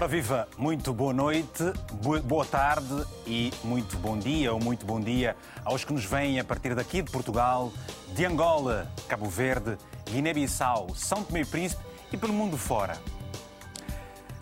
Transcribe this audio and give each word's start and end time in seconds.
Ora 0.00 0.08
viva, 0.08 0.48
muito 0.56 0.94
boa 0.94 1.12
noite, 1.12 1.62
boa 2.24 2.46
tarde 2.46 3.04
e 3.26 3.52
muito 3.62 3.98
bom 3.98 4.18
dia 4.18 4.50
ou 4.50 4.58
muito 4.58 4.86
bom 4.86 4.98
dia 4.98 5.36
aos 5.62 5.84
que 5.84 5.92
nos 5.92 6.06
vêm 6.06 6.40
a 6.40 6.44
partir 6.44 6.74
daqui 6.74 7.02
de 7.02 7.10
Portugal, 7.10 7.70
de 8.14 8.24
Angola, 8.24 8.90
Cabo 9.06 9.28
Verde, 9.28 9.76
Guiné-Bissau, 10.10 10.94
São 10.94 11.22
Tomé 11.22 11.42
e 11.42 11.44
Príncipe 11.44 11.82
e 12.10 12.16
pelo 12.16 12.32
mundo 12.32 12.56
fora. 12.56 12.96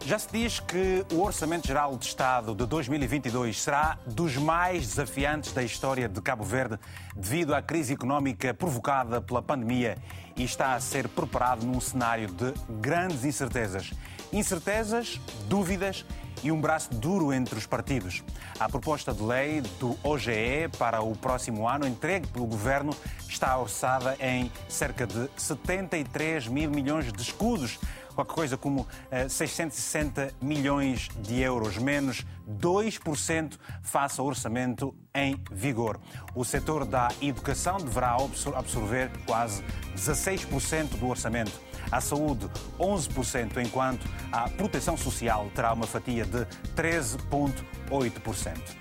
Já 0.05 0.19
se 0.19 0.29
diz 0.33 0.61
que 0.61 1.05
o 1.13 1.21
Orçamento 1.21 1.67
Geral 1.67 1.97
de 1.97 2.07
Estado 2.07 2.55
de 2.55 2.65
2022 2.67 3.61
será 3.61 3.99
dos 4.07 4.37
mais 4.37 4.87
desafiantes 4.87 5.53
da 5.53 5.63
história 5.63 6.09
de 6.09 6.21
Cabo 6.23 6.45
Verde 6.45 6.79
devido 7.15 7.55
à 7.55 7.61
crise 7.61 7.93
económica 7.93 8.55
provocada 8.55 9.21
pela 9.21 9.43
pandemia 9.43 9.99
e 10.37 10.45
está 10.45 10.75
a 10.75 10.81
ser 10.81 11.09
preparado 11.09 11.67
num 11.67 11.81
cenário 11.81 12.29
de 12.29 12.55
grandes 12.81 13.25
incertezas. 13.25 13.93
Incertezas, 14.33 15.21
dúvidas 15.47 16.05
e 16.43 16.53
um 16.53 16.61
braço 16.61 16.95
duro 16.95 17.33
entre 17.33 17.59
os 17.59 17.67
partidos. 17.67 18.23
A 18.59 18.69
proposta 18.69 19.13
de 19.13 19.23
lei 19.23 19.61
do 19.81 19.99
OGE 20.03 20.69
para 20.79 21.01
o 21.01 21.15
próximo 21.17 21.69
ano, 21.69 21.87
entregue 21.87 22.27
pelo 22.29 22.47
governo, 22.47 22.95
está 23.29 23.59
orçada 23.59 24.17
em 24.21 24.51
cerca 24.69 25.07
de 25.07 25.29
73 25.37 26.47
mil 26.49 26.71
milhões 26.71 27.13
de 27.13 27.23
escudos, 27.23 27.79
qualquer 28.19 28.35
coisa 28.35 28.57
como 28.57 28.87
660 29.29 30.23
eh, 30.23 30.33
milhões 30.41 31.09
de 31.21 31.41
euros, 31.41 31.79
menos 31.79 32.27
2% 32.49 33.57
face 33.83 34.21
ao 34.21 34.27
orçamento 34.27 34.93
em 35.15 35.41
vigor. 35.53 36.01
O 36.35 36.45
setor 36.45 36.85
da 36.85 37.09
educação 37.23 37.77
deverá 37.77 38.17
absorver 38.57 39.11
quase 39.25 39.63
16% 39.95 40.99
do 40.99 41.07
orçamento 41.07 41.61
à 41.93 42.01
saúde 42.01 42.51
11%, 42.79 43.65
enquanto 43.65 44.05
a 44.33 44.49
proteção 44.49 44.97
social 44.97 45.49
terá 45.55 45.73
uma 45.73 45.87
fatia 45.87 46.25
de 46.25 46.45
13,8%. 46.75 48.78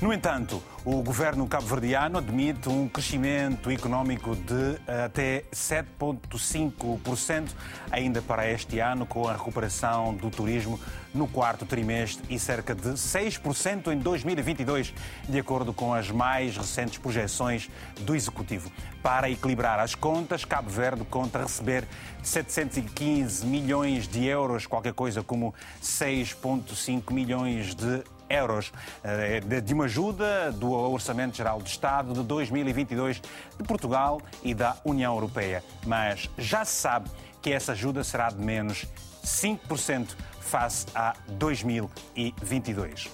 No 0.00 0.14
entanto, 0.14 0.62
o 0.82 1.02
governo 1.02 1.46
cabo-verdiano 1.46 2.16
admite 2.16 2.70
um 2.70 2.88
crescimento 2.88 3.70
económico 3.70 4.34
de 4.34 4.80
até 5.04 5.44
7,5% 5.52 7.50
ainda 7.90 8.22
para 8.22 8.50
este 8.50 8.78
ano, 8.78 9.04
com 9.04 9.28
a 9.28 9.34
recuperação 9.34 10.14
do 10.14 10.30
turismo 10.30 10.80
no 11.12 11.28
quarto 11.28 11.66
trimestre 11.66 12.24
e 12.34 12.38
cerca 12.38 12.74
de 12.74 12.92
6% 12.92 13.92
em 13.92 13.98
2022, 13.98 14.94
de 15.28 15.38
acordo 15.38 15.74
com 15.74 15.92
as 15.92 16.10
mais 16.10 16.56
recentes 16.56 16.96
projeções 16.96 17.68
do 18.00 18.16
Executivo. 18.16 18.72
Para 19.02 19.28
equilibrar 19.28 19.78
as 19.78 19.94
contas, 19.94 20.46
Cabo 20.46 20.70
Verde 20.70 21.04
conta 21.04 21.42
receber 21.42 21.86
715 22.22 23.44
milhões 23.44 24.08
de 24.08 24.24
euros, 24.24 24.64
qualquer 24.64 24.94
coisa 24.94 25.22
como 25.22 25.54
6,5 25.82 27.12
milhões 27.12 27.74
de 27.74 28.02
euros 28.30 28.72
eh, 29.02 29.40
de 29.40 29.74
uma 29.74 29.84
ajuda 29.84 30.52
do 30.52 30.70
Orçamento 30.70 31.36
Geral 31.36 31.58
do 31.58 31.66
Estado 31.66 32.14
de 32.14 32.22
2022 32.22 33.20
de 33.58 33.64
Portugal 33.64 34.22
e 34.42 34.54
da 34.54 34.76
União 34.84 35.12
Europeia. 35.12 35.62
Mas 35.84 36.30
já 36.38 36.64
se 36.64 36.74
sabe 36.74 37.10
que 37.42 37.52
essa 37.52 37.72
ajuda 37.72 38.04
será 38.04 38.30
de 38.30 38.40
menos 38.40 38.86
5% 39.24 40.14
face 40.40 40.86
a 40.94 41.14
2022. 41.28 43.10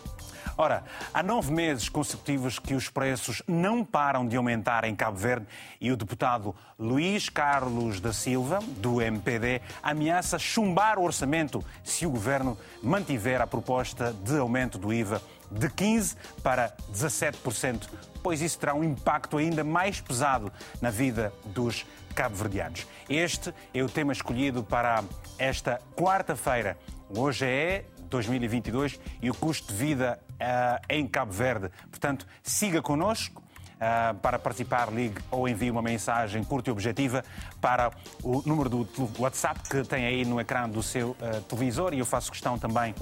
Ora, 0.59 0.85
há 1.12 1.23
nove 1.23 1.53
meses 1.53 1.91
consecutivos 1.91 2.59
que 2.59 2.75
os 2.75 2.89
preços 2.89 3.43
não 3.47 3.85
param 3.85 4.27
de 4.27 4.37
aumentar 4.37 4.85
em 4.85 4.97
Cabo 4.97 5.19
Verde 5.19 5.47
e 5.79 5.93
o 5.93 5.97
deputado 5.97 6.55
Luís 6.79 7.29
Carlos 7.29 8.00
da 8.00 8.11
Silva, 8.11 8.61
do 8.78 9.03
MPD, 9.03 9.61
ameaça 9.83 10.39
chumbar 10.39 10.99
o 10.99 11.05
orçamento 11.05 11.62
se 11.84 12.06
o 12.06 12.11
governo 12.11 12.56
mantiver 12.83 13.43
a 13.43 13.47
proposta 13.47 14.15
de 14.25 14.39
aumento 14.39 14.78
do 14.78 14.94
IVA 14.94 15.21
de 15.50 15.69
15% 15.69 16.17
para 16.43 16.75
17%, 16.91 17.88
pois 18.23 18.41
isso 18.41 18.59
terá 18.59 18.75
um 18.75 18.83
impacto 18.83 19.37
ainda 19.37 19.62
mais 19.62 20.00
pesado 20.00 20.50
na 20.81 20.88
vida 20.88 21.34
dos 21.44 21.84
cabo-verdianos. 22.15 22.87
Este 23.11 23.53
é 23.75 23.83
o 23.83 23.91
tema 23.91 24.12
escolhido 24.12 24.65
para 24.65 25.05
esta 25.38 25.81
quarta-feira. 25.94 26.78
Hoje 27.11 27.44
é 27.44 27.84
2022 28.09 29.00
e 29.21 29.31
o 29.31 29.34
custo 29.34 29.72
de 29.72 29.78
vida 29.78 30.19
uh, 30.33 30.84
em 30.89 31.06
Cabo 31.06 31.33
Verde. 31.33 31.71
Portanto, 31.91 32.27
siga 32.43 32.83
connosco. 32.83 33.43
Uh, 33.77 34.15
para 34.21 34.39
participar, 34.39 34.91
ligue 34.91 35.21
ou 35.31 35.47
envie 35.47 35.71
uma 35.71 35.83
mensagem 35.83 36.43
curta 36.43 36.71
e 36.71 36.72
objetiva 36.72 37.22
para 37.61 37.91
o 38.22 38.43
número 38.47 38.71
do 38.71 38.89
WhatsApp 39.19 39.61
que 39.69 39.84
tem 39.84 40.06
aí 40.06 40.25
no 40.25 40.41
ecrã 40.41 40.67
do 40.67 40.83
seu 40.83 41.11
uh, 41.11 41.43
televisor 41.47 41.93
e 41.93 41.99
eu 41.99 42.06
faço 42.06 42.33
questão 42.33 42.59
também 42.59 42.94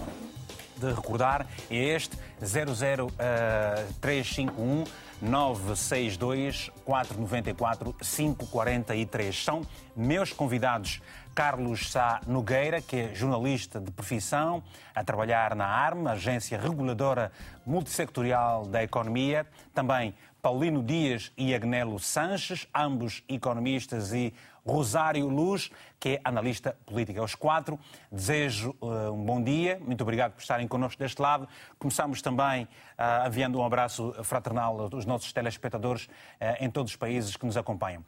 de 0.84 0.92
recordar, 0.92 1.46
é 1.70 1.76
este 1.76 2.18
00351 2.40 4.84
962 5.20 6.70
494 6.84 7.94
543. 7.94 9.44
São 9.44 9.66
meus 9.96 10.32
convidados 10.32 11.00
Carlos 11.34 11.90
Sá 11.90 12.20
Nogueira, 12.26 12.80
que 12.80 12.96
é 12.96 13.14
jornalista 13.14 13.80
de 13.80 13.90
profissão, 13.90 14.62
a 14.94 15.02
trabalhar 15.02 15.56
na 15.56 15.66
ARMA, 15.66 16.12
Agência 16.12 16.58
Reguladora 16.58 17.32
Multissectorial 17.66 18.66
da 18.66 18.82
Economia. 18.82 19.46
Também 19.74 20.14
Paulino 20.40 20.82
Dias 20.82 21.32
e 21.36 21.54
Agnelo 21.54 21.98
Sanches, 21.98 22.68
ambos 22.74 23.24
economistas 23.28 24.12
e 24.12 24.32
Rosário 24.66 25.28
Luz, 25.28 25.70
que 26.00 26.10
é 26.10 26.20
analista 26.24 26.76
política. 26.86 27.20
Aos 27.20 27.34
quatro, 27.34 27.78
desejo 28.10 28.74
uh, 28.80 29.12
um 29.12 29.24
bom 29.24 29.42
dia, 29.42 29.80
muito 29.84 30.00
obrigado 30.00 30.32
por 30.32 30.40
estarem 30.40 30.66
connosco 30.66 30.98
deste 30.98 31.20
lado. 31.20 31.46
Começamos 31.78 32.22
também 32.22 32.64
uh, 32.64 33.26
enviando 33.26 33.58
um 33.58 33.64
abraço 33.64 34.14
fraternal 34.24 34.88
aos 34.92 35.04
nossos 35.04 35.32
telespectadores 35.32 36.06
uh, 36.06 36.64
em 36.64 36.70
todos 36.70 36.92
os 36.92 36.96
países 36.96 37.36
que 37.36 37.44
nos 37.44 37.56
acompanham. 37.56 38.04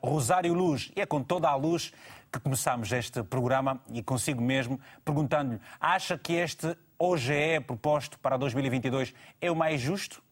Rosário 0.00 0.54
Luz, 0.54 0.92
e 0.94 1.00
é 1.00 1.06
com 1.06 1.20
toda 1.20 1.48
a 1.48 1.56
luz 1.56 1.92
que 2.32 2.38
começamos 2.38 2.90
este 2.92 3.22
programa 3.22 3.80
e 3.92 4.02
consigo 4.02 4.40
mesmo 4.40 4.80
perguntando-lhe: 5.04 5.60
acha 5.80 6.16
que 6.16 6.32
este 6.34 6.76
OGE 6.96 7.60
proposto 7.66 8.18
para 8.20 8.36
2022 8.36 9.12
é 9.40 9.50
o 9.50 9.56
mais 9.56 9.80
justo? 9.80 10.22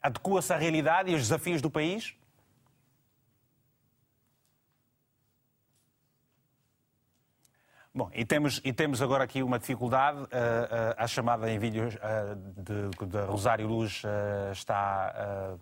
Adequa-se 0.00 0.52
à 0.52 0.56
realidade 0.56 1.10
e 1.10 1.14
aos 1.14 1.22
desafios 1.22 1.60
do 1.60 1.68
país? 1.68 2.14
Bom, 7.98 8.08
e 8.14 8.24
temos, 8.24 8.60
e 8.64 8.72
temos 8.72 9.02
agora 9.02 9.24
aqui 9.24 9.42
uma 9.42 9.58
dificuldade. 9.58 10.18
Uh, 10.18 10.22
uh, 10.22 10.28
a 10.96 11.08
chamada 11.08 11.50
em 11.50 11.58
vídeo 11.58 11.88
uh, 11.88 12.36
de, 12.62 13.06
de, 13.08 13.18
Rosário 13.22 13.66
Luz 13.66 14.04
está 14.52 15.58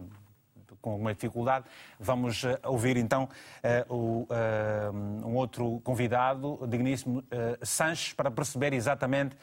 com 0.83 0.91
alguma 0.91 1.15
dificuldade. 1.15 1.65
Vamos 1.99 2.43
ouvir 2.63 2.99
então 2.99 3.27
o, 3.89 4.29
um 5.25 5.35
outro 5.35 5.81
convidado, 5.83 6.63
o 6.63 6.67
digníssimo 6.67 7.25
Sanches, 7.63 8.13
para 8.13 8.31
perceber 8.31 8.75
exatamente, 8.75 9.35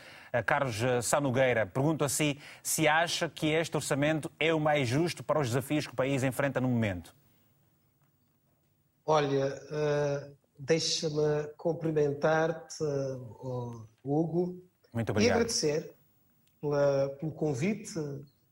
Carlos 0.46 0.80
Sanogueira, 1.02 1.66
pergunto 1.66 2.06
assim 2.06 2.38
se 2.62 2.88
acha 2.88 3.28
que 3.28 3.48
este 3.48 3.76
orçamento 3.76 4.32
é 4.40 4.54
o 4.54 4.60
mais 4.60 4.88
justo 4.88 5.24
para 5.24 5.40
os 5.40 5.48
desafios 5.48 5.88
que 5.88 5.94
o 5.94 5.96
país 5.96 6.24
enfrenta 6.24 6.62
no 6.62 6.70
momento. 6.70 7.14
Olha, 9.06 9.60
deixa-me 10.64 11.48
cumprimentar-te, 11.58 12.84
Hugo, 14.04 14.64
Muito 14.94 15.10
obrigado. 15.12 15.30
e 15.30 15.34
agradecer 15.34 15.94
pela, 16.62 17.10
pelo 17.20 17.32
convite 17.34 17.94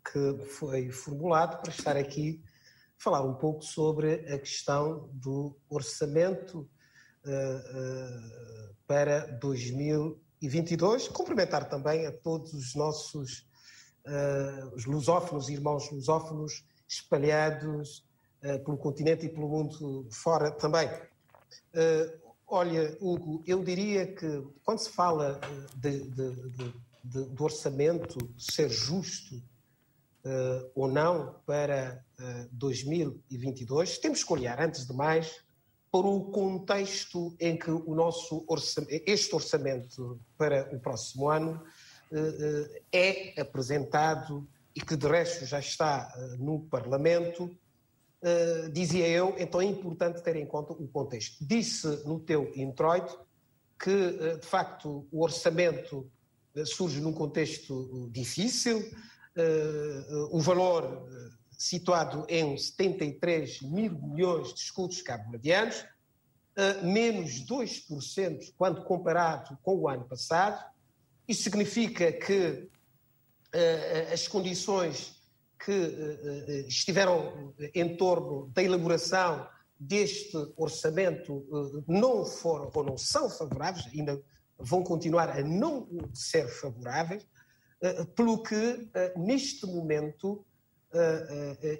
que 0.03 0.45
foi 0.45 0.91
formulado 0.91 1.61
para 1.61 1.71
estar 1.71 1.95
aqui 1.95 2.43
falar 2.97 3.23
um 3.23 3.33
pouco 3.33 3.63
sobre 3.63 4.13
a 4.31 4.37
questão 4.37 5.09
do 5.13 5.57
orçamento 5.69 6.69
uh, 7.25 7.29
uh, 7.29 8.75
para 8.85 9.25
2022. 9.39 11.07
Cumprimentar 11.07 11.69
também 11.69 12.05
a 12.05 12.11
todos 12.11 12.53
os 12.53 12.75
nossos 12.75 13.47
uh, 14.05 14.75
os 14.75 14.85
lusófonos, 14.85 15.49
irmãos 15.49 15.89
lusófonos 15.89 16.65
espalhados 16.87 18.05
pelo 18.65 18.75
continente 18.75 19.27
e 19.27 19.29
pelo 19.29 19.47
mundo 19.47 20.07
fora 20.11 20.49
também. 20.49 20.89
Olha, 22.47 22.97
Hugo, 22.99 23.43
eu 23.47 23.63
diria 23.63 24.07
que 24.07 24.43
quando 24.63 24.79
se 24.79 24.89
fala 24.89 25.39
de, 25.75 26.01
de, 26.01 26.31
de, 27.03 27.29
de 27.29 27.43
orçamento 27.43 28.17
ser 28.37 28.69
justo 28.69 29.41
uh, 30.25 30.71
ou 30.75 30.87
não 30.87 31.35
para 31.45 32.03
uh, 32.19 32.23
eh, 32.23 32.47
2022, 32.51 33.97
temos 33.97 34.23
que 34.23 34.33
olhar, 34.33 34.59
antes 34.61 34.85
de 34.85 34.93
mais, 34.93 35.41
para 35.91 36.07
o 36.07 36.31
contexto 36.31 37.35
em 37.39 37.57
que 37.57 37.69
o 37.69 37.93
nosso 37.93 38.45
orçamento, 38.47 39.03
este 39.05 39.35
orçamento 39.35 40.19
para 40.37 40.69
o 40.73 40.79
próximo 40.79 41.29
ano 41.29 41.61
uh, 42.11 42.81
é 42.91 43.39
apresentado 43.41 44.47
e 44.75 44.79
que 44.79 44.95
de 44.95 45.07
resto 45.07 45.45
já 45.45 45.59
está 45.59 46.13
no 46.39 46.61
Parlamento, 46.61 47.53
dizia 48.71 49.07
eu, 49.07 49.35
então 49.37 49.59
é 49.59 49.65
importante 49.65 50.21
ter 50.21 50.35
em 50.35 50.45
conta 50.45 50.73
o 50.73 50.87
contexto. 50.87 51.43
Disse 51.43 51.87
no 52.05 52.19
teu 52.19 52.51
introito 52.55 53.19
que, 53.79 54.37
de 54.39 54.45
facto, 54.45 55.07
o 55.11 55.23
orçamento 55.23 56.09
surge 56.65 57.01
num 57.01 57.13
contexto 57.13 58.09
difícil, 58.11 58.91
o 60.31 60.39
valor 60.39 61.07
situado 61.51 62.25
em 62.27 62.57
73 62.57 63.61
mil 63.61 63.93
milhões 63.93 64.53
de 64.53 64.59
escudos 64.59 65.01
cabo-verdianos, 65.01 65.85
menos 66.83 67.45
2% 67.45 68.53
quando 68.57 68.83
comparado 68.83 69.57
com 69.63 69.77
o 69.77 69.87
ano 69.87 70.05
passado. 70.05 70.63
Isso 71.27 71.43
significa 71.43 72.11
que 72.11 72.69
as 74.11 74.27
condições 74.27 75.20
que 75.65 76.65
estiveram 76.67 77.53
em 77.73 77.95
torno 77.95 78.49
da 78.53 78.63
elaboração 78.63 79.47
deste 79.79 80.37
orçamento 80.55 81.83
não 81.87 82.25
foram 82.25 82.71
ou 82.73 82.83
não 82.83 82.97
são 82.97 83.29
favoráveis, 83.29 83.87
ainda 83.87 84.21
vão 84.57 84.83
continuar 84.83 85.29
a 85.29 85.41
não 85.41 85.87
ser 86.13 86.47
favoráveis, 86.47 87.25
pelo 88.15 88.43
que 88.43 88.89
neste 89.15 89.65
momento 89.65 90.45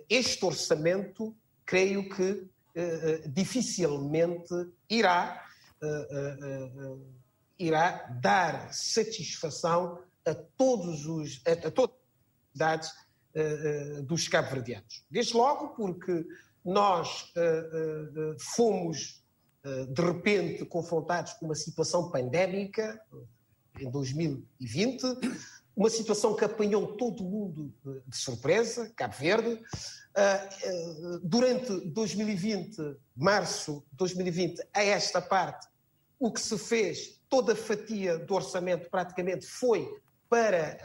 este 0.10 0.44
orçamento 0.46 1.36
creio 1.66 2.10
que 2.10 2.50
dificilmente 3.28 4.54
irá 4.90 5.46
irá 7.60 8.08
dar 8.20 8.74
satisfação 8.74 10.00
a 10.26 10.34
todos 10.34 11.06
os 11.06 11.42
a, 11.46 11.68
a 11.68 11.72
todas 11.72 11.96
as 12.60 12.92
dos 14.04 14.28
cabo-verdianos. 14.28 15.04
Desde 15.10 15.36
logo 15.36 15.70
porque 15.70 16.26
nós 16.64 17.32
fomos 18.56 19.24
de 19.64 20.02
repente 20.02 20.66
confrontados 20.66 21.34
com 21.34 21.46
uma 21.46 21.56
situação 21.56 22.10
pandémica 22.10 23.00
em 23.80 23.90
2020, 23.90 25.04
uma 25.76 25.90
situação 25.90 26.36
que 26.36 26.44
apanhou 26.44 26.98
todo 26.98 27.24
mundo 27.24 27.74
de 28.06 28.18
surpresa, 28.18 28.92
Cabo 28.96 29.16
Verde. 29.16 29.62
Durante 31.24 31.80
2020, 31.92 32.98
março 33.16 33.84
de 33.92 33.98
2020, 33.98 34.62
a 34.74 34.84
esta 34.84 35.22
parte, 35.22 35.68
o 36.20 36.32
que 36.32 36.42
se 36.42 36.58
fez, 36.58 37.22
toda 37.30 37.54
a 37.54 37.56
fatia 37.56 38.18
do 38.18 38.34
orçamento 38.34 38.90
praticamente 38.90 39.46
foi 39.46 39.90
para 40.30 40.78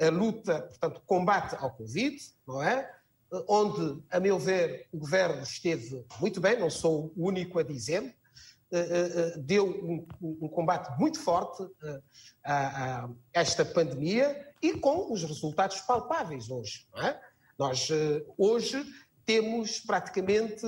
a, 0.00 0.08
luta, 0.08 0.62
portanto, 0.62 1.02
combate 1.06 1.56
ao 1.56 1.70
Covid, 1.70 2.16
não 2.46 2.62
é? 2.62 2.90
Onde, 3.48 4.02
a 4.10 4.20
meu 4.20 4.38
ver, 4.38 4.86
o 4.92 4.98
governo 4.98 5.42
esteve 5.42 6.04
muito 6.20 6.40
bem, 6.40 6.58
não 6.58 6.70
sou 6.70 7.12
o 7.16 7.26
único 7.26 7.58
a 7.58 7.62
dizer, 7.62 8.14
deu 9.38 9.66
um, 9.66 10.06
um, 10.20 10.48
combate 10.48 10.96
muito 10.98 11.18
forte 11.20 11.62
a, 12.44 13.04
a, 13.04 13.08
esta 13.32 13.64
pandemia 13.64 14.48
e 14.62 14.74
com 14.74 15.12
os 15.12 15.22
resultados 15.22 15.80
palpáveis 15.80 16.50
hoje. 16.50 16.86
É? 16.96 17.18
Nós 17.58 17.88
hoje 18.38 18.84
temos 19.24 19.80
praticamente 19.80 20.64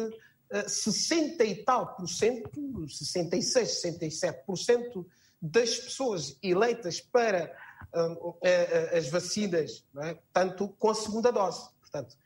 60 0.67 1.45
e 1.45 1.65
tal 1.65 1.95
por 1.95 2.09
cento, 2.09 2.89
66, 2.89 3.81
67 3.81 4.47
por 4.47 4.57
cento 4.57 5.07
das 5.41 5.77
pessoas 5.77 6.37
eleitas 6.43 7.01
para 7.01 7.55
as 8.96 9.08
vacinas, 9.08 9.85
é? 10.02 10.17
tanto 10.32 10.69
com 10.79 10.90
a 10.90 10.94
segunda 10.94 11.31
dose. 11.32 11.69
Portanto, 11.81 12.17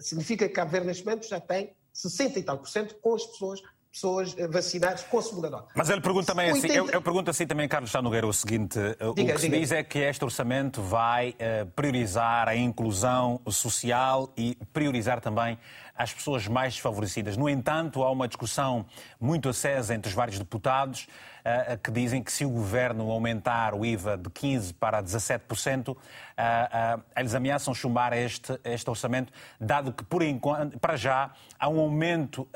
significa 0.00 0.48
que 0.48 0.54
Cabo 0.54 0.70
Verde 0.70 0.86
neste 0.86 1.04
momento 1.04 1.28
já 1.28 1.40
tem 1.40 1.74
60 1.92 2.38
e 2.38 2.42
tal 2.42 2.58
por 2.58 2.68
cento 2.68 2.94
com 2.96 3.14
as 3.14 3.24
pessoas 3.26 3.60
pessoas 3.92 4.34
vacinadas 4.50 5.02
com 5.02 5.18
a 5.18 5.22
segunda 5.22 5.50
dose. 5.50 5.66
Mas 5.74 5.90
ele 5.90 6.00
pergunta 6.00 6.26
também 6.26 6.50
assim, 6.50 6.68
eu, 6.68 6.88
eu, 6.90 7.02
pergunto 7.02 7.28
assim 7.28 7.46
também, 7.46 7.68
Carlos 7.68 7.90
Chá 7.90 8.00
Nogueira, 8.00 8.26
o 8.26 8.32
seguinte, 8.32 8.78
diga, 8.78 9.10
o 9.10 9.14
que 9.14 9.24
diga. 9.24 9.38
se 9.38 9.48
diz 9.48 9.72
é 9.72 9.82
que 9.82 9.98
este 9.98 10.24
orçamento 10.24 10.80
vai 10.80 11.34
priorizar 11.74 12.48
a 12.48 12.54
inclusão 12.54 13.40
social 13.50 14.32
e 14.36 14.56
priorizar 14.72 15.20
também 15.20 15.58
as 15.96 16.12
pessoas 16.12 16.46
mais 16.46 16.74
desfavorecidas. 16.74 17.36
No 17.36 17.48
entanto, 17.48 18.02
há 18.02 18.10
uma 18.10 18.26
discussão 18.26 18.86
muito 19.20 19.48
acesa 19.48 19.94
entre 19.94 20.08
os 20.08 20.14
vários 20.14 20.38
deputados 20.38 21.06
uh, 21.40 21.78
que 21.78 21.90
dizem 21.90 22.22
que 22.22 22.32
se 22.32 22.44
o 22.44 22.50
governo 22.50 23.10
aumentar 23.10 23.74
o 23.74 23.84
IVA 23.84 24.16
de 24.16 24.30
15% 24.30 24.74
para 24.78 25.02
17%, 25.02 25.88
uh, 25.88 25.92
uh, 25.92 27.02
eles 27.16 27.34
ameaçam 27.34 27.74
chumbar 27.74 28.12
este, 28.12 28.58
este 28.64 28.88
orçamento, 28.88 29.32
dado 29.60 29.92
que, 29.92 30.04
por 30.04 30.22
enquanto, 30.22 30.78
para 30.78 30.96
já, 30.96 31.32
há 31.58 31.68
um 31.68 31.80
aumento 31.80 32.48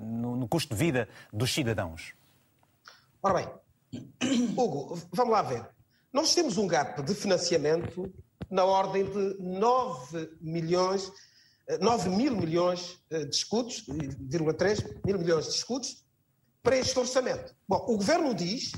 no, 0.00 0.36
no 0.36 0.48
custo 0.48 0.74
de 0.74 0.78
vida 0.78 1.08
dos 1.32 1.52
cidadãos. 1.52 2.14
Ora 3.22 3.34
bem, 3.34 3.48
Hugo, 4.56 4.98
vamos 5.12 5.32
lá 5.32 5.42
ver. 5.42 5.66
Nós 6.12 6.34
temos 6.34 6.56
um 6.56 6.66
gap 6.66 7.02
de 7.02 7.14
financiamento 7.14 8.12
na 8.50 8.64
ordem 8.64 9.04
de 9.04 9.36
9 9.40 10.30
milhões, 10.40 11.12
9 11.80 12.08
mil 12.10 12.34
milhões 12.36 12.98
de 13.10 13.34
escudos, 13.34 13.84
3 14.56 14.84
mil 15.04 15.18
milhões 15.18 15.46
de 15.46 15.54
escudos, 15.54 16.04
para 16.62 16.76
este 16.76 16.98
orçamento. 16.98 17.54
Bom, 17.66 17.84
o 17.88 17.96
governo 17.96 18.34
diz 18.34 18.72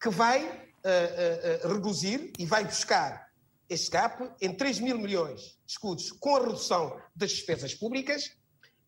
que 0.00 0.08
vai 0.08 0.44
uh, 0.44 1.66
uh, 1.66 1.72
reduzir 1.72 2.32
e 2.38 2.46
vai 2.46 2.64
buscar 2.64 3.30
este 3.68 3.90
gap 3.90 4.30
em 4.40 4.52
3 4.52 4.80
mil 4.80 4.98
milhões 4.98 5.40
de 5.64 5.72
escudos 5.72 6.10
com 6.10 6.36
a 6.36 6.40
redução 6.40 7.00
das 7.14 7.30
despesas 7.30 7.74
públicas 7.74 8.32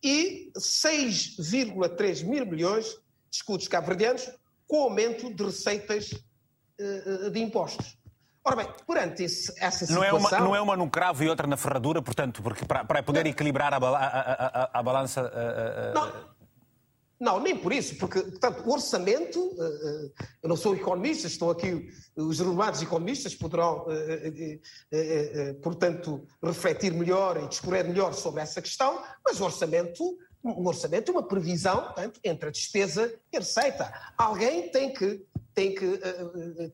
e 0.03 0.51
6,3 0.57 2.25
mil 2.25 2.45
milhões 2.45 2.85
de 2.85 3.37
escudos 3.37 3.67
cabo-verdianos 3.67 4.29
com 4.67 4.83
aumento 4.83 5.33
de 5.33 5.43
receitas 5.43 6.11
uh, 6.11 7.29
de 7.31 7.39
impostos. 7.39 7.97
Ora 8.45 8.55
bem, 8.57 8.67
perante 8.85 9.23
esse, 9.23 9.53
essa 9.57 9.85
situação... 9.85 9.95
Não 9.95 10.03
é, 10.03 10.13
uma, 10.13 10.39
não 10.39 10.55
é 10.55 10.61
uma 10.61 10.75
no 10.75 10.89
cravo 10.89 11.23
e 11.23 11.29
outra 11.29 11.47
na 11.47 11.55
ferradura, 11.55 12.01
portanto, 12.01 12.41
porque 12.43 12.65
para, 12.65 12.83
para 12.83 13.01
poder 13.01 13.23
não. 13.23 13.31
equilibrar 13.31 13.73
a, 13.73 13.77
a, 13.77 14.63
a, 14.63 14.79
a 14.79 14.83
balança... 14.83 15.31
Não, 15.93 16.33
não, 17.23 17.39
nem 17.39 17.55
por 17.55 17.71
isso, 17.71 17.95
porque, 17.95 18.19
portanto, 18.19 18.63
o 18.65 18.73
orçamento, 18.73 19.55
eh, 19.57 19.63
eh, 19.63 20.23
eu 20.43 20.49
não 20.49 20.57
sou 20.57 20.75
economista, 20.75 21.25
estão 21.25 21.49
aqui 21.49 21.89
os 22.17 22.37
renomados 22.37 22.81
economistas, 22.81 23.33
poderão, 23.33 23.85
eh, 24.91 25.53
portanto, 25.63 26.27
refletir 26.43 26.91
melhor 26.93 27.41
e 27.41 27.47
discorrer 27.47 27.87
melhor 27.87 28.13
sobre 28.13 28.41
essa 28.41 28.61
questão, 28.61 29.01
mas 29.23 29.39
o 29.39 29.45
orçamento, 29.45 30.17
um 30.43 30.67
orçamento 30.67 31.09
é 31.09 31.11
uma 31.13 31.23
previsão, 31.23 31.83
portanto, 31.83 32.19
entre 32.23 32.49
a 32.49 32.51
despesa 32.51 33.13
e 33.31 33.37
a 33.37 33.39
receita. 33.39 33.93
Alguém 34.17 34.69
tem 34.69 34.93
que, 34.93 35.25
tem 35.53 35.73
que 35.73 35.99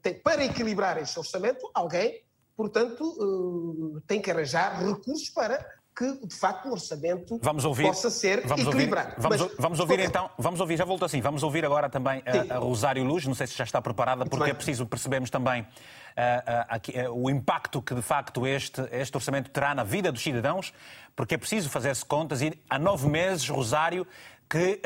tem, 0.02 0.16
para 0.16 0.44
equilibrar 0.44 0.98
este 0.98 1.20
orçamento, 1.20 1.70
alguém, 1.74 2.24
portanto, 2.58 4.02
tem 4.08 4.20
que 4.22 4.32
arranjar 4.32 4.84
recursos 4.84 5.30
para 5.30 5.64
que, 5.96 6.26
de 6.26 6.36
facto, 6.36 6.70
o 6.70 6.72
orçamento 6.72 7.40
vamos 7.44 7.66
ouvir, 7.66 7.84
possa 7.84 8.10
ser 8.10 8.48
vamos 8.48 8.66
equilibrado. 8.66 9.10
Ouvir, 9.18 9.22
vamos, 9.22 9.42
Mas, 9.42 9.52
vamos 9.58 9.80
ouvir 9.82 10.00
então, 10.00 10.30
vamos 10.38 10.60
ouvir, 10.62 10.78
já 10.78 10.86
voltou 10.86 11.06
assim, 11.06 11.20
vamos 11.20 11.44
ouvir 11.44 11.66
agora 11.66 11.90
também 11.90 12.24
a, 12.26 12.56
a, 12.56 12.58
Rosário 12.58 13.04
Luz, 13.04 13.26
não 13.26 13.36
sei 13.36 13.48
se 13.48 13.58
já 13.58 13.66
está 13.66 13.82
preparada, 13.82 14.26
porque 14.26 14.46
bem. 14.46 14.52
é 14.52 14.54
preciso 14.54 14.86
percebermos 14.86 15.30
também 15.30 15.68
uh, 16.20 17.08
uh, 17.08 17.10
uh, 17.10 17.24
o 17.24 17.30
impacto 17.30 17.82
que, 17.82 17.96
de 17.96 18.02
facto, 18.02 18.46
este, 18.46 18.82
este 18.92 19.16
orçamento 19.16 19.50
terá 19.50 19.74
na 19.74 19.84
vida 19.84 20.12
dos 20.12 20.22
cidadãos, 20.22 20.74
porque 21.16 21.36
é 21.36 21.38
preciso 21.38 21.70
fazer-se 21.70 22.06
contas 22.06 22.42
e 22.42 22.60
há 22.70 22.78
nove 22.78 23.08
meses, 23.08 23.48
Rosário, 23.48 24.06
que 24.50 24.82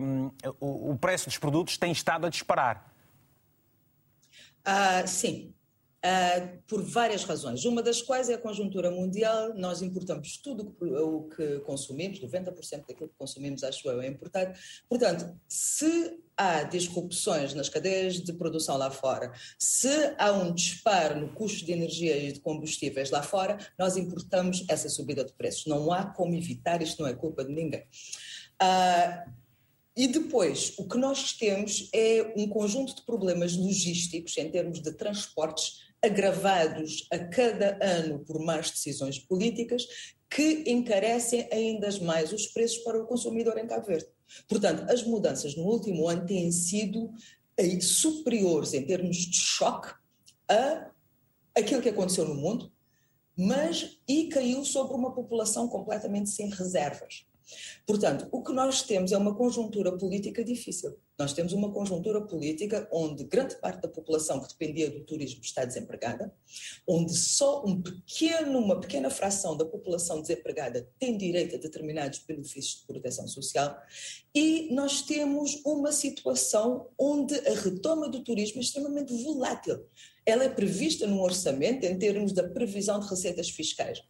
um, 0.00 0.30
o, 0.60 0.92
o 0.92 0.98
preço 0.98 1.26
dos 1.26 1.36
produtos 1.36 1.76
tem 1.76 1.90
estado 1.90 2.26
a 2.26 2.28
disparar. 2.28 2.84
sim, 5.04 5.52
Uh, 6.04 6.60
por 6.66 6.82
várias 6.82 7.24
razões. 7.24 7.64
Uma 7.64 7.82
das 7.82 8.02
quais 8.02 8.28
é 8.28 8.34
a 8.34 8.38
conjuntura 8.38 8.90
mundial. 8.90 9.54
Nós 9.54 9.80
importamos 9.80 10.36
tudo 10.36 10.76
o 10.78 11.30
que 11.30 11.60
consumimos, 11.60 12.20
90% 12.20 12.84
daquilo 12.86 13.08
que 13.08 13.16
consumimos, 13.16 13.64
acho 13.64 13.88
eu, 13.88 14.02
é 14.02 14.06
importado. 14.06 14.52
Portanto, 14.86 15.34
se 15.48 16.20
há 16.36 16.62
disrupções 16.64 17.54
nas 17.54 17.70
cadeias 17.70 18.20
de 18.20 18.34
produção 18.34 18.76
lá 18.76 18.90
fora, 18.90 19.32
se 19.58 19.88
há 20.18 20.30
um 20.30 20.52
disparo 20.52 21.18
no 21.18 21.32
custo 21.32 21.64
de 21.64 21.72
energia 21.72 22.14
e 22.18 22.32
de 22.32 22.40
combustíveis 22.40 23.10
lá 23.10 23.22
fora, 23.22 23.56
nós 23.78 23.96
importamos 23.96 24.62
essa 24.68 24.90
subida 24.90 25.24
de 25.24 25.32
preços. 25.32 25.64
Não 25.64 25.90
há 25.90 26.04
como 26.04 26.34
evitar, 26.34 26.82
isto 26.82 27.00
não 27.00 27.08
é 27.08 27.14
culpa 27.14 27.42
de 27.42 27.54
ninguém. 27.54 27.80
Uh, 28.60 29.32
e 29.96 30.08
depois, 30.08 30.74
o 30.76 30.88
que 30.88 30.98
nós 30.98 31.32
temos 31.32 31.88
é 31.94 32.34
um 32.36 32.48
conjunto 32.48 32.96
de 32.96 33.02
problemas 33.02 33.56
logísticos 33.56 34.36
em 34.36 34.50
termos 34.50 34.80
de 34.80 34.92
transportes 34.92 35.84
agravados 36.04 37.06
a 37.10 37.18
cada 37.18 37.78
ano 37.82 38.20
por 38.20 38.38
más 38.38 38.70
decisões 38.70 39.18
políticas 39.18 39.86
que 40.28 40.64
encarecem 40.66 41.48
ainda 41.52 41.88
mais 42.00 42.32
os 42.32 42.46
preços 42.48 42.78
para 42.78 43.00
o 43.00 43.06
consumidor 43.06 43.56
em 43.58 43.66
Cabo 43.66 43.86
Verde. 43.86 44.06
Portanto, 44.48 44.90
as 44.90 45.02
mudanças 45.04 45.56
no 45.56 45.64
último 45.64 46.08
ano 46.08 46.26
têm 46.26 46.50
sido 46.50 47.12
eh, 47.56 47.80
superiores 47.80 48.74
em 48.74 48.84
termos 48.84 49.16
de 49.16 49.38
choque 49.38 49.94
a 50.48 50.90
aquilo 51.56 51.80
que 51.80 51.88
aconteceu 51.88 52.26
no 52.26 52.34
mundo, 52.34 52.72
mas 53.36 53.98
e 54.08 54.28
caiu 54.28 54.64
sobre 54.64 54.94
uma 54.94 55.14
população 55.14 55.68
completamente 55.68 56.30
sem 56.30 56.50
reservas. 56.50 57.26
Portanto, 57.86 58.26
o 58.32 58.42
que 58.42 58.52
nós 58.52 58.82
temos 58.82 59.12
é 59.12 59.18
uma 59.18 59.34
conjuntura 59.34 59.96
política 59.96 60.42
difícil. 60.42 60.96
Nós 61.18 61.32
temos 61.32 61.52
uma 61.52 61.70
conjuntura 61.70 62.20
política 62.20 62.88
onde 62.90 63.24
grande 63.24 63.54
parte 63.60 63.82
da 63.82 63.88
população 63.88 64.40
que 64.40 64.48
dependia 64.48 64.90
do 64.90 65.04
turismo 65.04 65.40
está 65.42 65.64
desempregada, 65.64 66.34
onde 66.88 67.14
só 67.14 67.64
um 67.64 67.80
pequeno, 67.80 68.58
uma 68.58 68.80
pequena 68.80 69.10
fração 69.10 69.56
da 69.56 69.64
população 69.64 70.20
desempregada 70.20 70.90
tem 70.98 71.16
direito 71.16 71.54
a 71.54 71.58
determinados 71.58 72.18
benefícios 72.26 72.80
de 72.80 72.86
proteção 72.86 73.28
social, 73.28 73.78
e 74.34 74.74
nós 74.74 75.02
temos 75.02 75.60
uma 75.64 75.92
situação 75.92 76.88
onde 76.98 77.34
a 77.46 77.54
retoma 77.54 78.08
do 78.08 78.24
turismo 78.24 78.58
é 78.58 78.64
extremamente 78.64 79.14
volátil. 79.22 79.86
Ela 80.26 80.44
é 80.44 80.48
prevista 80.48 81.06
no 81.06 81.22
orçamento 81.22 81.84
em 81.84 81.96
termos 81.96 82.32
da 82.32 82.48
previsão 82.48 82.98
de 82.98 83.08
receitas 83.08 83.50
fiscais 83.50 84.02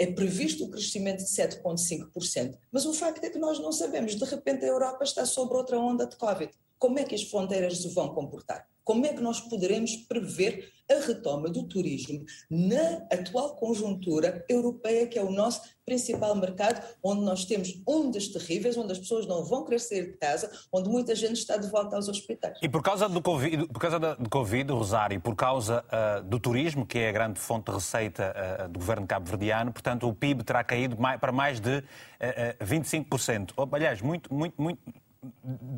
é 0.00 0.06
previsto 0.06 0.64
o 0.64 0.70
crescimento 0.70 1.18
de 1.18 1.26
7,5%. 1.26 2.56
Mas 2.72 2.86
o 2.86 2.94
facto 2.94 3.22
é 3.22 3.28
que 3.28 3.38
nós 3.38 3.58
não 3.58 3.70
sabemos. 3.70 4.14
De 4.14 4.24
repente, 4.24 4.64
a 4.64 4.68
Europa 4.68 5.04
está 5.04 5.26
sob 5.26 5.52
outra 5.52 5.78
onda 5.78 6.06
de 6.06 6.16
Covid. 6.16 6.50
Como 6.80 6.98
é 6.98 7.04
que 7.04 7.14
as 7.14 7.22
fronteiras 7.22 7.82
se 7.82 7.94
vão 7.94 8.08
comportar? 8.08 8.66
Como 8.82 9.04
é 9.04 9.12
que 9.12 9.20
nós 9.20 9.38
poderemos 9.38 9.94
prever 9.96 10.72
a 10.90 11.06
retoma 11.06 11.50
do 11.50 11.62
turismo 11.64 12.24
na 12.50 13.06
atual 13.12 13.54
conjuntura 13.54 14.44
europeia, 14.48 15.06
que 15.06 15.18
é 15.18 15.22
o 15.22 15.30
nosso 15.30 15.60
principal 15.84 16.34
mercado, 16.34 16.82
onde 17.02 17.20
nós 17.20 17.44
temos 17.44 17.82
ondas 17.86 18.28
terríveis, 18.28 18.78
onde 18.78 18.92
as 18.92 18.98
pessoas 18.98 19.26
não 19.26 19.44
vão 19.44 19.62
querer 19.64 19.78
sair 19.78 20.12
de 20.12 20.16
casa, 20.16 20.50
onde 20.72 20.88
muita 20.88 21.14
gente 21.14 21.34
está 21.34 21.58
de 21.58 21.68
volta 21.68 21.96
aos 21.96 22.08
hospitais. 22.08 22.58
E 22.62 22.68
por 22.68 22.82
causa 22.82 23.10
do 23.10 23.20
Covid, 23.20 23.68
por 23.68 23.78
causa 23.78 23.98
do 23.98 24.30
COVID, 24.30 24.72
Rosário, 24.72 25.20
por 25.20 25.36
causa 25.36 25.84
uh, 25.84 26.24
do 26.24 26.40
turismo, 26.40 26.86
que 26.86 26.98
é 26.98 27.10
a 27.10 27.12
grande 27.12 27.38
fonte 27.38 27.66
de 27.66 27.72
receita 27.72 28.34
uh, 28.64 28.68
do 28.70 28.78
governo 28.78 29.06
cabo-verdiano, 29.06 29.70
portanto, 29.70 30.08
o 30.08 30.14
PIB 30.14 30.42
terá 30.44 30.64
caído 30.64 30.96
para 31.20 31.30
mais 31.30 31.60
de 31.60 31.76
uh, 31.76 31.82
uh, 32.62 32.64
25%. 32.64 33.52
Aliás, 33.70 34.00
muito, 34.00 34.32
muito, 34.32 34.60
muito 34.60 34.80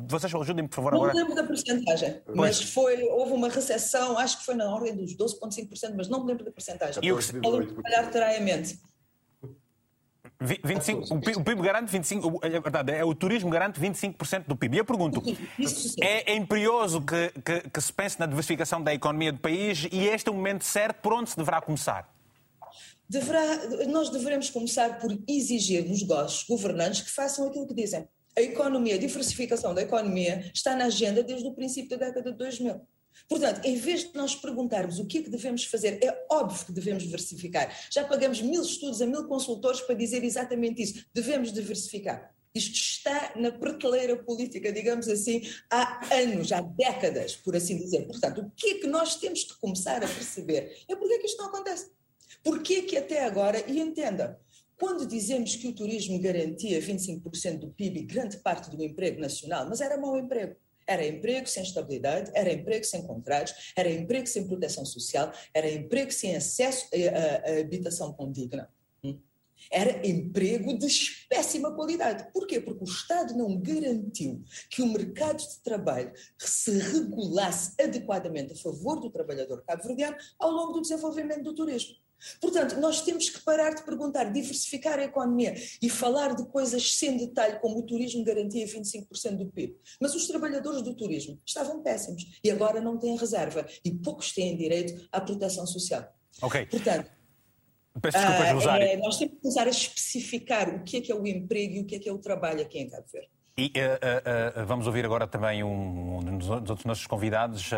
vocês 0.07 0.33
ajudem-me, 0.33 0.69
por 0.69 0.75
favor, 0.75 0.91
não 0.93 0.99
agora. 0.99 1.13
Não 1.13 1.21
lembro 1.21 1.35
da 1.35 1.43
porcentagem, 1.43 2.21
mas 2.33 2.61
foi, 2.61 3.03
houve 3.03 3.33
uma 3.33 3.49
recessão, 3.49 4.17
acho 4.17 4.39
que 4.39 4.45
foi 4.45 4.55
na 4.55 4.73
ordem 4.73 4.95
dos 4.95 5.15
12,5%, 5.15 5.93
mas 5.95 6.07
não 6.07 6.21
me 6.21 6.27
lembro 6.27 6.45
da 6.45 6.51
porcentagem. 6.51 7.03
E 7.03 7.11
o 7.11 7.17
que 7.17 7.23
se 7.23 7.33
calhar 7.39 8.09
terá 8.09 8.37
em 8.37 8.43
mente. 8.43 8.79
25, 10.39 11.13
o 11.13 11.43
PIB 11.43 11.61
garante 11.61 11.91
25, 11.91 12.39
é 12.41 12.49
verdade, 12.49 12.91
é 12.91 13.03
o 13.03 13.15
turismo 13.15 13.49
garante 13.49 13.79
25% 13.79 14.45
do 14.45 14.55
PIB. 14.55 14.75
E 14.75 14.79
eu 14.79 14.85
pergunto, 14.85 15.23
é, 16.01 16.31
é 16.31 16.35
imperioso 16.35 17.01
que, 17.01 17.29
que, 17.41 17.69
que, 17.69 17.81
se 17.81 17.93
pense 17.93 18.19
na 18.19 18.25
diversificação 18.25 18.81
da 18.81 18.93
economia 18.93 19.31
do 19.31 19.39
país 19.39 19.87
e 19.91 20.05
este 20.07 20.27
é 20.27 20.31
o 20.31 20.35
momento 20.35 20.63
certo 20.65 21.01
por 21.01 21.13
onde 21.13 21.29
se 21.29 21.37
deverá 21.37 21.61
começar? 21.61 22.13
Deverá, 23.07 23.41
nós 23.87 24.09
devemos 24.09 24.49
começar 24.49 24.99
por 24.99 25.17
exigir 25.27 25.87
dos 25.87 26.03
governantes 26.43 27.01
que 27.01 27.11
façam 27.11 27.47
aquilo 27.47 27.67
que 27.67 27.73
dizem 27.73 28.07
a 28.35 28.41
economia, 28.41 28.95
a 28.95 28.97
diversificação 28.97 29.73
da 29.73 29.81
economia 29.81 30.49
está 30.53 30.75
na 30.75 30.85
agenda 30.85 31.23
desde 31.23 31.47
o 31.47 31.53
princípio 31.53 31.97
da 31.97 32.07
década 32.07 32.31
de 32.31 32.37
2000. 32.37 32.81
Portanto, 33.29 33.61
em 33.63 33.75
vez 33.75 34.03
de 34.03 34.15
nós 34.15 34.35
perguntarmos 34.35 34.99
o 34.99 35.05
que 35.05 35.19
é 35.19 35.23
que 35.23 35.29
devemos 35.29 35.65
fazer, 35.65 35.99
é 36.03 36.25
óbvio 36.29 36.65
que 36.65 36.71
devemos 36.71 37.03
diversificar. 37.03 37.75
Já 37.91 38.03
pagamos 38.03 38.41
mil 38.41 38.61
estudos 38.61 39.01
a 39.01 39.05
mil 39.05 39.27
consultores 39.27 39.81
para 39.81 39.95
dizer 39.95 40.23
exatamente 40.23 40.81
isso. 40.81 41.05
Devemos 41.13 41.51
diversificar. 41.51 42.33
Isto 42.55 42.75
está 42.75 43.33
na 43.35 43.51
prateleira 43.51 44.15
política, 44.15 44.71
digamos 44.71 45.07
assim, 45.07 45.41
há 45.71 46.13
anos, 46.13 46.51
há 46.51 46.61
décadas, 46.61 47.35
por 47.35 47.55
assim 47.55 47.77
dizer. 47.77 48.05
Portanto, 48.05 48.41
o 48.41 48.51
que 48.51 48.71
é 48.71 48.73
que 48.79 48.87
nós 48.87 49.15
temos 49.15 49.43
que 49.43 49.59
começar 49.59 50.03
a 50.03 50.07
perceber? 50.07 50.83
É 50.87 50.95
porque 50.95 51.15
é 51.15 51.19
que 51.19 51.25
isto 51.25 51.41
não 51.41 51.49
acontece. 51.49 51.91
Porquê 52.43 52.83
que 52.83 52.97
até 52.97 53.25
agora, 53.25 53.63
e 53.67 53.79
entenda, 53.79 54.39
quando 54.83 55.07
dizemos 55.07 55.55
que 55.55 55.69
o 55.69 55.73
turismo 55.73 56.19
garantia 56.19 56.77
25% 56.81 57.57
do 57.57 57.69
PIB 57.69 58.01
e 58.01 58.03
grande 58.03 58.35
parte 58.39 58.69
do 58.69 58.83
emprego 58.83 59.21
nacional, 59.21 59.65
mas 59.69 59.79
era 59.79 59.97
mau 59.97 60.17
emprego. 60.17 60.57
Era 60.85 61.07
emprego 61.07 61.47
sem 61.47 61.63
estabilidade, 61.63 62.29
era 62.35 62.51
emprego 62.51 62.83
sem 62.83 63.07
contratos, 63.07 63.71
era 63.77 63.89
emprego 63.89 64.27
sem 64.27 64.45
proteção 64.45 64.85
social, 64.85 65.31
era 65.53 65.71
emprego 65.71 66.11
sem 66.11 66.35
acesso 66.35 66.89
a, 66.93 67.49
a 67.49 67.61
habitação 67.61 68.11
condigna. 68.11 68.69
Hum? 69.01 69.17
Era 69.71 70.05
emprego 70.05 70.77
de 70.77 70.89
péssima 71.29 71.73
qualidade. 71.73 72.29
Porquê? 72.33 72.59
Porque 72.59 72.83
o 72.83 72.87
Estado 72.87 73.33
não 73.37 73.57
garantiu 73.61 74.43
que 74.69 74.81
o 74.81 74.87
mercado 74.87 75.37
de 75.37 75.59
trabalho 75.63 76.11
se 76.37 76.77
regulasse 76.77 77.71
adequadamente 77.81 78.51
a 78.51 78.57
favor 78.57 78.99
do 78.99 79.09
trabalhador 79.09 79.63
cabo-verdiano 79.65 80.17
ao 80.37 80.51
longo 80.51 80.73
do 80.73 80.81
desenvolvimento 80.81 81.43
do 81.43 81.55
turismo. 81.55 82.02
Portanto, 82.39 82.79
nós 82.79 83.01
temos 83.01 83.29
que 83.29 83.41
parar 83.41 83.73
de 83.73 83.83
perguntar, 83.83 84.25
diversificar 84.25 84.99
a 84.99 85.03
economia 85.03 85.55
e 85.81 85.89
falar 85.89 86.35
de 86.35 86.45
coisas 86.45 86.95
sem 86.95 87.17
detalhe, 87.17 87.59
como 87.59 87.79
o 87.79 87.83
turismo 87.83 88.23
garantia 88.23 88.65
25% 88.65 89.37
do 89.37 89.47
PIB. 89.47 89.75
Mas 89.99 90.15
os 90.15 90.27
trabalhadores 90.27 90.81
do 90.81 90.95
turismo 90.95 91.39
estavam 91.45 91.81
péssimos 91.81 92.39
e 92.43 92.51
agora 92.51 92.81
não 92.81 92.97
têm 92.97 93.17
reserva 93.17 93.65
e 93.83 93.91
poucos 93.91 94.31
têm 94.31 94.55
direito 94.55 95.07
à 95.11 95.19
proteção 95.21 95.65
social. 95.65 96.13
Ok. 96.41 96.65
Portanto, 96.67 97.11
Peço 98.01 98.17
desculpas, 98.17 98.47
ah, 98.47 98.53
Rosário. 98.53 98.87
É, 98.87 98.97
nós 98.97 99.17
temos 99.17 99.35
que 99.35 99.41
começar 99.41 99.67
a 99.67 99.69
especificar 99.69 100.75
o 100.75 100.83
que 100.83 100.97
é 100.97 101.01
que 101.01 101.11
é 101.11 101.15
o 101.15 101.27
emprego 101.27 101.75
e 101.75 101.79
o 101.81 101.85
que 101.85 101.95
é 101.95 101.99
que 101.99 102.09
é 102.09 102.11
o 102.11 102.17
trabalho 102.17 102.61
aqui 102.61 102.79
em 102.79 102.89
Cabo 102.89 103.05
Verde. 103.11 103.29
E 103.55 103.67
uh, 103.67 104.61
uh, 104.61 104.65
vamos 104.65 104.87
ouvir 104.87 105.05
agora 105.05 105.27
também 105.27 105.63
um, 105.63 106.17
um, 106.17 106.37
dos 106.39 106.49
outros 106.49 106.85
nossos 106.85 107.05
convidados. 107.05 107.71
Uh, 107.71 107.75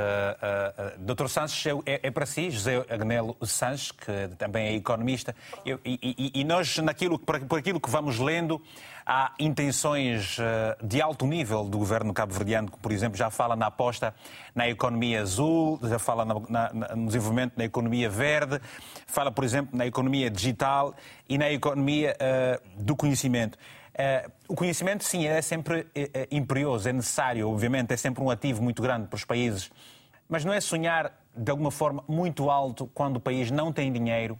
Dr. 1.00 1.28
Sanches, 1.28 1.66
é, 1.86 2.00
é, 2.02 2.12
para 2.12 2.26
si, 2.26 2.50
José 2.50 2.86
Agnelo 2.90 3.36
Sanches, 3.44 3.92
que 3.92 4.30
também 4.38 4.68
é 4.68 4.74
economista. 4.74 5.36
E, 5.66 6.32
e, 6.34 6.44
nós, 6.46 6.78
naquilo, 6.78 7.20
por, 7.20 7.42
por, 7.42 7.60
aquilo 7.60 7.82
que 7.82 7.90
vamos 7.90 8.20
lendo, 8.20 8.62
há 9.06 9.34
intenções 9.38 10.38
de 10.82 11.02
alto 11.02 11.28
nível 11.28 11.66
do 11.66 11.78
governo 11.78 12.14
cabo-verdiano, 12.14 12.72
que, 12.72 12.78
por 12.78 12.94
exemplo, 12.94 13.18
já 13.18 13.30
fala 13.30 13.54
na 13.54 13.66
aposta 13.66 14.16
na 14.56 14.70
economia 14.70 15.24
azul, 15.24 15.78
já 15.84 16.00
fala 16.00 16.24
na, 16.24 16.36
na, 16.48 16.96
no 16.96 17.08
desenvolvimento 17.08 17.58
da 17.58 17.66
economia 17.66 18.10
verde, 18.10 18.62
fala, 19.06 19.30
por 19.30 19.44
exemplo, 19.44 19.78
na 19.78 19.86
economia 19.86 20.30
digital 20.30 20.96
e 21.28 21.38
na 21.38 21.52
economia 21.52 22.16
do 22.78 22.96
conhecimento. 22.96 23.58
Uh, 23.96 24.30
o 24.50 24.56
conhecimento, 24.56 25.06
sim, 25.06 25.26
é 25.26 25.42
sempre 25.42 25.88
é, 25.96 26.28
imperioso, 26.30 26.90
é 26.90 26.92
necessário, 26.92 27.50
obviamente, 27.50 27.94
é 27.94 27.98
sempre 27.98 28.22
um 28.22 28.30
ativo 28.30 28.62
muito 28.62 28.82
grande 28.82 29.08
para 29.08 29.16
os 29.16 29.24
países, 29.24 29.72
mas 30.28 30.44
não 30.44 30.52
é 30.52 30.60
sonhar 30.60 31.18
de 31.34 31.50
alguma 31.50 31.72
forma 31.72 32.04
muito 32.06 32.50
alto 32.50 32.88
quando 32.94 33.18
o 33.18 33.20
país 33.22 33.50
não 33.52 33.72
tem 33.72 33.92
dinheiro? 33.94 34.38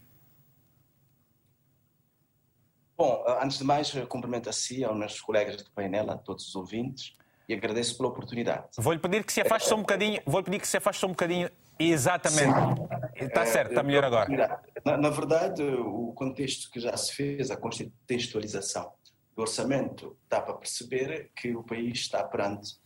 Bom, 2.98 3.24
antes 3.42 3.58
de 3.58 3.64
mais, 3.64 3.92
cumprimento 4.10 4.50
a 4.50 4.54
si, 4.54 4.84
aos 4.84 4.98
meus 4.98 5.22
colegas 5.22 5.64
do 5.64 5.72
painel, 5.72 6.12
a 6.12 6.18
todos 6.18 6.50
os 6.50 6.56
ouvintes 6.56 7.16
e 7.48 7.54
agradeço 7.54 7.96
pela 7.96 8.10
oportunidade. 8.10 8.68
Vou-lhe 8.78 9.00
pedir 9.00 9.24
que 9.24 9.32
se 9.32 9.40
afaste 9.40 9.70
só 9.70 9.76
um 9.76 9.82
bocadinho, 9.82 10.22
vou 10.26 10.44
pedir 10.44 10.60
que 10.60 10.68
se 10.68 10.78
afaste 10.78 11.00
só 11.00 11.08
um 11.08 11.12
bocadinho. 11.12 11.50
Exatamente. 11.78 12.54
Sim. 12.54 13.26
Está 13.26 13.46
certo, 13.46 13.70
está 13.70 13.84
melhor 13.84 14.04
agora. 14.04 14.62
Na, 14.84 14.98
na 14.98 15.10
verdade, 15.10 15.62
o 15.62 16.14
contexto 16.14 16.72
que 16.72 16.80
já 16.80 16.96
se 16.96 17.14
fez, 17.14 17.52
a 17.52 17.58
contextualização 17.58 18.94
do 19.36 19.42
orçamento, 19.42 20.18
dá 20.30 20.40
para 20.40 20.54
perceber 20.54 21.32
que 21.36 21.56
o 21.56 21.64
país 21.64 22.00
está 22.00 22.24
perante 22.24 22.80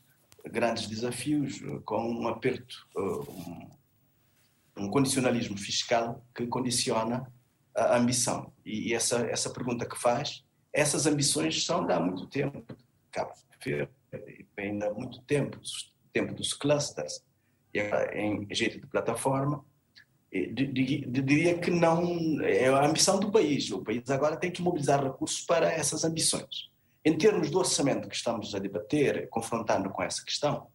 grandes 0.46 0.88
desafios, 0.88 1.60
com 1.86 2.12
um 2.12 2.28
aperto, 2.28 2.88
um, 2.98 3.70
um 4.78 4.90
condicionalismo 4.90 5.58
fiscal 5.58 6.26
que 6.34 6.48
condiciona 6.48 7.32
a 7.76 7.98
ambição. 7.98 8.52
E 8.66 8.94
essa, 8.94 9.20
essa 9.28 9.50
pergunta 9.52 9.86
que 9.86 10.00
faz, 10.00 10.44
essas 10.74 11.06
ambições 11.06 11.64
são 11.66 11.86
de 11.86 11.94
há 11.94 12.00
muito 12.00 12.26
tempo, 12.28 12.66
Cabo 13.12 13.34
Verde, 13.64 13.92
ainda 14.58 14.88
há 14.88 14.94
muito 14.94 15.22
tempo, 15.22 15.60
tempo 16.12 16.34
dos 16.34 16.54
clusters, 16.54 17.24
em 18.14 18.48
jeito 18.52 18.80
de 18.80 18.88
plataforma, 18.88 19.64
diria 20.32 21.58
que 21.58 21.72
não 21.72 22.40
é 22.42 22.68
a 22.68 22.86
ambição 22.86 23.20
do 23.20 23.32
país. 23.32 23.72
O 23.72 23.84
país 23.84 24.10
agora 24.10 24.38
tem 24.38 24.52
que 24.52 24.62
mobilizar 24.62 25.04
recursos 25.04 25.42
para 25.42 25.72
essas 25.72 26.04
ambições. 26.04 26.70
Em 27.04 27.18
termos 27.18 27.50
do 27.50 27.58
orçamento 27.58 28.08
que 28.08 28.16
estamos 28.16 28.54
a 28.54 28.60
debater, 28.60 29.28
confrontando 29.30 29.90
com 29.90 30.04
essa 30.04 30.24
questão, 30.24 30.68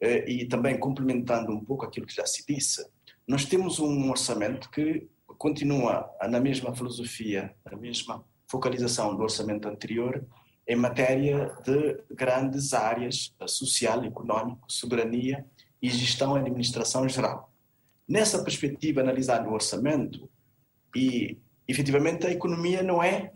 eh, 0.00 0.30
e 0.30 0.46
também 0.46 0.78
complementando 0.78 1.52
um 1.52 1.62
pouco 1.62 1.84
aquilo 1.84 2.06
que 2.06 2.14
já 2.14 2.24
se 2.24 2.44
disse, 2.46 2.86
nós 3.26 3.44
temos 3.44 3.78
um 3.78 4.10
orçamento 4.10 4.70
que 4.70 5.06
continua 5.36 6.08
na 6.28 6.40
mesma 6.40 6.74
filosofia, 6.74 7.54
na 7.64 7.76
mesma 7.76 8.24
focalização 8.46 9.16
do 9.16 9.22
orçamento 9.22 9.68
anterior, 9.68 10.24
em 10.66 10.76
matéria 10.76 11.54
de 11.62 12.00
grandes 12.10 12.72
áreas 12.72 13.34
social, 13.46 14.02
econômico, 14.04 14.64
soberania 14.68 15.44
e 15.82 15.90
gestão 15.90 16.36
e 16.36 16.40
administração 16.40 17.06
geral 17.06 17.53
nessa 18.08 18.42
perspectiva, 18.42 19.00
analisar 19.00 19.46
o 19.46 19.52
orçamento 19.52 20.28
e, 20.94 21.38
efetivamente, 21.66 22.26
a 22.26 22.30
economia 22.30 22.82
não 22.82 23.02
é 23.02 23.32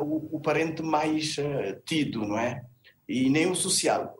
o, 0.00 0.36
o, 0.36 0.40
parente 0.40 0.82
mais 0.82 1.36
uh, 1.38 1.80
tido, 1.84 2.26
não 2.26 2.38
é? 2.38 2.64
E 3.08 3.30
nem 3.30 3.50
o 3.50 3.54
social. 3.54 4.16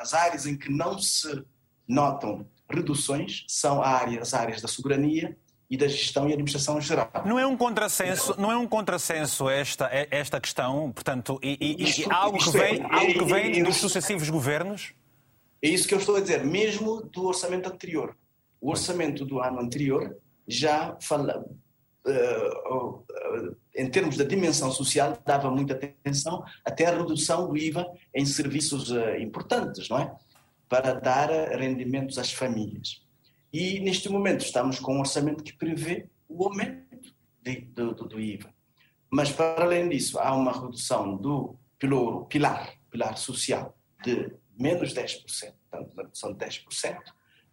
As 0.00 0.12
áreas 0.12 0.46
em 0.46 0.56
que 0.56 0.70
não 0.70 0.98
se 0.98 1.42
notam 1.86 2.46
reduções 2.70 3.44
são 3.48 3.82
áreas, 3.82 4.28
as 4.28 4.34
áreas 4.34 4.60
da 4.60 4.68
soberania 4.68 5.36
e 5.70 5.76
da 5.76 5.86
gestão 5.86 6.28
e 6.28 6.32
administração 6.32 6.80
geral. 6.80 7.10
Não 7.26 7.38
é 7.38 7.46
um 7.46 7.56
contrassenso, 7.56 8.34
não 8.38 8.50
é 8.50 8.56
um 8.56 8.66
contrassenso 8.66 9.48
esta, 9.48 9.88
esta 10.10 10.40
questão, 10.40 10.90
portanto, 10.92 11.38
e, 11.42 11.58
e, 11.60 11.82
isto, 11.84 12.10
algo, 12.10 12.38
que 12.38 12.50
vem, 12.50 12.80
é, 12.80 12.82
algo 12.84 13.12
que 13.12 13.24
vem 13.24 13.62
dos 13.62 13.76
sucessivos 13.76 14.28
governos? 14.30 14.92
É 15.62 15.68
isso 15.68 15.86
que 15.86 15.94
eu 15.94 15.98
estou 15.98 16.16
a 16.16 16.20
dizer, 16.20 16.44
mesmo 16.44 17.02
do 17.02 17.26
orçamento 17.26 17.68
anterior. 17.68 18.16
O 18.60 18.70
orçamento 18.70 19.24
do 19.24 19.40
ano 19.40 19.60
anterior 19.60 20.16
já 20.46 20.96
fala, 21.00 21.44
uh, 22.06 22.88
uh, 22.88 23.56
em 23.76 23.88
termos 23.90 24.16
da 24.16 24.24
dimensão 24.24 24.72
social, 24.72 25.18
dava 25.24 25.50
muita 25.50 25.74
atenção 25.74 26.44
até 26.64 26.86
a 26.86 26.96
redução 26.96 27.48
do 27.48 27.56
IVA 27.56 27.86
em 28.14 28.24
serviços 28.24 28.90
uh, 28.90 29.16
importantes, 29.20 29.88
não 29.88 29.98
é? 29.98 30.16
Para 30.68 30.94
dar 30.94 31.30
rendimentos 31.56 32.18
às 32.18 32.32
famílias. 32.32 33.02
E 33.52 33.80
neste 33.80 34.08
momento 34.08 34.44
estamos 34.44 34.78
com 34.78 34.96
um 34.96 35.00
orçamento 35.00 35.42
que 35.42 35.56
prevê 35.56 36.06
o 36.28 36.44
aumento 36.44 37.14
de, 37.42 37.60
do, 37.60 37.94
do, 37.94 38.20
IVA. 38.20 38.52
Mas, 39.10 39.32
para 39.32 39.62
além 39.62 39.88
disso, 39.88 40.18
há 40.18 40.34
uma 40.34 40.52
redução 40.52 41.16
do 41.16 41.56
pilar, 41.78 42.26
pilar, 42.26 42.74
pilar 42.90 43.16
social 43.16 43.74
de 44.04 44.30
menos 44.58 44.92
10%, 44.92 45.22
portanto, 45.22 45.92
uma 45.94 46.02
redução 46.02 46.32
de 46.32 46.44
10%, 46.44 46.98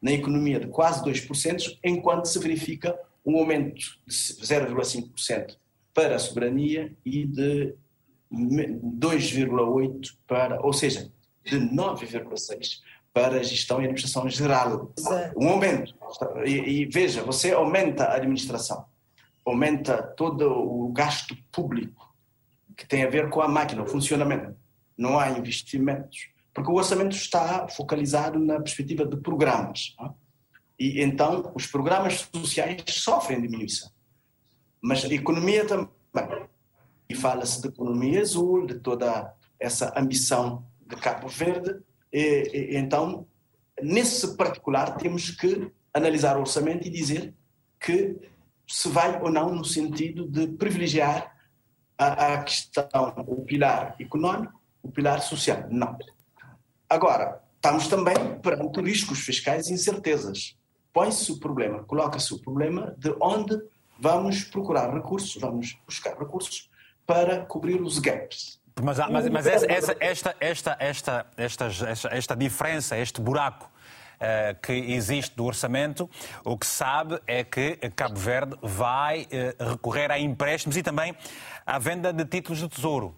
na 0.01 0.11
economia 0.11 0.59
de 0.59 0.67
quase 0.67 1.03
2%, 1.03 1.77
enquanto 1.83 2.25
se 2.25 2.39
verifica 2.39 2.97
um 3.25 3.37
aumento 3.37 3.99
de 4.05 4.13
0,5% 4.13 5.57
para 5.93 6.15
a 6.15 6.19
soberania 6.19 6.93
e 7.03 7.25
de 7.25 7.73
2,8% 8.31 10.13
para, 10.27 10.61
ou 10.61 10.73
seja, 10.73 11.11
de 11.43 11.57
9,6% 11.57 12.79
para 13.13 13.37
a 13.37 13.43
gestão 13.43 13.77
e 13.77 13.85
administração 13.85 14.29
geral. 14.29 14.91
Um 15.37 15.47
aumento. 15.49 15.95
E, 16.45 16.81
e, 16.81 16.85
veja, 16.85 17.23
você 17.23 17.53
aumenta 17.53 18.03
a 18.03 18.15
administração, 18.15 18.85
aumenta 19.45 20.03
todo 20.03 20.51
o 20.51 20.91
gasto 20.91 21.35
público 21.51 22.13
que 22.75 22.85
tem 22.85 23.03
a 23.03 23.09
ver 23.09 23.29
com 23.29 23.41
a 23.41 23.47
máquina, 23.47 23.83
o 23.83 23.87
funcionamento. 23.87 24.53
Não 24.97 25.17
há 25.17 25.29
investimentos, 25.29 26.29
porque 26.55 26.71
o 26.71 26.75
orçamento 26.75 27.15
está 27.15 27.67
focalizado 27.67 28.39
na 28.39 28.61
perspectiva 28.61 29.05
de 29.05 29.17
programas. 29.17 29.93
Não? 29.99 30.15
E 30.79 31.01
então 31.01 31.51
os 31.53 31.67
programas 31.67 32.29
sociais 32.33 32.81
sofrem 32.87 33.41
diminuição. 33.41 33.91
Mas 34.81 35.03
a 35.03 35.13
economia 35.13 35.65
também. 35.65 35.89
E 37.09 37.13
fala-se 37.13 37.61
de 37.61 37.67
economia 37.67 38.21
azul, 38.21 38.65
de 38.65 38.79
toda 38.79 39.35
essa 39.59 39.93
ambição 39.99 40.65
de 40.87 40.95
Cabo 40.95 41.27
Verde, 41.27 41.81
e, 42.11 42.49
e, 42.53 42.77
então, 42.77 43.27
nesse 43.81 44.37
particular, 44.37 44.95
temos 44.95 45.31
que 45.31 45.69
analisar 45.93 46.37
o 46.37 46.41
orçamento 46.41 46.87
e 46.87 46.89
dizer 46.89 47.33
que 47.79 48.15
se 48.67 48.87
vai 48.87 49.21
ou 49.21 49.29
não 49.29 49.53
no 49.53 49.65
sentido 49.65 50.27
de 50.27 50.47
privilegiar 50.47 51.35
a, 51.97 52.33
a 52.33 52.43
questão, 52.43 53.13
o 53.27 53.43
pilar 53.43 53.95
econômico, 53.99 54.59
o 54.81 54.89
pilar 54.89 55.21
social. 55.21 55.67
Não. 55.69 55.97
Agora, 56.89 57.41
estamos 57.55 57.87
também 57.87 58.15
perante 58.41 58.81
riscos 58.81 59.19
fiscais 59.19 59.67
e 59.67 59.73
incertezas. 59.73 60.55
Põe-se 60.93 61.31
o 61.31 61.39
problema, 61.39 61.83
coloca-se 61.83 62.33
o 62.33 62.39
problema 62.39 62.95
de 62.97 63.13
onde 63.19 63.59
vamos 63.99 64.43
procurar 64.43 64.93
recursos, 64.93 65.35
vamos 65.41 65.77
buscar 65.85 66.17
recursos 66.17 66.69
para 67.05 67.45
cobrir 67.45 67.81
os 67.81 67.99
gaps. 67.99 68.59
Mas, 68.81 68.97
mas, 69.09 69.29
mas 69.29 69.47
essa, 69.47 69.65
essa, 69.71 69.95
esta, 69.99 70.35
esta, 70.39 70.77
esta, 70.79 71.25
esta, 71.37 72.09
esta, 72.11 72.35
diferença, 72.35 72.97
este 72.97 73.21
buraco 73.21 73.71
uh, 74.15 74.59
que 74.61 74.73
existe 74.73 75.33
do 75.35 75.45
orçamento, 75.45 76.09
o 76.43 76.57
que 76.57 76.65
se 76.65 76.73
sabe 76.73 77.19
é 77.25 77.43
que 77.43 77.77
Cabo 77.95 78.19
Verde 78.19 78.57
vai 78.61 79.23
uh, 79.23 79.69
recorrer 79.71 80.11
a 80.11 80.19
empréstimos 80.19 80.75
e 80.75 80.83
também 80.83 81.15
à 81.65 81.79
venda 81.79 82.11
de 82.11 82.25
títulos 82.25 82.59
de 82.59 82.67
tesouro. 82.67 83.15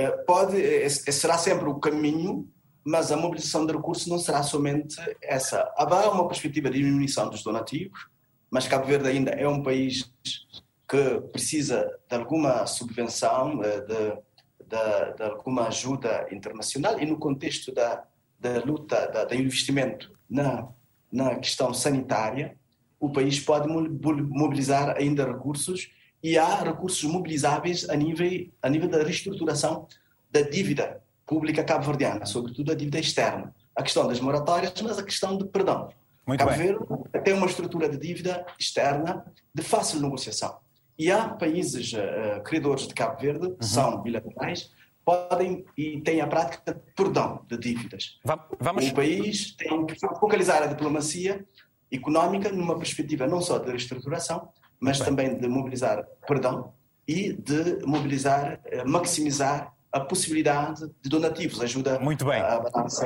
Uh, 0.00 0.24
pode, 0.24 0.88
será 0.90 1.36
sempre 1.36 1.68
o 1.68 1.74
caminho, 1.74 2.48
mas 2.84 3.12
a 3.12 3.16
mobilização 3.16 3.66
de 3.66 3.72
recursos 3.72 4.06
não 4.06 4.18
será 4.18 4.42
somente 4.42 4.96
essa. 5.22 5.70
Há 5.76 6.10
uma 6.10 6.26
perspectiva 6.26 6.70
de 6.70 6.78
diminuição 6.78 7.28
dos 7.28 7.42
donativos, 7.42 8.08
mas 8.50 8.66
Cabo 8.66 8.86
Verde 8.86 9.08
ainda 9.08 9.32
é 9.32 9.46
um 9.46 9.62
país 9.62 10.10
que 10.88 11.20
precisa 11.32 11.88
de 12.08 12.16
alguma 12.16 12.66
subvenção, 12.66 13.62
eh, 13.62 13.80
de, 13.82 14.10
de, 14.66 15.16
de 15.16 15.22
alguma 15.22 15.68
ajuda 15.68 16.26
internacional 16.32 16.98
e 16.98 17.06
no 17.06 17.16
contexto 17.16 17.72
da, 17.72 18.04
da 18.40 18.58
luta, 18.64 19.06
da, 19.06 19.24
do 19.24 19.34
investimento 19.34 20.10
na, 20.28 20.66
na 21.12 21.36
questão 21.36 21.72
sanitária, 21.72 22.56
o 22.98 23.10
país 23.10 23.38
pode 23.38 23.68
mobilizar 23.68 24.96
ainda 24.96 25.26
recursos 25.26 25.90
e 26.22 26.38
há 26.38 26.62
recursos 26.62 27.02
mobilizáveis 27.04 27.88
a 27.88 27.96
nível, 27.96 28.48
a 28.62 28.68
nível 28.68 28.88
da 28.88 29.02
reestruturação 29.02 29.86
da 30.30 30.42
dívida 30.42 31.02
pública 31.26 31.64
cabo-verdiana, 31.64 32.26
sobretudo 32.26 32.72
a 32.72 32.74
dívida 32.74 32.98
externa. 32.98 33.54
A 33.74 33.82
questão 33.82 34.06
das 34.06 34.20
moratórias, 34.20 34.74
mas 34.82 34.98
a 34.98 35.02
questão 35.02 35.38
de 35.38 35.44
perdão. 35.46 35.88
Muito 36.26 36.40
Cabo 36.40 36.52
Verde 36.52 36.84
tem 37.24 37.34
uma 37.34 37.46
estrutura 37.46 37.88
de 37.88 37.96
dívida 37.96 38.44
externa 38.58 39.24
de 39.54 39.62
fácil 39.62 40.00
negociação. 40.00 40.58
E 40.98 41.10
há 41.10 41.28
países 41.28 41.92
uh, 41.92 42.42
credores 42.42 42.86
de 42.86 42.94
Cabo 42.94 43.18
Verde, 43.20 43.46
uhum. 43.46 43.56
são 43.60 44.02
bilaterais, 44.02 44.70
podem 45.04 45.64
e 45.76 46.00
têm 46.00 46.20
a 46.20 46.26
prática 46.26 46.74
de 46.74 46.80
perdão 46.94 47.44
de 47.48 47.56
dívidas. 47.56 48.18
Vamos... 48.24 48.88
O 48.88 48.94
país 48.94 49.52
tem 49.56 49.86
que 49.86 49.98
focalizar 49.98 50.62
a 50.62 50.66
diplomacia 50.66 51.44
económica 51.90 52.50
numa 52.50 52.76
perspectiva 52.76 53.26
não 53.26 53.40
só 53.40 53.58
de 53.58 53.70
reestruturação, 53.70 54.48
mas 54.80 54.98
Bem. 54.98 55.06
também 55.06 55.38
de 55.38 55.46
mobilizar 55.46 56.04
perdão 56.26 56.72
e 57.06 57.32
de 57.32 57.84
mobilizar, 57.84 58.60
eh, 58.66 58.84
maximizar 58.84 59.72
a 59.92 59.98
possibilidade 59.98 60.86
de 61.02 61.10
donativos, 61.10 61.60
ajuda 61.60 61.98
Muito 61.98 62.24
bem. 62.24 62.40
a 62.40 62.60
balança, 62.60 63.04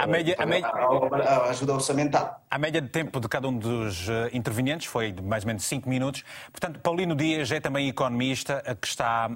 a, 0.00 0.06
média, 0.08 0.34
a, 0.36 0.44
média, 0.44 0.66
a, 0.66 1.50
ajuda 1.50 1.74
orçamental. 1.74 2.44
A 2.50 2.58
média 2.58 2.82
de 2.82 2.88
tempo 2.88 3.20
de 3.20 3.28
cada 3.28 3.46
um 3.46 3.56
dos 3.56 4.08
eh, 4.08 4.30
intervenientes 4.32 4.88
foi 4.88 5.12
de 5.12 5.22
mais 5.22 5.44
ou 5.44 5.46
menos 5.46 5.62
5 5.64 5.88
minutos. 5.88 6.24
Portanto, 6.50 6.80
Paulino 6.80 7.14
Dias 7.14 7.52
é 7.52 7.60
também 7.60 7.88
economista 7.88 8.60
eh, 8.66 8.74
que 8.74 8.88
está 8.88 9.30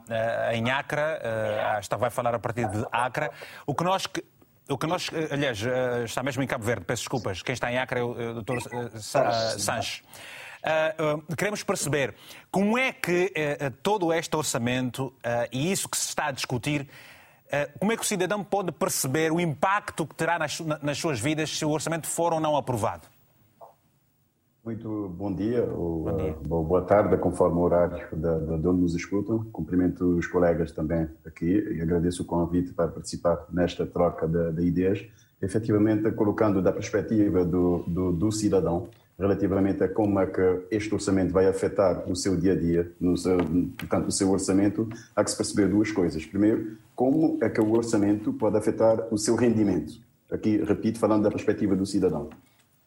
em 0.53 0.68
Acre, 0.70 1.01
uh, 1.01 1.79
está, 1.79 1.96
vai 1.96 2.11
falar 2.11 2.35
a 2.35 2.38
partir 2.40 2.68
de 2.68 2.85
Acre. 2.90 3.31
O 3.64 3.74
que 3.74 3.85
nós 3.85 4.09
o 4.70 4.77
que 4.77 4.87
nós, 4.87 5.09
aliás, 5.31 5.64
está 6.05 6.22
mesmo 6.22 6.42
em 6.42 6.46
Cabo 6.46 6.62
Verde, 6.62 6.85
peço 6.85 7.03
desculpas, 7.03 7.42
quem 7.42 7.55
está 7.55 7.72
em 7.72 7.79
Acre 7.79 8.01
é 8.01 8.03
o 8.03 8.42
Dr. 8.42 8.59
Sanches. 8.98 10.03
Uh, 10.59 11.18
uh, 11.18 11.37
queremos 11.37 11.62
perceber 11.62 12.14
como 12.51 12.77
é 12.77 12.92
que 12.92 13.33
uh, 13.33 13.71
todo 13.83 14.12
este 14.12 14.37
orçamento 14.37 15.12
e 15.53 15.71
isso 15.71 15.88
que 15.88 15.97
se 15.97 16.09
está 16.09 16.27
a 16.27 16.31
discutir, 16.31 16.88
como 17.79 17.92
é 17.92 17.97
que 17.97 18.03
o 18.03 18.07
cidadão 18.07 18.44
pode 18.44 18.71
perceber 18.73 19.33
o 19.33 19.40
impacto 19.40 20.07
que 20.07 20.14
terá 20.14 20.38
nas, 20.38 20.61
nas 20.61 20.99
suas 20.99 21.18
vidas 21.18 21.57
se 21.57 21.64
o 21.64 21.71
orçamento 21.71 22.07
for 22.07 22.35
ou 22.35 22.40
não 22.40 22.57
aprovado? 22.57 23.07
Muito 24.62 25.09
bom 25.16 25.33
dia, 25.33 25.64
ou 25.64 26.03
bom 26.03 26.16
dia. 26.16 26.37
boa 26.44 26.83
tarde, 26.83 27.16
conforme 27.16 27.57
o 27.57 27.61
horário 27.61 28.07
de, 28.12 28.61
de 28.61 28.68
onde 28.68 28.83
nos 28.83 28.94
escutam. 28.94 29.44
Cumprimento 29.51 30.05
os 30.18 30.27
colegas 30.27 30.73
também 30.73 31.09
aqui 31.25 31.47
e 31.47 31.81
agradeço 31.81 32.23
o 32.23 32.27
convite 32.27 32.75
para 32.75 32.88
participar 32.88 33.47
nesta 33.51 33.87
troca 33.87 34.29
de, 34.29 34.53
de 34.53 34.66
ideias, 34.66 35.07
efetivamente 35.40 36.11
colocando 36.12 36.61
da 36.61 36.71
perspectiva 36.71 37.47
do, 37.47 37.85
do, 37.87 38.12
do 38.12 38.31
cidadão 38.31 38.90
relativamente 39.18 39.83
a 39.83 39.88
como 39.88 40.20
é 40.20 40.26
que 40.26 40.66
este 40.70 40.94
orçamento 40.94 41.33
vai 41.33 41.46
afetar 41.46 42.09
o 42.09 42.14
seu 42.14 42.37
dia 42.37 42.52
a 42.52 42.57
dia, 42.57 42.92
no 43.00 43.16
seu, 43.16 43.37
portanto, 43.76 44.07
o 44.07 44.12
seu 44.12 44.31
orçamento, 44.31 44.88
há 45.14 45.24
que 45.24 45.31
se 45.31 45.37
perceber 45.37 45.68
duas 45.68 45.90
coisas. 45.90 46.24
Primeiro, 46.24 46.78
como 46.94 47.38
é 47.42 47.48
que 47.48 47.61
o 47.61 47.72
orçamento 47.72 48.33
pode 48.33 48.57
afetar 48.57 49.12
o 49.12 49.18
seu 49.18 49.35
rendimento. 49.35 50.00
Aqui, 50.31 50.62
repito, 50.62 50.98
falando 50.98 51.24
da 51.24 51.31
perspectiva 51.31 51.74
do 51.74 51.85
cidadão. 51.85 52.28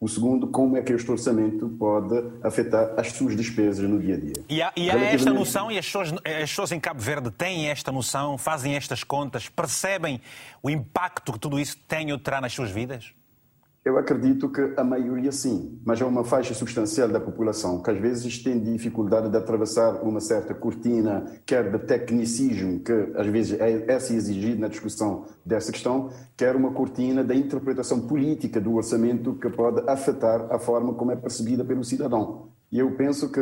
O 0.00 0.08
segundo, 0.08 0.48
como 0.48 0.76
é 0.76 0.82
que 0.82 0.92
este 0.92 1.08
orçamento 1.10 1.68
pode 1.78 2.24
afetar 2.42 2.92
as 2.96 3.12
suas 3.12 3.36
despesas 3.36 3.88
no 3.88 4.00
dia 4.00 4.16
a 4.16 4.18
dia. 4.18 4.32
E 4.48 4.60
há, 4.60 4.72
e 4.76 4.90
há 4.90 4.98
esta 4.98 5.32
noção, 5.32 5.70
e 5.70 5.78
as 5.78 5.86
pessoas, 5.86 6.12
as 6.12 6.50
pessoas 6.50 6.72
em 6.72 6.80
Cabo 6.80 7.00
Verde 7.00 7.30
têm 7.30 7.68
esta 7.68 7.92
noção, 7.92 8.36
fazem 8.36 8.74
estas 8.74 9.04
contas, 9.04 9.48
percebem 9.48 10.20
o 10.60 10.68
impacto 10.68 11.32
que 11.32 11.38
tudo 11.38 11.60
isso 11.60 11.78
tem 11.86 12.10
ou 12.10 12.18
terá 12.18 12.40
nas 12.40 12.52
suas 12.52 12.70
vidas? 12.70 13.14
Eu 13.84 13.98
acredito 13.98 14.48
que 14.48 14.74
a 14.76 14.84
maioria 14.84 15.32
sim, 15.32 15.80
mas 15.84 16.00
há 16.00 16.06
uma 16.06 16.22
faixa 16.22 16.54
substancial 16.54 17.08
da 17.08 17.18
população 17.18 17.82
que 17.82 17.90
às 17.90 17.98
vezes 17.98 18.40
tem 18.40 18.60
dificuldade 18.60 19.28
de 19.28 19.36
atravessar 19.36 20.04
uma 20.04 20.20
certa 20.20 20.54
cortina, 20.54 21.24
quer 21.44 21.68
de 21.68 21.78
tecnicismo, 21.80 22.78
que 22.78 22.92
às 23.16 23.26
vezes 23.26 23.58
é, 23.58 23.92
é 23.92 23.98
se 23.98 24.14
exigido 24.14 24.60
na 24.60 24.68
discussão 24.68 25.24
dessa 25.44 25.72
questão, 25.72 26.10
quer 26.36 26.54
uma 26.54 26.70
cortina 26.70 27.24
da 27.24 27.34
interpretação 27.34 28.06
política 28.06 28.60
do 28.60 28.72
orçamento 28.72 29.34
que 29.34 29.50
pode 29.50 29.82
afetar 29.90 30.46
a 30.48 30.60
forma 30.60 30.94
como 30.94 31.10
é 31.10 31.16
percebida 31.16 31.64
pelo 31.64 31.82
cidadão. 31.82 32.52
E 32.72 32.78
eu 32.78 32.90
penso 32.92 33.30
que 33.30 33.40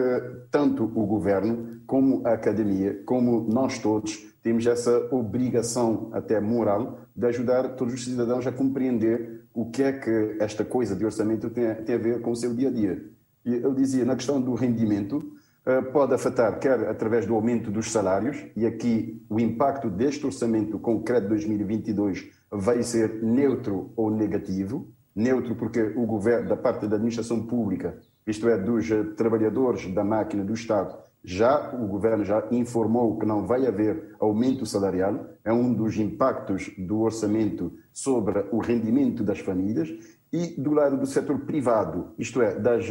tanto 0.51 0.83
o 0.83 1.07
governo, 1.07 1.81
como 1.87 2.27
a 2.27 2.33
academia, 2.33 3.01
como 3.07 3.47
nós 3.49 3.79
todos, 3.79 4.27
temos 4.43 4.67
essa 4.67 5.09
obrigação 5.15 6.11
até 6.13 6.41
moral 6.41 6.99
de 7.15 7.27
ajudar 7.29 7.77
todos 7.77 7.95
os 7.95 8.05
cidadãos 8.05 8.45
a 8.47 8.53
compreender 8.53 9.45
o 9.55 9.71
que 9.71 9.85
é 9.85 9.93
que 9.93 10.37
esta 10.41 10.65
coisa 10.65 10.97
de 10.97 11.05
orçamento 11.05 11.49
tem, 11.49 11.67
a 11.69 11.99
ver 11.99 12.21
com 12.23 12.33
o 12.33 12.37
seu 12.37 12.53
dia 12.53 12.69
a 12.69 12.73
dia. 12.73 13.05
eu 13.45 13.73
dizia, 13.73 14.05
na 14.05 14.17
questão 14.17 14.41
do 14.41 14.55
rendimento, 14.55 15.33
eh, 15.65 15.81
pode 15.81 16.13
afetar 16.13 16.59
quer 16.59 16.89
através 16.89 17.25
do 17.25 17.35
aumento 17.35 17.71
dos 17.71 17.91
salários, 17.93 18.45
e 18.57 18.67
aqui 18.67 19.25
o 19.29 19.39
impacto 19.39 19.89
deste 19.89 20.27
orçamento 20.27 20.79
concreto 20.79 21.23
de 21.23 21.29
2022 21.29 22.31
vai 22.51 22.83
ser 22.83 23.23
neutro 23.23 23.93
ou 23.95 24.11
negativo. 24.11 24.89
Neutro 25.15 25.55
porque 25.55 25.83
o 25.97 26.07
governo, 26.07 26.49
da 26.49 26.57
parte 26.57 26.87
da 26.87 26.97
administração 26.97 27.47
pública, 27.47 27.99
isto 28.27 28.49
é, 28.49 28.57
dos 28.57 28.91
eh, 28.91 29.03
trabalhadores 29.17 29.87
da 29.93 30.05
máquina 30.05 30.45
do 30.45 30.55
Estado, 30.55 30.97
já 31.23 31.75
o 31.75 31.87
governo 31.87 32.25
já 32.25 32.43
informou 32.51 33.19
que 33.19 33.27
não 33.27 33.47
vai 33.47 33.67
haver 33.67 34.15
aumento 34.19 34.65
salarial, 34.65 35.27
é 35.45 35.53
um 35.53 35.73
dos 35.73 35.97
impactos 35.99 36.71
do 36.79 37.01
orçamento 37.01 37.73
sobre 37.93 38.47
o 38.51 38.59
rendimento 38.59 39.23
das 39.23 39.41
famílias. 39.41 39.93
E 40.33 40.47
do 40.61 40.73
lado 40.73 40.97
do 40.97 41.07
setor 41.07 41.41
privado, 41.41 42.15
isto 42.17 42.41
é, 42.41 42.55
das, 42.55 42.87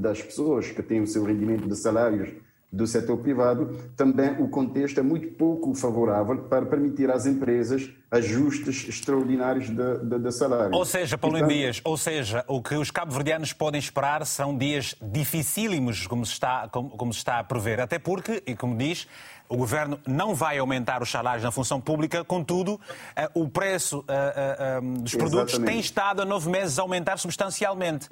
das 0.00 0.22
pessoas 0.22 0.70
que 0.70 0.82
têm 0.82 1.02
o 1.02 1.06
seu 1.06 1.24
rendimento 1.24 1.68
de 1.68 1.76
salários 1.76 2.32
do 2.74 2.86
setor 2.86 3.18
privado, 3.18 3.78
também 3.96 4.34
o 4.40 4.48
contexto 4.48 4.98
é 4.98 5.02
muito 5.02 5.28
pouco 5.34 5.74
favorável 5.74 6.36
para 6.38 6.66
permitir 6.66 7.08
às 7.08 7.24
empresas 7.24 7.88
ajustes 8.10 8.88
extraordinários 8.88 9.70
de, 9.70 9.98
de, 9.98 10.18
de 10.18 10.32
salário. 10.32 10.74
Ou 10.74 10.84
seja, 10.84 11.16
Paulo 11.16 11.36
então, 11.36 11.48
Dias, 11.48 11.80
ou 11.84 11.96
seja, 11.96 12.44
o 12.48 12.60
que 12.60 12.74
os 12.74 12.90
cabo-verdianos 12.90 13.52
podem 13.52 13.78
esperar 13.78 14.26
são 14.26 14.56
dias 14.56 14.96
dificílimos, 15.00 16.06
como 16.06 16.26
se, 16.26 16.32
está, 16.32 16.68
como, 16.68 16.90
como 16.90 17.12
se 17.12 17.18
está 17.18 17.38
a 17.38 17.44
prever. 17.44 17.80
Até 17.80 17.98
porque, 17.98 18.42
e 18.44 18.56
como 18.56 18.76
diz, 18.76 19.06
o 19.48 19.56
governo 19.56 20.00
não 20.06 20.34
vai 20.34 20.58
aumentar 20.58 21.00
os 21.00 21.10
salários 21.10 21.44
na 21.44 21.52
função 21.52 21.80
pública, 21.80 22.24
contudo, 22.24 22.80
eh, 23.14 23.30
o 23.34 23.48
preço 23.48 24.04
eh, 24.08 24.56
eh, 24.58 24.80
dos 24.80 25.14
produtos 25.14 25.54
Exatamente. 25.54 25.70
tem 25.70 25.80
estado 25.80 26.22
há 26.22 26.24
nove 26.24 26.50
meses 26.50 26.78
a 26.78 26.82
aumentar 26.82 27.18
substancialmente. 27.18 28.08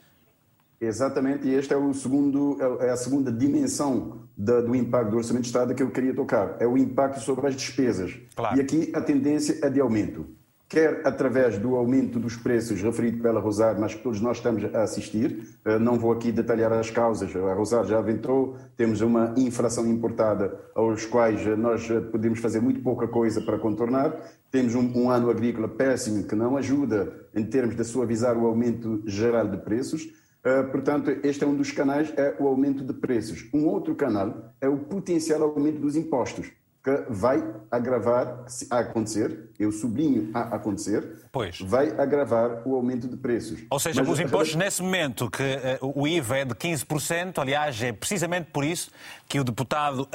Exatamente, 0.83 1.47
e 1.47 1.55
esta 1.55 1.75
é, 1.75 1.77
o 1.77 1.95
segundo, 1.95 2.59
é 2.81 2.91
a 2.91 2.97
segunda 2.97 3.31
dimensão 3.31 4.23
do 4.37 4.75
impacto 4.75 5.11
do 5.13 5.17
Orçamento 5.17 5.43
de 5.43 5.49
Estado 5.49 5.75
que 5.77 5.83
eu 5.83 5.93
queria 5.93 6.13
tocar. 6.13 6.57
É 6.59 6.67
o 6.67 6.77
impacto 6.77 7.21
sobre 7.21 7.47
as 7.47 7.55
despesas. 7.55 8.19
Claro. 8.35 8.59
E 8.59 8.61
aqui 8.61 8.91
a 8.93 9.01
tendência 9.01 9.65
é 9.65 9.71
de 9.71 9.81
aumento. 9.81 10.27
Quer 10.69 11.03
através 11.05 11.57
do 11.59 11.77
aumento 11.77 12.19
dos 12.19 12.35
preços 12.35 12.83
referido 12.83 13.23
pela 13.23 13.39
Rosário, 13.39 13.81
mas 13.81 13.95
que 13.95 14.03
todos 14.03 14.21
nós 14.21 14.39
estamos 14.39 14.65
a 14.75 14.83
assistir. 14.83 15.47
Eh, 15.65 15.79
não 15.79 15.99
vou 15.99 16.11
aqui 16.11 16.33
detalhar 16.33 16.73
as 16.73 16.91
causas, 16.91 17.31
a 17.37 17.53
Rosário 17.53 17.91
já 17.91 17.99
aventou, 17.99 18.57
temos 18.75 19.03
uma 19.03 19.35
inflação 19.37 19.87
importada 19.87 20.59
aos 20.75 21.05
quais 21.05 21.45
nós 21.59 21.87
podemos 22.11 22.41
fazer 22.41 22.61
muito 22.61 22.81
pouca 22.81 23.07
coisa 23.07 23.43
para 23.43 23.59
contornar. 23.59 24.17
Temos 24.51 24.75
um, 24.75 24.91
um 24.97 25.11
ano 25.11 25.31
agrícola 25.31 25.69
péssimo 25.69 26.25
que 26.25 26.35
não 26.35 26.57
ajuda 26.57 27.13
em 27.35 27.45
termos 27.45 27.77
de 27.77 27.85
suavizar 27.85 28.37
o 28.37 28.47
aumento 28.47 29.03
geral 29.07 29.47
de 29.47 29.59
preços 29.59 30.22
Uh, 30.45 30.69
portanto, 30.73 31.09
este 31.23 31.45
é 31.45 31.47
um 31.47 31.55
dos 31.55 31.71
canais, 31.71 32.13
é 32.17 32.35
o 32.39 32.49
aumento 32.49 32.85
de 32.85 32.93
preços. 32.93 33.49
Um 33.55 33.67
outro 33.67 33.95
canal 33.95 34.53
é 34.61 34.69
o 34.69 34.77
potencial 34.77 35.43
aumento 35.43 35.79
dos 35.79 35.95
impostos, 35.95 36.51
que 36.83 37.05
vai 37.09 37.41
agravar, 37.71 38.43
se 38.49 38.67
a 38.69 38.81
acontecer, 38.81 39.51
eu 39.57 39.71
sublinho 39.71 40.31
a 40.35 40.57
acontecer, 40.57 41.29
pois. 41.31 41.61
vai 41.61 41.91
agravar 41.91 42.67
o 42.67 42.75
aumento 42.75 43.07
de 43.07 43.17
preços. 43.17 43.61
Ou 43.71 43.79
seja, 43.79 44.03
Mas, 44.03 44.11
os 44.11 44.19
impostos 44.19 44.57
nesse 44.57 44.83
momento, 44.83 45.31
que 45.31 45.45
uh, 45.81 45.93
o 45.95 46.09
IVA 46.09 46.39
é 46.39 46.45
de 46.45 46.55
15%, 46.57 47.39
aliás, 47.39 47.81
é 47.81 47.93
precisamente 47.93 48.51
por 48.53 48.65
isso 48.65 48.91
que 49.29 49.39
o 49.39 49.45
deputado 49.45 50.03
uh, 50.03 50.09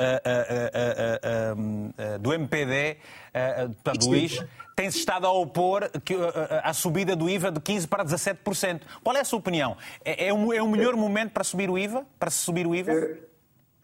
do 2.19 2.33
MPD, 2.33 2.97
uh, 3.33 4.05
Luís, 4.05 4.43
tem-se 4.77 4.99
estado 4.99 5.25
a 5.25 5.31
opor 5.33 5.89
que, 6.05 6.13
a, 6.13 6.69
a, 6.69 6.71
subida 6.71 7.15
do 7.15 7.27
IVA 7.27 7.51
de 7.51 7.59
15% 7.59 7.87
para 7.87 8.05
17%. 8.05 8.81
Qual 9.03 9.17
é 9.17 9.21
a 9.21 9.25
sua 9.25 9.39
opinião? 9.39 9.75
É, 10.05 10.27
é, 10.27 10.33
um, 10.33 10.53
é 10.53 10.61
o 10.61 10.69
melhor 10.69 10.95
momento 10.95 11.31
para 11.31 11.43
subir 11.43 11.67
o 11.67 11.79
IVA? 11.79 12.05
Para 12.19 12.29
se 12.29 12.37
subir 12.37 12.67
o 12.67 12.75
IVA? 12.75 13.17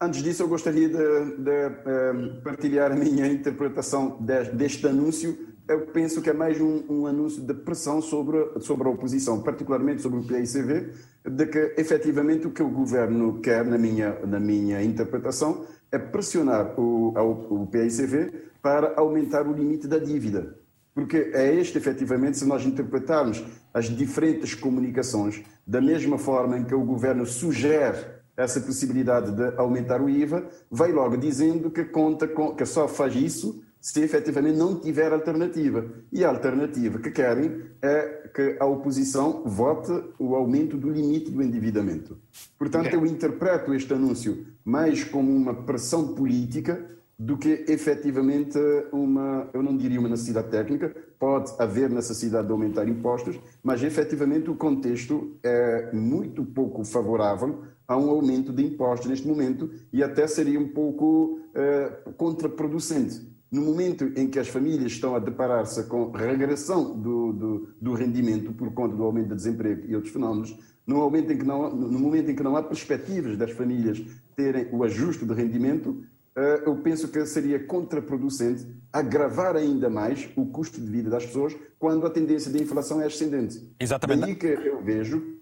Antes 0.00 0.22
disso, 0.22 0.44
eu 0.44 0.48
gostaria 0.48 0.88
de, 0.88 1.36
de, 1.36 1.50
ehm, 1.50 2.40
partilhar 2.44 2.92
a 2.92 2.94
minha 2.94 3.26
interpretação 3.26 4.18
deste 4.20 4.86
anúncio. 4.86 5.36
Eu 5.66 5.86
penso 5.86 6.22
que 6.22 6.30
é 6.30 6.32
mais 6.32 6.60
um, 6.60 6.84
um, 6.88 7.06
anúncio 7.08 7.42
de 7.42 7.54
pressão 7.54 8.00
sobre, 8.00 8.60
sobre 8.60 8.86
a 8.86 8.90
oposição, 8.92 9.42
particularmente 9.42 10.00
sobre 10.00 10.20
o 10.20 10.22
PICV, 10.22 10.92
de 11.28 11.46
que 11.46 11.74
efetivamente 11.76 12.46
o 12.46 12.52
que 12.52 12.62
o 12.62 12.68
governo 12.68 13.40
quer, 13.40 13.64
na 13.64 13.78
minha, 13.78 14.16
na 14.26 14.38
minha 14.38 14.80
interpretação, 14.80 15.66
é 15.90 15.98
pressionar 15.98 16.78
o, 16.78 17.14
o 17.50 17.66
PICV 17.66 18.52
para 18.62 18.94
aumentar 18.96 19.48
o 19.48 19.52
limite 19.52 19.88
da 19.88 19.98
dívida. 19.98 20.63
Porque 20.94 21.32
é 21.34 21.54
este, 21.54 21.76
efetivamente, 21.76 22.38
se 22.38 22.46
nós 22.46 22.64
interpretarmos 22.64 23.42
as 23.72 23.86
diferentes 23.86 24.54
comunicações, 24.54 25.42
da 25.66 25.80
mesma 25.80 26.18
forma 26.18 26.56
em 26.56 26.64
que 26.64 26.74
o 26.74 26.84
governo 26.84 27.26
sugere 27.26 27.98
essa 28.36 28.60
possibilidade 28.60 29.32
de 29.32 29.56
aumentar 29.56 30.00
o 30.00 30.08
IVA, 30.08 30.48
vai 30.70 30.92
logo 30.92 31.16
dizendo 31.16 31.70
que 31.70 31.84
conta 31.84 32.28
com, 32.28 32.54
que 32.54 32.64
só 32.64 32.86
faz 32.86 33.14
isso 33.14 33.62
se 33.80 34.00
efetivamente 34.00 34.56
não 34.56 34.80
tiver 34.80 35.12
alternativa. 35.12 35.84
E 36.10 36.24
a 36.24 36.30
alternativa 36.30 36.98
que 36.98 37.10
querem 37.10 37.60
é 37.82 38.30
que 38.34 38.56
a 38.58 38.64
oposição 38.64 39.42
vote 39.44 39.92
o 40.18 40.34
aumento 40.34 40.76
do 40.78 40.88
limite 40.88 41.30
do 41.30 41.42
endividamento. 41.42 42.18
Portanto, 42.58 42.94
eu 42.94 43.04
interpreto 43.04 43.74
este 43.74 43.92
anúncio 43.92 44.46
mais 44.64 45.04
como 45.04 45.30
uma 45.30 45.54
pressão 45.64 46.14
política 46.14 46.82
do 47.18 47.36
que 47.36 47.64
efetivamente 47.68 48.58
uma, 48.92 49.48
eu 49.52 49.62
não 49.62 49.76
diria 49.76 50.00
uma 50.00 50.08
necessidade 50.08 50.48
técnica, 50.48 50.94
pode 51.18 51.52
haver 51.58 51.88
necessidade 51.90 52.46
de 52.46 52.52
aumentar 52.52 52.88
impostos, 52.88 53.38
mas 53.62 53.82
efetivamente 53.82 54.50
o 54.50 54.56
contexto 54.56 55.36
é 55.42 55.92
muito 55.92 56.44
pouco 56.44 56.84
favorável 56.84 57.62
a 57.86 57.96
um 57.96 58.10
aumento 58.10 58.52
de 58.52 58.64
impostos 58.64 59.08
neste 59.08 59.26
momento 59.26 59.70
e 59.92 60.02
até 60.02 60.26
seria 60.26 60.58
um 60.58 60.68
pouco 60.68 61.38
é, 61.54 61.88
contraproducente. 62.16 63.32
No 63.50 63.62
momento 63.62 64.10
em 64.16 64.26
que 64.26 64.38
as 64.38 64.48
famílias 64.48 64.92
estão 64.92 65.14
a 65.14 65.20
deparar-se 65.20 65.84
com 65.84 66.10
regressão 66.10 66.98
do, 66.98 67.32
do, 67.32 67.68
do, 67.80 67.94
rendimento 67.94 68.52
por 68.52 68.72
conta 68.72 68.96
do 68.96 69.04
aumento 69.04 69.28
do 69.28 69.36
desemprego 69.36 69.82
e 69.86 69.94
outros 69.94 70.12
fenómenos, 70.12 70.58
no 70.86 70.96
momento, 70.96 71.32
em 71.32 71.38
que 71.38 71.44
não, 71.44 71.70
no 71.74 71.98
momento 71.98 72.30
em 72.30 72.34
que 72.34 72.42
não 72.42 72.56
há 72.56 72.62
perspectivas 72.62 73.36
das 73.38 73.52
famílias 73.52 74.02
terem 74.34 74.68
o 74.72 74.82
ajuste 74.82 75.24
de 75.24 75.32
rendimento, 75.32 76.04
eu 76.36 76.76
penso 76.76 77.08
que 77.08 77.24
seria 77.26 77.64
contraproducente 77.64 78.66
agravar 78.92 79.56
ainda 79.56 79.88
mais 79.88 80.28
o 80.36 80.46
custo 80.46 80.80
de 80.80 80.86
vida 80.86 81.10
das 81.10 81.26
pessoas 81.26 81.54
quando 81.78 82.06
a 82.06 82.10
tendência 82.10 82.50
de 82.50 82.62
inflação 82.62 83.00
é 83.00 83.06
ascendente. 83.06 83.72
Exatamente. 83.78 84.20
Daí 84.20 84.34
que 84.34 84.46
eu 84.46 84.82
vejo. 84.82 85.38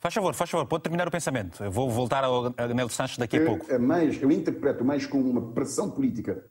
Faz 0.00 0.12
favor, 0.12 0.34
faz 0.34 0.50
favor, 0.50 0.66
pode 0.66 0.82
terminar 0.82 1.08
o 1.08 1.10
pensamento. 1.10 1.62
Eu 1.64 1.70
vou 1.70 1.88
voltar 1.90 2.24
ao 2.24 2.52
Anel 2.58 2.88
Sanches 2.88 3.18
daqui 3.18 3.38
a 3.38 3.44
pouco. 3.44 3.72
É 3.72 3.78
mais, 3.78 4.20
eu 4.20 4.30
interpreto 4.30 4.84
mais 4.84 5.06
como 5.06 5.30
uma 5.30 5.52
pressão 5.52 5.90
política. 5.90 6.44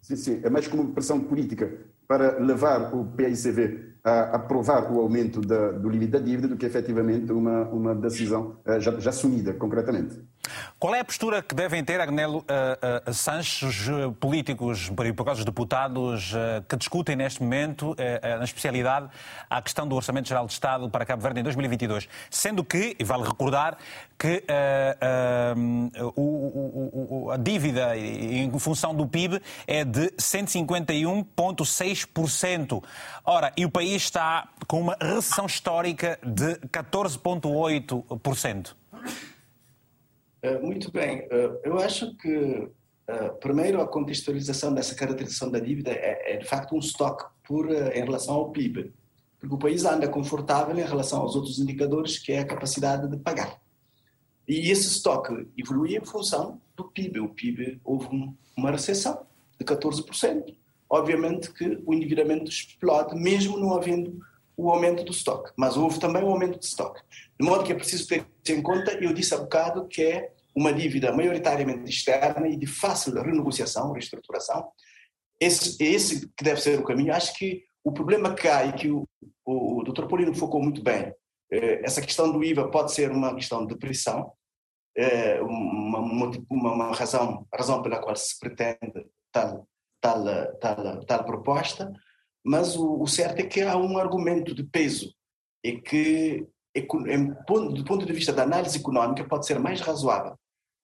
Sim, 0.00 0.16
sim, 0.16 0.40
é 0.42 0.50
mais 0.50 0.68
como 0.68 0.82
uma 0.82 0.92
pressão 0.92 1.20
política 1.20 1.78
para 2.06 2.38
levar 2.38 2.94
o 2.94 3.04
PICV 3.04 3.94
a 4.02 4.36
aprovar 4.36 4.90
o 4.92 5.00
aumento 5.00 5.40
da, 5.40 5.72
do 5.72 5.88
limite 5.88 6.12
da 6.12 6.18
dívida 6.18 6.48
do 6.48 6.56
que 6.56 6.66
efetivamente 6.66 7.32
uma, 7.32 7.62
uma 7.68 7.94
decisão 7.94 8.56
uh, 8.66 8.80
já, 8.80 8.98
já 8.98 9.10
assumida 9.10 9.52
concretamente. 9.54 10.30
Qual 10.78 10.94
é 10.94 11.00
a 11.00 11.04
postura 11.04 11.42
que 11.42 11.54
devem 11.54 11.84
ter, 11.84 12.00
Agnelo 12.00 12.38
uh, 12.38 13.10
uh, 13.10 13.12
Sanches, 13.12 13.86
políticos, 14.18 14.88
por 14.88 15.24
causa 15.24 15.40
dos 15.40 15.44
deputados 15.44 16.32
uh, 16.32 16.64
que 16.66 16.74
discutem 16.76 17.14
neste 17.14 17.42
momento, 17.42 17.94
na 18.38 18.44
especialidade, 18.44 19.10
a 19.48 19.60
questão 19.60 19.86
do 19.86 19.94
Orçamento 19.94 20.26
Geral 20.28 20.46
de 20.46 20.52
Estado 20.52 20.88
para 20.88 21.04
Cabo 21.04 21.22
Verde 21.22 21.40
em 21.40 21.42
2022? 21.42 22.08
Sendo 22.30 22.64
que, 22.64 22.96
e 22.98 23.04
vale 23.04 23.24
recordar, 23.24 23.76
que 24.18 24.42
o, 26.16 27.26
o, 27.26 27.30
a 27.30 27.36
dívida 27.36 27.94
em 27.96 28.50
função 28.58 28.94
do 28.94 29.06
PIB 29.06 29.42
é 29.66 29.84
de 29.84 30.10
151,6%. 30.12 32.82
Ora, 33.24 33.52
e 33.56 33.64
o 33.64 33.70
país 33.70 33.89
está 33.94 34.48
com 34.66 34.80
uma 34.80 34.96
recessão 35.00 35.46
histórica 35.46 36.18
de 36.22 36.56
14,8%. 36.68 38.74
Eh, 40.42 40.58
muito 40.58 40.90
bem. 40.90 41.26
Uh, 41.26 41.60
eu 41.64 41.78
acho 41.78 42.16
que, 42.16 42.36
uh, 42.36 43.34
primeiro, 43.40 43.80
a 43.80 43.86
contextualização 43.86 44.72
dessa 44.72 44.94
caracterização 44.94 45.50
da 45.50 45.58
dívida 45.58 45.92
é, 45.92 46.34
é 46.34 46.36
de 46.36 46.46
facto 46.46 46.74
um 46.74 46.78
estoque 46.78 47.24
por, 47.46 47.70
em 47.70 48.04
relação 48.04 48.34
ao 48.34 48.50
PIB. 48.50 48.92
Porque 49.38 49.54
o 49.54 49.58
país 49.58 49.84
anda 49.84 50.08
confortável 50.08 50.78
em 50.78 50.86
relação 50.86 51.20
aos 51.20 51.34
outros 51.34 51.58
indicadores, 51.58 52.18
que 52.18 52.32
é 52.32 52.40
a 52.40 52.46
capacidade 52.46 53.08
de 53.08 53.16
pagar. 53.16 53.60
E 54.46 54.70
esse 54.70 54.88
estoque 54.88 55.48
evolui 55.56 55.96
em 55.96 56.04
função 56.04 56.60
do 56.76 56.84
PIB. 56.84 57.20
O 57.20 57.28
PIB 57.28 57.80
houve 57.84 58.06
um, 58.08 58.34
uma 58.56 58.70
recessão 58.70 59.26
de 59.58 59.64
14%. 59.64 60.54
Obviamente 60.90 61.52
que 61.52 61.80
o 61.86 61.94
endividamento 61.94 62.50
explode, 62.50 63.14
mesmo 63.14 63.56
não 63.58 63.74
havendo 63.74 64.18
o 64.56 64.70
aumento 64.70 65.04
do 65.04 65.12
estoque, 65.12 65.52
mas 65.56 65.76
houve 65.76 65.98
também 65.98 66.22
o 66.22 66.28
aumento 66.28 66.58
de 66.58 66.66
estoque. 66.66 67.00
De 67.38 67.46
modo 67.46 67.64
que 67.64 67.72
é 67.72 67.74
preciso 67.74 68.06
ter 68.08 68.26
em 68.48 68.60
conta, 68.60 68.92
eu 68.92 69.14
disse 69.14 69.34
há 69.34 69.38
bocado, 69.38 69.86
que 69.86 70.02
é 70.02 70.32
uma 70.54 70.72
dívida 70.72 71.12
maioritariamente 71.12 71.88
externa 71.88 72.48
e 72.48 72.56
de 72.56 72.66
fácil 72.66 73.14
renegociação, 73.22 73.92
reestruturação. 73.92 74.68
Esse, 75.40 75.82
esse 75.82 76.28
que 76.36 76.44
deve 76.44 76.60
ser 76.60 76.78
o 76.78 76.84
caminho. 76.84 77.14
Acho 77.14 77.32
que 77.34 77.64
o 77.82 77.92
problema 77.92 78.34
e 78.66 78.72
que 78.72 78.90
o, 78.90 79.08
o, 79.46 79.80
o 79.80 79.84
Dr. 79.84 80.06
Paulino 80.06 80.34
focou 80.34 80.62
muito 80.62 80.82
bem, 80.82 81.14
eh, 81.50 81.80
essa 81.82 82.02
questão 82.02 82.30
do 82.30 82.44
IVA 82.44 82.70
pode 82.70 82.92
ser 82.92 83.10
uma 83.10 83.34
questão 83.34 83.66
de 83.66 83.76
pressão, 83.76 84.32
é, 84.96 85.40
uma, 85.40 85.98
uma, 85.98 86.30
uma, 86.50 86.94
razão, 86.94 87.46
razão 87.54 87.80
pela 87.80 88.00
qual 88.00 88.14
se 88.16 88.38
pretende 88.38 89.06
tal, 89.32 89.66
tal, 90.00 90.24
tal, 90.60 91.04
tal 91.04 91.24
proposta, 91.24 91.92
mas 92.44 92.76
o, 92.76 93.00
o 93.00 93.06
certo 93.06 93.40
é 93.40 93.42
que 93.44 93.60
há 93.60 93.76
um 93.76 93.98
argumento 93.98 94.54
de 94.54 94.64
peso 94.64 95.12
e 95.62 95.78
que, 95.78 96.46
do 96.74 97.84
ponto 97.84 98.06
de 98.06 98.12
vista 98.12 98.32
da 98.32 98.42
análise 98.42 98.78
económica, 98.78 99.28
pode 99.28 99.46
ser 99.46 99.58
mais 99.58 99.80
razoável 99.80 100.36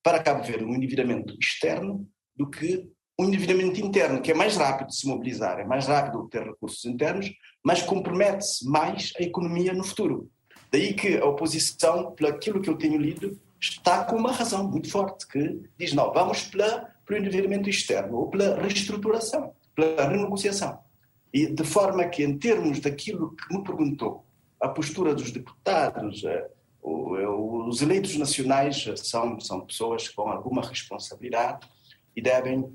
para 0.03 0.23
Cabo 0.23 0.45
Verde 0.45 0.65
um 0.65 0.75
endividamento 0.75 1.35
externo 1.41 2.07
do 2.37 2.49
que 2.49 2.89
um 3.19 3.25
endividamento 3.25 3.81
interno, 3.81 4.21
que 4.21 4.31
é 4.31 4.35
mais 4.35 4.57
rápido 4.57 4.89
de 4.89 4.97
se 4.97 5.09
mobilizar, 5.09 5.59
é 5.59 5.65
mais 5.65 5.87
rápido 5.87 6.23
de 6.25 6.31
ter 6.31 6.45
recursos 6.45 6.85
internos, 6.85 7.33
mas 7.65 7.83
compromete-se 7.83 8.69
mais 8.69 9.13
a 9.19 9.23
economia 9.23 9.73
no 9.73 9.83
futuro. 9.83 10.31
Daí 10.71 10.93
que 10.93 11.17
a 11.17 11.25
oposição, 11.25 12.13
pelo 12.13 12.31
aquilo 12.31 12.61
que 12.61 12.69
eu 12.69 12.77
tenho 12.77 12.99
lido, 12.99 13.41
está 13.59 14.05
com 14.05 14.17
uma 14.17 14.33
razão 14.33 14.71
muito 14.71 14.91
forte, 14.91 15.27
que 15.27 15.61
diz, 15.79 15.93
não, 15.95 16.13
vamos 16.13 16.43
pela, 16.43 16.89
pelo 17.07 17.21
endividamento 17.21 17.71
externo, 17.71 18.17
ou 18.19 18.29
pela 18.29 18.61
reestruturação, 18.61 19.53
pela 19.75 20.09
renegociação. 20.09 20.79
E 21.33 21.47
de 21.47 21.65
forma 21.65 22.05
que, 22.07 22.25
em 22.25 22.37
termos 22.37 22.81
daquilo 22.81 23.35
que 23.35 23.57
me 23.57 23.63
perguntou, 23.63 24.25
a 24.61 24.69
postura 24.69 25.15
dos 25.15 25.31
deputados, 25.31 26.25
eh, 26.25 26.49
os 26.83 27.83
eleitos 27.83 28.17
nacionais 28.17 28.85
são, 28.97 29.39
são 29.41 29.61
pessoas 29.61 30.09
com 30.09 30.29
alguma 30.29 30.63
responsabilidade 30.63 31.67
e 32.17 32.23
devem 32.23 32.61
uh, 32.61 32.73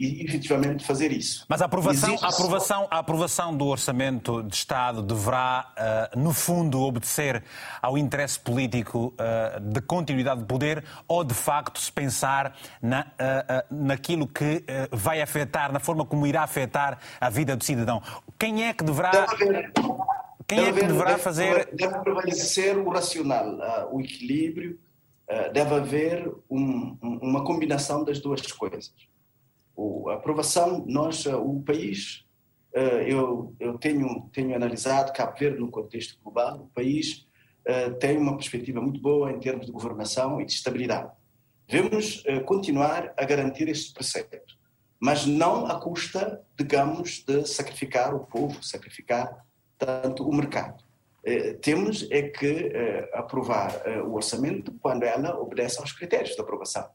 efetivamente 0.00 0.82
fazer 0.82 1.12
isso. 1.12 1.44
Mas 1.46 1.60
a 1.60 1.66
aprovação, 1.66 2.16
a 2.22 2.28
aprovação, 2.28 2.88
a 2.90 2.98
aprovação 2.98 3.54
do 3.54 3.66
Orçamento 3.66 4.42
de 4.42 4.56
Estado 4.56 5.02
deverá, 5.02 5.74
uh, 6.14 6.18
no 6.18 6.32
fundo, 6.32 6.80
obedecer 6.80 7.44
ao 7.82 7.98
interesse 7.98 8.40
político 8.40 9.12
uh, 9.14 9.60
de 9.60 9.82
continuidade 9.82 10.40
de 10.40 10.46
poder 10.46 10.82
ou, 11.06 11.22
de 11.22 11.34
facto, 11.34 11.78
se 11.78 11.92
pensar 11.92 12.56
na, 12.80 13.02
uh, 13.02 13.74
naquilo 13.74 14.26
que 14.26 14.64
vai 14.90 15.20
afetar, 15.20 15.70
na 15.70 15.80
forma 15.80 16.06
como 16.06 16.26
irá 16.26 16.42
afetar 16.42 16.98
a 17.20 17.28
vida 17.28 17.54
do 17.54 17.62
cidadão? 17.62 18.02
Quem 18.38 18.64
é 18.64 18.72
que 18.72 18.82
deverá. 18.82 19.10
Deve 19.10 19.68
quem 20.46 20.64
deve 20.64 20.78
é 20.78 20.80
que 20.80 20.86
deverá 20.86 21.10
deve, 21.10 21.22
fazer. 21.22 21.68
Deve 21.74 21.98
prevalecer 21.98 22.78
o 22.78 22.88
racional, 22.88 23.90
o 23.92 24.00
equilíbrio 24.00 24.78
deve 25.52 25.74
haver 25.74 26.32
um, 26.48 26.96
uma 27.02 27.44
combinação 27.44 28.02
das 28.02 28.18
duas 28.18 28.40
coisas. 28.52 28.94
a 30.08 30.14
aprovação, 30.14 30.84
nós, 30.86 31.26
eh, 31.26 31.36
o 31.36 31.60
país, 31.60 32.24
eh, 32.72 33.12
eu, 33.12 33.54
eu 33.60 33.76
tenho, 33.78 34.28
tenho 34.32 34.56
analisado 34.56 35.12
Cabo 35.12 35.38
Verde 35.38 35.60
no 35.60 35.70
contexto 35.70 36.18
global, 36.22 36.62
o 36.62 36.68
país 36.74 37.26
tem 38.00 38.16
uma 38.16 38.34
perspectiva 38.34 38.80
muito 38.80 38.98
boa 38.98 39.30
em 39.30 39.38
termos 39.38 39.66
de 39.66 39.72
governação 39.72 40.40
e 40.40 40.46
de 40.46 40.52
estabilidade. 40.52 41.12
Devemos 41.68 42.22
continuar 42.46 43.12
a 43.14 43.26
garantir 43.26 43.68
este 43.68 43.92
preceito, 43.92 44.56
mas 44.98 45.26
não 45.26 45.66
à 45.66 45.78
custa, 45.78 46.42
digamos, 46.56 47.22
de 47.26 47.46
sacrificar 47.46 48.14
o 48.14 48.20
povo, 48.20 48.62
sacrificar 48.62 49.44
tanto 49.76 50.26
o 50.26 50.34
mercado. 50.34 50.82
Eh, 51.24 51.54
temos 51.54 52.06
é 52.10 52.22
que 52.22 52.46
eh, 52.46 53.10
aprovar 53.12 53.82
eh, 53.84 54.00
o 54.02 54.14
orçamento 54.14 54.72
quando 54.80 55.02
ela 55.02 55.38
obedece 55.38 55.78
aos 55.80 55.92
critérios 55.92 56.34
de 56.34 56.40
aprovação. 56.40 56.88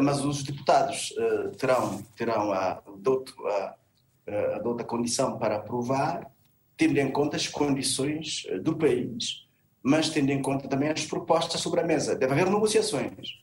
mas 0.00 0.24
os 0.24 0.44
deputados 0.44 1.12
terão, 1.58 2.00
terão 2.16 2.52
a, 2.52 2.80
a, 2.80 3.74
a 4.54 4.58
douta 4.60 4.84
condição 4.84 5.36
para 5.36 5.56
aprovar, 5.56 6.30
tendo 6.76 6.96
em 6.98 7.10
conta 7.10 7.36
as 7.36 7.48
condições 7.48 8.46
do 8.62 8.76
país, 8.76 9.48
mas 9.82 10.10
tendo 10.10 10.30
em 10.30 10.40
conta 10.40 10.68
também 10.68 10.90
as 10.90 11.04
propostas 11.04 11.60
sobre 11.60 11.80
a 11.80 11.84
mesa. 11.84 12.14
Deve 12.14 12.32
haver 12.34 12.48
negociações. 12.48 13.42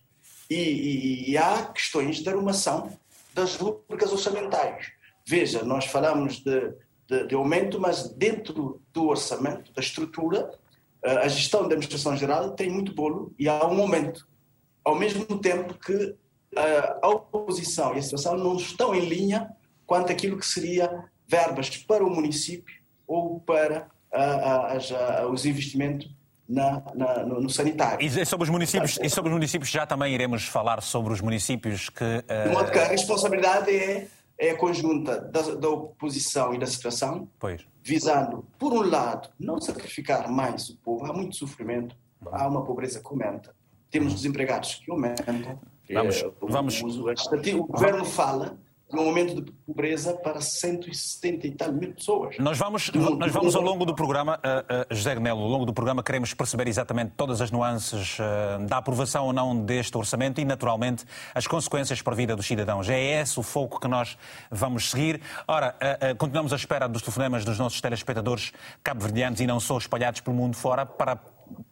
E, 0.49 0.55
e, 0.55 1.31
e 1.31 1.37
há 1.37 1.65
questões 1.65 2.21
de 2.21 2.29
arrumação 2.29 2.97
das 3.33 3.57
rubricas 3.57 4.13
orçamentais. 4.13 4.89
Veja, 5.25 5.65
nós 5.65 5.85
falamos 5.85 6.39
de 6.39 6.73
de, 7.11 7.27
de 7.27 7.35
aumento, 7.35 7.77
mas 7.77 8.07
dentro 8.07 8.81
do 8.93 9.09
orçamento, 9.09 9.73
da 9.73 9.81
estrutura, 9.81 10.49
eh, 11.03 11.17
a 11.17 11.27
gestão 11.27 11.61
da 11.61 11.75
administração 11.75 12.15
geral 12.15 12.51
tem 12.51 12.69
muito 12.69 12.95
bolo 12.95 13.33
e 13.37 13.49
há 13.49 13.67
um 13.67 13.81
aumento. 13.81 14.25
Ao 14.83 14.95
mesmo 14.95 15.25
tempo 15.39 15.73
que 15.73 16.15
eh, 16.55 16.99
a 17.01 17.09
oposição 17.09 17.93
e 17.93 17.99
a 17.99 18.01
situação 18.01 18.37
não 18.37 18.55
estão 18.55 18.95
em 18.95 19.01
linha 19.01 19.49
quanto 19.85 20.13
àquilo 20.13 20.37
que 20.37 20.45
seria 20.45 21.03
verbas 21.27 21.75
para 21.75 22.03
o 22.03 22.09
município 22.09 22.75
ou 23.05 23.41
para 23.41 23.89
os 25.29 25.45
investimentos 25.45 26.09
na, 26.47 26.81
na, 26.95 27.25
no, 27.25 27.41
no, 27.41 27.49
sanitário. 27.49 28.05
E 28.05 28.25
sobre, 28.25 28.43
os 28.43 28.49
municípios, 28.49 28.99
e 29.01 29.09
sobre 29.09 29.29
os 29.29 29.33
municípios 29.33 29.69
já 29.69 29.85
também 29.85 30.13
iremos 30.13 30.43
falar 30.43 30.81
sobre 30.81 31.13
os 31.13 31.21
municípios 31.21 31.89
que... 31.89 32.03
Uh... 32.03 32.47
De 32.47 32.53
modo 32.53 32.71
que 32.71 32.79
a 32.79 32.87
responsabilidade 32.87 33.69
é 33.69 34.07
é 34.41 34.49
a 34.49 34.57
conjunta 34.57 35.21
da, 35.21 35.41
da 35.53 35.69
oposição 35.69 36.51
e 36.51 36.57
da 36.57 36.65
situação, 36.65 37.29
pois. 37.39 37.63
visando, 37.83 38.43
por 38.57 38.73
um 38.73 38.81
lado, 38.81 39.29
não 39.39 39.61
sacrificar 39.61 40.31
mais 40.31 40.67
o 40.69 40.77
povo. 40.77 41.05
Há 41.05 41.13
muito 41.13 41.35
sofrimento, 41.35 41.95
há 42.31 42.47
uma 42.47 42.65
pobreza 42.65 42.99
que 42.99 43.07
aumenta, 43.07 43.55
temos 43.91 44.15
desempregados 44.15 44.81
que 44.83 44.89
aumentam. 44.89 45.59
Vamos, 45.93 46.23
é, 46.23 46.31
vamos. 46.41 46.81
O, 46.81 46.87
o 47.59 47.67
governo 47.67 48.03
fala 48.03 48.57
num 48.93 49.05
momento 49.05 49.41
de 49.41 49.51
pobreza 49.51 50.13
para 50.13 50.41
170 50.41 51.47
e 51.47 51.51
tal 51.51 51.71
mil 51.71 51.93
pessoas. 51.93 52.37
Nós 52.37 52.57
vamos, 52.57 52.91
nós 52.91 53.31
vamos 53.31 53.55
ao 53.55 53.61
longo 53.61 53.85
do 53.85 53.95
programa, 53.95 54.37
uh, 54.37 54.93
uh, 54.93 54.95
José 54.95 55.15
Gnelo, 55.15 55.41
ao 55.41 55.47
longo 55.47 55.65
do 55.65 55.73
programa 55.73 56.03
queremos 56.03 56.33
perceber 56.33 56.67
exatamente 56.67 57.13
todas 57.15 57.41
as 57.41 57.51
nuances 57.51 58.17
uh, 58.19 58.65
da 58.67 58.77
aprovação 58.77 59.25
ou 59.25 59.33
não 59.33 59.55
deste 59.63 59.97
orçamento 59.97 60.41
e, 60.41 60.45
naturalmente, 60.45 61.05
as 61.33 61.47
consequências 61.47 62.01
para 62.01 62.13
a 62.13 62.15
vida 62.15 62.35
dos 62.35 62.45
cidadãos. 62.45 62.89
É 62.89 63.21
esse 63.21 63.39
o 63.39 63.43
foco 63.43 63.79
que 63.79 63.87
nós 63.87 64.17
vamos 64.49 64.89
seguir. 64.89 65.21
Ora, 65.47 65.75
continuamos 66.17 66.53
à 66.53 66.55
espera 66.55 66.87
dos 66.87 67.01
telefonemas 67.01 67.45
dos 67.45 67.57
nossos 67.57 67.79
telespectadores 67.81 68.51
cabo-verdianos 68.83 69.39
e 69.39 69.47
não 69.47 69.59
só 69.59 69.77
espalhados 69.77 70.21
pelo 70.21 70.35
mundo 70.35 70.55
fora 70.55 70.85
para 70.85 71.19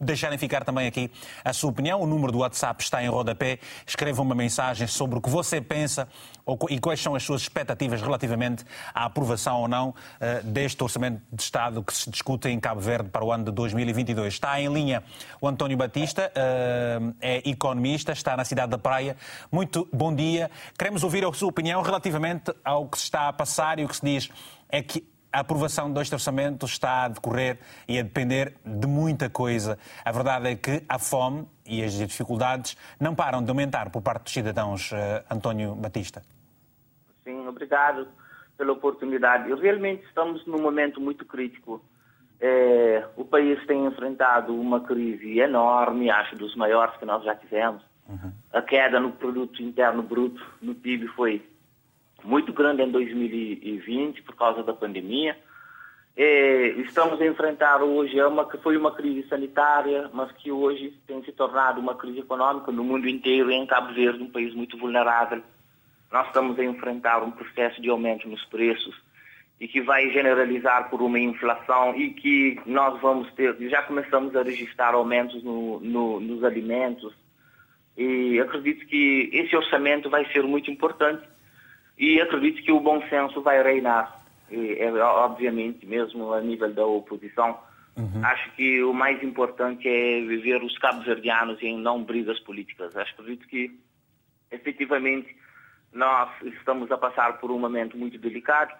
deixarem 0.00 0.38
ficar 0.38 0.64
também 0.64 0.86
aqui 0.86 1.10
a 1.44 1.52
sua 1.52 1.70
opinião. 1.70 2.00
O 2.00 2.06
número 2.06 2.32
do 2.32 2.38
WhatsApp 2.38 2.82
está 2.82 3.02
em 3.02 3.08
rodapé. 3.08 3.58
Escreva 3.86 4.22
uma 4.22 4.34
mensagem 4.34 4.86
sobre 4.86 5.18
o 5.18 5.22
que 5.22 5.30
você 5.30 5.60
pensa 5.60 6.08
e 6.68 6.78
quais 6.78 7.00
são 7.00 7.14
as 7.14 7.22
suas 7.22 7.42
expectativas 7.42 8.02
relativamente 8.02 8.64
à 8.94 9.04
aprovação 9.04 9.60
ou 9.60 9.68
não 9.68 9.94
eh, 10.20 10.42
deste 10.42 10.82
Orçamento 10.82 11.22
de 11.32 11.42
Estado 11.42 11.82
que 11.82 11.94
se 11.94 12.10
discute 12.10 12.48
em 12.48 12.58
Cabo 12.58 12.80
Verde 12.80 13.08
para 13.10 13.24
o 13.24 13.32
ano 13.32 13.44
de 13.44 13.52
2022. 13.52 14.34
Está 14.34 14.60
em 14.60 14.72
linha 14.72 15.02
o 15.40 15.48
António 15.48 15.76
Batista, 15.76 16.30
eh, 16.34 16.98
é 17.20 17.48
economista, 17.48 18.12
está 18.12 18.36
na 18.36 18.44
cidade 18.44 18.70
da 18.70 18.78
Praia. 18.78 19.16
Muito 19.50 19.88
bom 19.92 20.14
dia. 20.14 20.50
Queremos 20.78 21.04
ouvir 21.04 21.24
a 21.24 21.32
sua 21.32 21.48
opinião 21.48 21.82
relativamente 21.82 22.52
ao 22.64 22.88
que 22.88 22.98
se 22.98 23.04
está 23.04 23.28
a 23.28 23.32
passar 23.32 23.78
e 23.78 23.84
o 23.84 23.88
que 23.88 23.96
se 23.96 24.04
diz 24.04 24.30
é 24.68 24.82
que 24.82 25.04
a 25.32 25.40
aprovação 25.40 25.92
deste 25.92 26.14
orçamento 26.14 26.66
está 26.66 27.04
a 27.04 27.08
decorrer 27.08 27.58
e 27.86 27.98
a 27.98 28.02
depender 28.02 28.54
de 28.64 28.86
muita 28.86 29.30
coisa. 29.30 29.78
A 30.04 30.10
verdade 30.10 30.48
é 30.48 30.56
que 30.56 30.82
a 30.88 30.98
fome 30.98 31.46
e 31.66 31.82
as 31.84 31.92
dificuldades 31.92 32.76
não 32.98 33.14
param 33.14 33.42
de 33.42 33.48
aumentar 33.48 33.90
por 33.90 34.02
parte 34.02 34.24
dos 34.24 34.32
cidadãos. 34.32 34.90
Uh, 34.90 34.96
António 35.30 35.74
Batista. 35.74 36.22
Sim, 37.22 37.46
obrigado 37.46 38.08
pela 38.56 38.72
oportunidade. 38.72 39.52
Realmente 39.54 40.04
estamos 40.04 40.44
num 40.46 40.60
momento 40.60 41.00
muito 41.00 41.24
crítico. 41.24 41.82
É, 42.40 43.06
o 43.16 43.24
país 43.24 43.64
tem 43.66 43.84
enfrentado 43.84 44.58
uma 44.58 44.80
crise 44.80 45.38
enorme, 45.38 46.10
acho 46.10 46.36
dos 46.36 46.56
maiores 46.56 46.96
que 46.96 47.04
nós 47.04 47.22
já 47.22 47.34
tivemos. 47.34 47.82
Uhum. 48.08 48.32
A 48.52 48.62
queda 48.62 48.98
no 48.98 49.12
produto 49.12 49.62
interno 49.62 50.02
bruto, 50.02 50.44
no 50.60 50.74
PIB, 50.74 51.06
foi 51.08 51.46
muito 52.24 52.52
grande 52.52 52.82
em 52.82 52.90
2020 52.90 54.22
por 54.22 54.36
causa 54.36 54.62
da 54.62 54.72
pandemia. 54.72 55.36
É, 56.16 56.68
estamos 56.80 57.20
a 57.20 57.26
enfrentar 57.26 57.82
hoje 57.82 58.18
é 58.18 58.26
uma 58.26 58.44
que 58.44 58.58
foi 58.58 58.76
uma 58.76 58.92
crise 58.92 59.26
sanitária, 59.28 60.10
mas 60.12 60.30
que 60.32 60.50
hoje 60.50 60.92
tem 61.06 61.22
se 61.24 61.32
tornado 61.32 61.80
uma 61.80 61.94
crise 61.94 62.18
econômica 62.18 62.70
no 62.72 62.84
mundo 62.84 63.08
inteiro 63.08 63.50
e 63.50 63.54
em 63.54 63.66
Cabo 63.66 63.94
Verde, 63.94 64.22
um 64.22 64.30
país 64.30 64.52
muito 64.54 64.76
vulnerável. 64.76 65.42
Nós 66.10 66.26
estamos 66.26 66.58
a 66.58 66.64
enfrentar 66.64 67.22
um 67.22 67.30
processo 67.30 67.80
de 67.80 67.88
aumento 67.88 68.28
nos 68.28 68.44
preços 68.46 68.94
e 69.60 69.68
que 69.68 69.80
vai 69.80 70.10
generalizar 70.10 70.90
por 70.90 71.00
uma 71.00 71.18
inflação 71.18 71.94
e 71.94 72.10
que 72.10 72.60
nós 72.66 73.00
vamos 73.00 73.32
ter, 73.34 73.56
já 73.68 73.82
começamos 73.82 74.34
a 74.34 74.42
registrar 74.42 74.94
aumentos 74.94 75.42
no, 75.44 75.78
no, 75.80 76.18
nos 76.18 76.42
alimentos 76.42 77.14
e 77.96 78.40
acredito 78.40 78.86
que 78.86 79.28
esse 79.32 79.54
orçamento 79.54 80.08
vai 80.08 80.24
ser 80.32 80.42
muito 80.42 80.70
importante 80.70 81.22
e 82.00 82.18
acredito 82.18 82.62
que 82.62 82.72
o 82.72 82.80
bom 82.80 83.06
senso 83.10 83.42
vai 83.42 83.62
reinar. 83.62 84.18
E, 84.50 84.78
é, 84.80 84.90
obviamente, 84.90 85.84
mesmo 85.84 86.32
a 86.32 86.40
nível 86.40 86.72
da 86.72 86.86
oposição, 86.86 87.58
uhum. 87.94 88.24
acho 88.24 88.50
que 88.52 88.82
o 88.82 88.94
mais 88.94 89.22
importante 89.22 89.86
é 89.86 90.22
viver 90.22 90.64
os 90.64 90.78
cabo-verdianos 90.78 91.62
em 91.62 91.76
não 91.76 92.02
brigas 92.02 92.40
políticas. 92.40 92.96
Acho 92.96 93.12
acredito 93.12 93.46
que, 93.46 93.78
efetivamente, 94.50 95.36
nós 95.92 96.30
estamos 96.42 96.90
a 96.90 96.96
passar 96.96 97.38
por 97.38 97.50
um 97.50 97.58
momento 97.58 97.98
muito 97.98 98.16
delicado 98.16 98.72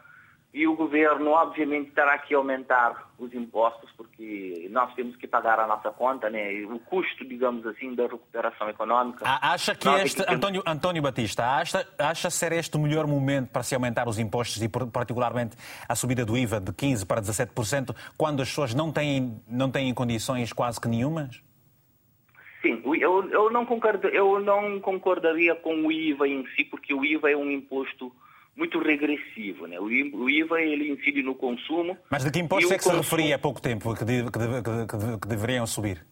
e 0.52 0.66
o 0.66 0.74
governo, 0.74 1.30
obviamente, 1.30 1.92
terá 1.92 2.18
que 2.18 2.34
aumentar 2.34 3.08
os 3.16 3.32
impostos, 3.32 3.88
porque 3.96 4.68
nós 4.72 4.92
temos 4.94 5.14
que 5.14 5.28
pagar 5.28 5.60
a 5.60 5.66
nossa 5.66 5.90
conta, 5.90 6.28
né? 6.28 6.64
o 6.64 6.78
custo, 6.80 7.24
digamos 7.24 7.64
assim, 7.66 7.94
da 7.94 8.02
recuperação 8.02 8.68
econômica. 8.68 9.24
Acha 9.24 9.76
que 9.76 9.86
nós 9.86 10.02
este, 10.02 10.24
António, 10.28 10.62
António 10.66 11.02
Batista, 11.02 11.46
acha, 11.46 11.86
acha 11.96 12.28
ser 12.30 12.50
este 12.50 12.76
o 12.76 12.80
melhor 12.80 13.06
momento 13.06 13.50
para 13.50 13.62
se 13.62 13.76
aumentar 13.76 14.08
os 14.08 14.18
impostos 14.18 14.60
e, 14.60 14.68
particularmente, 14.68 15.56
a 15.88 15.94
subida 15.94 16.24
do 16.24 16.36
IVA 16.36 16.58
de 16.60 16.72
15% 16.72 17.06
para 17.06 17.22
17%, 17.22 17.94
quando 18.18 18.42
as 18.42 18.48
pessoas 18.48 18.74
não 18.74 18.90
têm, 18.90 19.40
não 19.46 19.70
têm 19.70 19.94
condições 19.94 20.52
quase 20.52 20.80
que 20.80 20.88
nenhumas? 20.88 21.40
Sim, 22.60 22.82
eu, 22.84 23.30
eu, 23.30 23.50
não 23.50 23.64
concordo, 23.64 24.08
eu 24.08 24.40
não 24.40 24.80
concordaria 24.80 25.54
com 25.54 25.86
o 25.86 25.92
IVA 25.92 26.26
em 26.26 26.44
si, 26.56 26.64
porque 26.64 26.92
o 26.92 27.04
IVA 27.04 27.30
é 27.30 27.36
um 27.36 27.50
imposto 27.50 28.12
muito 28.56 28.78
regressivo. 28.78 29.66
Né? 29.66 29.78
O 29.78 30.28
IVA 30.28 30.60
ele 30.60 30.90
incide 30.90 31.22
no 31.22 31.34
consumo. 31.34 31.96
Mas 32.10 32.24
de 32.24 32.30
que 32.30 32.38
impostos 32.38 32.70
é 32.70 32.78
que 32.78 32.84
consumo... 32.84 33.02
se 33.02 33.10
referia 33.10 33.36
há 33.36 33.38
pouco 33.38 33.60
tempo 33.60 33.94
que, 33.94 34.04
de, 34.04 34.24
que, 34.30 34.38
de, 34.38 35.18
que, 35.18 35.28
deveriam 35.28 35.66
subir? 35.66 36.04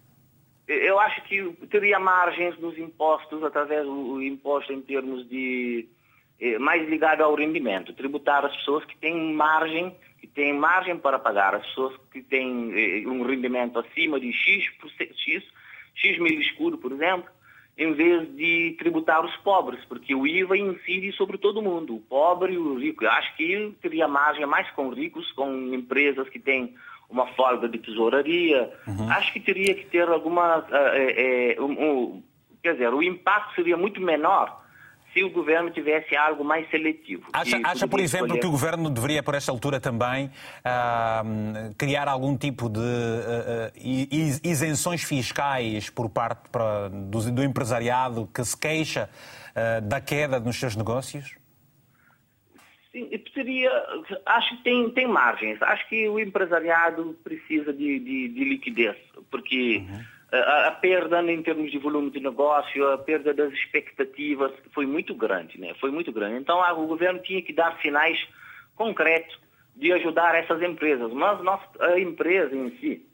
Eu 0.67 0.99
acho 1.01 1.23
que 1.25 1.53
teria 1.71 1.99
margens 1.99 2.59
nos 2.59 2.77
impostos 2.77 3.43
através 3.43 3.85
do 3.85 4.23
imposto 4.23 4.73
em 4.73 4.83
termos 4.83 5.27
de 5.29 5.89
eh, 6.41 6.59
mais 6.59 6.89
ligado 6.89 7.23
ao 7.23 7.35
rendimento, 7.35 7.93
tributar 7.95 8.45
as 8.45 8.55
pessoas 8.59 8.85
que 8.85 8.97
têm 8.99 9.33
margem, 9.33 9.97
que 10.21 10.27
têm 10.27 10.53
margem 10.53 10.97
para 10.97 11.19
pagar, 11.19 11.55
as 11.55 11.67
pessoas 11.67 11.95
que 12.13 12.23
têm 12.23 12.71
eh, 12.75 13.09
um 13.09 13.23
rendimento 13.23 13.79
acima 13.79 14.21
de 14.21 14.33
X, 14.33 14.65
X, 15.17 15.43
X 15.95 16.19
mil 16.19 16.41
escuro, 16.41 16.79
por 16.79 16.93
exemplo, 16.93 17.29
em 17.79 17.93
vez 17.93 18.29
de 18.35 18.75
tributar 18.77 19.25
os 19.25 19.35
pobres, 19.37 19.83
porque 19.85 20.13
o 20.13 20.27
IVA 20.27 20.59
incide 20.59 21.13
sobre 21.13 21.39
todo 21.39 21.63
mundo, 21.63 21.95
o 21.95 22.01
pobre 22.01 22.55
e 22.55 22.59
o 22.59 22.77
rico. 22.77 23.05
Eu 23.05 23.11
acho 23.11 23.37
que 23.37 23.73
teria 23.81 24.09
margem 24.09 24.45
mais 24.47 24.69
com 24.73 24.91
ricos, 24.91 25.31
com 25.33 25.73
empresas 25.73 26.29
que 26.29 26.41
têm 26.41 26.75
uma 27.09 27.27
folga 27.29 27.69
de 27.69 27.79
tesouraria. 27.79 28.71
Uhum. 28.87 29.09
Acho 29.11 29.33
que 29.33 29.39
teria 29.39 29.75
que 29.75 29.87
ter 29.87 30.09
alguma. 30.09 30.67
É, 30.71 31.55
é, 31.55 31.61
um, 31.61 31.71
um, 31.71 32.23
quer 32.63 32.73
dizer, 32.73 32.93
o 32.93 33.03
impacto 33.03 33.55
seria 33.55 33.77
muito 33.77 34.01
menor 34.01 34.61
se 35.19 35.25
o 35.25 35.31
governo 35.31 35.71
tivesse 35.71 36.17
algo 36.17 36.45
mais 36.45 36.69
seletivo. 36.71 37.29
Acha, 37.33 37.61
acha 37.65 37.89
por 37.89 37.99
exemplo, 37.99 38.27
escolher... 38.27 38.41
que 38.41 38.47
o 38.47 38.51
governo 38.51 38.89
deveria, 38.89 39.23
por 39.23 39.35
esta 39.35 39.51
altura 39.51 39.81
também, 39.81 40.31
criar 41.77 42.09
algum 42.09 42.37
tipo 42.37 42.69
de 42.69 42.79
uh, 42.79 43.73
isenções 44.45 45.03
fiscais 45.03 45.91
por 45.91 46.09
parte 46.09 46.49
para, 46.51 46.89
do, 46.89 47.33
do, 47.33 47.43
empresariado 47.43 48.29
que 48.33 48.45
se 48.45 48.57
queixa 48.57 49.11
uh, 49.51 49.81
da 49.83 50.01
queda 50.01 50.39
nos 50.39 50.57
seus 50.57 50.77
negócios? 50.77 51.37
Sim, 52.93 53.11
seria, 53.35 53.71
acho 54.25 54.57
que 54.57 54.63
tem, 54.63 54.91
tem 54.91 55.07
margens. 55.07 55.61
Acho 55.63 55.89
que 55.89 56.09
o 56.09 56.19
empresariado 56.19 57.17
precisa 57.25 57.73
de, 57.73 57.99
de, 57.99 58.29
de 58.29 58.45
liquidez, 58.45 58.97
porque. 59.31 59.85
Uhum 59.89 60.18
a, 60.31 60.69
a, 60.69 60.73
perda 60.73 61.23
em 61.23 61.43
termos 61.43 61.71
de 61.71 61.79
volume 61.79 62.11
de 62.11 62.21
negócio, 62.21 62.87
a 62.89 62.99
perda 62.99 63.33
das 63.33 63.53
expectativas 63.53 64.53
foi 64.75 64.87
muito 64.87 65.15
grande, 65.15 65.59
né? 65.59 65.75
Foi 65.81 65.91
muito 65.91 66.13
grande. 66.13 66.39
Então 66.39 66.63
a, 66.63 66.73
o 66.73 66.87
governo 66.87 67.21
tinha 67.21 67.41
que 67.41 67.53
dar 67.53 67.79
sinais 67.81 68.19
concretos 68.77 69.39
de 69.75 69.93
ajudar 69.93 70.35
essas 70.35 70.61
empresas. 70.63 71.13
Mas 71.13 71.43
nós, 71.43 71.61
a 71.81 71.99
empresa 71.99 72.55
em 72.55 72.71
si, 72.79 73.07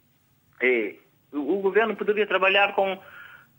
é, 0.60 0.94
o, 1.32 1.58
o, 1.58 1.60
governo 1.60 1.94
poderia 1.94 2.26
trabalhar 2.26 2.74
com 2.74 2.98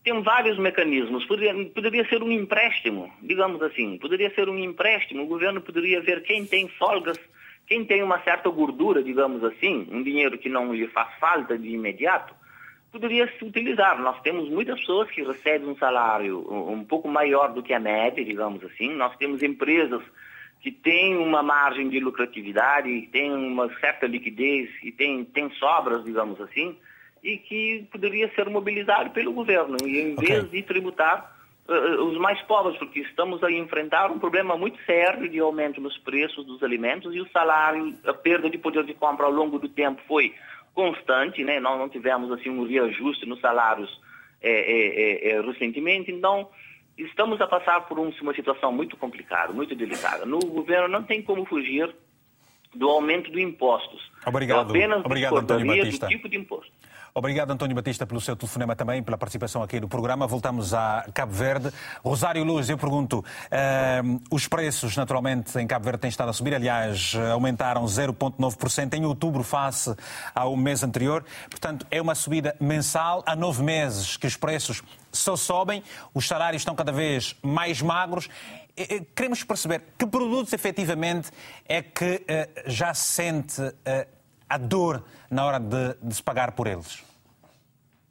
tem 0.03 0.21
vários 0.21 0.59
mecanismos. 0.59 1.25
Poderia, 1.25 1.53
poderia 1.69 2.07
ser 2.09 2.21
um 2.21 2.31
empréstimo, 2.31 3.11
digamos 3.23 3.61
assim. 3.61 3.97
Poderia 3.97 4.33
ser 4.35 4.49
um 4.49 4.59
empréstimo. 4.59 5.23
O 5.23 5.27
governo 5.27 5.61
poderia 5.61 6.01
ver 6.01 6.21
quem 6.23 6.45
tem 6.45 6.67
folgas, 6.67 7.17
quem 7.65 7.85
tem 7.85 8.03
uma 8.03 8.21
certa 8.21 8.49
gordura, 8.49 9.01
digamos 9.01 9.43
assim, 9.43 9.87
um 9.89 10.03
dinheiro 10.03 10.37
que 10.37 10.49
não 10.49 10.73
lhe 10.73 10.87
faz 10.89 11.17
falta 11.19 11.57
de 11.57 11.69
imediato 11.69 12.35
poderia 12.95 13.27
se 13.37 13.43
utilizar. 13.43 14.01
Nós 14.01 14.21
temos 14.21 14.49
muitas 14.49 14.79
pessoas 14.79 15.11
que 15.11 15.21
recebem 15.21 15.67
um 15.67 15.75
salário 15.75 16.39
um 16.49 16.81
pouco 16.85 17.09
maior 17.09 17.51
do 17.53 17.61
que 17.61 17.73
a 17.73 17.79
média, 17.79 18.23
digamos 18.23 18.63
assim. 18.63 18.93
Nós 18.95 19.13
temos 19.17 19.43
empresas 19.43 20.01
que 20.61 20.71
têm 20.71 21.17
uma 21.17 21.43
margem 21.43 21.89
de 21.89 21.99
lucratividade, 21.99 23.09
têm 23.11 23.33
uma 23.33 23.69
certa 23.79 24.07
liquidez 24.07 24.69
e 24.81 24.93
têm, 24.93 25.25
têm 25.25 25.49
sobras, 25.59 26.05
digamos 26.05 26.39
assim, 26.39 26.75
e 27.21 27.37
que 27.37 27.85
poderia 27.91 28.33
ser 28.33 28.49
mobilizado 28.49 29.09
pelo 29.09 29.33
governo, 29.33 29.75
e 29.83 29.99
em 29.99 30.13
okay. 30.13 30.27
vez 30.27 30.49
de 30.49 30.63
tributar 30.63 31.35
uh, 31.67 32.03
os 32.05 32.17
mais 32.17 32.41
pobres, 32.43 32.77
porque 32.77 33.01
estamos 33.01 33.43
a 33.43 33.51
enfrentar 33.51 34.09
um 34.09 34.17
problema 34.17 34.55
muito 34.55 34.79
sério 34.85 35.29
de 35.29 35.39
aumento 35.39 35.81
nos 35.81 35.97
preços 35.97 36.45
dos 36.45 36.63
alimentos 36.63 37.13
e 37.13 37.19
o 37.19 37.29
salário, 37.29 37.93
a 38.05 38.13
perda 38.13 38.49
de 38.49 38.57
poder 38.57 38.85
de 38.85 38.93
compra 38.93 39.25
ao 39.25 39.31
longo 39.31 39.59
do 39.59 39.67
tempo 39.67 40.01
foi 40.07 40.33
constante, 40.75 41.43
né? 41.43 41.59
Nós 41.59 41.79
não 41.79 41.89
tivemos 41.89 42.29
assim 42.31 42.49
um 42.49 42.67
reajuste 42.67 43.25
nos 43.25 43.39
salários 43.39 43.89
é, 44.41 44.51
é, 44.51 45.31
é, 45.31 45.31
é, 45.31 45.41
recentemente, 45.41 46.11
então 46.11 46.49
estamos 46.97 47.41
a 47.41 47.47
passar 47.47 47.87
por 47.87 47.97
um, 47.97 48.11
uma 48.21 48.33
situação 48.35 48.71
muito 48.71 48.95
complicada, 48.97 49.51
muito 49.53 49.73
delicada. 49.73 50.25
No 50.25 50.39
governo 50.39 50.87
não 50.87 51.01
tem 51.01 51.21
como 51.23 51.45
fugir 51.45 51.95
do 52.75 52.89
aumento 52.89 53.31
de 53.31 53.41
impostos. 53.41 54.11
Obrigado. 54.25 54.67
Eu 54.67 54.69
apenas 54.69 55.05
Obrigado, 55.05 55.37
Antônio 55.37 55.65
Batista. 55.65 56.05
do 56.05 56.09
tipo 56.11 56.29
de 56.29 56.37
imposto. 56.37 56.71
Obrigado, 57.17 57.49
António 57.51 57.73
Batista, 57.73 58.05
pelo 58.05 58.19
seu 58.19 58.35
telefonema 58.35 58.75
também, 58.75 59.01
pela 59.01 59.17
participação 59.17 59.63
aqui 59.63 59.79
no 59.79 59.87
programa. 59.87 60.27
Voltamos 60.27 60.73
a 60.73 61.05
Cabo 61.13 61.31
Verde. 61.31 61.71
Rosário 62.03 62.43
Luz, 62.43 62.69
eu 62.69 62.77
pergunto, 62.77 63.19
uh, 63.19 64.21
os 64.29 64.49
preços, 64.49 64.97
naturalmente, 64.97 65.57
em 65.57 65.65
Cabo 65.65 65.85
Verde 65.85 65.99
têm 65.99 66.09
estado 66.09 66.27
a 66.27 66.33
subir. 66.33 66.53
Aliás, 66.53 67.13
aumentaram 67.31 67.85
0,9% 67.85 68.95
em 68.95 69.05
outubro 69.05 69.43
face 69.43 69.95
ao 70.35 70.57
mês 70.57 70.83
anterior. 70.83 71.23
Portanto, 71.49 71.87
é 71.89 72.01
uma 72.01 72.15
subida 72.15 72.53
mensal. 72.59 73.23
Há 73.25 73.33
nove 73.33 73.63
meses 73.63 74.17
que 74.17 74.27
os 74.27 74.35
preços 74.35 74.83
só 75.09 75.37
sobem, 75.37 75.81
os 76.13 76.27
salários 76.27 76.63
estão 76.63 76.75
cada 76.75 76.91
vez 76.91 77.33
mais 77.41 77.81
magros. 77.81 78.27
Queremos 79.15 79.41
perceber 79.41 79.83
que 79.97 80.05
produtos 80.05 80.51
efetivamente 80.51 81.31
é 81.65 81.81
que 81.81 82.15
uh, 82.15 82.69
já 82.69 82.93
se 82.93 83.13
sente 83.13 83.61
uh, 83.61 84.14
a 84.49 84.57
dor 84.57 85.03
na 85.29 85.45
hora 85.45 85.59
de, 85.59 85.95
de 86.01 86.15
se 86.15 86.23
pagar 86.23 86.53
por 86.53 86.67
eles? 86.67 87.03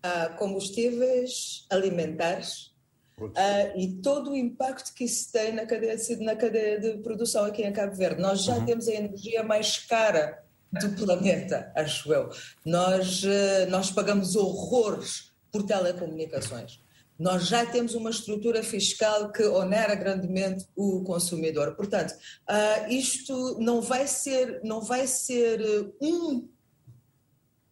Uh, 0.05 0.37
combustíveis 0.37 1.67
alimentares 1.71 2.75
uh, 3.19 3.33
e 3.77 4.01
todo 4.03 4.33
o 4.33 4.37
impacto 4.37 4.93
que 4.93 5.05
isso 5.05 5.33
tem 5.33 5.53
na 5.53 5.65
cadeia 5.65 5.97
de, 5.97 6.17
na 6.17 6.37
cadeia 6.37 6.79
de 6.79 6.99
produção 6.99 7.45
aqui 7.45 7.63
em 7.63 7.73
Cabo 7.73 7.95
Verde. 7.95 8.21
Nós 8.21 8.45
já 8.45 8.55
uhum. 8.55 8.67
temos 8.67 8.87
a 8.89 8.93
energia 8.93 9.43
mais 9.43 9.79
cara 9.79 10.43
do 10.71 10.91
planeta, 10.91 11.73
acho 11.75 12.13
eu. 12.13 12.31
Nós, 12.65 13.23
uh, 13.25 13.71
nós 13.71 13.91
pagamos 13.91 14.37
horrores 14.37 15.33
por 15.51 15.63
telecomunicações 15.63 16.84
nós 17.19 17.47
já 17.47 17.65
temos 17.65 17.95
uma 17.95 18.11
estrutura 18.11 18.63
fiscal 18.63 19.31
que 19.31 19.45
onera 19.45 19.95
grandemente 19.95 20.67
o 20.75 21.03
consumidor. 21.03 21.77
Portanto, 21.77 22.13
uh, 22.13 22.93
isto 22.93 23.59
não 23.61 23.81
vai 23.81 24.07
ser, 24.07 24.61
não 24.65 24.81
vai 24.81 25.07
ser 25.07 25.61
um 26.01 26.49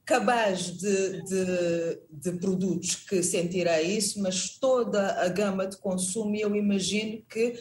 cabaz 0.05 0.67
de, 0.67 1.23
de, 1.23 2.01
de, 2.11 2.33
produtos 2.39 2.97
que 2.97 3.23
sentirá 3.23 3.81
isso, 3.81 4.21
mas 4.21 4.59
toda 4.59 5.23
a 5.23 5.29
gama 5.29 5.67
de 5.67 5.77
consumo, 5.77 6.35
eu 6.37 6.55
imagino 6.57 7.23
que 7.29 7.55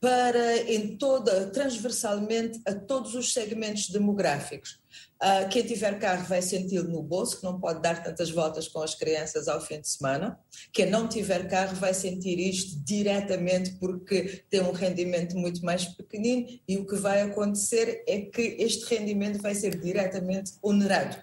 para 0.00 0.56
em 0.70 0.96
toda, 0.96 1.46
transversalmente 1.50 2.60
a 2.66 2.74
todos 2.74 3.14
os 3.14 3.32
segmentos 3.32 3.90
demográficos. 3.90 4.77
Uh, 5.20 5.48
quem 5.48 5.64
tiver 5.64 5.98
carro 5.98 6.24
vai 6.26 6.40
senti-lo 6.40 6.88
no 6.88 7.02
bolso, 7.02 7.38
que 7.38 7.44
não 7.44 7.58
pode 7.58 7.82
dar 7.82 8.04
tantas 8.04 8.30
voltas 8.30 8.68
com 8.68 8.80
as 8.80 8.94
crianças 8.94 9.48
ao 9.48 9.60
fim 9.60 9.80
de 9.80 9.88
semana. 9.88 10.38
Quem 10.72 10.88
não 10.88 11.08
tiver 11.08 11.48
carro 11.48 11.74
vai 11.74 11.92
sentir 11.92 12.38
isto 12.38 12.78
diretamente 12.84 13.72
porque 13.80 14.44
tem 14.48 14.60
um 14.60 14.70
rendimento 14.70 15.36
muito 15.36 15.64
mais 15.64 15.86
pequenino 15.86 16.46
e 16.68 16.76
o 16.76 16.86
que 16.86 16.94
vai 16.94 17.22
acontecer 17.22 18.04
é 18.06 18.20
que 18.20 18.42
este 18.60 18.94
rendimento 18.94 19.42
vai 19.42 19.56
ser 19.56 19.80
diretamente 19.80 20.52
onerado. 20.62 21.16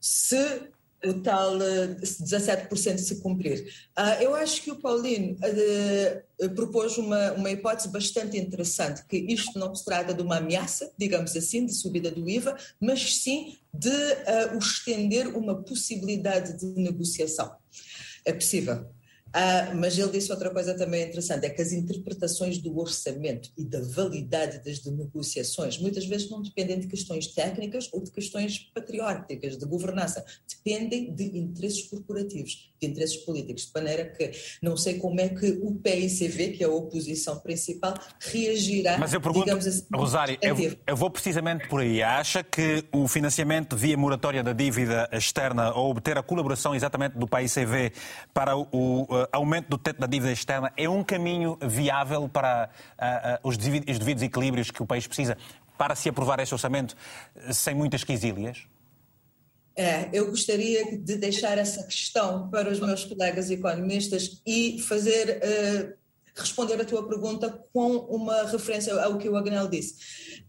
Se 0.00 0.70
o 1.04 1.14
tal 1.14 1.58
17% 1.58 2.70
eh, 2.86 2.98
se 2.98 3.20
cumprir. 3.20 3.72
Uh, 3.96 4.22
eu 4.22 4.34
acho 4.34 4.62
que 4.62 4.70
o 4.70 4.76
Paulino 4.76 5.36
uh, 5.36 6.50
propôs 6.54 6.98
uma, 6.98 7.32
uma 7.32 7.50
hipótese 7.50 7.88
bastante 7.88 8.36
interessante, 8.36 9.04
que 9.06 9.16
isto 9.16 9.58
não 9.58 9.74
se 9.74 9.84
trata 9.84 10.12
de 10.12 10.22
uma 10.22 10.38
ameaça, 10.38 10.92
digamos 10.98 11.36
assim, 11.36 11.64
de 11.64 11.74
subida 11.74 12.10
do 12.10 12.28
IVA, 12.28 12.56
mas 12.80 13.18
sim 13.22 13.56
de 13.72 13.90
estender 14.58 15.28
uma 15.36 15.62
possibilidade 15.62 16.58
de 16.58 16.66
negociação. 16.80 17.54
É 18.24 18.32
possível. 18.32 18.86
Ah, 19.32 19.74
mas 19.74 19.98
ele 19.98 20.10
disse 20.10 20.32
outra 20.32 20.50
coisa 20.50 20.74
também 20.74 21.06
interessante, 21.06 21.44
é 21.44 21.50
que 21.50 21.60
as 21.60 21.72
interpretações 21.72 22.58
do 22.58 22.78
orçamento 22.78 23.50
e 23.56 23.64
da 23.64 23.80
validade 23.80 24.64
das 24.64 24.82
negociações 24.84 25.78
muitas 25.78 26.06
vezes 26.06 26.30
não 26.30 26.40
dependem 26.40 26.80
de 26.80 26.86
questões 26.86 27.26
técnicas 27.28 27.88
ou 27.92 28.02
de 28.02 28.10
questões 28.10 28.70
patrióticas, 28.74 29.58
de 29.58 29.66
governança, 29.66 30.24
dependem 30.48 31.14
de 31.14 31.24
interesses 31.38 31.86
corporativos. 31.88 32.72
De 32.80 32.86
interesses 32.86 33.16
políticos, 33.16 33.66
de 33.66 33.72
maneira 33.74 34.04
que 34.06 34.30
não 34.62 34.76
sei 34.76 34.98
como 34.98 35.20
é 35.20 35.28
que 35.28 35.50
o 35.62 35.74
PICV, 35.74 36.48
que 36.52 36.64
é 36.64 36.66
a 36.66 36.70
oposição 36.70 37.38
principal, 37.40 37.94
reagirá. 38.20 38.98
Mas 38.98 39.12
eu 39.12 39.20
pergunto, 39.20 39.50
assim, 39.50 39.84
Rosário, 39.92 40.38
eu, 40.40 40.56
eu, 40.86 40.96
vou 40.96 41.10
precisamente 41.10 41.68
por 41.68 41.80
aí. 41.80 42.02
Acha 42.02 42.42
que 42.42 42.84
o 42.92 43.08
financiamento 43.08 43.76
via 43.76 43.96
moratória 43.96 44.42
da 44.42 44.52
dívida 44.52 45.08
externa 45.12 45.72
ou 45.72 45.90
obter 45.90 46.16
a 46.16 46.22
colaboração 46.22 46.74
exatamente 46.74 47.18
do 47.18 47.26
PICV 47.26 47.92
para 48.32 48.56
o, 48.56 48.68
o 48.72 49.02
uh, 49.04 49.28
aumento 49.32 49.68
do 49.68 49.78
teto 49.78 50.00
da 50.00 50.06
dívida 50.06 50.32
externa 50.32 50.72
é 50.76 50.88
um 50.88 51.02
caminho 51.02 51.58
viável 51.62 52.28
para 52.28 52.70
uh, 52.98 53.46
uh, 53.46 53.48
os, 53.48 53.56
devidos, 53.56 53.92
os 53.92 53.98
devidos 53.98 54.22
equilíbrios 54.22 54.70
que 54.70 54.82
o 54.82 54.86
país 54.86 55.06
precisa 55.06 55.36
para 55.76 55.94
se 55.94 56.08
aprovar 56.08 56.40
este 56.40 56.54
orçamento 56.54 56.96
sem 57.52 57.74
muitas 57.74 58.02
quesílias? 58.02 58.66
É, 59.78 60.10
eu 60.12 60.26
gostaria 60.28 60.98
de 60.98 61.14
deixar 61.14 61.56
essa 61.56 61.84
questão 61.84 62.50
para 62.50 62.68
os 62.68 62.80
meus 62.80 63.04
colegas 63.04 63.48
economistas 63.48 64.42
e 64.44 64.80
fazer 64.80 65.38
uh, 65.38 65.96
responder 66.34 66.80
a 66.80 66.84
tua 66.84 67.06
pergunta 67.06 67.64
com 67.72 67.96
uma 67.96 68.42
referência 68.42 68.92
ao 69.00 69.16
que 69.16 69.28
o 69.28 69.36
Agnel 69.36 69.68
disse. 69.68 69.94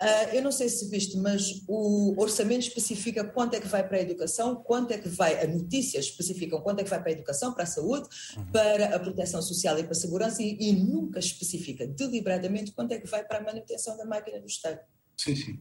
Uh, 0.02 0.36
eu 0.36 0.42
não 0.42 0.52
sei 0.52 0.68
se 0.68 0.90
viste, 0.90 1.16
mas 1.16 1.62
o 1.68 2.20
orçamento 2.20 2.64
especifica 2.64 3.24
quanto 3.24 3.54
é 3.54 3.60
que 3.60 3.68
vai 3.68 3.88
para 3.88 3.98
a 3.98 4.02
educação, 4.02 4.56
quanto 4.56 4.94
é 4.94 4.98
que 4.98 5.08
vai, 5.08 5.40
a 5.40 5.48
notícia 5.48 6.00
especifica 6.00 6.60
quanto 6.60 6.80
é 6.80 6.84
que 6.84 6.90
vai 6.90 7.00
para 7.00 7.10
a 7.10 7.14
educação, 7.14 7.54
para 7.54 7.66
a 7.66 7.68
saúde, 7.68 8.10
uhum. 8.36 8.52
para 8.52 8.96
a 8.96 9.00
proteção 9.00 9.44
social 9.44 9.78
e 9.78 9.84
para 9.84 9.92
a 9.92 9.96
segurança 9.96 10.42
e, 10.42 10.58
e 10.60 10.74
nunca 10.74 11.20
especifica 11.20 11.86
deliberadamente 11.86 12.72
quanto 12.72 12.94
é 12.94 13.00
que 13.00 13.08
vai 13.08 13.24
para 13.24 13.38
a 13.38 13.44
manutenção 13.44 13.96
da 13.96 14.06
máquina 14.06 14.40
do 14.40 14.48
Estado. 14.48 14.80
Sim, 15.16 15.36
sim. 15.36 15.60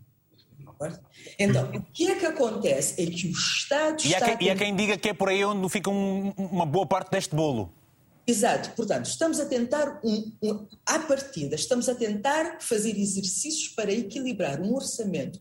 Então, 1.39 1.71
o 1.71 1.83
que 1.83 2.11
é 2.11 2.15
que 2.17 2.27
acontece? 2.27 3.01
É 3.03 3.07
que 3.07 3.29
o 3.29 3.31
Estado 3.31 4.03
e 4.05 4.13
está... 4.13 4.27
Há 4.27 4.37
quem, 4.37 4.47
e 4.47 4.51
há 4.51 4.57
quem 4.57 4.77
diga 4.77 4.97
que 4.97 5.09
é 5.09 5.15
por 5.15 5.29
aí 5.29 5.45
onde 5.45 5.69
fica 5.69 5.91
um, 5.91 6.33
uma 6.37 6.67
boa 6.67 6.87
parte 6.87 7.11
deste 7.11 7.35
bolo. 7.35 7.73
Exato, 8.27 8.73
portanto, 8.77 9.07
estamos 9.07 9.41
a 9.41 9.47
tentar, 9.47 10.01
um, 10.05 10.33
um, 10.43 10.67
à 10.85 10.99
partida, 10.99 11.55
estamos 11.55 11.89
a 11.89 11.95
tentar 11.95 12.59
fazer 12.61 12.91
exercícios 12.91 13.69
para 13.69 13.91
equilibrar 13.91 14.61
um 14.61 14.75
orçamento 14.75 15.41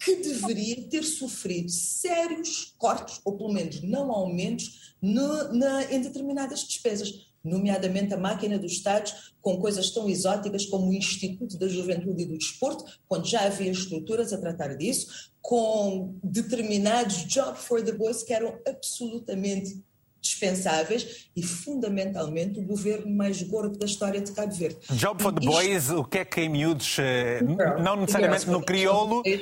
que 0.00 0.16
deveria 0.16 0.82
ter 0.88 1.04
sofrido 1.04 1.70
sérios 1.70 2.74
cortes, 2.76 3.20
ou 3.24 3.36
pelo 3.36 3.52
menos 3.52 3.80
não 3.82 4.10
aumentos, 4.10 4.94
no, 5.00 5.52
na, 5.52 5.84
em 5.84 6.00
determinadas 6.00 6.64
despesas 6.64 7.33
nomeadamente 7.44 8.14
a 8.14 8.16
máquina 8.16 8.58
dos 8.58 8.72
Estados, 8.72 9.34
com 9.40 9.58
coisas 9.58 9.90
tão 9.90 10.08
exóticas 10.08 10.64
como 10.64 10.88
o 10.88 10.94
Instituto 10.94 11.58
da 11.58 11.68
Juventude 11.68 12.22
e 12.22 12.26
do 12.26 12.38
Desporto, 12.38 12.84
quando 13.06 13.26
já 13.26 13.42
havia 13.42 13.70
estruturas 13.70 14.32
a 14.32 14.38
tratar 14.38 14.74
disso, 14.76 15.30
com 15.42 16.14
determinados 16.22 17.26
Job 17.26 17.58
for 17.58 17.82
the 17.82 17.92
Boys 17.92 18.22
que 18.22 18.32
eram 18.32 18.58
absolutamente 18.66 19.78
dispensáveis 20.24 21.28
e, 21.36 21.42
fundamentalmente, 21.42 22.58
o 22.58 22.62
governo 22.62 23.14
mais 23.14 23.42
gordo 23.42 23.78
da 23.78 23.84
história 23.84 24.22
de 24.22 24.32
Cabo 24.32 24.54
Verde. 24.54 24.78
Job 24.92 25.22
for 25.22 25.32
the 25.32 25.44
Boys, 25.44 25.90
o 25.90 26.02
que 26.02 26.18
é 26.18 26.24
que 26.24 26.40
em 26.40 26.48
miúdos, 26.48 26.96
eh, 26.98 27.42
não 27.82 27.96
necessariamente 27.96 28.48
no 28.48 28.62
crioulo... 28.62 29.22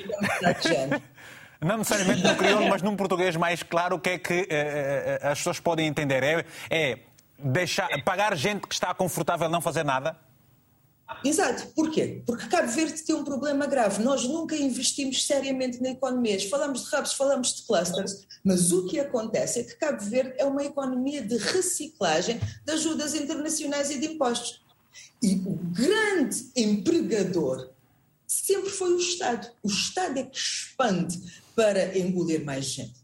Não 1.64 1.78
necessariamente 1.78 2.24
no 2.24 2.34
crioulo, 2.34 2.68
mas 2.68 2.82
num 2.82 2.96
português 2.96 3.36
mais 3.36 3.62
claro, 3.62 3.94
o 3.94 4.00
que 4.00 4.10
é 4.10 4.18
que 4.18 4.48
eh, 4.50 5.20
as 5.22 5.38
pessoas 5.38 5.60
podem 5.60 5.86
entender? 5.86 6.24
É, 6.24 6.44
é 6.68 6.98
deixar, 7.44 7.88
pagar 8.04 8.36
gente 8.36 8.66
que 8.66 8.74
está 8.74 8.94
confortável 8.94 9.48
não 9.48 9.60
fazer 9.60 9.84
nada? 9.84 10.16
Exato. 11.24 11.66
Porquê? 11.74 12.22
Porque 12.26 12.46
Cabo 12.48 12.68
Verde 12.68 13.02
tem 13.02 13.14
um 13.14 13.24
problema 13.24 13.66
grave. 13.66 14.02
Nós 14.02 14.24
nunca 14.24 14.56
investimos 14.56 15.26
seriamente 15.26 15.80
na 15.82 15.90
economia. 15.90 16.38
Falamos 16.48 16.88
de 16.88 16.96
hubs, 16.96 17.12
falamos 17.12 17.54
de 17.54 17.62
clusters, 17.62 18.26
mas 18.42 18.72
o 18.72 18.86
que 18.86 18.98
acontece 18.98 19.60
é 19.60 19.64
que 19.64 19.76
Cabo 19.76 20.02
Verde 20.02 20.34
é 20.38 20.44
uma 20.44 20.64
economia 20.64 21.22
de 21.22 21.36
reciclagem 21.36 22.40
de 22.64 22.72
ajudas 22.72 23.14
internacionais 23.14 23.90
e 23.90 23.98
de 23.98 24.06
impostos. 24.06 24.62
E 25.22 25.34
o 25.34 25.58
grande 25.72 26.50
empregador 26.56 27.70
sempre 28.26 28.70
foi 28.70 28.92
o 28.92 28.98
Estado. 28.98 29.50
O 29.62 29.68
Estado 29.68 30.18
é 30.18 30.22
que 30.24 30.36
expande 30.36 31.20
para 31.54 31.96
engolir 31.96 32.44
mais 32.44 32.64
gente. 32.64 33.02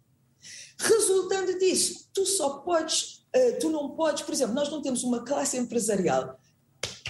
Resultando 0.79 1.59
disso, 1.59 2.09
tu 2.13 2.25
só 2.25 2.59
podes 2.59 3.18
tu 3.61 3.71
não 3.71 3.91
podes, 3.91 4.23
por 4.23 4.33
exemplo, 4.33 4.55
nós 4.55 4.71
não 4.71 4.83
temos 4.83 5.03
uma 5.03 5.25
classe 5.25 5.57
empresarial 5.57 6.39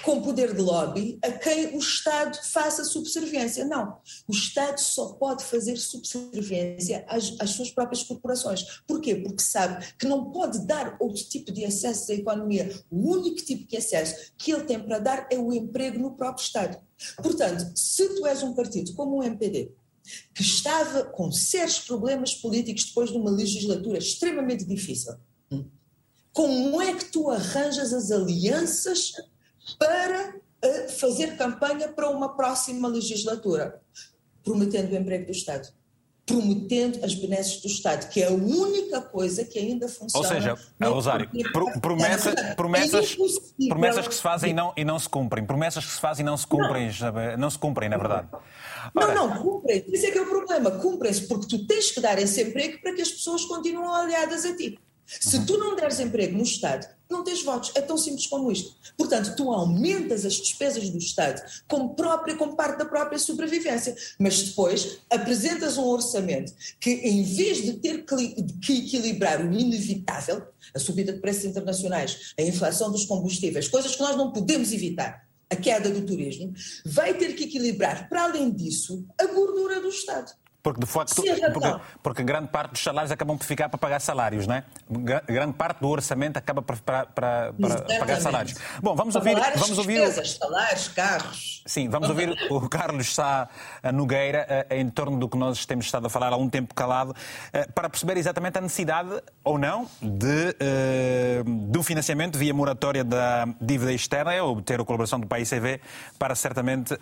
com 0.03 0.23
poder 0.23 0.55
de 0.55 0.61
lobby 0.61 1.19
a 1.23 1.31
quem 1.33 1.77
o 1.77 1.79
Estado 1.79 2.39
faça 2.45 2.85
subserviência. 2.85 3.65
Não. 3.65 3.99
O 4.27 4.33
Estado 4.33 4.79
só 4.79 5.13
pode 5.13 5.45
fazer 5.45 5.77
subserviência 5.77 7.05
às, 7.09 7.35
às, 7.39 7.51
suas 7.51 7.71
próprias 7.71 8.03
corporações. 8.03 8.81
Porquê? 8.87 9.17
Porque 9.17 9.43
sabe 9.43 9.85
que 9.99 10.07
não 10.07 10.31
pode 10.31 10.67
dar 10.67 10.97
outro 11.01 11.23
tipo 11.25 11.53
de 11.53 11.65
acesso 11.65 12.13
à 12.13 12.15
economia. 12.15 12.75
O 12.91 13.11
único 13.13 13.37
tipo 13.45 13.67
de 13.67 13.77
acesso 13.77 14.33
que 14.37 14.53
ele 14.53 14.65
tem 14.65 14.81
para 14.81 14.99
dar 14.99 15.29
é 15.31 15.39
o 15.39 15.53
emprego 15.53 15.99
no 15.99 16.13
próprio 16.13 16.45
Estado. 16.45 16.79
Portanto, 17.23 17.71
se 17.75 18.09
tu 18.17 18.27
és 18.27 18.43
um 18.43 18.55
partido 18.55 18.95
como 18.95 19.19
o 19.19 19.23
MPD, 19.23 19.73
que 20.35 20.43
estava 20.43 21.05
com 21.05 21.31
sérios 21.31 21.81
problemas 21.81 22.35
políticos 22.35 22.87
depois 22.87 23.11
de 23.11 23.19
uma 23.19 23.31
legislatura 23.31 23.99
extremamente 23.99 24.65
difícil, 24.65 25.15
como 26.33 26.81
é 26.81 26.95
que 26.95 27.07
tu 27.07 27.31
arranjas 27.31 27.93
as 27.93 28.11
alianças 28.11 29.13
para 29.79 30.35
uh, 30.35 30.89
fazer 30.99 31.37
campanha 31.37 31.89
para 31.89 32.09
uma 32.11 32.37
próxima 32.37 32.89
legislatura? 32.89 33.81
Prometendo 34.45 34.93
o 34.93 34.97
emprego 34.97 35.27
do 35.27 35.33
Estado. 35.33 35.69
Prometendo 36.25 37.03
as 37.05 37.15
benesses 37.15 37.61
do 37.63 37.69
Estado, 37.69 38.09
que 38.11 38.23
é 38.23 38.27
a 38.27 38.31
única 38.31 39.01
coisa 39.01 39.45
que 39.45 39.59
ainda 39.59 39.89
funciona. 39.89 40.29
Ou 40.29 40.35
seja, 40.35 40.59
Rosário, 40.83 41.31
promessa, 41.81 42.35
promessas, 42.55 43.05
é 43.15 43.69
promessas 43.69 44.07
que 44.07 44.15
se 44.15 44.21
fazem 44.21 44.51
e 44.51 44.53
não, 44.53 44.73
e 44.77 44.85
não 44.85 44.99
se 44.99 45.09
cumprem. 45.09 45.47
Promessas 45.47 45.87
que 45.87 45.93
se 45.93 46.01
fazem 46.01 46.23
e 46.23 46.27
não 46.27 46.37
se 46.37 46.47
cumprem, 46.47 46.91
não, 47.01 47.37
não 47.39 47.51
se 47.51 47.59
cumprem, 47.59 47.89
na 47.89 47.97
verdade. 47.97 48.29
Ora, 48.95 49.15
não, 49.15 49.29
não, 49.29 49.43
cumprem. 49.43 49.85
Isso 49.89 50.07
é 50.07 50.11
que 50.11 50.19
é 50.19 50.23
o 50.23 50.27
problema. 50.27 50.71
Cumprem-se 50.73 51.27
porque 51.27 51.47
tu 51.47 51.67
tens 51.67 51.91
que 51.91 52.01
dar 52.01 52.19
esse 52.19 52.43
emprego 52.43 52.79
para 52.83 52.93
que 52.95 53.01
as 53.01 53.11
pessoas 53.11 53.45
continuem 53.47 53.89
aliadas 53.89 54.45
a 54.45 54.55
ti. 54.55 54.79
Se 55.09 55.45
tu 55.47 55.57
não 55.57 55.75
deres 55.75 55.99
emprego 56.01 56.37
no 56.37 56.43
Estado, 56.43 56.87
não 57.11 57.25
tens 57.25 57.43
votos. 57.43 57.73
É 57.75 57.81
tão 57.81 57.97
simples 57.97 58.27
como 58.27 58.53
isto. 58.53 58.77
Portanto, 58.97 59.35
tu 59.35 59.51
aumentas 59.51 60.27
as 60.27 60.35
despesas 60.35 60.91
do 60.91 60.99
Estado 60.99 61.43
como, 61.67 61.95
própria, 61.95 62.37
como 62.37 62.55
parte 62.55 62.79
da 62.79 62.85
própria 62.85 63.19
sobrevivência, 63.19 63.97
mas 64.19 64.43
depois 64.43 64.99
apresentas 65.11 65.79
um 65.79 65.87
orçamento 65.87 66.53
que, 66.79 66.91
em 66.91 67.23
vez 67.23 67.63
de 67.63 67.73
ter 67.75 68.05
que 68.05 68.73
equilibrar 68.73 69.41
o 69.41 69.53
inevitável, 69.53 70.47
a 70.75 70.79
subida 70.79 71.15
de 71.15 71.21
preços 71.21 71.47
internacionais, 71.47 72.35
a 72.39 72.43
inflação 72.43 72.93
dos 72.93 73.07
combustíveis, 73.07 73.69
coisas 73.69 73.97
que 73.97 74.03
nós 74.03 74.15
não 74.15 74.31
podemos 74.31 74.73
evitar, 74.73 75.27
a 75.51 75.57
queda 75.57 75.89
do 75.89 76.05
turismo, 76.05 76.53
vai 76.85 77.15
ter 77.15 77.35
que 77.35 77.45
equilibrar, 77.45 78.07
para 78.11 78.25
além 78.25 78.51
disso, 78.51 79.07
a 79.19 79.25
gordura 79.27 79.81
do 79.81 79.89
Estado. 79.89 80.31
Porque, 80.69 80.81
de 80.81 80.87
facto, 80.87 81.23
porque, 81.55 81.81
porque, 82.03 82.23
grande 82.23 82.49
parte 82.49 82.73
dos 82.73 82.83
salários 82.83 83.11
acabam 83.11 83.39
por 83.39 83.47
ficar 83.47 83.71
para 83.71 83.79
pagar 83.79 84.01
salários, 84.01 84.47
não 84.47 84.55
é? 84.55 84.65
Grande 85.27 85.55
parte 85.55 85.81
do 85.81 85.89
orçamento 85.89 86.37
acaba 86.37 86.61
para, 86.61 86.77
para, 86.77 87.07
para, 87.07 87.53
para 87.53 87.99
pagar 87.99 88.21
salários. 88.21 88.55
Bom, 88.83 88.95
vamos 88.95 89.15
ouvir. 89.15 89.35
Vamos 89.57 89.79
ouvir 89.79 90.01
despesas, 90.01 90.33
salários, 90.33 90.89
carros. 90.89 91.63
Sim, 91.65 91.89
vamos 91.89 92.09
ouvir 92.09 92.35
o 92.51 92.61
Carlos 92.69 93.15
Sá 93.15 93.49
Nogueira 93.95 94.47
eh, 94.49 94.79
em 94.79 94.91
torno 94.91 95.19
do 95.19 95.29
que 95.29 95.37
nós 95.39 95.65
temos 95.65 95.87
estado 95.87 96.07
a 96.07 96.11
falar 96.11 96.33
há 96.33 96.37
um 96.37 96.49
tempo 96.49 96.75
calado, 96.75 97.15
eh, 97.53 97.67
para 97.75 97.89
perceber 97.89 98.17
exatamente 98.17 98.59
a 98.59 98.61
necessidade 98.61 99.23
ou 99.45 99.59
não 99.59 99.87
de, 100.01 100.57
eh, 100.61 101.43
de 101.45 101.79
um 101.79 101.83
financiamento 101.83 102.39
via 102.39 102.53
moratória 102.53 103.05
da 103.05 103.47
dívida 103.61 103.93
externa 103.93 104.43
ou 104.43 104.53
obter 104.53 104.81
a 104.81 104.85
colaboração 104.85 105.19
do 105.19 105.27
país 105.27 105.49
CV 105.49 105.81
para 106.19 106.35
certamente 106.35 106.99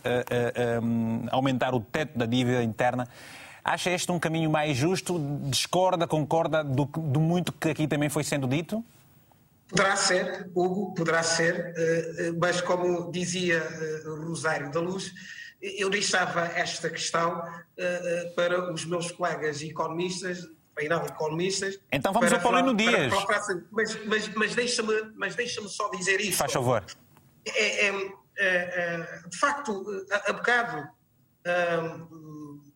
aumentar 1.31 1.75
o 1.75 1.81
teto 1.81 2.19
da 2.19 2.27
dívida 2.27 2.63
interna. 2.63 3.09
Acha 3.67 3.91
este 3.91 4.13
um 4.13 4.19
caminho 4.21 4.49
mais 4.49 4.77
justo? 4.77 5.19
Discorda, 5.51 6.07
concorda 6.07 6.63
do, 6.63 6.85
do 6.85 7.19
muito 7.19 7.51
que 7.51 7.71
aqui 7.71 7.89
também 7.89 8.09
foi 8.09 8.23
sendo 8.23 8.47
dito? 8.47 8.85
Poderá 9.69 9.97
ser, 9.97 10.49
Hugo, 10.55 10.95
poderá 10.95 11.21
ser, 11.25 11.75
eh, 11.77 12.15
eh, 12.19 12.33
mas 12.41 12.61
como 12.61 13.11
dizia 13.11 13.57
eh, 13.57 14.03
Rosário 14.07 14.71
da 14.71 14.79
Luz, 14.79 15.13
eu 15.61 15.91
deixava 15.91 16.47
esta 16.47 16.89
questão 16.89 17.43
para 18.37 18.73
os 18.73 18.85
meus 18.85 19.11
colegas 19.11 19.61
economistas, 19.61 20.47
bem 20.77 20.89
não 20.89 21.05
economistas. 21.05 21.81
Então 21.91 22.13
vamos 22.13 22.33
ao 22.33 22.41
Paulino 22.41 22.73
Dias. 22.73 23.13
Para, 23.25 23.43
mas 23.73 24.05
mas, 24.05 24.29
mas 24.29 24.55
deixa-me 24.55 24.95
deixa 25.35 25.61
só 25.69 25.91
dizer 25.91 26.21
isto. 26.21 26.37
Faz 26.37 26.53
favor. 26.53 26.85
É, 27.45 27.89
é, 27.89 28.13
é, 28.37 29.29
de 29.29 29.37
facto, 29.37 29.85
a, 30.13 30.31
a 30.31 30.33
bocado 30.35 30.89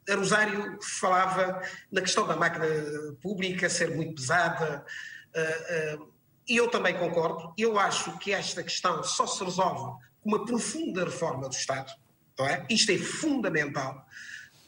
a 0.08 0.14
Rosário 0.14 0.78
falava 0.82 1.62
na 1.90 2.00
questão 2.00 2.26
da 2.26 2.36
máquina 2.36 2.66
pública 3.20 3.68
ser 3.68 3.94
muito 3.94 4.14
pesada, 4.16 4.84
uh, 5.34 6.02
uh, 6.02 6.12
e 6.48 6.56
eu 6.56 6.68
também 6.68 6.98
concordo. 6.98 7.54
Eu 7.56 7.78
acho 7.78 8.18
que 8.18 8.32
esta 8.32 8.62
questão 8.62 9.02
só 9.04 9.26
se 9.26 9.42
resolve 9.44 10.02
com 10.20 10.28
uma 10.28 10.44
profunda 10.44 11.04
reforma 11.04 11.48
do 11.48 11.54
Estado. 11.54 11.92
Não 12.38 12.46
é? 12.46 12.66
Isto 12.68 12.92
é 12.92 12.98
fundamental. 12.98 14.04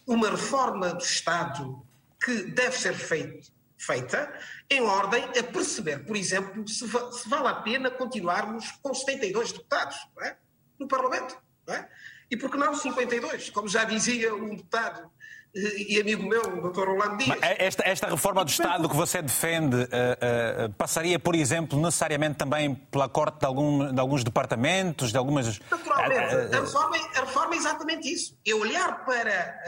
Uma 0.06 0.30
reforma 0.30 0.94
do 0.94 1.02
Estado 1.02 1.84
que 2.24 2.44
deve 2.44 2.78
ser 2.78 2.94
feito, 2.94 3.50
feita 3.76 4.32
em 4.70 4.80
ordem 4.82 5.24
a 5.24 5.42
perceber, 5.42 6.04
por 6.04 6.16
exemplo, 6.16 6.66
se, 6.68 6.86
se 6.86 7.28
vale 7.28 7.48
a 7.48 7.54
pena 7.54 7.90
continuarmos 7.90 8.70
com 8.80 8.94
72 8.94 9.52
deputados 9.52 9.96
é? 10.22 10.36
no 10.78 10.86
Parlamento. 10.86 11.36
É? 11.66 11.88
E 12.32 12.36
por 12.36 12.50
que 12.50 12.56
não 12.56 12.74
52? 12.74 13.50
Como 13.50 13.68
já 13.68 13.84
dizia 13.84 14.34
um 14.34 14.56
deputado 14.56 15.10
e 15.54 16.00
amigo 16.00 16.26
meu, 16.26 16.40
o 16.40 16.70
Dr. 16.70 16.86
Rolando 16.86 17.18
Dias. 17.18 17.38
Esta, 17.42 17.86
esta 17.86 18.06
reforma 18.08 18.42
do 18.42 18.48
Estado 18.48 18.88
que 18.88 18.96
você 18.96 19.20
defende 19.20 19.76
uh, 19.76 19.84
uh, 19.84 20.72
passaria, 20.78 21.18
por 21.18 21.34
exemplo, 21.34 21.78
necessariamente 21.78 22.38
também 22.38 22.74
pela 22.74 23.06
corte 23.06 23.40
de, 23.40 23.44
algum, 23.44 23.92
de 23.92 24.00
alguns 24.00 24.24
departamentos, 24.24 25.12
de 25.12 25.18
algumas. 25.18 25.60
Naturalmente. 25.70 26.34
Uh, 26.34 26.56
a, 26.56 26.60
reforma, 26.62 26.96
a 26.96 27.20
reforma 27.20 27.54
é 27.54 27.58
exatamente 27.58 28.10
isso. 28.10 28.38
É 28.46 28.54
olhar 28.54 29.04
para 29.04 29.60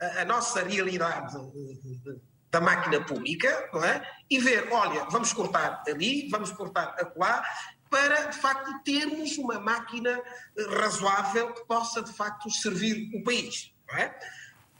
a, 0.00 0.18
a, 0.18 0.22
a 0.22 0.24
nossa 0.26 0.62
realidade 0.62 1.38
da 2.50 2.60
máquina 2.60 3.00
pública 3.00 3.70
não 3.72 3.84
é? 3.84 4.02
e 4.30 4.38
ver, 4.38 4.68
olha, 4.70 5.06
vamos 5.10 5.32
cortar 5.32 5.82
ali, 5.86 6.28
vamos 6.28 6.50
cortar 6.52 6.94
acolá, 6.98 7.42
para, 7.90 8.26
de 8.26 8.38
facto, 8.38 8.82
termos 8.84 9.36
uma 9.38 9.58
máquina 9.58 10.20
razoável 10.78 11.52
que 11.52 11.64
possa, 11.66 12.02
de 12.02 12.12
facto, 12.12 12.50
servir 12.50 13.10
o 13.14 13.22
país. 13.22 13.72
É? 13.90 14.14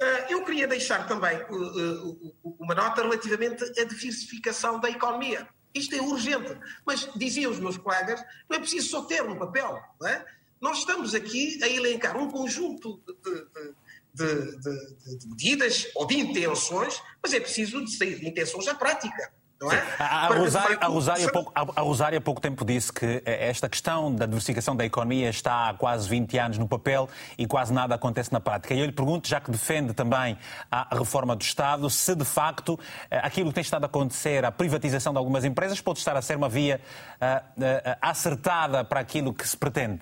Ah, 0.00 0.26
eu 0.30 0.44
queria 0.44 0.66
deixar 0.66 1.06
também 1.08 1.36
uh, 1.50 2.34
uma 2.58 2.74
nota 2.74 3.02
relativamente 3.02 3.64
à 3.64 3.84
diversificação 3.84 4.78
da 4.80 4.88
economia. 4.88 5.48
Isto 5.74 5.96
é 5.96 6.00
urgente, 6.00 6.56
mas 6.86 7.08
diziam 7.16 7.50
os 7.50 7.58
meus 7.58 7.76
colegas, 7.76 8.20
não 8.48 8.56
é 8.56 8.60
preciso 8.60 8.88
só 8.88 9.02
ter 9.02 9.22
no 9.24 9.38
papel. 9.38 9.80
É? 10.04 10.24
Nós 10.60 10.78
estamos 10.78 11.14
aqui 11.14 11.62
a 11.62 11.68
elencar 11.68 12.16
um 12.16 12.30
conjunto 12.30 13.02
de, 13.06 14.24
de, 14.24 14.58
de, 14.58 15.16
de, 15.18 15.28
medidas 15.28 15.88
ou 15.94 16.06
de 16.06 16.18
intenções, 16.18 17.00
mas 17.22 17.32
é 17.32 17.40
preciso 17.40 17.84
de 17.84 17.96
sair 17.96 18.18
de 18.18 18.28
intenções 18.28 18.66
à 18.66 18.74
prática. 18.74 19.32
Não 19.60 19.72
é? 19.72 19.82
A, 19.98 20.28
Rosário, 20.28 20.78
a, 20.80 20.86
Rosário 20.86 21.28
há 21.28 21.32
pouco, 21.32 21.52
a 21.54 21.80
Rosário 21.80 22.18
há 22.18 22.20
pouco 22.20 22.40
tempo 22.40 22.64
disse 22.64 22.92
que 22.92 23.22
eh, 23.24 23.48
esta 23.48 23.68
questão 23.68 24.14
da 24.14 24.24
diversificação 24.24 24.76
da 24.76 24.84
economia 24.84 25.28
está 25.28 25.68
há 25.68 25.74
quase 25.74 26.08
20 26.08 26.38
anos 26.38 26.58
no 26.58 26.68
papel 26.68 27.08
e 27.36 27.44
quase 27.44 27.72
nada 27.72 27.94
acontece 27.96 28.32
na 28.32 28.38
prática. 28.38 28.72
E 28.72 28.78
eu 28.78 28.86
lhe 28.86 28.92
pergunto, 28.92 29.26
já 29.26 29.40
que 29.40 29.50
defende 29.50 29.92
também 29.92 30.38
a 30.70 30.96
reforma 30.96 31.34
do 31.34 31.42
Estado, 31.42 31.90
se 31.90 32.14
de 32.14 32.24
facto 32.24 32.78
eh, 33.10 33.20
aquilo 33.22 33.48
que 33.48 33.54
tem 33.54 33.62
estado 33.62 33.82
a 33.82 33.86
acontecer, 33.86 34.44
a 34.44 34.52
privatização 34.52 35.12
de 35.12 35.18
algumas 35.18 35.44
empresas, 35.44 35.80
pode 35.80 35.98
estar 35.98 36.16
a 36.16 36.22
ser 36.22 36.36
uma 36.36 36.48
via 36.48 36.80
uh, 37.20 37.96
acertada 38.00 38.84
para 38.84 39.00
aquilo 39.00 39.34
que 39.34 39.46
se 39.46 39.56
pretende 39.56 40.00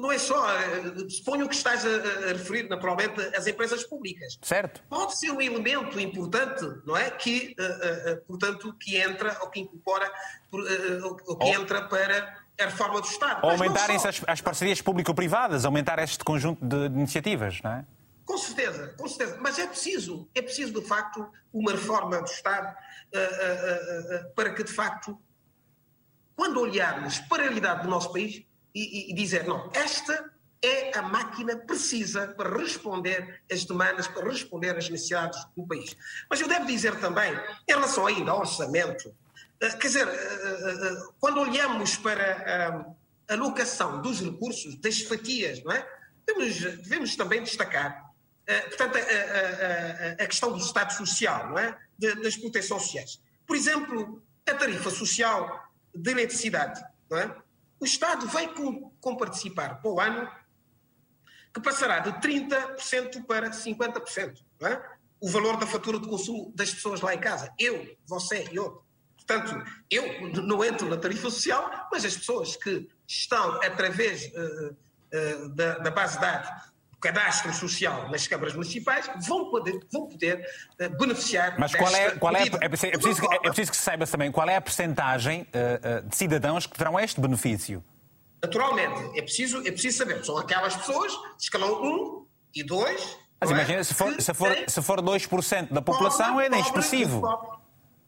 não 0.00 0.10
é 0.10 0.18
só, 0.18 0.50
eh, 0.50 1.08
suponho 1.08 1.48
que 1.48 1.54
estás 1.54 1.84
a, 1.84 2.28
referir 2.28 2.68
naturalmente 2.68 3.20
às 3.36 3.46
empresas 3.46 3.84
públicas. 3.84 4.38
Certo. 4.42 4.82
Pode 4.88 5.18
ser 5.18 5.30
um 5.30 5.40
elemento 5.40 6.00
importante, 6.00 6.64
não 6.86 6.96
é? 6.96 7.10
Que, 7.10 7.54
uh, 7.58 8.12
uh, 8.12 8.20
portanto, 8.26 8.74
que 8.80 8.96
entra 8.96 9.36
ou 9.42 9.50
que 9.50 9.60
incorpora, 9.60 10.10
ou 10.50 11.36
que 11.36 11.48
entra 11.48 11.82
para 11.82 12.40
a 12.58 12.64
reforma 12.64 13.00
do 13.00 13.06
Estado. 13.06 13.44
Ou 13.44 13.50
aumentarem-se 13.50 14.08
as, 14.08 14.22
as, 14.26 14.40
parcerias 14.40 14.80
público-privadas, 14.80 15.64
aumentar 15.64 15.98
este 15.98 16.24
conjunto 16.24 16.64
de 16.64 16.86
iniciativas, 16.86 17.60
não 17.62 17.72
é? 17.72 17.84
Com 18.24 18.38
certeza, 18.38 18.94
com 18.96 19.08
certeza. 19.08 19.38
Mas 19.40 19.58
é 19.58 19.66
preciso, 19.66 20.28
é 20.34 20.42
preciso 20.42 20.80
de 20.80 20.86
facto 20.86 21.28
uma 21.52 21.72
reforma 21.72 22.20
do 22.20 22.30
Estado 22.30 22.74
para 24.36 24.54
que 24.54 24.62
de 24.62 24.72
facto, 24.72 25.18
quando 26.36 26.60
olharmos 26.60 27.18
para 27.20 27.42
a 27.42 27.46
realidade 27.46 27.82
do 27.82 27.88
nosso 27.88 28.12
país, 28.12 28.44
e, 28.74 29.10
e 29.10 29.14
dizer, 29.14 29.44
não, 29.46 29.70
esta 29.74 30.30
é 30.62 30.96
a 30.98 31.02
máquina 31.02 31.56
precisa 31.56 32.28
para 32.28 32.56
responder 32.56 33.42
às 33.50 33.64
demandas, 33.64 34.06
para 34.06 34.28
responder 34.28 34.76
às 34.76 34.88
necessidades 34.88 35.38
do 35.56 35.66
país. 35.66 35.96
Mas 36.28 36.40
eu 36.40 36.48
devo 36.48 36.66
dizer 36.66 36.98
também, 37.00 37.32
em 37.32 37.72
relação 37.72 38.06
ainda 38.06 38.30
ao 38.30 38.40
orçamento, 38.40 39.14
eh, 39.60 39.70
quer 39.70 39.86
dizer, 39.86 40.08
eh, 40.08 40.12
eh, 40.12 41.02
quando 41.18 41.40
olhamos 41.40 41.96
para 41.96 42.94
a 43.28 43.34
alocação 43.34 44.02
dos 44.02 44.20
recursos, 44.20 44.74
das 44.76 45.00
fatias, 45.00 45.62
não 45.64 45.72
é? 45.72 45.86
Devemos, 46.26 46.60
devemos 46.60 47.16
também 47.16 47.42
destacar, 47.42 48.10
portanto, 48.46 48.96
a, 48.96 49.00
a, 49.00 50.24
a, 50.24 50.26
questão 50.26 50.52
do 50.52 50.58
Estado 50.58 50.92
Social, 50.92 51.48
não 51.50 51.58
é? 51.58 51.76
das 51.98 52.36
proteções 52.36 52.82
sociais. 52.82 53.20
Por 53.46 53.56
exemplo, 53.56 54.22
a 54.46 54.54
tarifa 54.54 54.90
social 54.90 55.72
de 55.94 56.10
eletricidade, 56.10 56.80
não 57.10 57.18
é? 57.18 57.34
O 57.80 57.84
Estado 57.84 58.26
vai 58.28 58.52
com, 58.52 58.90
com 59.00 59.16
participar 59.16 59.80
para 59.80 59.90
o 59.90 59.98
ano 59.98 60.30
que 61.52 61.60
passará 61.60 61.98
de 61.98 62.12
30% 62.20 63.24
para 63.26 63.50
50%. 63.50 64.38
É? 64.62 64.82
O 65.20 65.28
valor 65.28 65.56
da 65.56 65.66
fatura 65.66 65.98
de 65.98 66.06
consumo 66.06 66.52
das 66.54 66.72
pessoas 66.72 67.00
lá 67.00 67.14
em 67.14 67.18
casa. 67.18 67.52
Eu, 67.58 67.96
você 68.06 68.46
e 68.52 68.58
outro. 68.58 68.84
Portanto, 69.16 69.64
eu 69.90 70.32
não 70.42 70.64
entro 70.64 70.88
na 70.88 70.96
tarifa 70.96 71.30
social, 71.30 71.88
mas 71.90 72.04
as 72.04 72.16
pessoas 72.16 72.56
que 72.56 72.88
estão 73.06 73.60
através 73.62 74.26
uh, 74.26 74.76
uh, 75.14 75.48
da, 75.50 75.78
da, 75.78 75.90
base 75.90 76.14
de 76.14 76.20
dados 76.20 76.69
cadastro 77.00 77.52
social 77.54 78.10
nas 78.10 78.26
câmaras 78.26 78.54
municipais 78.54 79.10
vão 79.26 79.50
poder, 79.50 79.80
vão 79.90 80.06
poder 80.06 80.46
uh, 80.80 80.98
beneficiar 80.98 81.58
Mas 81.58 81.74
qual 81.74 81.94
é, 81.94 82.10
qual 82.10 82.36
é, 82.36 82.42
é, 82.42 82.68
preciso, 82.68 82.92
é, 82.92 82.98
preciso, 82.98 83.32
é 83.32 83.38
preciso 83.38 83.70
que 83.70 83.76
se 83.76 83.82
saiba 83.82 84.06
também 84.06 84.30
qual 84.30 84.48
é 84.48 84.56
a 84.56 84.60
percentagem 84.60 85.42
uh, 85.42 86.08
de 86.08 86.16
cidadãos 86.16 86.66
que 86.66 86.76
terão 86.76 86.98
este 87.00 87.20
benefício? 87.20 87.82
Naturalmente, 88.42 89.18
é 89.18 89.22
preciso, 89.22 89.58
é 89.66 89.70
preciso 89.70 89.98
saber. 89.98 90.24
São 90.24 90.36
aquelas 90.38 90.74
pessoas 90.74 91.12
de 91.12 91.44
escalão 91.44 91.82
1 91.82 92.26
e 92.54 92.64
2. 92.64 93.18
Mas 93.40 93.50
imagina, 93.50 93.84
se 93.84 93.94
for, 93.94 94.20
se, 94.20 94.34
for, 94.34 94.56
se 94.66 94.82
for 94.82 95.00
2% 95.00 95.72
da 95.72 95.82
população, 95.82 96.40
é 96.40 96.48
nem 96.48 96.60
expressivo. 96.60 97.22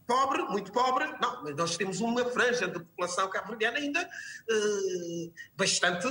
Pobre, 0.06 0.42
muito 0.44 0.72
pobre. 0.72 1.06
Não, 1.20 1.42
mas 1.42 1.56
nós 1.56 1.76
temos 1.76 2.00
uma 2.00 2.24
franja 2.26 2.66
de 2.66 2.78
população 2.78 3.28
cabo-verdiana 3.30 3.78
ainda 3.78 4.02
uh, 4.02 5.32
bastante 5.56 6.06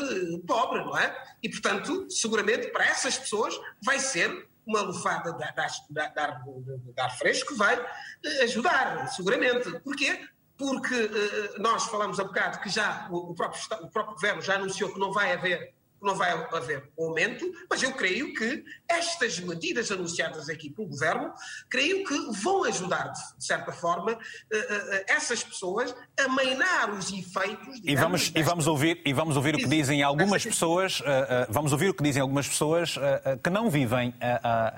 pobre, 0.48 0.80
não 0.80 0.98
é? 0.98 1.16
E, 1.42 1.50
portanto, 1.50 2.08
seguramente 2.10 2.68
para 2.68 2.86
essas 2.86 3.18
pessoas 3.18 3.60
vai 3.84 4.00
ser 4.00 4.50
uma 4.66 4.82
lufada 4.82 5.34
de, 5.34 5.46
de, 5.89 6.14
de, 6.14 7.02
ar 7.02 7.18
fresco 7.18 7.50
que 7.50 7.58
vai 7.58 7.78
uh, 7.80 8.44
ajudar, 8.44 9.08
seguramente. 9.08 9.80
Porquê? 9.80 10.28
Porque 10.58 10.96
uh, 10.96 11.62
nós 11.62 11.86
falamos 11.86 12.20
há 12.20 12.24
bocado 12.24 12.60
que 12.60 12.70
já 12.70 13.08
o, 13.10 13.32
o, 13.32 13.36
próprio, 13.36 13.62
o 13.82 13.89
próprio 13.89 14.16
governo 14.16 14.42
já 14.42 14.56
anunciou 14.56 14.94
que 14.94 15.00
não 15.00 15.12
vai 15.12 15.34
haver 15.34 15.74
não 16.02 16.16
vai 16.16 16.32
haver 16.32 16.89
aumento, 16.97 17.49
mas 17.70 17.82
eu 17.84 17.91
creio 17.93 18.34
que 18.34 18.64
estas 18.88 19.39
medidas 19.39 19.91
anunciadas 19.91 20.49
aqui 20.49 20.70
pelo 20.70 20.88
Governo, 20.88 21.34
creio 21.70 22.06
que 22.06 22.18
vão 22.41 22.64
ajudar, 22.64 23.12
de 23.38 23.45
certa 23.45 23.72
forma, 23.72 24.12
eh, 24.12 24.18
eh, 24.52 24.88
eh, 24.91 25.06
essas 25.08 25.43
pessoas 25.43 25.95
a 26.20 26.28
mainar 26.28 26.89
os 26.91 27.12
efeitos. 27.12 27.82
Digamos, 27.82 27.86
e 27.86 27.95
vamos, 27.95 28.32
e 28.36 28.43
vamos 28.43 28.68
ouvir 28.68 29.02
e 29.06 29.14
vamos 29.14 29.38
ouvir 29.38 29.56
o 29.56 29.58
que 29.58 29.68
dizem 29.68 30.04
algumas 30.04 30.43
pessoas, 30.43 31.02
vamos 31.49 31.72
ouvir 31.72 31.89
o 31.89 31.93
que 31.93 32.04
dizem 32.04 32.22
algumas 32.22 32.47
pessoas 32.47 32.95
que 33.43 33.49
não 33.49 33.70
vivem 33.70 34.14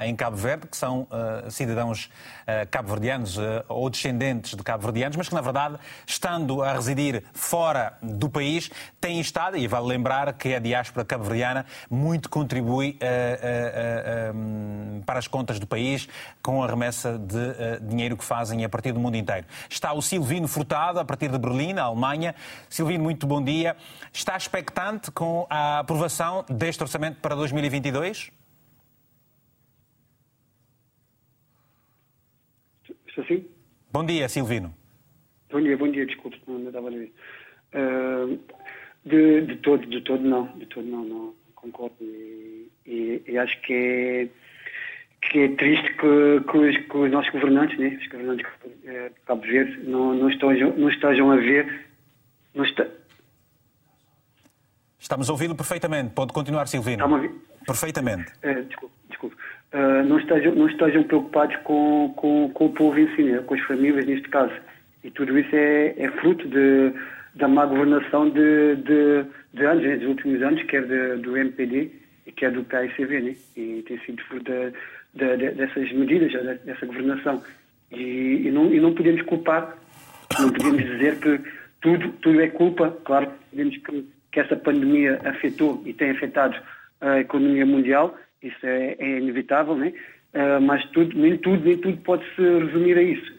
em 0.02 0.16
Cabo 0.16 0.38
Verde, 0.38 0.68
que 0.68 0.78
são 0.78 1.08
cidadãos 1.50 2.10
cabo-verdianos 2.70 3.38
ou 3.68 3.90
descendentes 3.90 4.56
de 4.56 4.64
cabo-verdianos, 4.64 5.18
mas 5.18 5.30
que 5.30 5.36
na 5.36 5.42
verdade, 5.42 5.78
estando 6.06 6.62
a 6.62 6.74
residir 6.74 7.24
fora 7.34 7.98
do 8.02 8.30
país, 8.30 8.70
têm 9.00 9.20
estado, 9.20 9.58
e 9.58 9.68
vale 9.68 9.88
lembrar 9.88 10.34
que 10.34 10.54
a 10.54 10.60
diáspora 10.60 11.06
cabo-verdiana 11.14 11.66
muito 11.90 12.30
contribui 12.30 12.98
uh, 13.02 14.36
uh, 14.36 15.04
para 15.04 15.20
as 15.20 15.28
contas 15.28 15.60
do 15.60 15.68
país 15.68 16.08
com 16.42 16.64
a 16.64 16.68
remessa 16.68 17.18
de 17.18 17.88
dinheiro 17.88 18.18
que 18.18 18.24
fazem 18.24 18.66
a 18.66 18.70
partir 18.70 18.92
do 18.92 19.00
mundo 19.00 19.16
inteiro. 19.16 19.46
Está 19.70 19.94
o 19.94 20.02
Silvino 20.02 20.48
Furtado, 20.48 21.00
a 21.00 21.06
partir 21.06 21.30
de 21.30 21.38
Berlim, 21.38 21.74
na 21.74 21.84
Alemanha. 21.84 22.36
Silvino, 22.70 23.04
muito 23.04 23.28
bom 23.28 23.44
dia. 23.44 23.76
Está 24.12 24.36
expectante 24.36 25.12
com 25.12 25.46
a 25.50 25.80
aprovação 25.80 26.46
deste 26.50 26.82
orçamento 26.82 27.20
para 27.22 27.36
2022? 27.36 28.32
Estou 33.08 33.26
sim? 33.26 33.46
Bom 33.92 34.04
dia, 34.04 34.28
Silvino. 34.28 34.74
Bom 35.52 35.62
dia, 35.62 35.78
bom 35.78 35.92
dia, 35.92 36.06
desculpe, 36.08 36.42
não 36.48 36.68
estava 36.68 36.88
a 36.88 36.92
ver. 36.92 37.14
Uh, 37.76 38.40
de, 39.06 39.42
de 39.42 39.56
todo, 39.58 39.86
de 39.86 40.02
todo 40.02 40.24
não, 40.24 40.48
de 40.58 40.66
todo 40.66 40.88
não, 40.88 41.04
não 41.04 41.34
concordo 41.56 41.96
e, 42.02 42.70
e, 42.86 43.22
e 43.28 43.38
acho 43.38 43.60
que 43.62 43.74
é, 43.74 44.28
que 45.30 45.40
é 45.40 45.48
triste 45.50 45.94
que, 45.94 46.52
que, 46.52 46.58
os, 46.58 46.78
que 46.78 46.98
os 46.98 47.12
nossos 47.12 47.32
governantes, 47.32 47.78
né, 47.78 47.98
os 48.02 48.08
governantes 48.08 48.46
de 48.84 49.12
Cabo 49.26 49.42
Verde, 49.42 49.88
não, 49.88 50.14
não, 50.14 50.30
estejam, 50.30 50.74
não 50.78 50.90
estejam 50.90 51.32
a 51.32 51.36
ver. 51.38 51.88
Não 52.54 52.64
está... 52.64 52.86
Estamos 55.00 55.30
a 55.30 55.34
ouvi-lo 55.34 55.56
perfeitamente. 55.56 56.14
Pode 56.14 56.34
continuar, 56.34 56.68
Silvino. 56.68 57.04
Perfeitamente. 57.66 58.32
É, 58.42 58.62
desculpe, 58.62 58.96
desculpe. 59.10 59.36
Uh, 59.74 60.04
não, 60.06 60.20
estejam, 60.20 60.54
não 60.54 60.68
estejam 60.68 61.04
preocupados 61.04 61.56
com, 61.64 62.14
com, 62.16 62.50
com 62.54 62.66
o 62.66 62.74
povo 62.74 63.00
em 63.00 63.14
si, 63.16 63.24
né, 63.24 63.40
com 63.40 63.56
as 63.56 63.62
famílias 63.62 64.06
neste 64.06 64.30
caso. 64.30 64.54
E 65.04 65.12
tudo 65.12 65.38
isso 65.38 65.54
é, 65.56 65.94
é 65.98 66.12
fruto 66.12 66.48
de 66.48 66.94
da 67.36 67.48
má 67.48 67.66
governação 67.66 68.30
de, 68.30 68.76
de, 68.78 69.26
de 69.54 69.66
anos, 69.66 69.84
né, 69.84 69.98
dos 69.98 70.08
últimos 70.08 70.42
anos, 70.42 70.64
quer 70.64 70.86
de, 70.86 71.22
do 71.22 71.38
MPD 71.38 71.92
e 72.26 72.32
quer 72.32 72.52
do 72.52 72.64
PAICV, 72.64 73.22
né? 73.22 73.36
e 73.58 73.84
tem 73.88 74.00
sido 74.00 74.24
fruto 74.24 74.52
de, 75.14 75.38
de, 75.38 75.52
dessas 75.52 75.92
medidas, 75.92 76.32
dessa 76.64 76.86
governação. 76.86 77.44
E, 77.92 78.48
e, 78.48 78.52
não, 78.52 78.74
e 78.74 78.80
não 78.80 78.94
podemos 78.94 79.22
culpar, 79.24 79.78
não 80.40 80.50
podemos 80.52 80.84
dizer 80.84 81.20
que 81.20 81.40
tudo, 81.82 82.10
tudo 82.22 82.42
é 82.42 82.48
culpa. 82.48 82.96
Claro 83.04 83.32
sabemos 83.54 83.78
que, 83.78 84.06
que 84.32 84.40
essa 84.40 84.56
pandemia 84.56 85.20
afetou 85.24 85.82
e 85.86 85.94
tem 85.94 86.12
afetado 86.12 86.58
a 87.00 87.20
economia 87.20 87.66
mundial, 87.66 88.18
isso 88.42 88.66
é, 88.66 88.96
é 89.00 89.18
inevitável, 89.20 89.76
né? 89.76 89.94
Uh, 90.34 90.60
mas 90.62 90.84
tudo, 90.90 91.16
nem 91.18 91.38
tudo, 91.38 91.64
nem 91.64 91.78
tudo 91.78 91.98
pode 91.98 92.26
se 92.36 92.42
resumir 92.42 92.98
a 92.98 93.04
isso. 93.04 93.32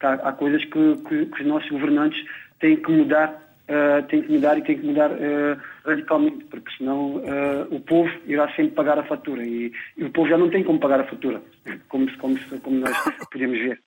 Há, 0.00 0.12
há 0.28 0.32
coisas 0.32 0.64
que, 0.64 0.96
que, 1.08 1.26
que, 1.26 1.42
os 1.42 1.46
nossos 1.46 1.68
governantes 1.68 2.24
têm 2.60 2.76
que 2.76 2.92
mudar, 2.92 3.30
uh, 3.68 4.06
têm 4.06 4.22
que 4.22 4.32
mudar 4.32 4.58
e 4.58 4.62
têm 4.62 4.78
que 4.78 4.86
mudar 4.86 5.10
uh, 5.10 5.60
radicalmente, 5.84 6.44
porque 6.44 6.70
senão 6.76 7.22
o 7.70 7.80
povo 7.80 8.10
irá 8.26 8.48
sempre 8.54 8.74
pagar 8.74 8.98
a 8.98 9.04
fatura 9.04 9.42
e, 9.42 9.72
e, 9.96 10.04
o 10.04 10.10
povo 10.10 10.28
já 10.28 10.38
não 10.38 10.50
tem 10.50 10.62
como 10.62 10.78
pagar 10.78 11.00
a 11.00 11.04
fatura, 11.04 11.42
como, 11.88 12.06
como, 12.18 12.38
como 12.62 12.80
nós 12.80 12.96
podemos 13.32 13.58
ver. 13.58 13.80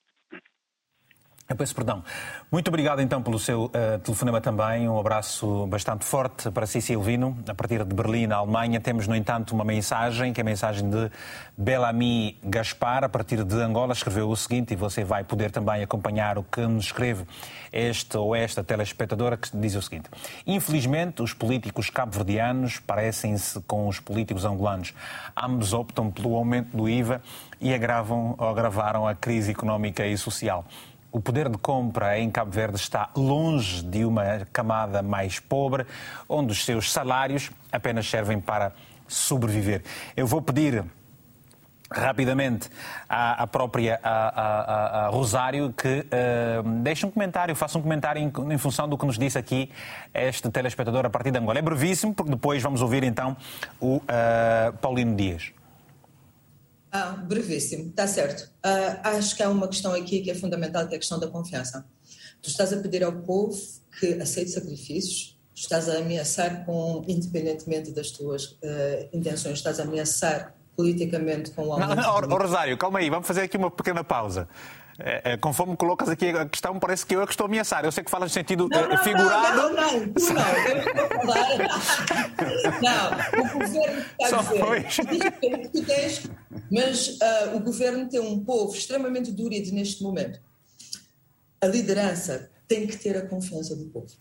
Eu 1.50 1.58
peço 1.58 1.76
perdão. 1.76 2.02
Muito 2.50 2.70
obrigado 2.70 3.02
então 3.02 3.22
pelo 3.22 3.38
seu 3.38 3.66
uh, 3.66 4.00
telefonema 4.02 4.40
também. 4.40 4.88
Um 4.88 4.98
abraço 4.98 5.68
bastante 5.68 6.06
forte 6.06 6.50
para 6.50 6.66
si, 6.66 6.82
Silvino. 6.82 7.38
A 7.46 7.54
partir 7.54 7.84
de 7.84 7.94
Berlim, 7.94 8.28
na 8.28 8.38
Alemanha, 8.38 8.80
temos, 8.80 9.10
no 9.10 9.16
entanto, 9.16 9.54
uma 9.54 9.66
mensagem, 9.66 10.32
que 10.32 10.40
é 10.40 10.42
a 10.42 10.46
mensagem 10.46 10.90
de 10.90 11.12
Bellamy 11.58 12.40
Gaspar, 12.46 13.04
a 13.04 13.10
partir 13.10 13.44
de 13.44 13.56
Angola, 13.56 13.92
escreveu 13.92 14.30
o 14.30 14.38
seguinte, 14.38 14.72
e 14.74 14.78
você 14.78 15.04
vai 15.04 15.26
poder 15.26 15.52
também 15.52 15.84
acompanhar 15.84 16.38
o 16.38 16.44
que 16.44 16.62
nos 16.62 16.86
escreve 16.86 17.26
este 17.74 18.16
ou 18.16 18.34
esta 18.34 18.64
telespectadora, 18.64 19.36
que 19.36 19.56
diz 19.58 19.76
o 19.76 19.82
seguinte. 19.82 20.10
Infelizmente, 20.48 21.22
os 21.22 21.34
políticos 21.34 21.90
cabo-verdianos 21.90 22.80
parecem-se 22.80 23.60
com 23.62 23.90
os 23.90 24.00
políticos 24.00 24.46
angolanos. 24.46 24.94
Ambos 25.36 25.74
optam 25.74 26.10
pelo 26.10 26.36
aumento 26.36 26.76
do 26.76 26.88
IVA 26.88 27.22
e 27.60 27.74
agravam 27.74 28.34
ou 28.38 28.48
agravaram 28.48 29.06
a 29.06 29.14
crise 29.14 29.52
económica 29.52 30.08
e 30.08 30.18
social 30.18 30.66
o 31.14 31.22
poder 31.22 31.48
de 31.48 31.60
compra 31.60 32.20
em 32.20 32.30
Cabo 32.32 32.50
Verde 32.50 32.76
está 32.76 33.12
longe 33.16 33.84
de 33.84 34.04
uma 34.04 34.24
camada 34.52 35.04
mais 35.04 35.40
pobre, 35.40 35.86
onde 36.28 36.52
os 36.52 36.66
seus 36.66 36.92
salários 36.92 37.52
apenas 37.72 38.10
servem 38.10 38.42
para 38.42 38.74
sobreviver. 39.08 39.84
Eu 40.18 40.26
vou 40.26 40.42
pedir 40.42 40.84
rapidamente 41.92 42.68
à, 43.08 43.44
à 43.44 43.48
própria 43.48 44.00
a, 44.04 45.06
a, 45.06 45.08
Rosário 45.10 45.72
que 45.72 46.00
uh, 46.00 46.68
deixe 46.82 47.06
um 47.06 47.12
comentário, 47.12 47.56
faça 47.56 47.78
um 47.78 47.82
comentário 47.84 48.20
em, 48.20 48.34
em, 48.52 48.58
função 48.58 48.90
do 48.90 48.98
que 48.98 49.06
nos 49.06 49.20
disse 49.20 49.38
aqui 49.38 49.70
este 50.12 50.50
telespectador 50.50 51.06
a 51.06 51.10
partir 51.12 51.30
de 51.30 51.38
Angola. 51.38 51.60
É 51.60 51.62
brevíssimo, 51.62 52.16
porque 52.16 52.32
depois 52.32 52.64
vamos 52.64 52.82
ouvir 52.82 53.04
então 53.04 53.38
o 53.80 53.98
uh, 53.98 54.74
Paulino 54.82 55.16
Dias. 55.16 55.54
Ah, 56.96 57.14
brevíssimo, 57.14 57.90
está 57.90 58.06
certo. 58.06 58.52
Uh, 58.64 59.00
acho 59.04 59.36
que 59.36 59.42
há 59.42 59.50
uma 59.50 59.68
questão 59.68 59.96
aqui 59.96 60.22
que 60.22 60.30
é 60.30 60.36
fundamental, 60.36 60.88
que 60.88 60.94
é 60.94 60.98
a 60.98 61.00
questão 61.00 61.20
da 61.20 61.28
confiança. 61.28 61.84
Tu 62.40 62.50
estás 62.50 62.72
a 62.72 62.78
pedir 62.78 63.04
ao 63.04 63.12
povo 63.12 63.60
que 64.00 64.14
aceite 64.22 64.52
sacrifícios, 64.52 65.36
estás 65.56 65.90
a 65.90 65.98
ameaçar 65.98 66.64
com, 66.66 67.04
independentemente 67.08 67.90
das 67.90 68.12
tuas 68.12 68.46
uh, 68.46 69.10
intenções, 69.12 69.58
estás 69.58 69.80
a 69.80 69.84
ameaçar 69.84 70.54
politicamente 70.78 71.50
com 71.50 71.68
o 71.68 71.74
aumento... 71.74 71.96
Não, 71.96 72.22
não, 72.22 72.38
Rosário, 72.38 72.78
calma 72.78 73.00
aí, 73.00 73.10
vamos 73.10 73.26
fazer 73.26 73.42
aqui 73.42 73.58
uma 73.58 73.72
pequena 73.72 74.04
pausa. 74.04 74.48
É, 75.00 75.34
é, 75.34 75.38
conforme 75.38 75.76
colocas 75.76 76.08
aqui 76.08 76.30
a 76.30 76.48
questão, 76.48 76.80
parece 76.80 77.06
que 77.06 77.16
eu 77.16 77.22
é 77.22 77.26
que 77.26 77.32
estou 77.32 77.46
a 77.46 77.48
ameaçar. 77.48 77.84
Eu 77.84 77.92
sei 77.92 78.04
que 78.04 78.12
falas 78.12 78.30
no 78.30 78.34
sentido 78.34 78.70
não, 78.70 78.90
não, 78.90 78.98
figurado. 78.98 79.58
Não, 79.58 79.74
não, 79.74 80.00
não, 80.00 80.14
tu 80.14 80.34
não. 80.34 80.44
não, 82.82 83.12
o 83.44 83.60
governo 83.60 84.06
está 84.22 84.40
a 84.40 84.78
dizer. 84.80 85.70
Tu 85.72 85.86
tens, 85.86 86.24
mas 86.72 87.08
uh, 87.08 87.56
o 87.56 87.60
governo 87.60 88.08
tem 88.08 88.20
um 88.20 88.44
povo 88.44 88.76
extremamente 88.76 89.32
dúrido 89.32 89.72
neste 89.72 90.04
momento. 90.04 90.40
A 91.60 91.66
liderança 91.66 92.52
tem 92.68 92.86
que 92.86 92.98
ter 92.98 93.18
a 93.18 93.26
confiança 93.26 93.76
do 93.76 93.86
povo. 93.86 94.14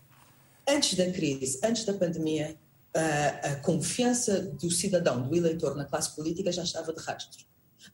Antes 0.67 0.95
da 0.95 1.11
crise, 1.11 1.59
antes 1.63 1.85
da 1.85 1.93
pandemia, 1.93 2.57
uh, 2.95 3.47
a 3.51 3.55
confiança 3.57 4.41
do 4.41 4.71
cidadão, 4.71 5.21
do 5.21 5.35
eleitor 5.35 5.75
na 5.75 5.85
classe 5.85 6.15
política 6.15 6.51
já 6.51 6.63
estava 6.63 6.91
de 6.91 6.99
rastro. 6.99 7.45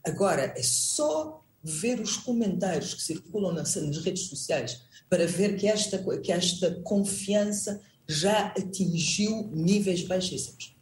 Agora 0.02 0.54
é 0.56 0.62
só 0.62 1.44
ver 1.62 2.00
os 2.00 2.16
comentários 2.16 2.94
que 2.94 3.02
circulam 3.02 3.52
nas, 3.52 3.74
nas 3.76 3.98
redes 3.98 4.26
sociais 4.28 4.82
para 5.08 5.26
ver 5.26 5.56
que 5.56 5.66
esta, 5.66 5.98
que 6.18 6.32
esta 6.32 6.80
confiança 6.82 7.80
já 8.08 8.46
atingiu 8.46 9.50
níveis 9.52 10.02
baixíssimos. 10.02 10.74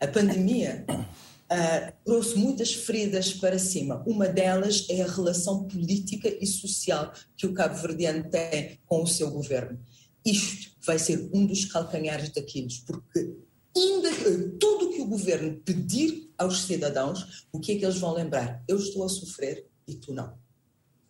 A 0.00 0.06
pandemia 0.06 0.84
uh, 0.88 1.92
trouxe 2.04 2.36
muitas 2.36 2.72
feridas 2.72 3.32
para 3.32 3.58
cima. 3.58 4.02
Uma 4.06 4.28
delas 4.28 4.86
é 4.88 5.02
a 5.02 5.10
relação 5.10 5.64
política 5.64 6.28
e 6.40 6.46
social 6.46 7.12
que 7.36 7.46
o 7.46 7.54
cabo-verdiano 7.54 8.28
tem 8.28 8.78
com 8.86 9.02
o 9.02 9.06
seu 9.06 9.30
governo. 9.30 9.78
Isto 10.24 10.70
vai 10.84 10.98
ser 10.98 11.28
um 11.32 11.46
dos 11.46 11.64
calcanhares 11.64 12.30
daqueles, 12.30 12.78
porque 12.78 13.34
ainda, 13.76 14.10
tudo 14.58 14.90
que 14.90 15.00
o 15.00 15.06
governo 15.06 15.60
pedir 15.64 16.30
aos 16.38 16.62
cidadãos, 16.62 17.46
o 17.52 17.58
que 17.58 17.72
é 17.72 17.78
que 17.78 17.84
eles 17.84 17.98
vão 17.98 18.14
lembrar? 18.14 18.62
Eu 18.68 18.76
estou 18.76 19.04
a 19.04 19.08
sofrer, 19.08 19.66
e 19.86 19.94
tu 19.94 20.12
não. 20.12 20.34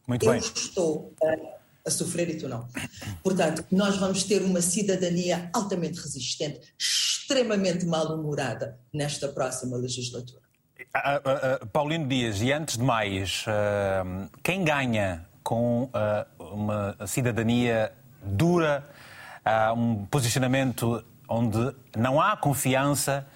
Muito 0.06 0.24
eu 0.24 0.32
bem. 0.32 0.40
estou 0.40 1.14
a, 1.22 1.88
a, 1.88 1.90
sofrer 1.90 2.30
e 2.30 2.38
tu 2.38 2.48
não. 2.48 2.68
Portanto, 3.22 3.64
nós 3.70 3.96
vamos 3.96 4.24
ter 4.24 4.42
uma 4.42 4.60
cidadania 4.60 5.50
altamente 5.52 6.00
resistente, 6.00 6.60
extremamente 6.78 7.86
mal-humorada 7.86 8.78
nesta 8.92 9.28
próxima 9.28 9.76
legislatura. 9.76 10.42
Uh, 10.94 11.62
uh, 11.62 11.66
Paulino 11.68 12.06
Dias, 12.06 12.42
e 12.42 12.52
antes 12.52 12.76
de 12.76 12.82
mais, 12.82 13.44
uh, 13.46 14.28
quem 14.42 14.64
ganha 14.64 15.26
com 15.42 15.90
uma 16.38 16.96
cidadania 17.04 17.92
dura, 18.22 18.88
um 19.76 20.06
posicionamento 20.06 21.04
onde 21.28 21.74
não 21.96 22.20
há 22.20 22.36
confiança, 22.36 23.26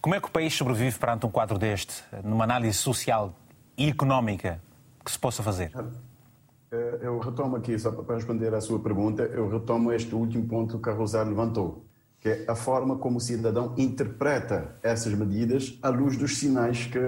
como 0.00 0.14
é 0.14 0.20
que 0.20 0.28
o 0.28 0.30
país 0.30 0.54
sobrevive 0.54 0.96
perante 0.96 1.26
um 1.26 1.30
quadro 1.30 1.58
deste, 1.58 2.04
numa 2.22 2.44
análise 2.44 2.78
social 2.78 3.34
e 3.76 3.88
económica? 3.88 4.60
Que 5.04 5.10
se 5.10 5.18
possa 5.18 5.42
fazer? 5.42 5.70
Eh, 6.72 6.98
eu 7.02 7.18
retomo 7.18 7.56
aqui, 7.56 7.78
só 7.78 7.90
para 7.90 8.14
responder 8.14 8.54
à 8.54 8.60
sua 8.60 8.78
pergunta, 8.78 9.22
eu 9.22 9.48
retomo 9.48 9.92
este 9.92 10.14
último 10.14 10.46
ponto 10.46 10.78
que 10.78 10.88
a 10.88 10.92
Rosário 10.92 11.30
levantou, 11.30 11.84
que 12.20 12.28
é 12.28 12.44
a 12.48 12.54
forma 12.54 12.96
como 12.96 13.18
o 13.18 13.20
cidadão 13.20 13.74
interpreta 13.76 14.76
essas 14.82 15.12
medidas 15.14 15.78
à 15.82 15.88
luz 15.88 16.16
dos 16.16 16.38
sinais 16.38 16.86
que, 16.86 17.00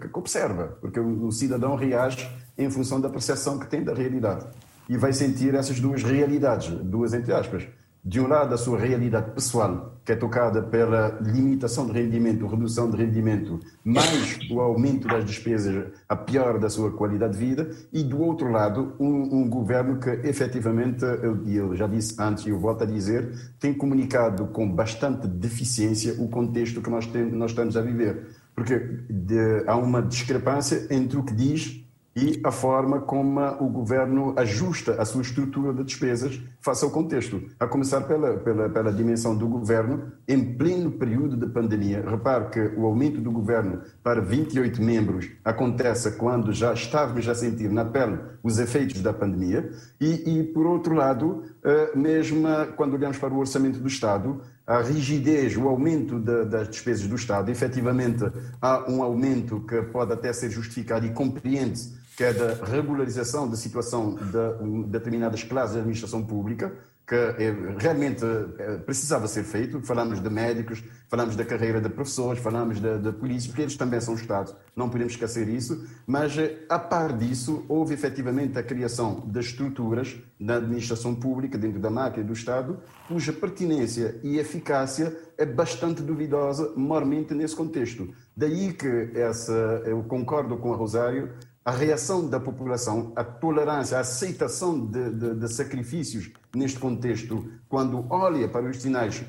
que, 0.00 0.08
que 0.08 0.18
observa, 0.18 0.78
porque 0.80 0.98
o, 0.98 1.26
o 1.26 1.32
cidadão 1.32 1.74
reage 1.76 2.30
em 2.56 2.70
função 2.70 3.00
da 3.00 3.10
percepção 3.10 3.58
que 3.58 3.66
tem 3.66 3.82
da 3.82 3.92
realidade 3.92 4.46
e 4.88 4.96
vai 4.96 5.12
sentir 5.12 5.54
essas 5.54 5.78
duas 5.80 6.02
realidades, 6.02 6.68
duas 6.68 7.14
entre 7.14 7.32
aspas 7.32 7.66
de 8.02 8.18
um 8.18 8.26
lado, 8.26 8.54
a 8.54 8.58
sua 8.58 8.78
realidade 8.78 9.32
pessoal, 9.32 10.00
que 10.04 10.12
é 10.12 10.16
tocada 10.16 10.62
pela 10.62 11.18
limitação 11.20 11.86
de 11.86 11.92
rendimento, 11.92 12.46
redução 12.46 12.90
de 12.90 12.96
rendimento, 12.96 13.60
mais 13.84 14.38
o 14.50 14.58
aumento 14.60 15.06
das 15.06 15.24
despesas, 15.24 15.92
a 16.08 16.16
pior 16.16 16.58
da 16.58 16.70
sua 16.70 16.90
qualidade 16.90 17.34
de 17.34 17.38
vida, 17.38 17.70
e 17.92 18.02
do 18.02 18.20
outro 18.22 18.50
lado, 18.50 18.94
um, 18.98 19.42
um 19.42 19.48
governo 19.48 19.98
que 20.00 20.08
efetivamente, 20.26 21.04
eu, 21.04 21.46
eu, 21.46 21.76
já 21.76 21.86
disse 21.86 22.16
antes 22.18 22.46
e 22.46 22.48
eu 22.48 22.58
volto 22.58 22.84
a 22.84 22.86
dizer, 22.86 23.32
tem 23.58 23.74
comunicado 23.74 24.46
com 24.46 24.70
bastante 24.70 25.26
deficiência 25.26 26.14
o 26.18 26.28
contexto 26.28 26.80
que 26.80 26.88
nós, 26.88 27.06
tem, 27.06 27.30
nós 27.30 27.50
estamos 27.50 27.76
a 27.76 27.82
viver. 27.82 28.28
Porque 28.54 28.78
de, 29.10 29.64
há 29.66 29.76
uma 29.76 30.00
discrepância 30.02 30.86
entre 30.90 31.18
o 31.18 31.22
que 31.22 31.34
diz 31.34 31.84
e 32.20 32.38
a 32.44 32.50
forma 32.50 33.00
como 33.00 33.40
o 33.60 33.68
governo 33.70 34.34
ajusta 34.36 35.00
a 35.00 35.06
sua 35.06 35.22
estrutura 35.22 35.72
de 35.72 35.82
despesas 35.84 36.38
face 36.60 36.84
ao 36.84 36.90
contexto, 36.90 37.42
a 37.58 37.66
começar 37.66 38.02
pela, 38.02 38.36
pela, 38.36 38.68
pela 38.68 38.92
dimensão 38.92 39.34
do 39.34 39.48
governo 39.48 40.12
em 40.28 40.54
pleno 40.54 40.90
período 40.90 41.34
de 41.34 41.46
pandemia. 41.50 42.04
Repare 42.06 42.50
que 42.50 42.60
o 42.78 42.84
aumento 42.84 43.22
do 43.22 43.32
governo 43.32 43.80
para 44.02 44.20
28 44.20 44.82
membros 44.82 45.30
acontece 45.42 46.12
quando 46.12 46.52
já 46.52 46.74
estávamos 46.74 47.26
a 47.26 47.34
sentir 47.34 47.70
na 47.70 47.86
pele 47.86 48.18
os 48.42 48.58
efeitos 48.58 49.00
da 49.00 49.14
pandemia 49.14 49.70
e, 49.98 50.40
e 50.40 50.44
por 50.44 50.66
outro 50.66 50.94
lado, 50.94 51.44
eh, 51.64 51.92
mesmo 51.94 52.46
quando 52.76 52.94
olhamos 52.94 53.16
para 53.16 53.32
o 53.32 53.38
orçamento 53.38 53.78
do 53.78 53.88
Estado, 53.88 54.42
a 54.66 54.82
rigidez, 54.82 55.56
o 55.56 55.66
aumento 55.66 56.18
de, 56.18 56.44
das 56.44 56.68
despesas 56.68 57.06
do 57.06 57.16
Estado, 57.16 57.50
efetivamente 57.50 58.24
há 58.60 58.90
um 58.90 59.02
aumento 59.02 59.60
que 59.60 59.80
pode 59.82 60.12
até 60.12 60.32
ser 60.34 60.50
justificado 60.50 61.06
e 61.06 61.10
compreende-se 61.10 61.98
que 62.20 62.24
é 62.24 62.34
da 62.34 62.52
regularização 62.66 63.48
da 63.48 63.56
situação 63.56 64.14
de 64.14 64.90
determinadas 64.90 65.42
classes 65.42 65.72
da 65.72 65.78
administração 65.78 66.22
pública, 66.22 66.70
que 67.08 67.14
é, 67.14 67.74
realmente 67.78 68.22
é, 68.58 68.76
precisava 68.76 69.26
ser 69.26 69.42
feito. 69.42 69.80
Falamos 69.80 70.22
de 70.22 70.28
médicos, 70.28 70.84
falamos 71.08 71.34
da 71.34 71.46
carreira 71.46 71.80
de 71.80 71.88
professores, 71.88 72.42
falamos 72.42 72.78
de 72.78 73.12
polícias, 73.12 73.46
porque 73.46 73.62
eles 73.62 73.74
também 73.74 74.02
são 74.02 74.14
Estados, 74.14 74.54
não 74.76 74.90
podemos 74.90 75.14
esquecer 75.14 75.48
isso. 75.48 75.82
Mas, 76.06 76.34
a 76.68 76.78
par 76.78 77.16
disso, 77.16 77.64
houve 77.70 77.94
efetivamente 77.94 78.58
a 78.58 78.62
criação 78.62 79.22
de 79.26 79.40
estruturas 79.40 80.14
na 80.38 80.56
administração 80.56 81.14
pública, 81.14 81.56
dentro 81.56 81.80
da 81.80 81.88
máquina 81.88 82.22
do 82.22 82.34
Estado, 82.34 82.80
cuja 83.08 83.32
pertinência 83.32 84.20
e 84.22 84.38
eficácia 84.38 85.16
é 85.38 85.46
bastante 85.46 86.02
duvidosa, 86.02 86.74
mormente 86.76 87.32
nesse 87.32 87.56
contexto. 87.56 88.12
Daí 88.36 88.74
que 88.74 89.10
essa, 89.14 89.82
eu 89.86 90.02
concordo 90.04 90.58
com 90.58 90.72
a 90.72 90.76
Rosário, 90.76 91.30
a 91.64 91.70
reação 91.70 92.28
da 92.28 92.40
população, 92.40 93.12
a 93.14 93.22
tolerância, 93.22 93.96
a 93.96 94.00
aceitação 94.00 94.86
de, 94.86 95.10
de, 95.10 95.34
de 95.34 95.48
sacrifícios 95.52 96.30
neste 96.54 96.78
contexto, 96.78 97.50
quando 97.68 98.06
olha 98.08 98.48
para 98.48 98.68
os 98.68 98.80
sinais 98.80 99.22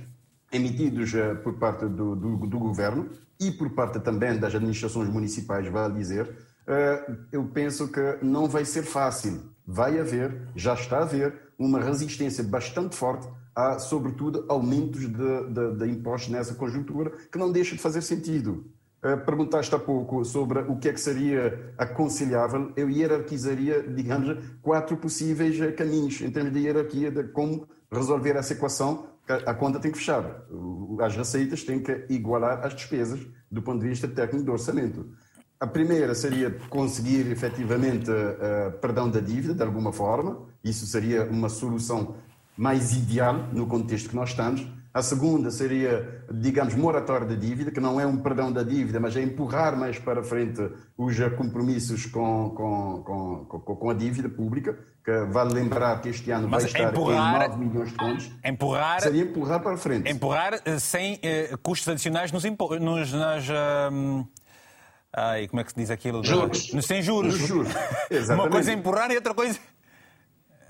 emitidos 0.52 1.14
uh, 1.14 1.36
por 1.44 1.54
parte 1.54 1.86
do, 1.86 2.16
do, 2.16 2.38
do, 2.48 2.60
governo 2.60 3.10
e 3.40 3.52
por 3.52 3.70
parte 3.72 4.00
também 4.00 4.38
das 4.38 4.56
administrações 4.56 5.10
municipais, 5.10 5.68
vai 5.68 5.92
dizer, 5.92 6.26
uh, 6.28 7.18
eu 7.32 7.44
penso 7.46 7.88
que 7.90 8.18
não 8.22 8.48
vai 8.48 8.66
ser 8.66 8.84
fácil. 8.84 9.52
Vai 9.66 10.00
haver, 10.00 10.50
já 10.56 10.74
está 10.74 11.00
a 11.00 11.04
haver, 11.04 11.54
uma 11.58 11.80
resistência 11.80 12.44
bastante 12.44 12.96
forte 12.96 13.28
a, 13.56 13.78
sobretudo, 13.78 14.46
aumentos 14.48 15.02
de, 15.02 15.08
de, 15.10 15.76
de 15.78 15.88
impostos 15.88 16.32
nessa 16.32 16.56
conjuntura, 16.56 17.12
que 17.32 17.38
não 17.38 17.52
deixa 17.52 17.76
de 17.76 17.82
fazer 17.82 18.02
sentido. 18.02 18.66
Uh, 19.04 19.18
perguntaste 19.26 19.74
há 19.74 19.80
pouco 19.80 20.24
sobre 20.24 20.60
o 20.60 20.78
que 20.78 20.90
é 20.90 20.94
que 20.94 21.02
seria 21.02 21.74
aconselhável. 21.78 22.72
Eu 22.76 22.88
hierarquizaria, 22.88 23.82
digamos, 23.82 24.38
quatro 24.62 24.96
possíveis 24.96 25.58
caminhos 25.76 26.22
em 26.22 26.30
termos 26.30 26.54
de 26.54 26.60
hierarquia 26.60 27.10
de 27.10 27.24
como 27.30 27.68
resolver 27.92 28.36
essa 28.36 28.54
equação. 28.54 29.08
A 29.28 29.54
conta 29.54 29.80
tem 29.80 29.92
que 29.92 29.98
fechar. 29.98 30.44
As 31.00 31.16
receitas 31.16 31.64
têm 31.64 31.82
que 31.82 32.06
igualar 32.10 32.64
as 32.64 32.76
despesas 32.76 33.20
do 33.50 33.62
ponto 33.62 33.82
de 33.82 33.88
vista 33.88 34.08
técnico 34.08 34.46
do 34.46 34.52
orçamento. 34.52 35.10
A 35.60 35.68
primeira 35.68 36.16
seria 36.16 36.52
conseguir 36.70 37.32
efetivamente 37.32 38.10
uh, 38.10 38.72
perdão 38.80 39.10
da 39.10 39.20
dívida, 39.20 39.54
de 39.54 39.64
alguma 39.64 39.92
forma. 39.92 40.48
Isso 40.64 40.86
seria 40.86 41.24
uma 41.24 41.50
solução 41.50 42.16
mais 42.58 42.94
ideal 42.94 43.48
no 43.52 43.66
contexto 43.68 44.10
que 44.10 44.16
nós 44.16 44.30
estamos. 44.30 44.68
A 44.94 45.02
segunda 45.02 45.50
seria, 45.52 46.22
digamos, 46.30 46.76
moratória 46.76 47.26
da 47.26 47.36
dívida, 47.36 47.72
que 47.72 47.80
não 47.80 48.00
é 48.00 48.06
um 48.06 48.18
perdão 48.18 48.52
da 48.52 48.62
dívida, 48.62 49.00
mas 49.00 49.16
é 49.16 49.22
empurrar 49.22 49.78
mais 49.78 49.98
para 49.98 50.22
frente 50.22 50.62
os 50.98 51.18
compromissos 51.38 52.06
com, 52.08 52.50
com, 52.50 53.46
com, 53.48 53.76
com 53.76 53.90
a 53.90 53.94
dívida 53.94 54.28
pública, 54.28 54.78
que 55.04 55.26
vale 55.30 55.54
lembrar 55.54 56.02
que 56.02 56.10
este 56.10 56.30
ano 56.32 56.50
mas 56.50 56.64
vai 56.64 56.72
estar 56.72 56.92
empurrar, 56.92 57.46
em 57.46 57.50
9 57.50 57.66
milhões 57.66 57.90
de 57.90 57.96
contos. 57.96 58.32
Empurrar, 58.44 59.02
seria 59.02 59.24
empurrar 59.24 59.62
para 59.62 59.78
frente. 59.78 60.12
Empurrar 60.12 60.62
eh, 60.66 60.78
sem 60.78 61.16
uh, 61.16 61.58
custos 61.60 61.88
adicionais 61.88 62.30
nos, 62.34 62.44
nos 62.44 63.14
nas... 63.14 63.48
Uh... 63.48 64.28
Ai, 65.14 65.48
como 65.48 65.62
é 65.62 65.64
que 65.64 65.72
se 65.72 65.78
diz 65.78 65.90
aquilo? 65.90 66.22
Juros. 66.24 66.72
Sem 66.82 67.02
juros. 67.02 67.40
Nos 67.40 67.48
juros. 67.48 67.74
Uma 68.30 68.50
coisa 68.50 68.72
é 68.72 68.74
empurrar 68.74 69.10
e 69.12 69.16
outra 69.16 69.34
coisa 69.34 69.58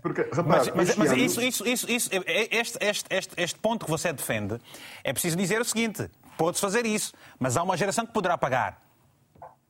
porque, 0.01 0.21
repare, 0.21 0.71
mas, 0.75 0.75
mas, 0.75 0.95
mas 0.95 1.11
isso, 1.11 1.41
isso, 1.41 1.67
isso, 1.67 1.89
isso, 1.89 2.09
este, 2.25 2.77
este, 2.81 3.07
este, 3.09 3.33
este 3.37 3.59
ponto 3.59 3.85
que 3.85 3.91
você 3.91 4.11
defende, 4.11 4.59
é 5.03 5.13
preciso 5.13 5.37
dizer 5.37 5.61
o 5.61 5.65
seguinte: 5.65 6.09
pode-se 6.37 6.61
fazer 6.61 6.85
isso, 6.85 7.13
mas 7.39 7.55
há 7.55 7.63
uma 7.63 7.77
geração 7.77 8.05
que 8.05 8.11
poderá 8.11 8.37
pagar. 8.37 8.81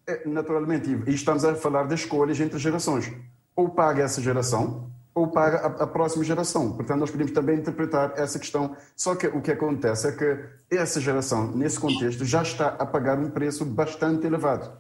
É, 0.07 0.27
naturalmente, 0.27 0.89
e 0.89 1.13
estamos 1.13 1.43
a 1.43 1.55
falar 1.55 1.88
de 1.88 1.95
escolhas 1.95 2.39
entre 2.39 2.57
gerações. 2.57 3.11
Ou 3.55 3.69
paga 3.69 4.03
essa 4.03 4.21
geração, 4.21 4.89
ou 5.13 5.27
paga 5.27 5.57
a, 5.57 5.84
a, 5.84 5.88
próxima 5.88 6.23
geração. 6.23 6.71
Portanto, 6.71 6.99
nós 6.99 7.11
podemos 7.11 7.34
também 7.34 7.57
interpretar 7.57 8.13
essa 8.15 8.39
questão. 8.39 8.75
Só 8.95 9.15
que 9.15 9.27
o 9.27 9.41
que 9.41 9.51
acontece 9.51 10.07
é 10.07 10.11
que 10.13 10.75
essa 10.75 11.01
geração, 11.01 11.51
nesse 11.51 11.79
contexto, 11.79 12.23
já 12.23 12.41
está 12.41 12.67
a 12.67 12.86
pagar 12.86 13.19
um 13.19 13.29
preço 13.29 13.65
bastante 13.65 14.25
elevado. 14.25 14.71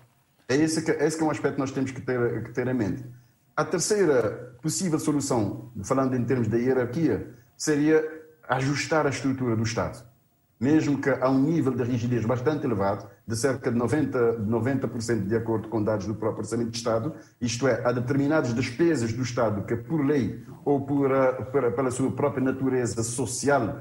É 0.47 0.55
esse 0.55 0.81
que, 0.81 0.91
esse 0.91 1.17
que 1.17 1.23
é 1.23 1.25
um 1.25 1.31
aspecto 1.31 1.55
que 1.55 1.61
nós 1.61 1.71
temos 1.71 1.91
que 1.91 2.01
ter, 2.01 2.43
que 2.43 2.51
ter 2.51 2.67
em 2.67 2.73
mente. 2.73 3.05
A 3.55 3.65
terceira 3.65 4.55
possível 4.61 4.99
solução, 4.99 5.71
falando 5.83 6.15
em 6.15 6.23
termos 6.23 6.47
da 6.47 6.57
hierarquia, 6.57 7.35
seria 7.57 8.03
ajustar 8.47 9.05
a 9.05 9.09
estrutura 9.09 9.55
do 9.55 9.63
Estado. 9.63 10.03
Mesmo 10.59 11.01
que 11.01 11.09
a 11.09 11.29
um 11.29 11.41
nível 11.41 11.73
de 11.73 11.83
rigidez 11.83 12.23
bastante 12.23 12.65
elevado, 12.65 13.09
de 13.27 13.35
cerca 13.35 13.71
de 13.71 13.77
90%, 13.77 14.37
90 14.37 15.15
de 15.27 15.35
acordo 15.35 15.67
com 15.67 15.83
dados 15.83 16.05
do 16.05 16.13
próprio 16.13 16.43
Orçamento 16.43 16.69
de 16.69 16.77
Estado, 16.77 17.15
isto 17.41 17.67
é, 17.67 17.81
há 17.83 17.91
determinadas 17.91 18.53
despesas 18.53 19.11
do 19.11 19.23
Estado 19.23 19.63
que, 19.63 19.75
por 19.75 20.05
lei 20.05 20.43
ou 20.63 20.85
por, 20.85 21.11
eh, 21.11 21.31
por, 21.45 21.71
pela 21.71 21.91
sua 21.91 22.11
própria 22.11 22.43
natureza 22.43 23.03
social, 23.03 23.79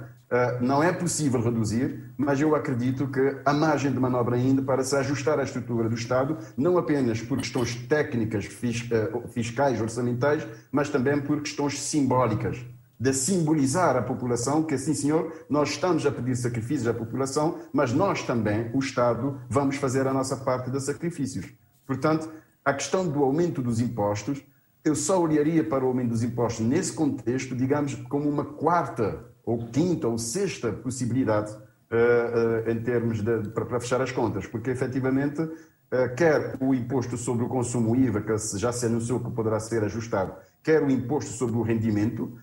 não 0.60 0.82
é 0.82 0.92
possível 0.92 1.40
reduzir, 1.40 2.12
mas 2.16 2.40
eu 2.40 2.54
acredito 2.54 3.08
que 3.08 3.36
há 3.44 3.52
margem 3.52 3.90
de 3.90 3.98
manobra 3.98 4.36
ainda 4.36 4.62
para 4.62 4.84
se 4.84 4.94
ajustar 4.94 5.40
à 5.40 5.42
estrutura 5.42 5.88
do 5.88 5.96
Estado, 5.96 6.38
não 6.56 6.78
apenas 6.78 7.20
por 7.20 7.38
questões 7.38 7.74
técnicas, 7.74 8.46
eh, 8.46 9.28
fiscais, 9.30 9.80
orçamentais, 9.80 10.46
mas 10.70 10.88
também 10.88 11.20
por 11.20 11.40
questões 11.42 11.80
simbólicas 11.80 12.64
de 12.98 13.14
simbolizar 13.14 13.96
à 13.96 14.02
população 14.02 14.62
que, 14.62 14.76
sim, 14.76 14.92
senhor, 14.92 15.32
nós 15.48 15.70
estamos 15.70 16.04
a 16.04 16.12
pedir 16.12 16.36
sacrifícios 16.36 16.86
à 16.86 16.92
população, 16.92 17.58
mas 17.72 17.92
nós 17.92 18.22
também, 18.22 18.70
o 18.74 18.78
Estado, 18.78 19.40
vamos 19.48 19.76
fazer 19.76 20.06
a 20.06 20.12
nossa 20.12 20.36
parte 20.36 20.70
de 20.70 20.78
sacrifícios. 20.80 21.46
Portanto, 21.86 22.30
a 22.62 22.74
questão 22.74 23.08
do 23.08 23.24
aumento 23.24 23.62
dos 23.62 23.80
impostos, 23.80 24.44
eu 24.84 24.94
só 24.94 25.18
olharia 25.20 25.64
para 25.64 25.82
o 25.82 25.88
aumento 25.88 26.10
dos 26.10 26.22
impostos 26.22 26.64
nesse 26.64 26.92
contexto, 26.92 27.56
digamos, 27.56 27.94
como 27.94 28.28
uma 28.28 28.44
quarta 28.44 29.29
ou 29.44 29.66
quinta 29.66 30.08
ou 30.08 30.18
sexta 30.18 30.72
possibilidade 30.72 31.52
uh, 31.52 32.66
uh, 32.66 32.70
em 32.70 32.80
termos 32.82 33.22
de, 33.22 33.48
para, 33.50 33.64
para, 33.64 33.80
fechar 33.80 34.00
as 34.00 34.12
contas, 34.12 34.46
porque 34.46 34.70
efetivamente 34.70 35.40
uh, 35.42 36.14
quer 36.16 36.56
o 36.60 36.74
imposto 36.74 37.16
sobre 37.16 37.44
o 37.44 37.48
consumo 37.48 37.96
IVA, 37.96 38.20
que 38.20 38.58
já 38.58 38.72
se 38.72 38.86
anunciou 38.86 39.20
que 39.20 39.30
poderá 39.30 39.58
ser 39.58 39.82
ajustado, 39.84 40.34
quer 40.62 40.82
o 40.82 40.90
imposto 40.90 41.32
sobre 41.32 41.56
o 41.56 41.62
rendimento, 41.62 42.38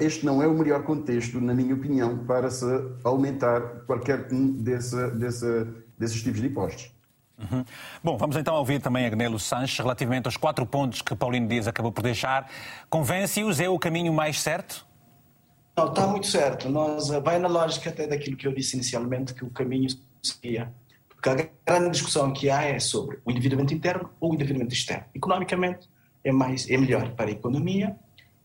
este 0.00 0.26
não 0.26 0.42
é 0.42 0.48
o 0.48 0.52
melhor 0.52 0.82
contexto, 0.82 1.40
na 1.40 1.54
minha 1.54 1.72
opinião, 1.72 2.24
para 2.24 2.50
se 2.50 2.66
aumentar 3.04 3.60
qualquer 3.86 4.26
um 4.32 4.50
desse, 4.50 5.12
desse, 5.12 5.64
desses 5.96 6.20
tipos 6.20 6.40
de 6.40 6.48
impostos. 6.48 6.90
Uhum. 7.38 7.64
Bom, 8.02 8.16
vamos 8.16 8.36
então 8.36 8.54
ouvir 8.56 8.80
também 8.80 9.06
Agnelo 9.06 9.38
Sanches 9.38 9.78
relativamente 9.78 10.26
aos 10.26 10.36
quatro 10.36 10.66
pontos 10.66 11.00
que 11.00 11.14
Paulino 11.14 11.46
Dias 11.46 11.68
acabou 11.68 11.92
por 11.92 12.02
deixar. 12.02 12.50
Convence-os? 12.90 13.60
É 13.60 13.68
o 13.68 13.78
caminho 13.78 14.12
mais 14.12 14.40
certo? 14.40 14.84
Não, 15.80 15.88
está 15.88 16.06
muito 16.06 16.26
certo. 16.26 16.68
Nós, 16.68 17.08
eh, 17.08 17.18
vai 17.20 17.38
na 17.38 17.48
lógica 17.48 17.88
até 17.88 18.06
daquilo 18.06 18.36
que 18.36 18.46
eu 18.46 18.52
disse 18.52 18.76
inicialmente, 18.76 19.32
que 19.32 19.42
o 19.42 19.48
caminho 19.48 19.88
seria. 20.22 20.70
Porque 21.08 21.30
a 21.30 21.48
grande 21.66 21.92
discussão 21.92 22.30
que 22.34 22.50
há 22.50 22.64
é 22.64 22.78
sobre 22.78 23.18
o 23.24 23.30
endividamento 23.30 23.72
interno 23.72 24.10
ou 24.20 24.30
o 24.30 24.34
endividamento 24.34 24.74
externo. 24.74 25.06
Economicamente, 25.14 25.88
é, 26.22 26.30
mais, 26.30 26.68
é 26.68 26.76
melhor 26.76 27.12
para 27.12 27.30
a 27.30 27.32
economia. 27.32 27.96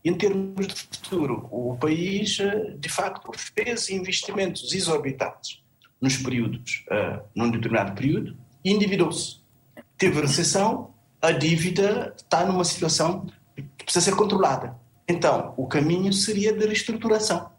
Em 0.02 0.14
termos 0.14 0.66
de 0.66 0.74
futuro, 0.74 1.46
o 1.50 1.76
país, 1.76 2.40
eh, 2.40 2.74
de 2.78 2.88
facto, 2.88 3.30
fez 3.36 3.90
investimentos 3.90 4.72
exorbitantes 4.72 5.62
nos 6.00 6.16
períodos, 6.16 6.84
uh, 6.90 7.22
num 7.34 7.50
determinado 7.50 7.94
período, 7.94 8.36
e 8.64 8.70
endividou-se. 8.70 9.40
Teve 9.98 10.20
recessão, 10.20 10.94
a 11.20 11.32
dívida 11.32 12.14
está 12.16 12.46
numa 12.46 12.64
situação 12.64 13.26
que 13.54 13.84
precisa 13.84 14.10
ser 14.10 14.16
controlada. 14.16 14.76
Então, 15.08 15.54
o 15.56 15.66
caminho 15.66 16.12
seria 16.12 16.52
de 16.52 16.66
reestruturação. 16.66 17.50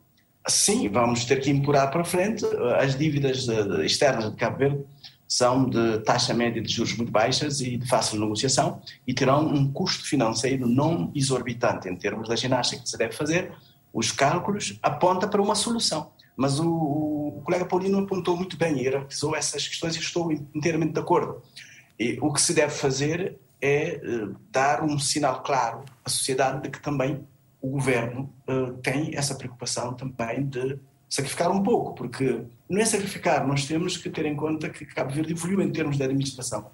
Sim, 0.48 0.90
vamos 0.90 1.26
ter 1.26 1.42
que 1.42 1.50
empurrar 1.50 1.92
para 1.92 2.04
frente. 2.04 2.46
As 2.80 2.98
dívidas 2.98 3.48
externas 3.84 4.32
de 4.32 4.38
Cabo 4.38 4.58
Verde 4.58 4.86
são 5.28 5.70
de 5.70 6.00
taxa 6.00 6.34
média 6.34 6.62
de 6.62 6.72
juros 6.72 6.96
muito 6.96 7.12
baixas 7.12 7.60
e 7.60 7.78
de 7.78 7.88
fácil 7.88 8.20
negociação 8.20 8.82
e 9.06 9.14
terão 9.14 9.46
um 9.46 9.72
custo 9.72 10.06
financeiro 10.06 10.66
não 10.66 11.12
exorbitante 11.14 11.90
em 11.90 11.96
termos 11.98 12.30
da 12.30 12.36
ginástica 12.36 12.82
que 12.82 12.90
se 12.90 12.98
deve 12.98 13.14
fazer. 13.14 13.52
Os 13.94 14.12
cálculos 14.12 14.80
apontam 14.82 15.30
para 15.30 15.42
uma 15.42 15.56
solução. 15.56 16.12
Mas 16.36 16.60
o, 16.60 16.70
o 16.70 17.42
colega 17.44 17.66
Paulino 17.66 18.00
apontou 18.00 18.38
muito 18.38 18.56
bem 18.56 18.78
e 18.78 18.84
hierarquizou 18.84 19.36
essas 19.36 19.68
questões 19.68 19.96
e 19.96 20.00
estou 20.00 20.32
inteiramente 20.32 20.94
de 20.94 21.00
acordo. 21.00 21.42
E 22.00 22.18
o 22.22 22.32
que 22.32 22.40
se 22.40 22.54
deve 22.54 22.72
fazer 22.72 23.38
é 23.60 23.96
eh, 23.96 24.00
dar 24.52 24.84
um 24.84 25.00
sinal 25.00 25.42
claro 25.42 25.84
à 26.06 26.10
sociedade 26.10 26.62
de 26.62 26.70
que 26.70 26.80
também 26.80 27.26
o 27.62 27.70
governo 27.70 28.34
uh, 28.48 28.74
tem 28.78 29.16
essa 29.16 29.36
preocupação 29.36 29.94
também 29.94 30.46
de 30.46 30.78
sacrificar 31.10 31.52
um 31.52 31.64
pouco, 31.64 31.94
porque 31.96 32.44
não 32.70 32.82
é 32.82 32.86
sacrificar, 32.86 33.48
nós 33.48 33.66
temos 33.66 33.98
que 33.98 34.10
ter 34.10 34.26
em 34.26 34.36
conta 34.36 34.70
que 34.70 34.86
Cabo 34.86 35.14
Verde 35.14 35.34
evoluiu 35.34 35.62
em 35.62 35.72
termos 35.72 35.98
de 35.98 36.04
administração. 36.04 36.70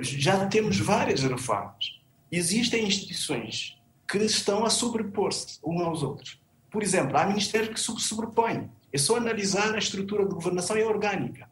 Já 0.00 0.46
temos 0.46 0.78
várias 0.78 1.22
reformas. 1.22 2.00
Existem 2.30 2.86
instituições 2.86 3.78
que 4.08 4.18
estão 4.18 4.64
a 4.64 4.70
sobrepor-se 4.70 5.58
uns 5.64 5.80
aos 5.82 6.02
outros. 6.02 6.40
Por 6.70 6.82
exemplo, 6.82 7.16
há 7.16 7.26
ministérios 7.26 7.68
que 7.68 7.80
se 7.80 8.08
sobrepõem. 8.08 8.70
É 8.92 8.98
só 8.98 9.16
analisar 9.16 9.74
a 9.74 9.78
estrutura 9.78 10.26
de 10.26 10.34
governação 10.34 10.76
é 10.76 10.84
orgânica. 10.84 11.48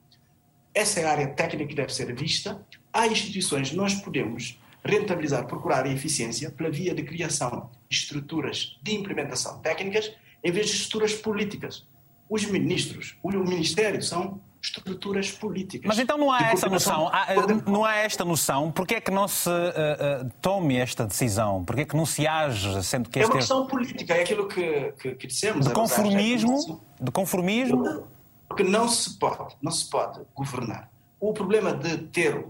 Essa 0.74 1.00
é 1.00 1.04
a 1.04 1.10
área 1.10 1.28
técnica 1.28 1.66
que 1.66 1.74
deve 1.74 1.92
ser 1.92 2.14
vista. 2.14 2.64
Há 2.92 3.06
instituições, 3.06 3.72
nós 3.72 3.94
podemos 3.94 4.58
rentabilizar, 4.84 5.46
procurar 5.46 5.84
a 5.84 5.92
eficiência 5.92 6.50
pela 6.50 6.70
via 6.70 6.94
de 6.94 7.02
criação 7.02 7.70
estruturas 7.90 8.78
de 8.82 8.94
implementação 8.94 9.58
técnicas 9.58 10.12
em 10.42 10.52
vez 10.52 10.68
de 10.68 10.76
estruturas 10.76 11.14
políticas. 11.14 11.86
Os 12.28 12.44
ministros, 12.44 13.16
o 13.22 13.30
ministério 13.30 14.00
são 14.02 14.40
estruturas 14.62 15.30
políticas. 15.30 15.88
Mas 15.88 15.98
então 15.98 16.16
não 16.16 16.30
há 16.30 16.52
essa 16.52 16.68
noção, 16.68 17.08
há, 17.08 17.26
não 17.66 17.84
há 17.84 17.96
esta 17.96 18.24
noção, 18.24 18.70
porquê 18.70 18.96
é 18.96 19.00
que 19.00 19.10
não 19.10 19.26
se 19.26 19.48
uh, 19.48 20.24
uh, 20.24 20.30
tome 20.40 20.76
esta 20.76 21.06
decisão? 21.06 21.64
Porquê 21.64 21.82
é 21.82 21.84
que 21.84 21.96
não 21.96 22.06
se 22.06 22.26
age, 22.26 22.82
sendo 22.84 23.08
que... 23.08 23.18
É 23.18 23.26
uma 23.26 23.36
questão 23.36 23.66
política, 23.66 24.14
é 24.14 24.22
aquilo 24.22 24.46
que, 24.46 24.92
que, 25.00 25.14
que 25.14 25.26
dissemos. 25.26 25.66
De 25.66 25.72
conformismo? 25.72 26.84
De 27.00 27.10
conformismo? 27.10 28.06
Porque 28.46 28.62
não 28.62 28.88
se 28.88 29.18
pode, 29.18 29.56
não 29.62 29.72
se 29.72 29.88
pode 29.88 30.20
governar 30.34 30.90
o 31.20 31.34
problema 31.34 31.72
de 31.74 31.98
ter 31.98 32.46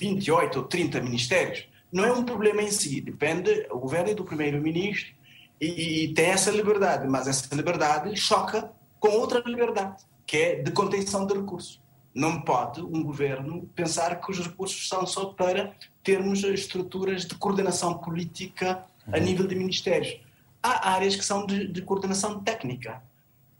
28 0.00 0.58
ou 0.60 0.64
30 0.64 1.00
ministérios 1.00 1.66
não 1.90 2.04
é 2.04 2.12
um 2.12 2.24
problema 2.24 2.62
em 2.62 2.70
si, 2.70 3.00
depende, 3.00 3.66
o 3.70 3.78
governo 3.78 4.10
é 4.10 4.14
do 4.14 4.24
primeiro-ministro 4.24 5.12
e, 5.60 6.04
e, 6.04 6.14
tem 6.14 6.26
essa 6.26 6.50
liberdade, 6.50 7.08
mas 7.08 7.26
essa 7.26 7.54
liberdade 7.54 8.14
choca 8.16 8.70
com 9.00 9.08
outra 9.08 9.42
liberdade, 9.44 10.04
que 10.26 10.36
é 10.36 10.62
de 10.62 10.70
contenção 10.70 11.26
de 11.26 11.34
recursos. 11.34 11.80
Não 12.14 12.40
pode 12.42 12.80
um 12.80 13.02
governo 13.02 13.68
pensar 13.74 14.20
que 14.20 14.30
os 14.30 14.38
recursos 14.38 14.88
são 14.88 15.06
só 15.06 15.26
para 15.26 15.74
termos 16.02 16.42
estruturas 16.42 17.24
de 17.24 17.34
coordenação 17.34 17.98
política 17.98 18.84
a 19.12 19.18
uhum. 19.18 19.24
nível 19.24 19.46
de 19.46 19.54
ministérios. 19.54 20.20
Há 20.62 20.90
áreas 20.90 21.16
que 21.16 21.24
são 21.24 21.46
de, 21.46 21.66
de 21.68 21.82
coordenação 21.82 22.40
técnica 22.40 23.02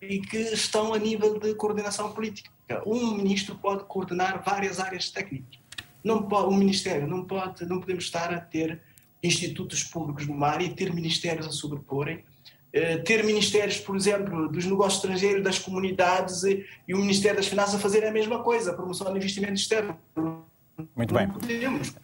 e 0.00 0.20
que 0.20 0.38
estão 0.38 0.94
a 0.94 0.98
nível 0.98 1.38
de 1.38 1.54
coordenação 1.54 2.12
política. 2.12 2.50
Um 2.86 3.12
ministro 3.16 3.56
pode 3.56 3.84
coordenar 3.84 4.42
várias 4.44 4.78
áreas 4.78 5.10
técnicas. 5.10 5.57
Não 6.02 6.22
pode, 6.22 6.52
um 6.52 6.56
ministério 6.56 7.06
não 7.06 7.24
pode, 7.24 7.66
não 7.66 7.80
podemos 7.80 8.04
estar 8.04 8.32
a 8.32 8.40
ter 8.40 8.80
institutos 9.22 9.82
públicos 9.82 10.26
no 10.26 10.34
mar 10.34 10.62
e 10.62 10.68
ter 10.68 10.94
ministérios 10.94 11.46
a 11.46 11.50
sobreporem 11.50 12.24
eh, 12.72 12.98
ter 12.98 13.24
ministérios, 13.24 13.78
por 13.78 13.96
exemplo, 13.96 14.48
dos 14.48 14.66
negócios 14.66 14.96
estrangeiros, 14.96 15.42
das 15.42 15.58
comunidades 15.58 16.42
e, 16.42 16.66
e 16.86 16.94
o 16.94 16.98
Ministério 16.98 17.38
das 17.38 17.46
Finanças 17.46 17.76
a 17.76 17.78
fazer 17.78 18.04
a 18.04 18.10
mesma 18.10 18.42
coisa, 18.42 18.74
promoção 18.74 19.10
de 19.10 19.18
investimento 19.18 19.54
externo. 19.54 19.98
Muito 20.94 21.12
bem. 21.12 21.28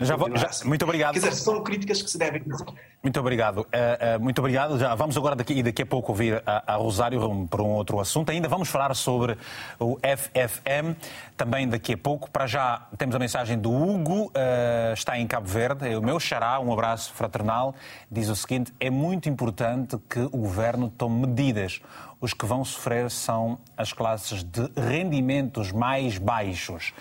Já 0.01 0.16
vou, 0.16 0.37
já, 0.37 0.51
muito 0.64 0.83
obrigado. 0.85 1.12
Quer 1.12 1.20
dizer, 1.20 1.33
são 1.33 1.62
críticas 1.62 2.03
que 2.03 2.11
se 2.11 2.18
devem 2.18 2.43
fazer. 2.43 2.64
Muito 3.01 3.20
obrigado. 3.20 3.59
Uh, 3.59 4.16
uh, 4.16 4.20
muito 4.20 4.39
obrigado. 4.41 4.77
Já 4.79 4.95
vamos 4.97 5.16
agora 5.16 5.37
daqui, 5.37 5.62
daqui 5.62 5.83
a 5.83 5.87
pouco 5.87 6.11
ouvir 6.11 6.43
a, 6.45 6.75
a 6.75 6.77
Rosário 6.77 7.47
para 7.49 7.62
um 7.62 7.70
outro 7.70 8.01
assunto. 8.01 8.31
Ainda 8.31 8.49
vamos 8.49 8.68
falar 8.68 8.93
sobre 8.97 9.39
o 9.79 9.97
FFM, 9.99 10.97
também 11.37 11.68
daqui 11.68 11.93
a 11.93 11.97
pouco. 11.97 12.29
Para 12.29 12.49
já 12.49 12.85
temos 12.99 13.14
a 13.14 13.18
mensagem 13.20 13.57
do 13.57 13.70
Hugo, 13.72 14.27
uh, 14.27 14.93
está 14.93 15.18
em 15.20 15.27
Cabo 15.27 15.47
Verde, 15.47 15.89
é 15.89 15.97
o 15.97 16.03
meu 16.03 16.18
xará, 16.18 16.59
um 16.59 16.72
abraço 16.72 17.12
fraternal. 17.12 17.77
Diz 18.11 18.29
o 18.29 18.35
seguinte: 18.35 18.75
é 18.81 18.91
muito 18.91 19.29
importante 19.29 19.97
que 20.09 20.18
o 20.18 20.39
governo 20.39 20.91
tome 20.91 21.29
medidas. 21.29 21.81
Os 22.20 22.33
que 22.33 22.45
vão 22.45 22.64
sofrer 22.64 23.09
são 23.11 23.59
as 23.77 23.93
classes 23.93 24.43
de 24.43 24.68
rendimentos 24.77 25.70
mais 25.70 26.18
baixos. 26.18 26.93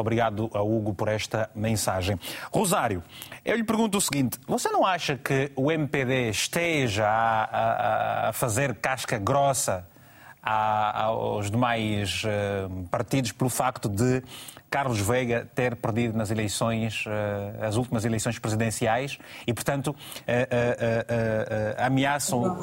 Obrigado 0.00 0.50
a 0.54 0.62
Hugo 0.62 0.94
por 0.94 1.08
esta 1.08 1.50
mensagem. 1.54 2.18
Rosário, 2.52 3.02
eu 3.44 3.56
lhe 3.56 3.64
pergunto 3.64 3.98
o 3.98 4.00
seguinte: 4.00 4.38
você 4.46 4.70
não 4.70 4.84
acha 4.84 5.16
que 5.16 5.52
o 5.54 5.70
MPD 5.70 6.30
esteja 6.30 7.06
a, 7.06 7.44
a, 7.44 8.28
a 8.28 8.32
fazer 8.32 8.74
casca 8.76 9.18
grossa 9.18 9.86
a, 10.42 11.04
aos 11.04 11.50
demais 11.50 12.22
uh, 12.24 12.88
partidos 12.88 13.32
pelo 13.32 13.50
facto 13.50 13.88
de 13.88 14.22
Carlos 14.70 15.00
Veiga 15.00 15.48
ter 15.54 15.76
perdido 15.76 16.16
nas 16.16 16.30
eleições, 16.30 17.04
uh, 17.06 17.64
as 17.64 17.76
últimas 17.76 18.04
eleições 18.04 18.38
presidenciais 18.38 19.18
e, 19.46 19.52
portanto, 19.52 19.88
uh, 19.88 19.94
ameaçam 21.76 22.58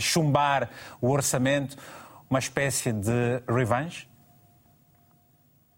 chumbar 0.00 0.68
o 1.00 1.08
orçamento, 1.08 1.76
uma 2.28 2.38
espécie 2.38 2.92
de 2.92 3.42
revanche? 3.48 4.11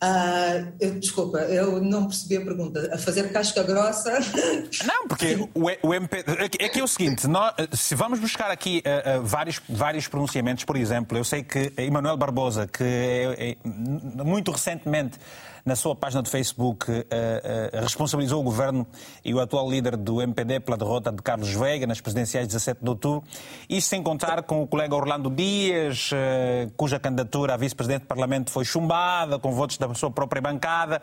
Ah, 0.07 0.63
eu, 0.79 1.01
desculpa, 1.01 1.39
eu 1.39 1.81
não 1.81 2.07
percebi 2.07 2.37
a 2.37 2.43
pergunta. 2.43 2.91
A 2.93 2.99
fazer 2.99 3.33
casca 3.33 3.63
grossa? 3.63 4.19
Não, 4.85 5.09
porque 5.09 5.35
o, 5.55 5.89
o 5.89 5.95
MP. 5.95 6.23
É 6.59 6.69
que 6.69 6.79
é 6.79 6.85
o 6.85 6.87
seguinte: 6.87 7.27
nós, 7.27 7.55
se 7.73 7.95
vamos 7.95 8.21
buscar 8.21 8.51
aqui 8.51 8.83
uh, 8.85 9.21
uh, 9.21 9.23
vários, 9.25 9.63
vários 9.67 10.07
pronunciamentos, 10.07 10.65
por 10.65 10.77
exemplo, 10.77 11.17
eu 11.17 11.25
sei 11.25 11.43
que 11.43 11.73
Emanuel 11.79 12.19
Barbosa, 12.19 12.67
que 12.67 12.85
é, 12.85 13.53
é, 13.53 13.57
muito 13.65 14.51
recentemente 14.51 15.19
na 15.65 15.75
sua 15.75 15.97
página 15.97 16.23
de 16.23 16.29
Facebook, 16.29 16.91
uh, 16.91 16.95
uh, 16.95 17.81
responsabilizou 17.81 18.41
o 18.41 18.43
governo 18.43 18.87
e 19.25 19.33
o 19.33 19.41
atual 19.41 19.71
líder 19.71 19.97
do 19.97 20.21
MPD 20.21 20.61
pela 20.61 20.77
derrota 20.77 21.11
de 21.11 21.23
Carlos 21.23 21.51
Veiga 21.55 21.87
nas 21.87 22.01
presidenciais 22.01 22.47
de 22.47 22.53
17 22.53 22.81
de 22.83 22.89
outubro. 22.89 23.25
Isto 23.69 23.89
sem 23.89 24.03
contar 24.03 24.43
com 24.43 24.62
o 24.62 24.67
colega 24.67 24.95
Orlando 24.95 25.31
Dias, 25.31 26.11
uh, 26.12 26.71
cuja 26.77 27.01
candidatura 27.01 27.55
a 27.55 27.57
vice-presidente 27.57 28.03
do 28.03 28.07
Parlamento 28.07 28.51
foi 28.51 28.65
chumbada, 28.65 29.39
com 29.39 29.53
votos 29.53 29.79
da 29.79 29.93
sua 29.95 30.11
própria 30.11 30.43
bancada. 30.43 31.01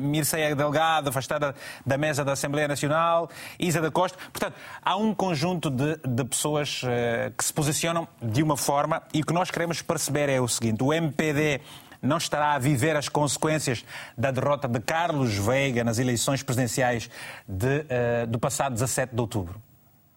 Mirceia 0.00 0.54
Delgado, 0.54 1.10
afastada 1.10 1.54
da 1.86 1.96
mesa 1.96 2.24
da 2.24 2.32
Assembleia 2.32 2.66
Nacional. 2.66 3.30
Isa 3.58 3.80
da 3.80 3.88
Costa. 3.88 4.18
Portanto, 4.32 4.54
há 4.82 4.96
um 4.96 5.14
conjunto 5.14 5.70
de, 5.70 5.96
de 5.96 6.24
pessoas 6.24 6.82
que 7.36 7.44
se 7.44 7.52
posicionam 7.52 8.08
de 8.20 8.42
uma 8.42 8.56
forma 8.56 9.00
e 9.14 9.20
o 9.20 9.24
que 9.24 9.32
nós 9.32 9.48
queremos 9.48 9.80
perceber 9.80 10.28
é 10.28 10.40
o 10.40 10.48
seguinte: 10.48 10.82
o 10.82 10.92
MPD 10.92 11.60
não 12.00 12.18
estará 12.18 12.54
a 12.54 12.58
viver 12.58 12.96
as 12.96 13.08
consequências 13.08 13.84
da 14.16 14.30
derrota 14.30 14.68
de 14.68 14.80
Carlos 14.80 15.34
Veiga 15.34 15.82
nas 15.84 15.98
eleições 15.98 16.42
presidenciais 16.42 17.10
de, 17.46 17.66
uh, 17.66 18.26
do 18.28 18.38
passado 18.38 18.74
17 18.74 19.14
de 19.14 19.20
outubro? 19.20 19.60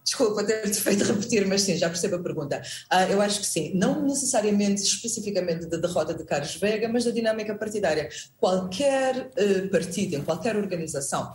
Desculpa 0.04 0.42
ter-te 0.42 0.80
feito 0.80 1.04
repetir, 1.04 1.46
mas 1.46 1.62
sim, 1.62 1.76
já 1.76 1.88
percebo 1.88 2.16
a 2.16 2.18
pergunta. 2.18 2.60
Uh, 2.92 3.12
eu 3.12 3.22
acho 3.22 3.40
que 3.40 3.46
sim, 3.46 3.72
não 3.74 4.02
necessariamente 4.02 4.82
especificamente 4.82 5.66
da 5.66 5.76
derrota 5.76 6.12
de 6.12 6.24
Carlos 6.24 6.56
Veiga, 6.56 6.88
mas 6.88 7.04
da 7.04 7.12
dinâmica 7.12 7.54
partidária. 7.54 8.08
Qualquer 8.38 9.30
uh, 9.30 9.68
partido, 9.70 10.16
em 10.16 10.22
qualquer 10.22 10.56
organização, 10.56 11.32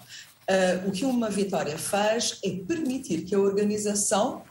uh, 0.50 0.88
o 0.88 0.92
que 0.92 1.06
uma 1.06 1.30
vitória 1.30 1.78
faz 1.78 2.40
é 2.44 2.50
permitir 2.68 3.22
que 3.22 3.34
a 3.34 3.40
organização 3.40 4.44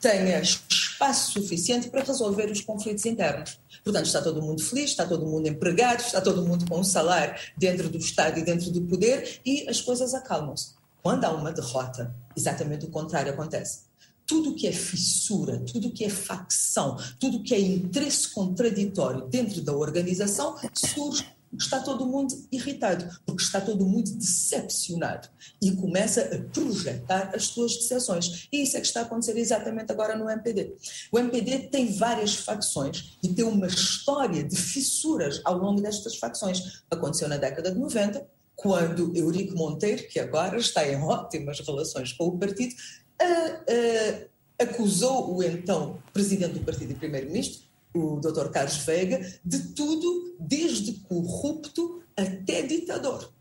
tenha 0.00 0.40
espaço 0.40 1.32
suficiente 1.32 1.88
para 1.88 2.02
resolver 2.02 2.50
os 2.50 2.60
conflitos 2.60 3.04
internos. 3.06 3.58
Portanto, 3.84 4.06
está 4.06 4.22
todo 4.22 4.40
mundo 4.40 4.62
feliz, 4.62 4.90
está 4.90 5.06
todo 5.06 5.26
mundo 5.26 5.46
empregado, 5.46 6.00
está 6.00 6.20
todo 6.20 6.44
mundo 6.44 6.66
com 6.66 6.80
um 6.80 6.84
salário 6.84 7.34
dentro 7.56 7.90
do 7.90 7.98
Estado 7.98 8.38
e 8.38 8.42
dentro 8.42 8.70
do 8.70 8.80
poder 8.82 9.40
e 9.44 9.68
as 9.68 9.82
coisas 9.82 10.14
acalmam-se. 10.14 10.72
Quando 11.02 11.24
há 11.24 11.30
uma 11.30 11.52
derrota, 11.52 12.16
exatamente 12.34 12.86
o 12.86 12.90
contrário 12.90 13.30
acontece. 13.30 13.80
Tudo 14.26 14.54
que 14.54 14.66
é 14.66 14.72
fissura, 14.72 15.58
tudo 15.70 15.90
que 15.90 16.02
é 16.02 16.08
facção, 16.08 16.96
tudo 17.20 17.42
que 17.42 17.54
é 17.54 17.60
interesse 17.60 18.32
contraditório 18.32 19.26
dentro 19.26 19.60
da 19.60 19.74
organização 19.74 20.56
surge 20.72 21.26
está 21.58 21.80
todo 21.80 22.06
mundo 22.06 22.34
irritado, 22.50 23.08
porque 23.24 23.42
está 23.42 23.60
todo 23.60 23.86
mundo 23.86 24.10
decepcionado 24.12 25.28
e 25.62 25.72
começa 25.72 26.22
a 26.22 26.52
projetar 26.52 27.32
as 27.34 27.44
suas 27.44 27.76
decepções. 27.76 28.48
E 28.52 28.62
isso 28.62 28.76
é 28.76 28.80
que 28.80 28.86
está 28.86 29.00
a 29.00 29.02
acontecer 29.04 29.36
exatamente 29.38 29.90
agora 29.92 30.16
no 30.16 30.28
MPD. 30.28 30.74
O 31.12 31.18
MPD 31.18 31.68
tem 31.68 31.92
várias 31.92 32.34
facções 32.34 33.18
e 33.22 33.28
tem 33.28 33.44
uma 33.44 33.66
história 33.66 34.42
de 34.42 34.56
fissuras 34.56 35.40
ao 35.44 35.58
longo 35.58 35.80
destas 35.80 36.16
facções. 36.16 36.84
Aconteceu 36.90 37.28
na 37.28 37.36
década 37.36 37.72
de 37.72 37.78
90, 37.78 38.26
quando 38.56 39.16
Eurico 39.16 39.56
Monteiro, 39.56 40.06
que 40.08 40.20
agora 40.20 40.58
está 40.58 40.86
em 40.86 40.96
ótimas 40.96 41.60
relações 41.60 42.12
com 42.12 42.26
o 42.28 42.38
partido, 42.38 42.74
a, 43.20 43.24
a, 43.24 44.64
acusou 44.64 45.36
o 45.36 45.42
então 45.42 45.98
presidente 46.12 46.54
do 46.54 46.64
partido 46.64 46.92
e 46.92 46.94
primeiro-ministro, 46.94 47.63
o 47.94 48.18
Dr. 48.20 48.50
Carlos 48.50 48.76
Veiga, 48.78 49.20
de 49.44 49.58
tudo, 49.74 50.36
desde 50.38 50.94
corrupto 51.00 52.02
até 52.16 52.62
ditador. 52.62 53.32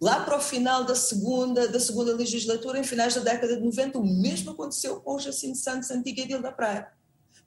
Lá 0.00 0.24
para 0.24 0.36
o 0.36 0.40
final 0.40 0.84
da 0.84 0.94
segunda, 0.94 1.68
da 1.68 1.80
segunda 1.80 2.14
legislatura, 2.14 2.78
em 2.78 2.84
finais 2.84 3.14
da 3.14 3.20
década 3.20 3.56
de 3.56 3.62
90, 3.62 3.98
o 3.98 4.04
mesmo 4.04 4.50
aconteceu 4.50 5.00
com 5.00 5.14
o 5.14 5.18
Jacinto 5.18 5.56
Santos, 5.56 5.90
antiga 5.90 6.22
Edil 6.22 6.42
da 6.42 6.52
Praia. 6.52 6.88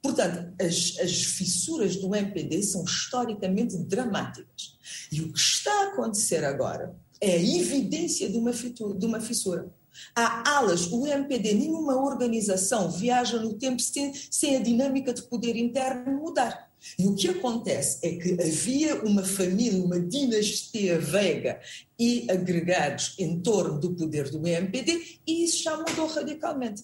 Portanto, 0.02 0.54
as, 0.60 0.98
as 1.00 1.24
fissuras 1.24 1.96
do 1.98 2.16
MPD 2.16 2.64
são 2.64 2.84
historicamente 2.84 3.78
dramáticas. 3.78 4.78
E 5.12 5.22
o 5.22 5.32
que 5.32 5.40
está 5.40 5.72
a 5.72 5.88
acontecer 5.90 6.44
agora 6.44 6.96
é 7.22 7.34
a 7.34 7.42
evidência 7.42 8.30
de 8.30 8.38
uma, 8.38 8.52
de 8.52 9.06
uma 9.06 9.20
fissura. 9.20 9.70
Há 10.16 10.58
alas, 10.58 10.88
o 10.92 11.06
MPD, 11.06 11.54
nenhuma 11.54 11.96
organização 11.96 12.92
viaja 12.92 13.40
no 13.40 13.54
tempo 13.54 13.82
sem, 13.82 14.14
sem 14.14 14.58
a 14.58 14.60
dinâmica 14.60 15.14
de 15.14 15.24
poder 15.24 15.56
interno 15.56 16.20
mudar. 16.20 16.70
E 16.98 17.08
o 17.08 17.16
que 17.16 17.28
acontece 17.28 18.00
é 18.06 18.16
que 18.16 18.42
havia 18.42 19.04
uma 19.04 19.24
família, 19.24 19.84
uma 19.84 20.00
dinastia 20.00 20.98
veiga 20.98 21.60
e 21.98 22.26
agregados 22.30 23.16
em 23.20 23.40
torno 23.42 23.80
do 23.80 23.94
poder 23.94 24.30
do 24.30 24.46
MPD 24.48 25.20
e 25.28 25.44
isso 25.44 25.64
já 25.64 25.76
mudou 25.78 26.08
radicalmente 26.08 26.84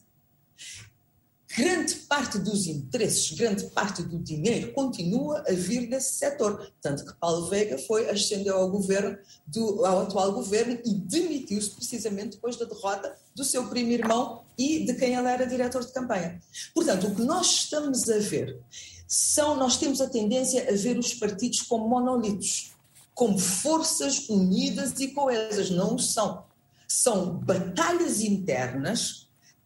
grande 1.55 1.95
parte 1.95 2.37
dos 2.37 2.67
interesses, 2.67 3.31
grande 3.31 3.65
parte 3.67 4.03
do 4.03 4.19
dinheiro 4.19 4.73
continua 4.73 5.43
a 5.47 5.53
vir 5.53 5.89
desse 5.89 6.15
setor. 6.15 6.71
Tanto 6.81 7.05
que 7.05 7.13
Paulo 7.15 7.47
Veiga 7.47 7.77
foi, 7.77 8.09
ascendeu 8.09 8.57
ao 8.57 8.69
governo, 8.69 9.17
do, 9.47 9.85
ao 9.85 10.01
atual 10.01 10.33
governo 10.33 10.77
e 10.85 10.93
demitiu-se 10.93 11.71
precisamente 11.71 12.35
depois 12.35 12.57
da 12.57 12.65
derrota 12.65 13.15
do 13.33 13.43
seu 13.43 13.67
primo 13.67 13.91
irmão 13.91 14.43
e 14.57 14.85
de 14.85 14.93
quem 14.95 15.15
ele 15.15 15.27
era 15.27 15.47
diretor 15.47 15.85
de 15.85 15.93
campanha. 15.93 16.41
Portanto, 16.73 17.07
o 17.07 17.15
que 17.15 17.21
nós 17.21 17.47
estamos 17.47 18.09
a 18.09 18.19
ver 18.19 18.59
são, 19.07 19.55
nós 19.55 19.77
temos 19.77 20.01
a 20.01 20.09
tendência 20.09 20.67
a 20.69 20.75
ver 20.75 20.97
os 20.97 21.13
partidos 21.13 21.61
como 21.61 21.87
monolitos, 21.87 22.73
como 23.13 23.39
forças 23.39 24.27
unidas 24.29 24.99
e 24.99 25.09
coesas. 25.09 25.69
Não 25.69 25.97
são. 25.97 26.43
São 26.87 27.37
batalhas 27.39 28.21
internas 28.21 29.24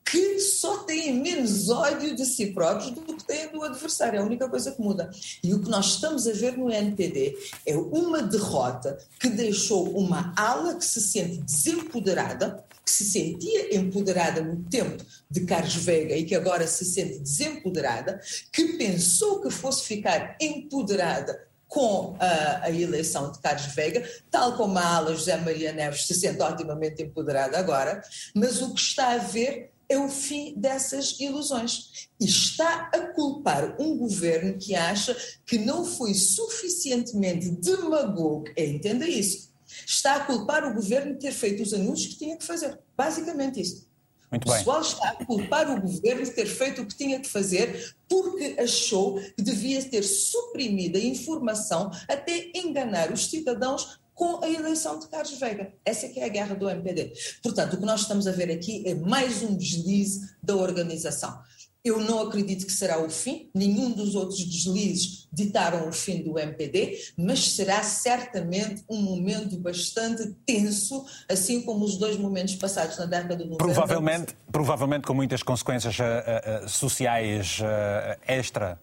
que 0.10 0.40
só 0.40 0.80
têm 0.80 1.14
menos 1.14 1.70
ódio 1.70 2.16
de 2.16 2.26
si 2.26 2.48
próprios 2.48 2.92
do 2.92 3.02
que 3.02 3.24
têm 3.24 3.52
do 3.52 3.64
adversário. 3.64 4.18
É 4.18 4.22
a 4.22 4.26
única 4.26 4.50
coisa 4.50 4.72
que 4.72 4.82
muda. 4.82 5.10
E 5.44 5.54
o 5.54 5.62
que 5.62 5.70
nós 5.70 5.94
estamos 5.94 6.28
a 6.28 6.32
ver 6.34 6.58
no 6.58 6.72
NPD 6.72 7.38
é 7.66 7.78
uma 7.78 8.24
derrota 8.24 8.98
que 9.20 9.30
deixou 9.30 9.88
uma 9.96 10.34
ala 10.36 10.76
que 10.76 10.86
se 10.86 11.00
sente 11.00 11.38
desempoderada, 11.38 12.66
que 12.84 12.92
se 12.92 13.06
sentia 13.06 13.76
empoderada 13.76 14.42
no 14.42 14.64
tempo 14.64 15.04
de 15.30 15.42
Carlos 15.42 15.76
Veiga 15.76 16.16
e 16.16 16.26
que 16.26 16.34
agora 16.34 16.66
se 16.66 16.86
sente 16.86 17.20
desempoderada, 17.20 18.20
que 18.52 18.78
pensou 18.78 19.42
que 19.42 19.52
fosse 19.52 19.86
ficar 19.86 20.36
empoderada 20.42 21.48
com 21.68 22.18
a, 22.20 22.66
a, 22.66 22.72
eleição 22.72 23.32
de 23.32 23.38
Carlos 23.38 23.76
Veiga, 23.76 24.04
tal 24.32 24.58
como 24.58 24.80
a 24.80 24.96
ala 24.96 25.14
José 25.14 25.38
Maria 25.38 25.72
Neves 25.72 26.08
se 26.08 26.16
sente 26.16 26.42
otimamente 26.42 27.04
empoderada 27.04 27.60
agora, 27.60 28.02
mas 28.34 28.60
o 28.60 28.74
que 28.74 28.82
está 28.82 29.12
a 29.12 29.18
ver 29.20 29.72
é 29.90 29.98
o 29.98 30.08
fim 30.08 30.54
dessas 30.56 31.20
ilusões. 31.20 32.08
E 32.20 32.26
está 32.26 32.90
a 32.94 33.08
culpar 33.14 33.76
um 33.82 33.98
governo 33.98 34.58
que 34.58 34.76
acha 34.76 35.18
que 35.46 35.58
não 35.58 35.84
foi 35.84 36.14
suficientemente 36.14 37.50
demagogo, 37.50 38.46
entenda 38.56 39.08
isso, 39.08 39.50
está 39.86 40.16
a 40.16 40.26
culpar 40.26 40.64
o 40.64 40.74
governo 40.74 41.14
de 41.14 41.20
ter 41.20 41.32
feito 41.32 41.64
os 41.64 41.74
anúncios 41.74 42.14
que 42.14 42.20
tinha 42.20 42.38
que 42.38 42.46
fazer. 42.46 42.80
Basicamente 42.96 43.60
isso. 43.60 43.90
Muito 44.32 44.48
o 44.48 44.54
pessoal 44.54 44.82
está 44.82 45.10
a 45.10 45.26
culpar 45.26 45.72
o 45.72 45.82
governo 45.82 46.24
de 46.24 46.32
ter 46.32 46.46
feito 46.46 46.84
o 46.84 46.86
que 46.86 46.96
tinha 46.96 47.20
que 47.20 47.28
fazer 47.28 47.96
porque 48.08 48.56
achou 48.60 49.20
que 49.20 49.42
devia 49.42 49.84
ter 49.84 50.04
suprimido 50.04 50.98
a 50.98 51.02
informação 51.02 51.90
até 52.08 52.52
enganar 52.54 53.12
os 53.12 53.28
cidadãos 53.28 53.99
com 54.20 54.44
a 54.44 54.50
eleição 54.50 55.00
de 55.00 55.08
Carlos 55.08 55.40
Veiga. 55.40 55.72
Essa 55.86 56.08
é 56.08 56.10
que 56.10 56.20
é 56.20 56.26
a 56.26 56.28
guerra 56.28 56.54
do 56.54 56.70
MPD. 56.70 57.14
Portanto, 57.42 57.76
o 57.76 57.78
que 57.78 57.86
nós 57.86 58.02
estamos 58.02 58.28
a 58.28 58.34
ver 58.34 58.52
aqui 58.52 58.84
é 58.86 58.94
mais 58.94 59.42
um 59.42 59.56
deslize 59.56 60.36
da 60.44 60.58
organização. 60.58 61.42
Eu 61.84 62.00
não 62.00 62.20
acredito 62.22 62.66
que 62.66 62.74
será 62.74 63.00
o 63.00 63.10
fim, 63.10 63.50
nenhum 63.56 63.92
dos 63.92 64.14
outros 64.14 64.44
deslizes 64.44 65.28
ditaram 65.32 65.88
o 65.88 65.94
fim 65.94 66.22
do 66.22 66.38
MPD, 66.38 66.98
mas 67.18 67.54
será 67.54 67.82
certamente 67.84 68.84
um 68.90 69.02
momento 69.02 69.58
bastante 69.58 70.36
tenso, 70.46 71.06
assim 71.30 71.62
como 71.62 71.86
os 71.86 71.98
dois 71.98 72.18
momentos 72.18 72.56
passados 72.56 72.98
na 72.98 73.06
década 73.06 73.38
de 73.38 73.46
90. 73.46 73.58
Provavelmente, 73.58 74.36
provavelmente 74.52 75.08
com 75.08 75.14
muitas 75.14 75.42
consequências 75.42 75.98
uh, 76.00 76.66
uh, 76.66 76.68
sociais 76.68 77.60
uh, 77.60 78.20
extra 78.28 78.80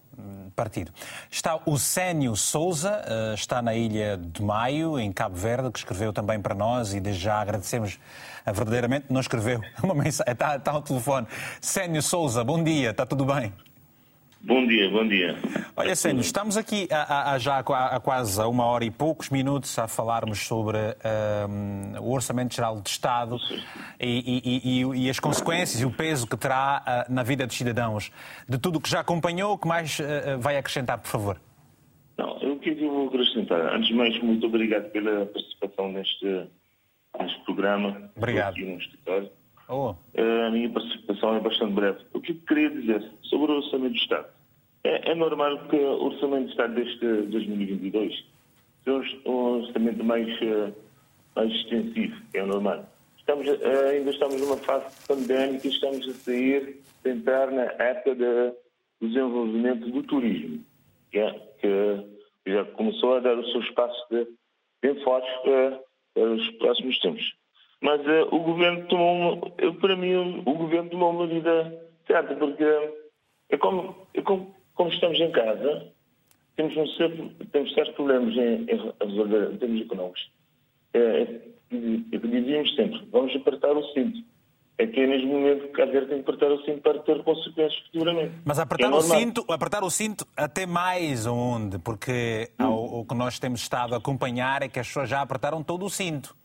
partido. 0.55 0.91
Está 1.29 1.59
o 1.63 1.77
Sénio 1.77 2.35
Souza, 2.35 3.03
está 3.35 3.61
na 3.61 3.75
Ilha 3.75 4.17
de 4.17 4.41
Maio, 4.41 4.99
em 4.99 5.11
Cabo 5.11 5.35
Verde, 5.35 5.69
que 5.69 5.77
escreveu 5.77 6.11
também 6.11 6.41
para 6.41 6.55
nós 6.55 6.95
e 6.95 6.99
desde 6.99 7.21
já 7.21 7.39
agradecemos 7.39 7.99
verdadeiramente, 8.51 9.05
não 9.09 9.21
escreveu 9.21 9.61
uma 9.83 9.95
mensagem, 9.95 10.33
está, 10.33 10.55
está 10.55 10.71
ao 10.71 10.81
telefone. 10.81 11.27
Sénio 11.61 12.01
Souza, 12.01 12.43
bom 12.43 12.63
dia, 12.63 12.91
está 12.91 13.05
tudo 13.05 13.25
bem? 13.25 13.51
Bom 14.41 14.65
dia, 14.67 14.89
bom 14.89 15.05
dia. 15.07 15.35
Olha, 15.75 15.95
Sénio, 15.95 16.21
estamos 16.21 16.57
aqui 16.57 16.87
há, 16.91 17.33
há 17.33 17.39
já 17.39 17.57
há 17.57 17.99
quase 17.99 18.39
uma 18.41 18.65
hora 18.65 18.85
e 18.85 18.91
poucos 18.91 19.29
minutos 19.29 19.77
a 19.79 19.87
falarmos 19.87 20.39
sobre 20.39 20.77
um, 20.77 21.99
o 21.99 22.13
Orçamento 22.13 22.55
Geral 22.55 22.79
de 22.79 22.89
Estado 22.89 23.37
e, 23.99 24.41
e, 24.45 24.81
e, 24.81 25.05
e, 25.05 25.09
as 25.09 25.19
consequências 25.19 25.81
e 25.81 25.85
o 25.85 25.91
peso 25.91 26.27
que 26.27 26.37
terá 26.37 27.05
uh, 27.09 27.13
na 27.13 27.23
vida 27.23 27.47
dos 27.47 27.57
cidadãos. 27.57 28.11
De 28.47 28.57
tudo 28.57 28.77
o 28.77 28.81
que 28.81 28.89
já 28.89 28.99
acompanhou, 28.99 29.53
o 29.53 29.57
que 29.57 29.67
mais 29.67 29.99
uh, 29.99 30.39
vai 30.39 30.57
acrescentar, 30.57 30.99
por 30.99 31.09
favor? 31.09 31.41
Não, 32.17 32.37
eu 32.41 32.57
que 32.59 32.73
vou 32.75 33.07
acrescentar. 33.07 33.73
Antes 33.75 33.87
de 33.87 33.95
mais, 33.95 34.21
muito 34.21 34.45
obrigado 34.47 34.89
pela 34.91 35.25
participação 35.25 35.91
neste, 35.91 36.47
neste 37.23 37.43
programa. 37.45 38.11
Obrigado. 38.15 38.53
Aqui 38.53 38.65
no 38.65 38.77
escritório. 38.77 39.29
Oh. 39.69 39.95
A 40.17 40.49
minha 40.51 40.69
participação 40.69 41.35
é 41.35 41.39
bastante 41.39 41.73
breve. 41.73 41.99
O 42.13 42.21
que 42.21 42.31
eu 42.31 42.37
queria 42.47 42.69
dizer 42.69 43.11
sobre 43.23 43.51
o 43.51 43.55
Orçamento 43.57 43.93
de 43.93 43.99
Estado? 43.99 44.27
É, 44.83 45.11
é 45.11 45.15
normal 45.15 45.67
que 45.67 45.75
o 45.75 46.05
Orçamento 46.05 46.45
de 46.45 46.51
Estado 46.51 46.75
deste 46.75 47.05
2022 47.05 48.23
seja 48.87 49.17
um 49.25 49.59
orçamento 49.59 50.03
mais, 50.03 50.29
eh, 50.41 50.71
mais 51.35 51.51
extensivo, 51.51 52.15
é 52.33 52.41
normal. 52.43 52.85
Estamos, 53.17 53.45
eh, 53.45 53.89
ainda 53.91 54.11
estamos 54.11 54.39
numa 54.39 54.55
fase 54.57 54.85
pandémica 55.05 55.67
e 55.67 55.71
estamos 55.71 56.07
a 56.07 56.13
sair, 56.13 56.81
a 57.03 57.09
entrar 57.09 57.51
na 57.51 57.63
época 57.63 58.15
de 58.15 58.53
desenvolvimento 59.01 59.91
do 59.91 60.03
turismo, 60.03 60.63
que, 61.11 61.19
é, 61.19 61.31
que 61.59 62.51
já 62.51 62.63
começou 62.63 63.17
a 63.17 63.19
dar 63.19 63.37
o 63.37 63.45
seu 63.51 63.59
espaço 63.59 64.07
de, 64.09 64.25
bem 64.81 65.03
forte 65.03 65.27
para, 66.17 66.25
para 66.25 66.31
os 66.33 66.49
próximos 66.57 66.99
tempos. 66.99 67.33
Mas 67.81 68.01
uh, 68.01 68.35
o 68.35 68.39
governo 68.39 68.87
tomou, 68.87 69.33
uma, 69.33 69.73
para 69.79 69.95
mim, 69.95 70.15
o, 70.15 70.53
governo 70.53 70.89
tomou 70.89 71.11
uma 71.11 71.27
medida 71.27 71.79
certa, 72.07 72.35
porque 72.35 72.63
é 73.49 73.57
como, 73.57 73.95
é 74.13 74.21
como, 74.21 74.55
como 74.73 74.89
estamos 74.89 75.19
em 75.19 75.31
casa, 75.31 75.93
temos, 76.55 76.75
um 76.75 76.87
certo, 76.87 77.29
temos 77.51 77.73
certos 77.73 77.95
problemas 77.95 78.35
em, 78.35 78.63
em 78.63 78.93
resolver 78.99 79.53
em 79.53 79.57
termos 79.57 79.81
económicos. 79.81 80.31
É, 80.93 80.99
é, 80.99 81.41
é 81.71 82.17
dizíamos 82.17 82.75
sempre, 82.75 83.07
vamos 83.11 83.35
apertar 83.35 83.77
o 83.77 83.83
cinto. 83.93 84.19
É 84.79 84.85
que 84.85 84.99
é 84.99 85.07
neste 85.07 85.25
momento 85.25 85.73
que 85.73 85.81
a 85.81 85.87
tem 85.87 86.01
que 86.01 86.19
apertar 86.19 86.51
o 86.51 86.63
cinto 86.63 86.81
para 86.81 86.99
ter 86.99 87.23
consequências 87.23 87.83
futuramente. 87.85 88.33
Mas 88.45 88.59
apertar, 88.59 88.91
é 88.91 88.95
o, 88.95 89.01
cinto, 89.01 89.45
apertar 89.49 89.83
o 89.83 89.89
cinto 89.89 90.27
até 90.37 90.67
mais 90.67 91.25
onde? 91.25 91.79
Porque 91.79 92.51
hum. 92.59 92.65
o, 92.65 92.99
o 92.99 93.05
que 93.05 93.15
nós 93.15 93.39
temos 93.39 93.61
estado 93.61 93.95
a 93.95 93.97
acompanhar 93.97 94.61
é 94.61 94.67
que 94.67 94.79
as 94.79 94.87
pessoas 94.87 95.09
já 95.09 95.21
apertaram 95.21 95.63
todo 95.63 95.83
o 95.83 95.89
cinto. 95.89 96.35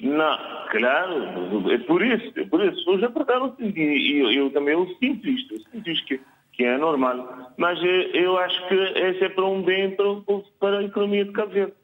Não, 0.00 0.36
claro, 0.72 1.70
é 1.70 1.78
por 1.78 2.02
isso, 2.02 2.32
é 2.36 2.44
por 2.44 2.60
isso. 2.60 2.70
As 2.70 2.78
pessoas 2.78 3.04
apertaram 3.04 3.54
e, 3.60 3.66
e 3.66 4.18
eu, 4.18 4.32
eu, 4.32 4.50
também 4.50 4.74
eu 4.74 4.84
sinto 4.98 5.28
isto, 5.28 5.54
eu 5.54 5.60
sinto 5.70 5.88
isto 5.88 6.06
que, 6.06 6.20
que 6.54 6.64
é 6.64 6.76
normal. 6.76 7.52
Mas 7.56 7.78
eu, 7.80 8.02
eu 8.12 8.38
acho 8.38 8.66
que 8.66 8.74
esse 8.74 9.24
é 9.24 9.28
para 9.28 9.44
um 9.44 9.62
bem 9.62 9.94
para, 9.94 10.06
para 10.58 10.78
a 10.78 10.82
economia 10.82 11.24
de 11.24 11.30
Cabo 11.30 11.52
Verde. 11.52 11.74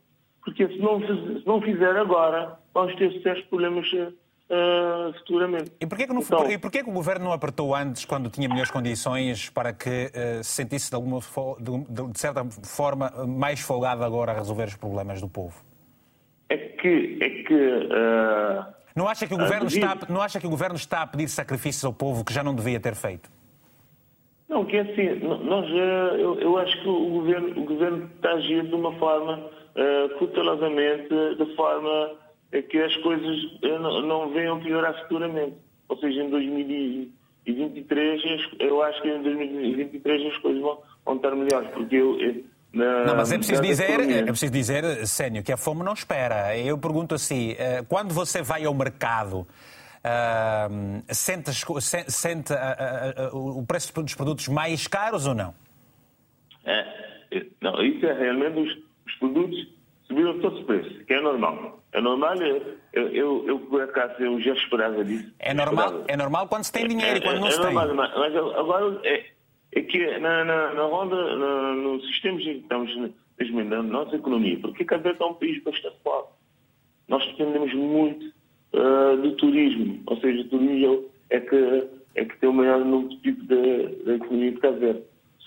Porque 0.45 0.67
se 0.67 0.79
não, 0.79 0.99
se 1.01 1.47
não 1.47 1.63
fizer 1.63 1.97
agora, 1.97 2.59
vamos 2.75 2.97
ter 2.97 3.13
sérios 3.23 3.47
problemas 3.47 3.89
uh, 4.51 5.13
futuramente. 5.19 5.73
E 5.81 5.87
porquê, 5.87 6.07
que 6.07 6.13
não, 6.13 6.21
então, 6.21 6.51
e 6.51 6.59
porquê 6.59 6.83
que 6.83 6.91
o 6.91 6.93
governo 6.93 7.27
não 7.27 7.33
apertou 7.33 7.75
antes, 7.75 8.05
quando 8.05 8.31
tinha 8.31 8.49
melhores 8.49 8.71
condições, 8.71 9.51
para 9.51 9.73
que 9.73 10.07
uh, 10.07 10.45
se 10.45 10.53
sentisse 10.53 10.91
de, 10.91 10.97
alguma, 10.97 11.21
de, 11.21 12.13
de 12.13 12.19
certa 12.19 12.45
forma 12.65 13.11
mais 13.27 13.61
folgado 13.61 14.05
agora 14.05 14.33
a 14.33 14.35
resolver 14.35 14.65
os 14.65 14.77
problemas 14.77 15.21
do 15.21 15.29
povo? 15.29 15.69
é 16.49 16.57
que. 16.57 17.19
É 17.21 17.29
que 17.43 17.55
uh, 17.55 18.65
não, 18.97 19.09
acha 19.09 19.27
que 19.27 19.35
o 19.35 19.39
governo 19.39 19.67
está, 19.67 19.97
não 20.09 20.21
acha 20.21 20.41
que 20.41 20.47
o 20.47 20.51
governo 20.51 20.77
está 20.77 21.03
a 21.03 21.07
pedir 21.07 21.29
sacrifícios 21.29 21.85
ao 21.85 21.93
povo 21.93 22.25
que 22.25 22.33
já 22.33 22.43
não 22.43 22.55
devia 22.55 22.81
ter 22.81 22.95
feito? 22.95 23.31
Não, 24.49 24.65
que 24.65 24.77
é 24.77 24.81
assim, 24.81 25.21
nós, 25.21 25.69
eu, 26.19 26.41
eu, 26.41 26.59
acho 26.59 26.81
que 26.83 26.89
o 26.89 27.11
governo, 27.11 27.61
o 27.61 27.65
governo 27.65 28.11
está 28.17 28.31
a 28.31 28.35
agir 28.35 28.67
de 28.67 28.75
uma 28.75 28.93
forma 28.99 29.39
uh, 29.39 30.19
cautelosamente, 30.19 31.09
de 31.37 31.55
forma 31.55 32.13
que 32.51 32.79
as 32.79 32.97
coisas 32.99 33.37
não, 33.63 34.03
não 34.03 34.33
venham 34.33 34.61
piorar 34.61 34.99
futuramente. 35.03 35.57
Ou 35.89 35.99
seja, 35.99 36.23
em 36.23 36.31
2023, 36.31 38.23
eu 38.61 38.83
acho 38.83 39.03
que 39.03 39.09
em 39.09 39.23
2023 39.23 40.33
as 40.33 40.39
coisas 40.39 40.63
vão, 40.63 40.79
vão 41.05 41.17
estar 41.17 41.35
melhores, 41.35 41.71
porque 41.71 41.97
eu, 41.97 42.19
na, 42.73 43.07
não, 43.07 43.17
mas 43.17 43.33
é 43.33 43.39
preciso 43.39 43.63
dizer, 43.63 44.01
é 44.01 44.25
preciso 44.25 44.53
dizer, 44.53 45.07
Sénio, 45.07 45.43
que 45.43 45.51
a 45.51 45.57
fome 45.57 45.83
não 45.83 45.95
espera. 45.95 46.57
Eu 46.57 46.77
pergunto 46.77 47.15
assim, 47.15 47.55
eh, 47.59 47.83
quando 47.89 48.13
você 48.13 48.43
vai 48.43 48.65
ao 48.67 48.75
mercado, 48.75 49.47
uh, 50.05 51.03
sente, 51.15 51.51
sente 52.09 52.53
uh, 52.53 53.35
uh, 53.35 53.59
o 53.59 53.67
preço 53.67 53.93
dos 54.03 54.15
produtos 54.15 54.49
mais 54.49 54.87
caros 54.87 55.27
ou 55.27 55.35
não? 55.35 55.55
É, 56.65 56.85
não, 57.63 57.83
isso 57.83 58.05
é 58.05 58.13
realmente 58.13 58.61
os, 58.61 58.79
os 59.07 59.15
produtos 59.19 59.78
subiram 60.09 60.39
todos 60.41 60.59
os 60.59 60.67
preços, 60.67 61.03
que 61.05 61.15
é 61.15 61.21
normal. 61.21 61.81
É 61.93 62.01
normal, 62.01 62.35
eu, 62.37 63.09
eu, 63.09 63.47
eu 63.47 63.59
por 63.61 63.83
acaso 63.83 64.15
eu 64.21 64.41
já 64.41 64.55
esperava 64.55 65.05
disso. 65.05 65.33
É 65.39 65.55
normal, 65.55 66.05
é 66.09 66.17
normal 66.17 66.49
quando 66.49 66.65
se 66.65 66.73
tem 66.73 66.89
dinheiro 66.89 67.19
e 67.19 67.23
quando 67.23 67.41
não 67.41 67.49
é, 67.49 67.51
se 67.51 67.61
é 67.61 67.65
tem. 67.65 67.75
Normal, 67.75 68.11
mas 68.17 68.37
agora 68.37 69.01
é, 69.05 69.25
é 69.73 69.83
que 69.83 70.19
na, 70.19 70.45
na, 70.45 70.75
na 70.75 70.83
ronda, 70.83 71.37
na, 71.37 71.75
no 71.75 72.01
sistema 72.03 72.41
em 72.41 72.43
que 72.43 72.51
estamos 72.51 72.95
na 73.71 73.83
nossa 73.83 74.17
economia, 74.17 74.59
porque 74.61 74.85
Cabo 74.85 75.05
Verde 75.05 75.23
é 75.23 75.27
um 75.27 75.35
país 75.35 75.63
bastante 75.63 75.97
pobre. 76.03 76.31
Nós 77.07 77.25
dependemos 77.27 77.73
muito 77.73 78.27
uh, 78.75 79.17
do 79.17 79.33
turismo, 79.37 80.03
ou 80.07 80.17
seja, 80.19 80.43
o 80.43 80.49
turismo 80.49 81.05
é 81.31 81.41
que, 81.41 81.89
é 82.17 82.25
que 82.25 82.37
tem 82.39 82.49
o 82.49 82.53
maior 82.53 82.85
número 82.85 83.09
de 83.11 83.17
tipo 83.21 83.45
da 84.05 84.15
economia 84.15 84.53
de 84.53 84.59
Cabo. 84.59 84.79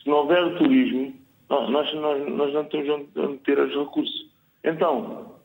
Se 0.02 0.10
não 0.10 0.18
houver 0.18 0.58
turismo, 0.58 1.14
nós, 1.50 1.70
nós, 1.70 2.28
nós 2.30 2.54
não 2.54 2.64
temos 2.66 2.90
onde 3.16 3.38
ter 3.40 3.60
os 3.60 3.76
recursos. 3.76 4.31
Então, 4.64 5.36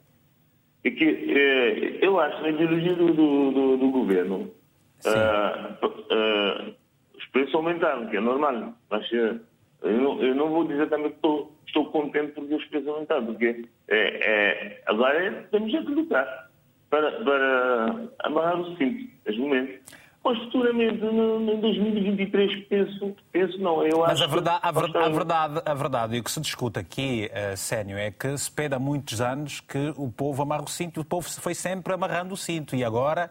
é 0.85 0.91
que, 0.91 1.05
é, 1.05 2.07
eu 2.07 2.21
acho 2.21 2.37
que 2.37 2.43
na 2.43 2.49
ideologia 2.51 2.95
do, 2.95 3.13
do, 3.13 3.51
do, 3.51 3.77
do 3.77 3.91
governo, 3.91 4.51
uh, 5.05 5.87
uh, 5.87 6.75
os 7.17 7.27
preços 7.27 7.55
aumentaram, 7.55 8.09
que 8.09 8.17
é 8.17 8.21
normal. 8.21 8.75
Mas 8.91 9.13
eh, 9.13 9.37
eu 9.83 10.01
não, 10.01 10.23
eu 10.23 10.35
não 10.35 10.51
vou 10.51 10.65
dizer 10.65 10.89
também 10.89 11.11
que 11.11 11.17
estou, 11.17 11.53
estou 11.67 11.87
contente 11.87 12.33
porque 12.33 12.55
os 12.55 12.65
preços 12.67 12.89
aumentaram, 12.89 13.27
porque 13.27 13.65
é, 13.89 14.83
agora 14.87 15.49
temos 15.51 15.73
que 15.73 15.79
lutar 15.79 16.51
para, 16.91 17.11
para 17.25 18.09
amarrar 18.21 18.61
o 18.61 18.77
cinto, 18.77 19.11
neste 19.25 19.41
momento. 19.41 19.81
Pois 20.27 20.41
futuramente, 20.41 21.05
em 21.05 21.61
2023, 21.61 22.65
penso, 22.65 23.15
penso 23.31 23.59
não. 23.59 23.87
Eu 23.87 24.01
Mas 24.01 24.21
a 24.21 24.27
verdade, 24.27 24.59
a, 24.61 24.73
ver, 24.73 24.97
a, 24.97 25.09
verdade, 25.09 25.63
a 25.65 25.73
verdade, 25.73 26.17
e 26.17 26.19
o 26.19 26.25
que 26.25 26.33
se 26.33 26.41
discute 26.41 26.81
aqui, 26.81 27.31
uh, 27.31 27.57
Sénio, 27.57 27.97
é 27.97 28.11
que 28.11 28.37
se 28.37 28.51
pede 28.51 28.75
há 28.75 28.79
muitos 28.81 29.21
anos 29.21 29.61
que 29.61 29.95
o 29.97 30.11
povo 30.11 30.43
amarra 30.43 30.65
o 30.65 30.69
cinto 30.69 30.99
e 30.99 31.01
o 31.01 31.05
povo 31.05 31.31
foi 31.31 31.55
sempre 31.55 31.95
amarrando 31.95 32.35
o 32.35 32.37
cinto. 32.37 32.75
E 32.75 32.83
agora, 32.83 33.31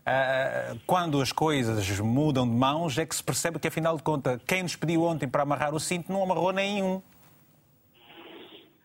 uh, 0.00 0.76
quando 0.88 1.20
as 1.20 1.30
coisas 1.30 2.00
mudam 2.00 2.44
de 2.48 2.56
mãos, 2.56 2.98
é 2.98 3.06
que 3.06 3.14
se 3.14 3.22
percebe 3.22 3.60
que, 3.60 3.68
afinal 3.68 3.96
de 3.96 4.02
contas, 4.02 4.42
quem 4.44 4.64
nos 4.64 4.74
pediu 4.74 5.04
ontem 5.04 5.28
para 5.28 5.44
amarrar 5.44 5.72
o 5.72 5.78
cinto 5.78 6.12
não 6.12 6.24
amarrou 6.24 6.52
nenhum. 6.52 7.00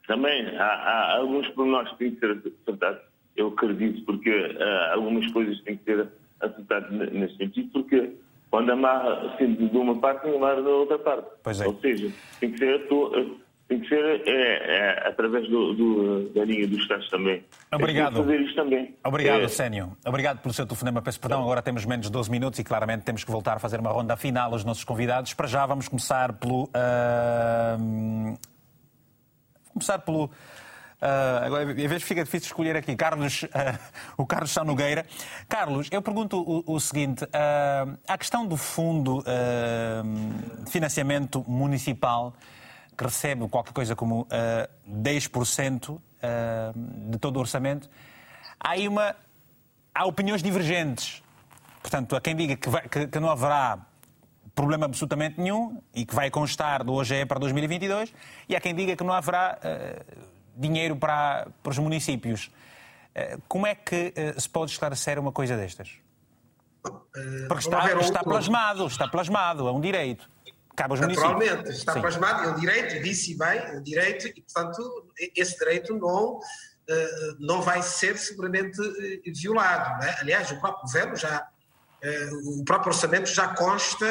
Também 0.05 0.55
há, 0.55 0.65
há 0.65 1.17
alguns 1.17 1.47
pormenores 1.47 1.91
que 1.93 1.97
têm 1.97 2.11
que 2.11 2.19
ser 2.19 2.53
acertados. 2.61 3.01
Eu 3.35 3.47
acredito, 3.47 4.05
porque 4.05 4.29
uh, 4.29 4.93
algumas 4.93 5.25
coisas 5.31 5.59
têm 5.61 5.77
que 5.77 5.85
ser 5.85 6.07
acertado 6.41 6.91
nesse 6.91 7.35
sentido, 7.37 7.69
porque 7.71 8.13
quando 8.49 8.71
amarra 8.71 9.35
sendo 9.37 9.69
de 9.69 9.77
uma 9.77 9.95
parte, 9.99 10.27
amarra 10.27 10.61
da 10.61 10.69
outra 10.69 10.97
parte. 10.99 11.27
É. 11.61 11.67
Ou 11.67 11.79
seja, 11.79 12.11
tem 12.39 12.51
que 12.51 12.57
ser, 12.57 12.87
tem 13.67 13.79
que 13.79 13.87
ser 13.87 14.21
é, 14.27 14.31
é, 14.31 15.07
através 15.07 15.47
do, 15.47 15.73
do, 15.75 16.29
da 16.33 16.43
linha 16.43 16.67
dos 16.67 16.79
Estados 16.79 17.07
também. 17.09 17.43
Obrigado. 17.71 18.15
Tem 18.15 18.23
que 18.23 18.29
fazer 18.29 18.41
isto 18.41 18.55
também. 18.55 18.95
Obrigado, 19.03 19.43
é. 19.43 19.47
Sénio. 19.47 19.95
Obrigado 20.05 20.41
pelo 20.41 20.53
seu 20.53 20.65
telefonema. 20.65 21.01
Peço 21.01 21.19
perdão, 21.19 21.43
agora 21.43 21.61
temos 21.61 21.85
menos 21.85 22.07
de 22.07 22.11
12 22.11 22.31
minutos 22.31 22.59
e 22.59 22.63
claramente 22.63 23.03
temos 23.03 23.23
que 23.23 23.29
voltar 23.29 23.57
a 23.57 23.59
fazer 23.59 23.79
uma 23.79 23.91
ronda 23.91 24.17
final 24.17 24.51
aos 24.51 24.65
nossos 24.65 24.83
convidados. 24.83 25.33
Para 25.35 25.47
já 25.47 25.65
vamos 25.65 25.87
começar 25.87 26.33
pelo... 26.33 26.63
Uh... 26.63 28.37
Começar 29.71 29.99
pelo... 29.99 30.31
Uh, 31.01 31.45
agora, 31.45 31.71
às 31.71 31.75
vezes 31.77 32.03
fica 32.03 32.23
difícil 32.25 32.47
escolher 32.47 32.75
aqui. 32.75 32.93
Carlos, 32.93 33.43
uh, 33.43 33.47
o 34.17 34.25
Carlos 34.25 34.51
Sá 34.51 34.65
Nogueira. 34.65 35.05
Carlos, 35.47 35.87
eu 35.91 36.01
pergunto 36.01 36.41
o, 36.41 36.75
o 36.75 36.79
seguinte: 36.79 37.23
uh, 37.23 37.97
a 38.05 38.17
questão 38.17 38.45
do 38.45 38.57
fundo 38.57 39.23
de 40.65 40.71
financiamento 40.71 41.43
municipal, 41.47 42.33
que 42.97 43.03
recebe 43.03 43.47
qualquer 43.47 43.71
coisa 43.71 43.95
como 43.95 44.27
10% 44.87 45.99
de 47.09 47.17
todo 47.17 47.37
o 47.37 47.39
orçamento, 47.39 47.89
há 48.59 48.71
aí 48.71 48.87
uma. 48.87 49.15
Há 49.95 50.05
opiniões 50.05 50.43
divergentes. 50.43 51.23
Portanto, 51.81 52.15
há 52.15 52.21
quem 52.21 52.35
diga 52.35 52.55
que, 52.55 52.69
vai, 52.69 52.87
que, 52.87 53.07
que 53.07 53.19
não 53.19 53.29
haverá 53.29 53.79
problema 54.53 54.85
absolutamente 54.85 55.39
nenhum 55.39 55.81
e 55.93 56.05
que 56.05 56.13
vai 56.13 56.29
constar 56.29 56.83
do 56.83 56.93
OGE 56.93 57.25
para 57.25 57.39
2022, 57.39 58.13
e 58.47 58.55
há 58.55 58.59
quem 58.59 58.75
diga 58.75 58.95
que 58.95 59.03
não 59.03 59.13
haverá 59.13 59.57
dinheiro 60.59 60.95
para, 60.95 61.47
para 61.63 61.71
os 61.71 61.77
municípios. 61.77 62.51
Como 63.47 63.65
é 63.65 63.73
que 63.73 64.13
se 64.37 64.47
pode 64.47 64.71
esclarecer 64.71 65.17
uma 65.17 65.31
coisa 65.31 65.57
destas? 65.57 65.91
Porque 66.81 67.63
está, 67.65 67.99
está 67.99 68.23
plasmado, 68.23 68.87
está 68.87 69.07
plasmado, 69.07 69.67
é 69.67 69.71
um 69.71 69.81
direito. 69.81 70.29
Cabe 70.75 70.91
aos 70.91 71.01
Naturalmente, 71.01 71.69
está 71.71 71.93
Sim. 71.93 72.01
plasmado, 72.01 72.43
é 72.43 72.51
um 72.53 72.55
direito, 72.55 73.03
disse 73.03 73.37
bem, 73.37 73.57
é 73.57 73.71
um 73.73 73.83
direito, 73.83 74.27
e 74.27 74.41
portanto 74.41 75.11
esse 75.35 75.57
direito 75.59 75.93
não, 75.97 76.39
não 77.37 77.61
vai 77.61 77.81
ser 77.81 78.17
seguramente 78.17 78.79
violado. 79.35 80.01
É? 80.03 80.21
Aliás, 80.21 80.49
o 80.51 80.59
próprio 80.61 80.83
governo 80.83 81.17
já, 81.17 81.49
o 82.45 82.63
próprio 82.63 82.93
orçamento 82.93 83.27
já 83.27 83.53
consta 83.55 84.05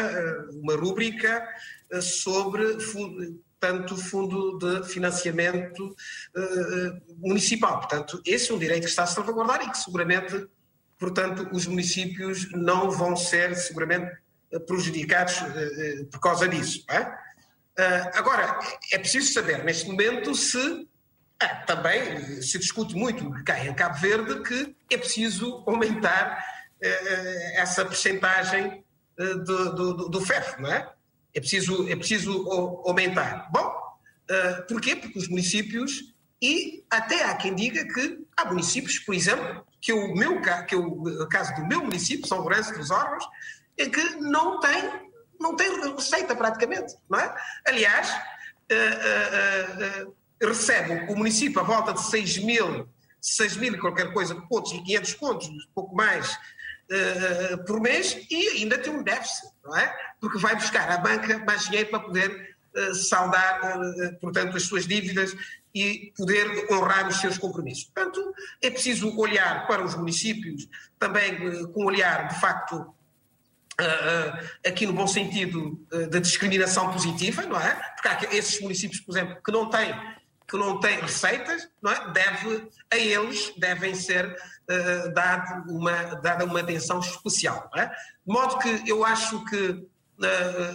uma 0.53 0.76
rúbrica 0.76 1.49
sobre 2.03 2.78
tanto 3.61 3.96
fundo 3.96 4.59
de 4.59 4.88
financiamento 4.88 5.84
uh, 5.88 7.16
municipal. 7.18 7.78
Portanto, 7.78 8.22
esse 8.24 8.50
é 8.50 8.54
um 8.54 8.59
direito 8.59 8.84
que 8.84 8.90
está 8.90 9.02
a 9.02 9.06
salvaguardar 9.06 9.62
e 9.62 9.70
que 9.70 9.78
seguramente, 9.78 10.46
portanto, 10.98 11.48
os 11.52 11.66
municípios 11.66 12.50
não 12.52 12.90
vão 12.90 13.16
ser 13.16 13.54
seguramente 13.56 14.16
prejudicados 14.66 15.40
uh, 15.40 16.06
por 16.06 16.20
causa 16.20 16.48
disso. 16.48 16.84
É? 16.88 17.00
Uh, 17.02 18.11
agora, 18.14 18.59
é 18.92 18.98
preciso 18.98 19.32
saber, 19.32 19.64
neste 19.64 19.88
momento, 19.88 20.34
se 20.34 20.88
também 21.66 22.42
se 22.42 22.59
discute 22.59 22.96
muito 22.96 23.30
cá 23.44 23.64
em 23.64 23.72
Cabo 23.72 23.96
Verde 24.00 24.42
que 24.42 24.74
é 24.90 24.98
preciso 24.98 25.62
aumentar 25.68 26.44
essa 27.54 27.84
percentagem 27.84 28.84
do, 29.16 29.72
do, 29.72 30.09
do 30.09 30.20
FEF, 30.20 30.61
não 30.61 30.68
é? 30.68 30.92
É 31.39 31.41
preciso, 31.41 31.89
é 31.89 31.95
preciso 31.95 32.51
aumentar. 32.84 33.49
Bom, 33.53 33.64
uh, 33.68 34.66
porquê? 34.66 34.97
Porque 34.97 35.16
os 35.16 35.28
municípios, 35.28 36.12
e 36.43 36.84
até 36.91 37.22
há 37.22 37.36
quem 37.36 37.55
diga 37.55 37.86
que 37.95 38.26
há 38.36 38.47
municípios, 38.47 38.99
por 38.99 39.14
exemplo, 39.14 39.64
que 39.80 39.93
o, 39.93 40.16
meu, 40.16 40.43
que 40.66 40.74
o 40.74 41.28
caso 41.28 41.55
do 41.55 41.64
meu 41.64 41.80
município, 41.84 42.26
São 42.26 42.41
Lourenço 42.41 42.76
dos 42.76 42.91
Órgãos, 42.91 43.24
é 43.78 43.89
que 43.89 44.03
não 44.16 44.59
tem, 44.59 44.91
não 45.39 45.55
tem 45.55 45.70
receita 45.95 46.34
praticamente, 46.34 46.97
não 47.09 47.20
é? 47.20 47.32
Aliás, 47.68 48.11
uh, 48.72 50.09
uh, 50.09 50.14
recebe 50.43 51.09
o 51.09 51.14
município 51.14 51.61
a 51.61 51.62
volta 51.62 51.93
de 51.93 52.03
6 52.03 52.39
mil, 52.39 52.89
6 53.20 53.57
mil 53.59 53.78
qualquer 53.78 54.12
coisa, 54.12 54.34
pontos 54.34 54.72
e 54.72 54.82
500 54.82 55.14
pontos, 55.14 55.49
pouco 55.72 55.95
mais, 55.95 56.36
Uh, 56.91 57.62
por 57.64 57.82
mês 57.82 58.16
e 58.30 58.49
ainda 58.62 58.78
tem 58.78 58.91
um 58.91 59.03
déficit, 59.03 59.53
não 59.62 59.76
é? 59.76 59.95
Porque 60.18 60.39
vai 60.39 60.55
buscar 60.55 60.91
à 60.91 60.97
banca 60.97 61.39
mais 61.41 61.64
dinheiro 61.66 61.91
para 61.91 62.01
poder 62.01 62.57
uh, 62.74 62.95
saldar, 62.95 63.78
uh, 63.78 64.18
portanto, 64.20 64.57
as 64.57 64.62
suas 64.62 64.86
dívidas 64.86 65.36
e 65.74 66.14
poder 66.16 66.66
honrar 66.72 67.07
os 67.07 67.16
seus 67.16 67.36
compromissos. 67.36 67.84
Portanto, 67.84 68.32
é 68.62 68.70
preciso 68.70 69.14
olhar 69.18 69.66
para 69.66 69.84
os 69.84 69.95
municípios 69.97 70.66
também 70.99 71.36
com 71.72 71.82
um 71.82 71.86
olhar, 71.86 72.28
de 72.28 72.41
facto, 72.41 72.95
aqui 74.66 74.86
no 74.86 74.93
bom 74.95 75.07
sentido 75.07 75.78
da 76.11 76.18
discriminação 76.18 76.91
positiva, 76.91 77.43
não 77.43 77.61
é? 77.61 77.74
Porque 77.95 78.09
há 78.09 78.34
esses 78.34 78.61
municípios, 78.61 79.01
por 79.03 79.12
exemplo, 79.12 79.41
que 79.45 79.53
não 79.53 79.70
têm 79.70 79.95
que 80.49 80.57
não 80.57 80.80
têm 80.80 80.99
receitas, 80.99 81.68
não 81.82 81.92
é? 81.92 82.11
Deve, 82.11 82.68
a 82.90 82.96
eles 82.96 83.53
devem 83.59 83.94
ser 83.94 84.24
uh, 84.26 85.12
dado 85.12 85.70
uma, 85.70 85.92
dada 86.16 86.46
uma 86.46 86.61
atenção 86.61 87.01
especial. 87.01 87.70
É? 87.76 87.86
De 87.86 87.92
modo 88.26 88.59
que 88.59 88.82
eu 88.86 89.05
acho 89.05 89.44
que, 89.44 89.68
uh, 89.68 89.86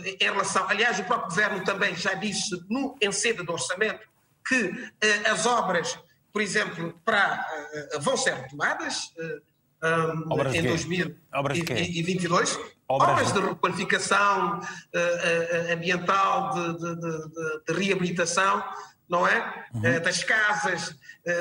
em 0.05 0.23
relação. 0.23 0.69
Aliás, 0.69 0.99
o 0.99 1.03
próprio 1.03 1.29
Governo 1.29 1.63
também 1.63 1.95
já 1.95 2.13
disse 2.13 2.63
no, 2.69 2.95
em 3.01 3.11
sede 3.11 3.43
do 3.43 3.51
orçamento 3.51 4.07
que 4.47 4.63
uh, 4.63 5.31
as 5.31 5.47
obras, 5.47 5.97
por 6.31 6.41
exemplo, 6.41 6.93
para, 7.03 7.43
vão 7.99 8.15
ser 8.15 8.35
retomadas. 8.35 9.11
Um, 9.83 10.31
obras 10.31 10.55
em 10.55 10.61
de 10.61 10.67
2022. 10.69 12.59
Obras, 12.87 13.09
obras 13.09 13.33
de 13.33 13.39
requalificação 13.39 14.61
ambiental, 15.71 16.53
de, 16.53 16.77
de, 16.77 16.95
de, 16.95 17.63
de 17.67 17.73
reabilitação, 17.73 18.63
não 19.13 19.27
é? 19.27 19.65
Uhum. 19.73 20.01
Das 20.01 20.23
casas, 20.23 20.95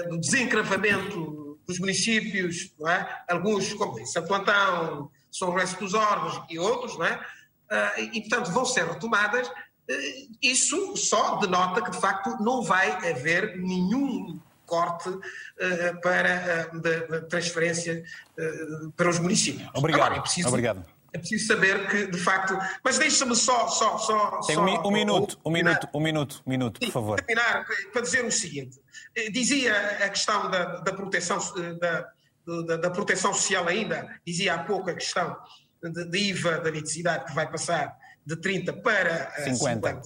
do 0.08 0.18
desencravamento 0.18 1.58
dos 1.66 1.78
municípios, 1.78 2.72
não 2.78 2.88
é? 2.88 3.24
Alguns, 3.28 3.72
como 3.72 4.04
Santo 4.06 4.34
Antão, 4.34 5.10
São 5.30 5.48
Lourenço 5.48 5.78
dos 5.78 5.94
Órgãos 5.94 6.42
e 6.50 6.58
outros, 6.58 6.98
não 6.98 7.06
é? 7.06 7.20
E, 7.98 8.20
portanto, 8.20 8.52
vão 8.52 8.64
ser 8.66 8.84
retomadas. 8.84 9.50
Isso 10.42 10.96
só 10.96 11.36
denota 11.36 11.82
que, 11.82 11.90
de 11.90 12.00
facto, 12.00 12.36
não 12.40 12.62
vai 12.62 12.90
haver 13.10 13.56
nenhum 13.56 14.38
corte 14.66 15.10
para 16.02 16.68
de, 16.72 17.22
transferência 17.28 18.04
para 18.96 19.08
os 19.08 19.18
municípios. 19.18 19.68
Obrigado. 19.74 20.00
Agora, 20.02 20.18
é 20.18 20.20
preciso, 20.20 20.48
Obrigado. 20.48 20.84
É 21.12 21.18
preciso 21.18 21.46
saber 21.46 21.88
que, 21.88 22.06
de 22.06 22.18
facto. 22.18 22.56
Mas 22.82 22.98
deixa-me 22.98 23.36
só. 23.36 23.68
só, 23.68 23.98
só 23.98 24.40
Tem 24.40 24.56
só, 24.56 24.62
um, 24.64 24.86
um 24.86 24.90
minuto, 24.90 25.38
um 25.44 25.50
minuto, 25.50 25.88
um 25.92 26.00
minuto, 26.00 26.42
um 26.46 26.50
minuto, 26.50 26.80
por 26.80 26.90
favor. 26.90 27.20
Terminar 27.20 27.66
para 27.92 28.02
dizer 28.02 28.24
o 28.24 28.30
seguinte: 28.32 28.80
dizia 29.30 29.74
a 30.04 30.08
questão 30.08 30.50
da, 30.50 30.80
da 30.80 30.92
proteção. 30.92 31.38
Da, 31.78 32.08
da, 32.66 32.76
da, 32.76 32.90
proteção 32.90 33.32
social 33.32 33.68
ainda, 33.68 34.20
dizia 34.26 34.54
há 34.54 34.64
pouco 34.64 34.90
a 34.90 34.94
questão 34.94 35.36
de, 35.80 36.04
de 36.06 36.18
IVA 36.18 36.58
da 36.58 36.70
eletricidade 36.70 37.26
que 37.26 37.34
vai 37.34 37.48
passar 37.48 37.96
de 38.26 38.36
30% 38.36 38.82
para 38.82 39.32
50%, 39.44 40.02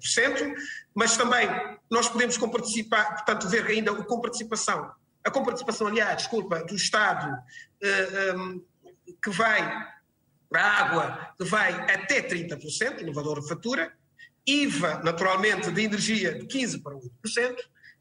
50%, 0.00 0.54
mas 0.94 1.16
também 1.16 1.48
nós 1.90 2.08
podemos 2.08 2.36
comparticipar, 2.36 3.14
portanto, 3.14 3.48
ver 3.48 3.66
ainda 3.66 3.90
a 3.90 4.04
comparticipação, 4.04 4.90
a 5.24 5.30
comparticipação, 5.30 5.86
aliás, 5.86 6.18
desculpa, 6.18 6.64
do 6.64 6.74
Estado 6.74 7.42
um, 8.36 8.62
que 9.22 9.30
vai 9.30 9.60
para 10.48 10.62
a 10.62 10.84
água, 10.84 11.34
que 11.38 11.44
vai 11.44 11.72
até 11.72 12.22
30%, 12.22 13.02
inovador 13.02 13.40
de 13.40 13.48
fatura, 13.48 13.92
IVA, 14.46 15.02
naturalmente, 15.04 15.70
de 15.70 15.82
energia 15.82 16.34
de 16.34 16.46
15% 16.46 16.82
para 16.82 16.94
8%, 16.94 17.56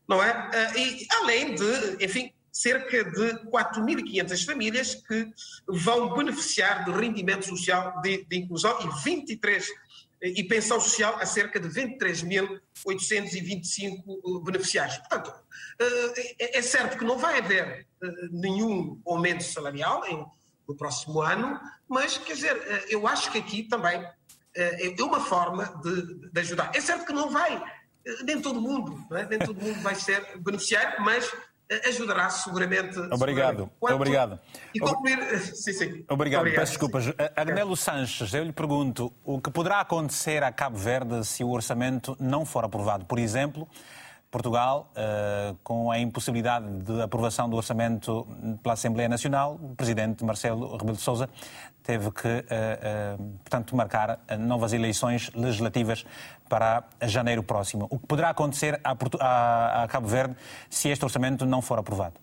não 0.07 0.23
é? 0.23 0.31
Uh, 0.31 0.77
e 0.77 1.05
além 1.11 1.55
de, 1.55 2.05
enfim, 2.05 2.31
cerca 2.51 3.03
de 3.03 3.33
4.500 3.49 4.45
famílias 4.45 4.95
que 4.95 5.29
vão 5.67 6.15
beneficiar 6.15 6.85
do 6.85 6.93
rendimento 6.93 7.45
social 7.45 8.01
de, 8.01 8.23
de, 8.25 8.37
inclusão 8.37 8.79
e 8.81 8.87
23 9.03 9.67
e 10.21 10.43
pensão 10.45 10.79
social 10.81 11.17
a 11.19 11.25
cerca 11.27 11.59
de 11.59 11.69
23.825 11.69 14.43
beneficiários. 14.43 14.97
Portanto, 14.97 15.31
é 16.39 16.59
certo 16.63 16.97
que 16.97 17.05
não 17.05 17.19
vai 17.19 17.37
haver 17.37 17.85
nenhum 18.31 18.99
aumento 19.05 19.43
salarial 19.43 20.03
no 20.67 20.75
próximo 20.75 21.21
ano, 21.21 21.59
mas, 21.87 22.17
quer 22.17 22.33
dizer, 22.33 22.85
eu 22.89 23.07
acho 23.07 23.31
que 23.31 23.37
aqui 23.37 23.63
também 23.63 24.05
é 24.55 24.93
uma 24.99 25.19
forma 25.19 25.65
de, 25.83 26.29
de 26.31 26.39
ajudar. 26.39 26.71
É 26.75 26.81
certo 26.81 27.05
que 27.05 27.13
não 27.13 27.29
vai, 27.29 27.63
nem 28.23 28.41
todo 28.41 28.59
mundo, 28.59 29.05
é? 29.15 29.25
nem 29.25 29.39
todo 29.39 29.61
mundo 29.61 29.79
vai 29.81 29.95
ser 29.95 30.37
beneficiário, 30.39 31.03
mas 31.03 31.31
ajudará 31.85 32.29
seguramente. 32.29 32.97
Obrigado. 33.11 33.69
Quanto... 33.79 33.95
Obrigado. 33.95 34.39
E 34.73 34.79
concluir. 34.79 35.39
Sim, 35.39 35.73
sim. 35.73 36.05
Obrigado. 36.09 36.41
Obrigado. 36.41 36.61
Peço 36.61 36.71
desculpas. 36.71 37.05
Agnelo 37.35 37.75
Sanches, 37.75 38.33
eu 38.33 38.43
lhe 38.43 38.53
pergunto 38.53 39.13
o 39.23 39.41
que 39.41 39.51
poderá 39.51 39.81
acontecer 39.81 40.43
a 40.43 40.51
Cabo 40.51 40.77
Verde 40.77 41.25
se 41.25 41.43
o 41.43 41.49
orçamento 41.49 42.15
não 42.19 42.45
for 42.45 42.63
aprovado. 42.63 43.05
Por 43.05 43.19
exemplo, 43.19 43.67
Portugal, 44.29 44.91
uh, 44.91 45.55
com 45.63 45.89
a 45.89 45.99
impossibilidade 45.99 46.67
de 46.83 47.01
aprovação 47.01 47.49
do 47.49 47.55
orçamento 47.55 48.27
pela 48.61 48.73
Assembleia 48.73 49.07
Nacional, 49.07 49.55
o 49.61 49.75
presidente 49.75 50.23
Marcelo 50.23 50.71
Rebelo 50.73 50.97
de 50.97 51.01
Sousa 51.01 51.29
teve 51.81 52.11
que, 52.11 52.27
uh, 52.27 53.17
uh, 53.17 53.23
portanto, 53.39 53.75
marcar 53.75 54.19
novas 54.37 54.73
eleições 54.73 55.31
legislativas 55.33 56.05
para 56.49 56.83
janeiro 57.03 57.41
próximo. 57.41 57.87
O 57.89 57.97
que 57.97 58.05
poderá 58.05 58.29
acontecer 58.29 58.79
a, 58.83 59.87
Cabo 59.89 60.07
Verde 60.07 60.35
se 60.69 60.89
este 60.89 61.03
orçamento 61.05 61.45
não 61.45 61.61
for 61.61 61.79
aprovado? 61.79 62.19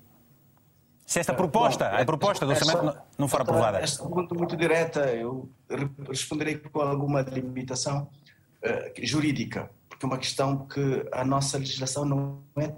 Se 1.06 1.20
esta 1.20 1.34
proposta, 1.34 1.88
a 1.88 2.04
proposta 2.04 2.46
do 2.46 2.52
orçamento 2.52 2.98
não 3.18 3.28
for 3.28 3.40
aprovada. 3.40 3.78
Esta 3.78 4.02
pergunta 4.02 4.34
muito 4.34 4.56
direta, 4.56 5.00
eu 5.12 5.50
responderei 6.08 6.56
com 6.56 6.80
alguma 6.80 7.20
limitação 7.20 8.08
jurídica 9.02 9.70
porque 9.94 10.06
é 10.06 10.08
uma 10.08 10.18
questão 10.18 10.66
que 10.66 11.06
a 11.12 11.24
nossa 11.24 11.56
legislação 11.56 12.04
não 12.04 12.42
é 12.56 12.74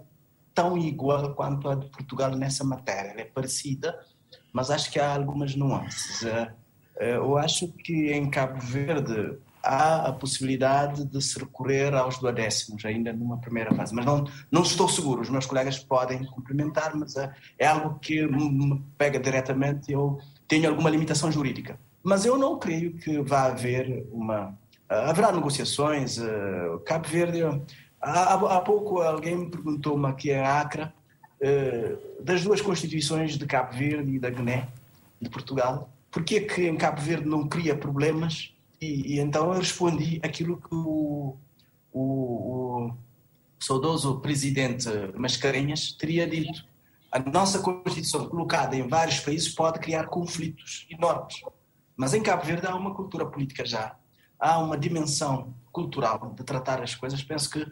tão 0.54 0.76
igual 0.76 1.34
quanto 1.34 1.68
a 1.68 1.74
de 1.74 1.88
Portugal 1.88 2.30
nessa 2.32 2.62
matéria. 2.62 3.10
Ela 3.10 3.22
é 3.22 3.24
parecida, 3.24 3.98
mas 4.52 4.70
acho 4.70 4.90
que 4.90 5.00
há 5.00 5.14
algumas 5.14 5.54
nuances. 5.54 6.24
Eh, 6.24 6.52
eh, 6.98 7.16
eu 7.16 7.38
acho 7.38 7.68
que 7.68 8.12
em 8.12 8.28
Cabo 8.28 8.60
Verde 8.60 9.38
há 9.62 10.08
a 10.08 10.12
possibilidade 10.12 11.04
de 11.06 11.22
se 11.22 11.38
recorrer 11.38 11.94
aos 11.94 12.18
duodécimos, 12.18 12.84
ainda 12.84 13.12
numa 13.12 13.38
primeira 13.38 13.74
fase. 13.74 13.94
Mas 13.94 14.04
não, 14.04 14.24
não 14.50 14.62
estou 14.62 14.88
seguro, 14.88 15.22
os 15.22 15.30
meus 15.30 15.46
colegas 15.46 15.78
podem 15.78 16.24
complementar, 16.26 16.94
mas 16.94 17.16
é, 17.16 17.32
é 17.58 17.66
algo 17.66 17.98
que 17.98 18.26
me 18.26 18.82
pega 18.96 19.18
diretamente 19.18 19.90
eu 19.90 20.18
tenho 20.46 20.68
alguma 20.68 20.90
limitação 20.90 21.32
jurídica. 21.32 21.80
Mas 22.02 22.24
eu 22.24 22.38
não 22.38 22.58
creio 22.58 22.94
que 22.94 23.20
vá 23.20 23.46
haver 23.46 24.06
uma 24.12 24.56
haverá 24.88 25.32
negociações. 25.32 26.18
Uh, 26.18 26.80
Cabo 26.84 27.08
Verde, 27.08 27.42
há, 28.00 28.34
há, 28.34 28.60
pouco 28.60 29.00
alguém 29.00 29.36
me 29.36 29.50
perguntou-me 29.50 30.06
aqui 30.06 30.30
em 30.30 30.40
Acre, 30.40 30.82
uh, 30.84 32.22
das 32.22 32.42
duas 32.42 32.60
constituições 32.60 33.36
de 33.36 33.46
Cabo 33.46 33.76
Verde 33.76 34.16
e 34.16 34.18
da 34.18 34.30
Guiné, 34.30 34.68
de 35.20 35.28
Portugal, 35.28 35.90
porquê 36.10 36.40
que 36.40 36.66
em 36.66 36.76
Cabo 36.76 37.00
Verde 37.00 37.26
não 37.26 37.48
cria 37.48 37.76
problemas? 37.76 38.52
E, 38.80 39.14
e 39.14 39.20
então 39.20 39.52
eu 39.52 39.58
respondi 39.58 40.20
aquilo 40.22 40.58
que 40.58 40.74
o, 40.74 41.36
o, 41.92 42.00
o 42.00 42.94
saudoso 43.58 44.20
presidente 44.20 44.86
Mascarenhas 45.16 45.92
teria 45.92 46.26
dito. 46.26 46.64
A 47.10 47.18
nossa 47.18 47.60
Constituição, 47.60 48.28
colocada 48.28 48.76
em 48.76 48.86
vários 48.86 49.20
países, 49.20 49.48
pode 49.48 49.78
criar 49.78 50.04
conflitos 50.08 50.86
enormes. 50.90 51.36
Mas 51.96 52.12
em 52.12 52.22
Cabo 52.22 52.44
Verde 52.44 52.66
há 52.66 52.74
uma 52.74 52.94
cultura 52.94 53.24
política 53.24 53.64
já 53.64 53.96
há 54.38 54.58
uma 54.58 54.76
dimensão 54.76 55.54
cultural 55.72 56.34
de 56.36 56.44
tratar 56.44 56.82
as 56.82 56.94
coisas. 56.94 57.22
Penso 57.22 57.50
que 57.50 57.66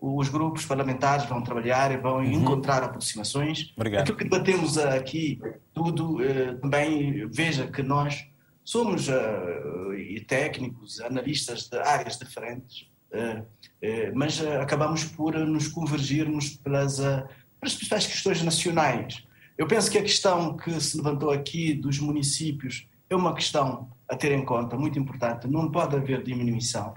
os 0.00 0.28
grupos 0.30 0.64
parlamentares 0.64 1.26
vão 1.26 1.42
trabalhar 1.42 1.92
e 1.92 1.98
vão 1.98 2.16
uhum. 2.16 2.32
encontrar 2.32 2.82
aproximações. 2.82 3.72
Obrigado. 3.76 4.02
Aquilo 4.02 4.16
que 4.16 4.24
debatemos 4.24 4.78
aqui, 4.78 5.38
tudo, 5.74 6.22
eh, 6.24 6.54
também 6.54 7.28
veja 7.28 7.66
que 7.66 7.82
nós 7.82 8.26
somos 8.64 9.08
uh, 9.08 10.24
técnicos, 10.26 11.00
analistas 11.00 11.68
de 11.68 11.76
áreas 11.78 12.16
diferentes, 12.16 12.88
uh, 13.12 13.40
uh, 13.40 13.46
mas 14.14 14.40
acabamos 14.40 15.04
por 15.04 15.34
nos 15.34 15.68
convergirmos 15.68 16.50
pelas, 16.50 16.98
pelas 16.98 17.74
principais 17.74 18.06
questões 18.06 18.42
nacionais. 18.42 19.26
Eu 19.58 19.66
penso 19.66 19.90
que 19.90 19.98
a 19.98 20.02
questão 20.02 20.56
que 20.56 20.80
se 20.80 20.96
levantou 20.96 21.30
aqui 21.30 21.74
dos 21.74 21.98
municípios 21.98 22.86
é 23.10 23.16
uma 23.16 23.34
questão 23.34 23.88
a 24.08 24.14
ter 24.14 24.30
em 24.32 24.44
conta, 24.44 24.76
muito 24.76 24.98
importante. 24.98 25.48
Não 25.48 25.68
pode 25.70 25.96
haver 25.96 26.22
diminuição. 26.22 26.94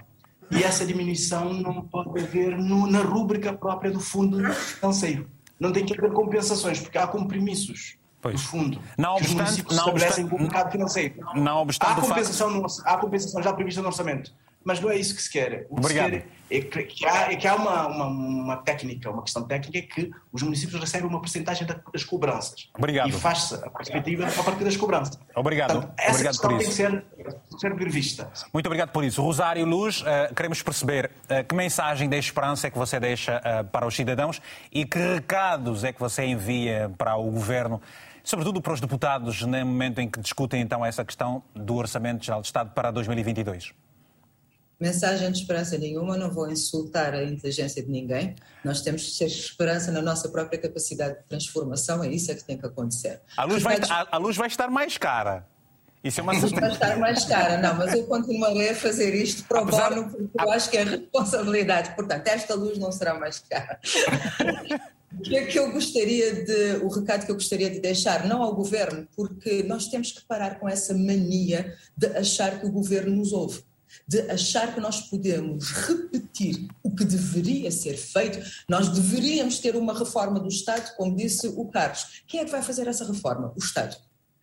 E 0.50 0.62
essa 0.62 0.86
diminuição 0.86 1.52
não 1.52 1.82
pode 1.82 2.20
haver 2.20 2.56
no, 2.56 2.86
na 2.86 3.00
rúbrica 3.00 3.52
própria 3.52 3.90
do 3.90 3.98
fundo 3.98 4.38
financeiro. 4.52 5.28
Não 5.58 5.72
tem 5.72 5.84
que 5.84 5.92
haver 5.92 6.12
compensações, 6.12 6.80
porque 6.80 6.96
há 6.98 7.06
compromissos 7.06 7.96
pois. 8.22 8.40
do 8.40 8.40
fundo 8.46 8.80
não 8.96 9.16
que 9.16 9.24
obstante, 9.24 9.64
os 9.66 9.76
não 9.76 9.86
estabelecem 9.86 10.28
com 10.28 10.36
o 10.36 10.40
mercado 10.40 10.70
financeiro. 10.70 11.14
Não 11.34 11.62
obstante 11.62 11.90
há, 11.90 12.00
compensação 12.00 12.62
facto... 12.62 12.84
no, 12.84 12.90
há 12.90 12.98
compensação 12.98 13.42
já 13.42 13.52
prevista 13.52 13.80
no 13.80 13.88
orçamento 13.88 14.32
mas 14.64 14.80
não 14.80 14.90
é 14.90 14.96
isso 14.96 15.14
que 15.14 15.22
se 15.22 15.30
quer. 15.30 15.66
O 15.68 15.76
que 15.76 15.80
Obrigado. 15.80 16.12
se 16.12 16.20
quer 16.20 16.26
é 16.50 16.60
que, 16.60 17.06
há, 17.06 17.32
é 17.32 17.36
que 17.36 17.48
há 17.48 17.54
uma, 17.54 17.86
uma, 17.86 18.06
uma, 18.06 18.56
técnica, 18.58 19.10
uma 19.10 19.22
questão 19.22 19.44
técnica, 19.44 19.78
é 19.78 19.82
que 19.82 20.10
os 20.32 20.42
municípios 20.42 20.80
recebem 20.80 21.08
uma 21.08 21.20
porcentagem 21.20 21.66
das 21.92 22.04
cobranças. 22.04 22.68
Obrigado. 22.76 23.08
E 23.08 23.12
faz-se 23.12 23.54
a 23.54 23.70
perspectiva 23.70 24.26
a 24.26 24.42
partir 24.42 24.64
das 24.64 24.76
cobranças. 24.76 25.18
Obrigado. 25.34 25.72
Portanto, 25.72 25.94
essa 25.98 26.10
obrigado 26.10 26.32
questão 26.32 26.50
por 26.50 26.58
tem 26.58 26.68
isso. 26.68 26.76
que 26.76 27.30
ser, 27.56 27.58
ser 27.58 27.74
prevista. 27.74 28.30
Muito 28.52 28.66
obrigado 28.66 28.90
por 28.90 29.04
isso. 29.04 29.22
Rosário 29.22 29.64
Luz, 29.64 30.02
uh, 30.02 30.34
queremos 30.34 30.62
perceber 30.62 31.10
uh, 31.24 31.44
que 31.44 31.54
mensagem 31.54 32.08
de 32.08 32.18
esperança 32.18 32.66
é 32.66 32.70
que 32.70 32.78
você 32.78 33.00
deixa 33.00 33.38
uh, 33.40 33.64
para 33.64 33.86
os 33.86 33.94
cidadãos 33.94 34.40
e 34.70 34.84
que 34.84 34.98
recados 34.98 35.82
é 35.82 35.92
que 35.92 36.00
você 36.00 36.24
envia 36.24 36.90
para 36.96 37.16
o 37.16 37.30
governo 37.30 37.80
sobretudo 38.22 38.62
para 38.62 38.72
os 38.72 38.80
deputados, 38.80 39.42
no 39.42 39.66
momento 39.66 39.98
em 39.98 40.08
que 40.08 40.18
discutem 40.18 40.62
então 40.62 40.82
essa 40.82 41.04
questão 41.04 41.42
do 41.54 41.74
Orçamento 41.74 42.24
Geral 42.24 42.40
de 42.40 42.46
Estado 42.46 42.70
para 42.70 42.90
2022? 42.90 43.74
Mensagem 44.78 45.30
de 45.30 45.38
esperança 45.38 45.78
nenhuma, 45.78 46.16
não 46.16 46.30
vou 46.30 46.50
insultar 46.50 47.14
a 47.14 47.22
inteligência 47.22 47.82
de 47.82 47.90
ninguém. 47.90 48.34
Nós 48.64 48.80
temos 48.80 49.04
que 49.04 49.18
ter 49.18 49.26
esperança 49.26 49.92
na 49.92 50.02
nossa 50.02 50.28
própria 50.28 50.58
capacidade 50.58 51.18
de 51.18 51.24
transformação, 51.24 52.02
é 52.02 52.08
isso 52.08 52.30
é 52.32 52.34
que 52.34 52.44
tem 52.44 52.58
que 52.58 52.66
acontecer. 52.66 53.20
A 53.36 53.44
luz, 53.44 53.62
vai, 53.62 53.76
a, 53.76 54.08
a 54.10 54.18
luz 54.18 54.36
vai 54.36 54.48
estar 54.48 54.68
mais 54.68 54.98
cara. 54.98 55.46
Isso 56.02 56.20
é 56.20 56.22
uma 56.22 56.38
Vai 56.38 56.70
estar 56.70 56.98
mais 56.98 57.24
cara, 57.24 57.56
não, 57.56 57.76
mas 57.76 57.94
eu 57.94 58.04
continuarei 58.04 58.68
a 58.68 58.74
fazer 58.74 59.14
isto 59.14 59.44
pro 59.44 59.60
Apesar... 59.60 59.88
bono, 59.88 60.10
porque 60.10 60.38
eu 60.38 60.50
acho 60.50 60.70
que 60.70 60.76
é 60.76 60.84
responsabilidade. 60.84 61.94
Portanto, 61.96 62.28
esta 62.28 62.54
luz 62.54 62.76
não 62.78 62.92
será 62.92 63.18
mais 63.18 63.38
cara. 63.38 63.80
O 65.16 65.22
que 65.22 65.36
é 65.36 65.44
que 65.46 65.56
eu 65.56 65.70
gostaria 65.70 66.44
de. 66.44 66.76
O 66.82 66.88
recado 66.88 67.24
que 67.24 67.30
eu 67.30 67.36
gostaria 67.36 67.70
de 67.70 67.78
deixar, 67.78 68.26
não 68.26 68.42
ao 68.42 68.52
governo, 68.52 69.06
porque 69.14 69.62
nós 69.62 69.86
temos 69.86 70.10
que 70.10 70.20
parar 70.22 70.58
com 70.58 70.68
essa 70.68 70.92
mania 70.92 71.72
de 71.96 72.08
achar 72.16 72.58
que 72.58 72.66
o 72.66 72.72
governo 72.72 73.14
nos 73.14 73.32
ouve 73.32 73.62
de 74.06 74.20
achar 74.30 74.74
que 74.74 74.80
nós 74.80 75.02
podemos 75.02 75.70
repetir 75.70 76.68
o 76.82 76.94
que 76.94 77.04
deveria 77.04 77.70
ser 77.70 77.96
feito, 77.96 78.38
nós 78.68 78.88
deveríamos 78.88 79.58
ter 79.58 79.76
uma 79.76 79.96
reforma 79.96 80.40
do 80.40 80.48
Estado, 80.48 80.94
como 80.96 81.16
disse 81.16 81.46
o 81.48 81.66
Carlos. 81.66 82.22
Quem 82.26 82.40
é 82.40 82.44
que 82.44 82.50
vai 82.50 82.62
fazer 82.62 82.86
essa 82.86 83.04
reforma? 83.04 83.52
O 83.56 83.58
Estado. 83.58 83.96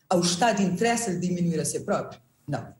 Ao 0.10 0.20
Estado 0.20 0.62
interessa-lhe 0.62 1.20
diminuir 1.20 1.60
a 1.60 1.66
si 1.66 1.80
próprio? 1.82 2.20
Não. 2.48 2.74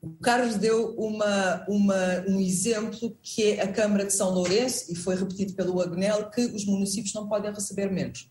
O 0.00 0.12
Carlos 0.20 0.56
deu 0.56 0.94
uma, 0.98 1.64
uma, 1.66 2.24
um 2.28 2.38
exemplo 2.38 3.16
que 3.22 3.42
é 3.42 3.62
a 3.62 3.72
Câmara 3.72 4.04
de 4.04 4.12
São 4.12 4.30
Lourenço, 4.30 4.92
e 4.92 4.94
foi 4.94 5.16
repetido 5.16 5.54
pelo 5.54 5.80
Agnel, 5.80 6.30
que 6.30 6.42
os 6.42 6.66
municípios 6.66 7.14
não 7.14 7.26
podem 7.26 7.52
receber 7.52 7.90
menos. 7.90 8.28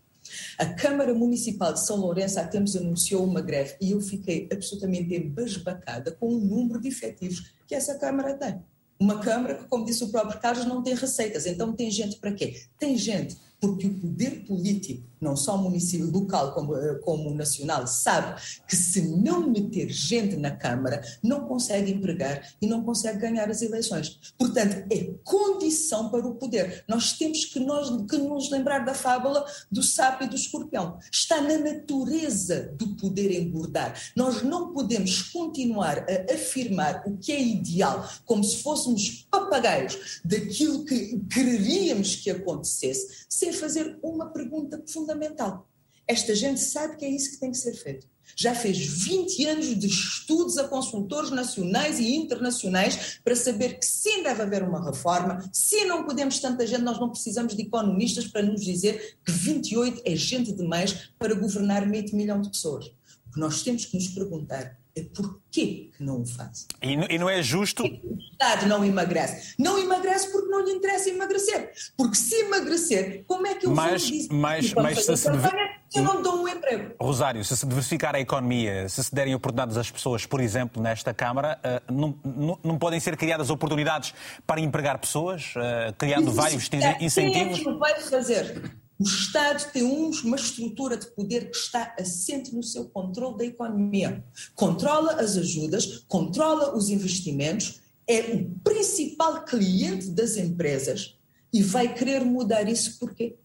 A 0.57 0.65
Câmara 0.73 1.13
Municipal 1.13 1.73
de 1.73 1.85
São 1.85 1.97
Lourenço 1.97 2.39
há 2.39 2.47
tempos 2.47 2.75
anunciou 2.75 3.25
uma 3.25 3.41
greve 3.41 3.75
e 3.81 3.91
eu 3.91 3.99
fiquei 3.99 4.47
absolutamente 4.51 5.13
embasbacada 5.13 6.11
com 6.11 6.27
o 6.27 6.39
número 6.39 6.79
de 6.79 6.87
efetivos 6.87 7.52
que 7.67 7.75
essa 7.75 7.95
Câmara 7.97 8.33
tem. 8.35 8.61
Uma 8.99 9.19
Câmara 9.19 9.55
que, 9.55 9.65
como 9.65 9.85
disse 9.85 10.03
o 10.03 10.09
próprio 10.09 10.39
Carlos, 10.39 10.65
não 10.65 10.81
tem 10.81 10.95
receitas. 10.95 11.45
Então 11.45 11.73
tem 11.73 11.89
gente 11.91 12.17
para 12.17 12.33
quê? 12.33 12.61
Tem 12.77 12.97
gente 12.97 13.37
porque 13.59 13.87
o 13.87 13.93
poder 13.97 14.43
político, 14.45 15.07
não 15.23 15.35
só 15.35 15.57
município 15.57 16.11
local 16.11 16.53
como, 16.53 16.75
eh, 16.75 16.95
como 17.03 17.33
nacional, 17.33 17.87
sabe 17.87 18.39
que 18.67 18.75
se 18.75 19.01
não 19.01 19.49
meter 19.49 19.89
gente 19.89 20.35
na 20.35 20.51
Câmara, 20.51 21.01
não 21.23 21.47
consegue 21.47 21.91
empregar 21.91 22.47
e 22.61 22.67
não 22.67 22.83
consegue 22.83 23.19
ganhar 23.19 23.49
as 23.49 23.61
eleições. 23.61 24.19
Portanto, 24.37 24.85
é 24.91 25.13
condição 25.23 26.09
para 26.09 26.27
o 26.27 26.35
poder. 26.35 26.83
Nós 26.87 27.13
temos 27.13 27.45
que, 27.45 27.59
nós, 27.59 27.89
que 28.09 28.17
nos 28.17 28.51
lembrar 28.51 28.79
da 28.79 28.93
fábula 28.93 29.45
do 29.71 29.81
sapo 29.81 30.23
e 30.23 30.27
do 30.27 30.35
escorpião. 30.35 30.97
Está 31.11 31.41
na 31.41 31.57
natureza 31.57 32.73
do 32.77 32.95
poder 32.95 33.31
engordar. 33.31 33.97
Nós 34.15 34.43
não 34.43 34.73
podemos 34.73 35.21
continuar 35.23 36.05
a 36.09 36.33
afirmar 36.33 37.03
o 37.07 37.17
que 37.17 37.31
é 37.31 37.41
ideal, 37.41 38.07
como 38.25 38.43
se 38.43 38.57
fôssemos 38.57 39.27
papagaios 39.31 40.21
daquilo 40.25 40.85
que 40.85 41.19
quereríamos 41.31 42.15
que 42.15 42.29
acontecesse, 42.29 43.25
sem 43.29 43.51
fazer 43.51 43.97
uma 44.01 44.27
pergunta 44.27 44.77
fundamental. 45.13 45.69
Esta 46.07 46.35
gente 46.35 46.59
sabe 46.59 46.97
que 46.97 47.05
é 47.05 47.09
isso 47.09 47.31
que 47.31 47.39
tem 47.39 47.51
que 47.51 47.57
ser 47.57 47.73
feito. 47.73 48.07
Já 48.35 48.55
fez 48.55 48.77
20 48.77 49.45
anos 49.45 49.79
de 49.79 49.87
estudos 49.87 50.57
a 50.57 50.67
consultores 50.67 51.29
nacionais 51.29 51.99
e 51.99 52.15
internacionais 52.15 53.19
para 53.23 53.35
saber 53.35 53.77
que 53.77 53.85
sim 53.85 54.23
deve 54.23 54.41
haver 54.41 54.63
uma 54.63 54.83
reforma, 54.83 55.49
se 55.53 55.85
não 55.85 56.03
podemos 56.03 56.39
tanta 56.39 56.65
gente, 56.65 56.81
nós 56.81 56.99
não 56.99 57.09
precisamos 57.09 57.55
de 57.55 57.61
economistas 57.61 58.25
para 58.25 58.41
nos 58.41 58.63
dizer 58.63 59.17
que 59.23 59.31
28 59.31 60.01
é 60.05 60.15
gente 60.15 60.51
demais 60.51 61.11
para 61.19 61.35
governar 61.35 61.85
meio 61.85 62.03
milhão 62.15 62.41
de 62.41 62.49
pessoas 62.49 62.87
O 63.27 63.33
que 63.33 63.39
nós 63.39 63.61
temos 63.61 63.85
que 63.85 63.95
nos 63.95 64.07
perguntar 64.07 64.79
é 64.95 65.03
porquê 65.03 65.89
que 65.95 66.03
não 66.03 66.21
o 66.21 66.25
faz. 66.25 66.67
E, 66.81 66.93
e 66.93 67.17
não 67.17 67.27
é 67.27 67.41
justo. 67.41 67.83
O 67.83 68.17
Estado 68.31 68.67
não 68.67 68.85
emagrece. 68.85 69.55
Não 69.57 69.79
emagrece 69.79 70.31
porque 70.31 70.49
não 70.49 70.63
lhe 70.63 70.71
interessa 70.71 71.09
emagrecer. 71.09 71.71
Porque 71.97 72.15
se 72.15 72.35
emagrecer, 72.41 73.23
como 73.25 73.47
é 73.47 73.55
que 73.55 73.65
eu 73.65 73.71
mas, 73.71 74.03
vou 74.03 74.11
dizer 74.11 74.33
mas, 74.33 74.73
mas 74.73 75.05
se 75.05 75.17
se 75.17 75.31
deve... 75.31 75.49
eu 75.95 76.03
não 76.03 76.21
dou 76.21 76.43
um 76.43 76.47
emprego? 76.47 76.93
Rosário, 76.99 77.43
se 77.43 77.57
se 77.57 77.65
diversificar 77.65 78.15
a 78.15 78.19
economia, 78.19 78.87
se 78.87 79.03
se 79.03 79.13
derem 79.13 79.33
oportunidades 79.33 79.77
às 79.77 79.89
pessoas, 79.89 80.27
por 80.27 80.39
exemplo, 80.39 80.81
nesta 80.81 81.11
Câmara, 81.11 81.59
uh, 81.63 81.91
não, 81.91 82.15
não, 82.23 82.59
não, 82.63 82.77
podem 82.77 82.99
ser 82.99 83.17
criadas 83.17 83.49
oportunidades 83.49 84.13
para 84.45 84.61
empregar 84.61 84.99
pessoas, 84.99 85.53
uh, 85.55 85.93
criando 85.97 86.31
vários 86.31 86.69
incentivos? 86.99 87.59
Quem 87.59 87.71
é 87.71 87.73
que 87.73 87.79
vai 87.79 87.99
fazer? 87.99 88.82
O 89.03 89.05
Estado 89.05 89.69
tem 89.73 89.83
uma 89.83 90.37
estrutura 90.37 90.95
de 90.95 91.07
poder 91.07 91.51
que 91.51 91.57
está 91.57 91.93
assente 91.99 92.55
no 92.55 92.63
seu 92.63 92.85
controle 92.85 93.37
da 93.37 93.43
economia. 93.43 94.23
Controla 94.55 95.15
as 95.19 95.35
ajudas, 95.35 96.05
controla 96.07 96.73
os 96.73 96.87
investimentos, 96.87 97.81
é 98.07 98.33
o 98.33 98.49
principal 98.63 99.43
cliente 99.43 100.09
das 100.09 100.37
empresas 100.37 101.17
e 101.51 101.61
vai 101.61 101.93
querer 101.93 102.23
mudar 102.23 102.69
isso 102.69 102.97
porquê? 102.97 103.35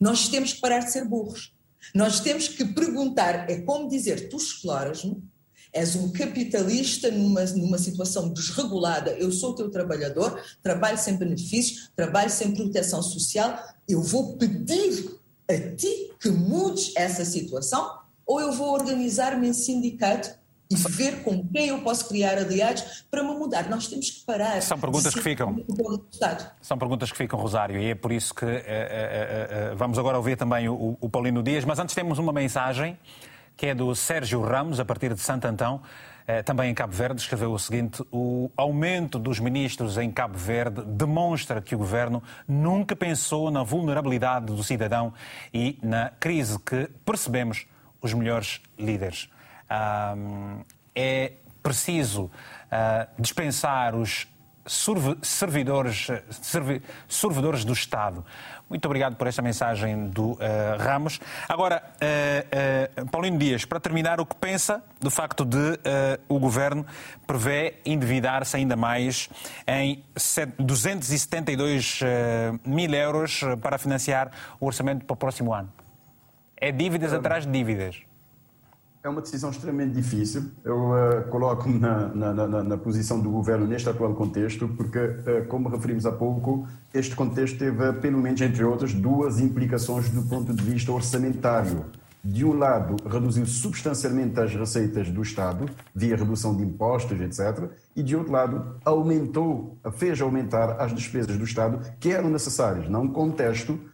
Nós 0.00 0.26
temos 0.28 0.54
que 0.54 0.60
parar 0.62 0.78
de 0.78 0.92
ser 0.92 1.04
burros. 1.04 1.52
Nós 1.94 2.20
temos 2.20 2.48
que 2.48 2.64
perguntar, 2.64 3.50
é 3.50 3.60
como 3.60 3.90
dizer, 3.90 4.30
tu 4.30 4.38
exploras-me, 4.38 5.22
és 5.74 5.96
um 5.96 6.12
capitalista 6.12 7.10
numa, 7.10 7.44
numa 7.46 7.78
situação 7.78 8.28
desregulada, 8.28 9.10
eu 9.10 9.32
sou 9.32 9.50
o 9.50 9.54
teu 9.56 9.68
trabalhador, 9.68 10.40
trabalho 10.62 10.96
sem 10.96 11.16
benefícios, 11.16 11.90
trabalho 11.96 12.30
sem 12.30 12.54
proteção 12.54 13.02
social, 13.02 13.58
eu 13.88 14.00
vou 14.00 14.36
pedir 14.36 15.18
a 15.50 15.74
ti 15.74 16.12
que 16.20 16.30
mudes 16.30 16.92
essa 16.96 17.24
situação 17.24 17.98
ou 18.24 18.40
eu 18.40 18.52
vou 18.52 18.72
organizar-me 18.72 19.48
em 19.48 19.52
sindicato 19.52 20.30
e 20.70 20.76
ver 20.76 21.22
com 21.22 21.46
quem 21.48 21.68
eu 21.68 21.82
posso 21.82 22.08
criar 22.08 22.38
aliados 22.38 23.04
para 23.10 23.22
me 23.22 23.34
mudar. 23.34 23.68
Nós 23.68 23.86
temos 23.86 24.08
que 24.08 24.20
parar. 24.24 24.62
São 24.62 24.78
perguntas 24.78 25.12
que 25.12 25.20
ficam. 25.20 25.62
São 26.62 26.78
perguntas 26.78 27.12
que 27.12 27.18
ficam, 27.18 27.38
Rosário, 27.38 27.78
e 27.78 27.90
é 27.90 27.94
por 27.94 28.10
isso 28.10 28.34
que 28.34 28.46
eh, 28.46 28.64
eh, 28.66 29.48
eh, 29.50 29.74
vamos 29.76 29.98
agora 29.98 30.16
ouvir 30.16 30.36
também 30.36 30.68
o, 30.68 30.96
o 30.98 31.10
Paulino 31.10 31.42
Dias, 31.42 31.64
mas 31.66 31.78
antes 31.78 31.94
temos 31.94 32.18
uma 32.18 32.32
mensagem 32.32 32.98
que 33.56 33.66
é 33.66 33.74
do 33.74 33.94
Sérgio 33.94 34.42
Ramos, 34.42 34.80
a 34.80 34.84
partir 34.84 35.14
de 35.14 35.20
Santo 35.20 35.46
Antão, 35.46 35.80
eh, 36.26 36.42
também 36.42 36.70
em 36.70 36.74
Cabo 36.74 36.92
Verde, 36.92 37.20
escreveu 37.20 37.52
o 37.52 37.58
seguinte: 37.58 38.02
o 38.10 38.50
aumento 38.56 39.18
dos 39.18 39.38
ministros 39.38 39.98
em 39.98 40.10
Cabo 40.10 40.38
Verde 40.38 40.82
demonstra 40.82 41.60
que 41.60 41.74
o 41.74 41.78
governo 41.78 42.22
nunca 42.48 42.96
pensou 42.96 43.50
na 43.50 43.62
vulnerabilidade 43.62 44.46
do 44.46 44.62
cidadão 44.62 45.12
e 45.52 45.78
na 45.82 46.10
crise 46.18 46.58
que 46.58 46.88
percebemos 47.04 47.66
os 48.00 48.12
melhores 48.12 48.60
líderes. 48.78 49.28
é 50.94 51.32
preciso 51.62 52.30
ah, 52.70 53.08
dispensar 53.18 53.94
os 53.94 54.28
servidores, 55.22 56.08
servidores 57.08 57.64
do 57.64 57.72
Estado. 57.72 58.24
Muito 58.74 58.86
obrigado 58.86 59.14
por 59.14 59.28
esta 59.28 59.40
mensagem 59.40 60.08
do 60.08 60.32
uh, 60.32 60.38
Ramos. 60.80 61.20
Agora, 61.48 61.80
uh, 61.94 63.04
uh, 63.04 63.08
Paulino 63.08 63.38
Dias, 63.38 63.64
para 63.64 63.78
terminar, 63.78 64.20
o 64.20 64.26
que 64.26 64.34
pensa 64.34 64.82
do 65.00 65.12
facto 65.12 65.44
de 65.44 65.78
o 66.28 66.40
Governo 66.40 66.84
prevê 67.24 67.74
endividar-se 67.86 68.56
ainda 68.56 68.74
mais 68.74 69.28
em 69.64 70.02
272 70.58 72.00
mil 72.64 72.92
euros 72.92 73.42
para 73.62 73.78
financiar 73.78 74.32
o 74.58 74.66
orçamento 74.66 75.04
para 75.04 75.14
o 75.14 75.16
próximo 75.16 75.54
ano? 75.54 75.72
É 76.56 76.72
dívidas 76.72 77.12
atrás 77.12 77.46
de 77.46 77.52
dívidas. 77.52 78.02
É 79.04 79.08
uma 79.10 79.20
decisão 79.20 79.50
extremamente 79.50 79.92
difícil. 79.92 80.44
Eu 80.64 80.92
uh, 80.92 81.28
coloco-me 81.28 81.78
na, 81.78 82.08
na, 82.08 82.32
na, 82.32 82.64
na, 82.64 82.78
posição 82.78 83.20
do 83.20 83.28
governo 83.28 83.66
neste 83.66 83.86
atual 83.86 84.14
contexto, 84.14 84.66
porque, 84.66 84.98
uh, 84.98 85.46
como 85.46 85.68
referimos 85.68 86.06
há 86.06 86.12
pouco, 86.12 86.66
este 86.94 87.14
contexto 87.14 87.58
teve, 87.58 87.92
pelo 88.00 88.16
menos 88.16 88.40
entre 88.40 88.64
outras, 88.64 88.94
duas 88.94 89.40
implicações 89.40 90.08
do 90.08 90.22
ponto 90.22 90.54
de 90.54 90.62
vista 90.64 90.90
orçamentário. 90.90 91.84
De 92.24 92.46
um 92.46 92.54
lado, 92.54 92.96
reduziu 93.06 93.44
substancialmente 93.44 94.40
as 94.40 94.54
receitas 94.54 95.10
do 95.10 95.20
Estado, 95.20 95.66
via 95.94 96.16
redução 96.16 96.56
de 96.56 96.62
impostos, 96.62 97.20
etc. 97.20 97.68
E, 97.94 98.02
de 98.02 98.16
outro 98.16 98.32
lado, 98.32 98.76
aumentou, 98.86 99.76
fez 99.98 100.18
aumentar 100.22 100.80
as 100.80 100.94
despesas 100.94 101.36
do 101.36 101.44
Estado 101.44 101.78
que 102.00 102.10
eram 102.10 102.30
necessárias. 102.30 102.88
Não 102.88 103.06
contesto 103.06 103.72
eh, 103.72 103.93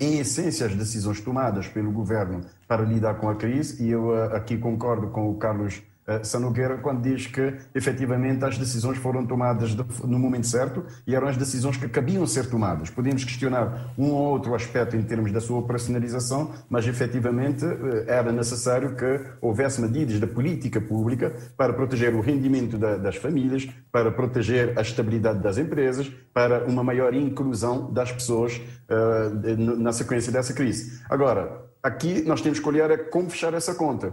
em 0.00 0.18
essência, 0.18 0.66
as 0.66 0.74
decisões 0.74 1.20
tomadas 1.20 1.68
pelo 1.68 1.90
governo 1.90 2.40
para 2.66 2.82
lidar 2.82 3.14
com 3.14 3.28
a 3.28 3.34
crise, 3.34 3.82
e 3.82 3.90
eu 3.90 4.14
aqui 4.34 4.56
concordo 4.56 5.08
com 5.08 5.30
o 5.30 5.34
Carlos 5.36 5.82
Sanogueira 6.22 6.78
quando 6.78 7.02
diz 7.02 7.26
que 7.26 7.54
efetivamente 7.74 8.44
as 8.44 8.58
decisões 8.58 8.98
foram 8.98 9.26
tomadas 9.26 9.74
no 9.74 10.18
momento 10.18 10.46
certo 10.46 10.84
e 11.06 11.14
eram 11.14 11.28
as 11.28 11.36
decisões 11.36 11.76
que 11.76 11.88
cabiam 11.88 12.26
ser 12.26 12.46
tomadas. 12.46 12.90
Podemos 12.90 13.24
questionar 13.24 13.92
um 13.96 14.10
ou 14.10 14.30
outro 14.30 14.54
aspecto 14.54 14.96
em 14.96 15.02
termos 15.02 15.32
da 15.32 15.40
sua 15.40 15.58
operacionalização, 15.58 16.52
mas 16.68 16.86
efetivamente 16.86 17.64
era 18.06 18.32
necessário 18.32 18.94
que 18.96 19.20
houvesse 19.40 19.80
medidas 19.80 20.18
da 20.18 20.26
política 20.26 20.80
pública 20.80 21.34
para 21.56 21.72
proteger 21.72 22.14
o 22.14 22.20
rendimento 22.20 22.76
das 22.78 23.16
famílias, 23.16 23.68
para 23.92 24.10
proteger 24.10 24.78
a 24.78 24.82
estabilidade 24.82 25.40
das 25.40 25.58
empresas, 25.58 26.10
para 26.32 26.64
uma 26.64 26.82
maior 26.82 27.14
inclusão 27.14 27.92
das 27.92 28.12
pessoas 28.12 28.60
uh, 28.88 29.78
na 29.78 29.92
sequência 29.92 30.32
dessa 30.32 30.52
crise. 30.52 31.00
Agora, 31.08 31.64
aqui 31.82 32.22
nós 32.22 32.40
temos 32.40 32.58
que 32.58 32.68
olhar 32.68 32.90
é 32.90 32.96
como 32.96 33.30
fechar 33.30 33.54
essa 33.54 33.74
conta. 33.74 34.12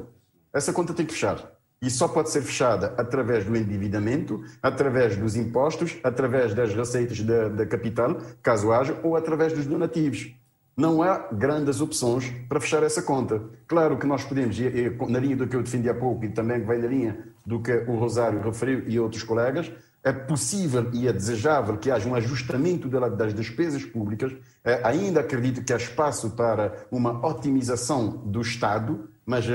Essa 0.54 0.74
conta 0.74 0.94
tem 0.94 1.06
que 1.06 1.14
fechar. 1.14 1.57
E 1.82 1.90
só 1.90 2.08
pode 2.08 2.32
ser 2.32 2.42
fechada 2.42 2.94
através 2.98 3.46
do 3.46 3.56
endividamento, 3.56 4.44
através 4.64 5.16
dos 5.16 5.36
impostos, 5.36 5.98
através 6.04 6.54
das 6.54 6.74
receitas 6.74 7.22
da, 7.22 7.50
da 7.50 7.66
capital, 7.66 8.18
caso 8.42 8.72
haja, 8.72 9.00
ou 9.04 9.16
através 9.16 9.54
dos 9.54 9.66
donativos. 9.66 10.34
Não 10.76 11.02
há 11.02 11.28
grandes 11.32 11.82
opções 11.82 12.32
para 12.48 12.60
fechar 12.60 12.84
essa 12.84 13.02
conta. 13.02 13.42
Claro 13.68 13.98
que 13.98 14.06
nós 14.06 14.24
podemos, 14.24 14.58
na 15.10 15.20
linha 15.20 15.36
do 15.36 15.48
que 15.48 15.56
eu 15.56 15.64
defendi 15.64 15.90
há 15.90 15.94
pouco 15.94 16.26
e 16.26 16.30
também 16.30 16.64
vem 16.64 16.80
na 16.80 16.88
linha 16.88 17.28
do 17.46 17.62
que 17.62 17.72
o 17.72 17.96
Rosário 17.96 18.42
referiu 18.42 18.84
e 18.88 19.00
outros 19.00 19.24
colegas, 19.24 19.72
é 20.08 20.14
possível 20.14 20.90
e 20.94 21.06
é 21.06 21.12
desejável 21.12 21.78
que 21.78 21.92
haja 21.92 22.08
um 22.08 22.16
ajustamento 22.16 22.88
das 22.88 23.34
despesas 23.34 23.84
públicas. 23.84 24.34
É, 24.64 24.80
ainda 24.82 25.20
acredito 25.20 25.64
que 25.64 25.74
há 25.74 25.76
espaço 25.76 26.30
para 26.30 26.88
uma 26.90 27.26
otimização 27.28 28.10
do 28.10 28.40
Estado, 28.40 29.10
mas 29.26 29.46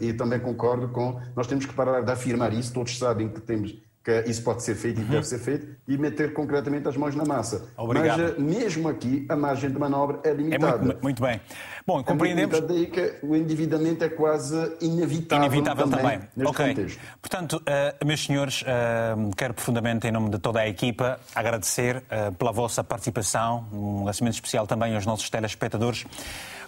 e 0.00 0.12
também 0.12 0.38
concordo 0.38 0.88
com 0.88 1.18
nós 1.34 1.46
temos 1.46 1.64
que 1.64 1.72
parar 1.72 2.02
de 2.02 2.12
afirmar 2.12 2.52
isso. 2.52 2.74
Todos 2.74 2.98
sabem 2.98 3.30
que 3.30 3.40
temos 3.40 3.74
que 4.02 4.24
isso 4.26 4.42
pode 4.42 4.62
ser 4.62 4.74
feito 4.74 5.00
e 5.00 5.04
deve 5.04 5.16
uhum. 5.16 5.22
ser 5.22 5.38
feito, 5.38 5.66
e 5.86 5.96
meter 5.96 6.32
concretamente 6.32 6.88
as 6.88 6.96
mãos 6.96 7.14
na 7.14 7.24
massa. 7.24 7.68
Obrigado. 7.76 8.34
Mas, 8.36 8.38
mesmo 8.38 8.88
aqui, 8.88 9.24
a 9.28 9.36
margem 9.36 9.70
de 9.70 9.78
manobra 9.78 10.20
é 10.24 10.32
limitada. 10.32 10.76
É 10.76 10.84
muito, 10.84 11.02
muito 11.02 11.22
bem. 11.22 11.40
Bom, 11.86 12.00
é 12.00 12.02
compreendemos... 12.02 12.58
É 12.58 12.60
daí 12.60 12.86
que 12.86 13.14
o 13.22 13.36
endividamento 13.36 14.04
é 14.04 14.08
quase 14.08 14.56
inevitável, 14.80 15.46
inevitável 15.46 15.88
também, 15.88 16.18
também. 16.18 16.28
neste 16.36 16.50
okay. 16.50 16.68
contexto. 16.74 17.00
Portanto, 17.20 17.62
uh, 17.62 18.06
meus 18.06 18.24
senhores, 18.24 18.62
uh, 18.62 19.30
quero 19.36 19.54
profundamente, 19.54 20.06
em 20.06 20.12
nome 20.12 20.30
de 20.30 20.38
toda 20.38 20.60
a 20.60 20.68
equipa, 20.68 21.20
agradecer 21.34 21.96
uh, 21.96 22.32
pela 22.34 22.52
vossa 22.52 22.82
participação, 22.82 23.66
um 23.72 24.00
agradecimento 24.00 24.34
especial 24.34 24.66
também 24.66 24.94
aos 24.94 25.06
nossos 25.06 25.30
telespectadores. 25.30 26.04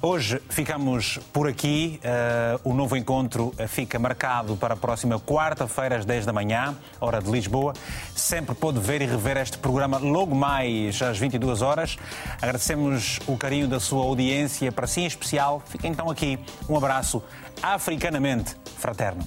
Hoje 0.07 0.39
ficamos 0.51 1.19
por 1.33 1.49
aqui. 1.49 1.99
Uh, 2.05 2.73
o 2.73 2.75
novo 2.75 2.95
encontro 2.95 3.55
fica 3.67 3.99
marcado 3.99 4.55
para 4.55 4.75
a 4.75 4.77
próxima 4.77 5.19
quarta-feira, 5.19 5.97
às 5.97 6.05
10 6.05 6.27
da 6.27 6.33
manhã, 6.33 6.77
hora 7.01 7.23
de 7.23 7.31
Lisboa. 7.31 7.73
Sempre 8.15 8.55
pode 8.55 8.79
ver 8.81 9.01
e 9.01 9.07
rever 9.07 9.39
este 9.39 9.57
programa 9.57 9.97
logo 9.97 10.35
mais 10.35 11.01
às 11.01 11.17
22 11.17 11.63
horas. 11.63 11.97
Agradecemos 12.37 13.19
o 13.27 13.35
carinho 13.39 13.67
da 13.67 13.81
sua 13.81 14.05
audiência, 14.05 14.71
para 14.71 14.87
si 14.87 15.01
em 15.01 15.07
especial. 15.07 15.63
Fica 15.65 15.89
então 15.89 16.11
aqui 16.11 16.39
um 16.69 16.77
abraço 16.77 17.23
africanamente 17.63 18.55
fraterno. 18.77 19.25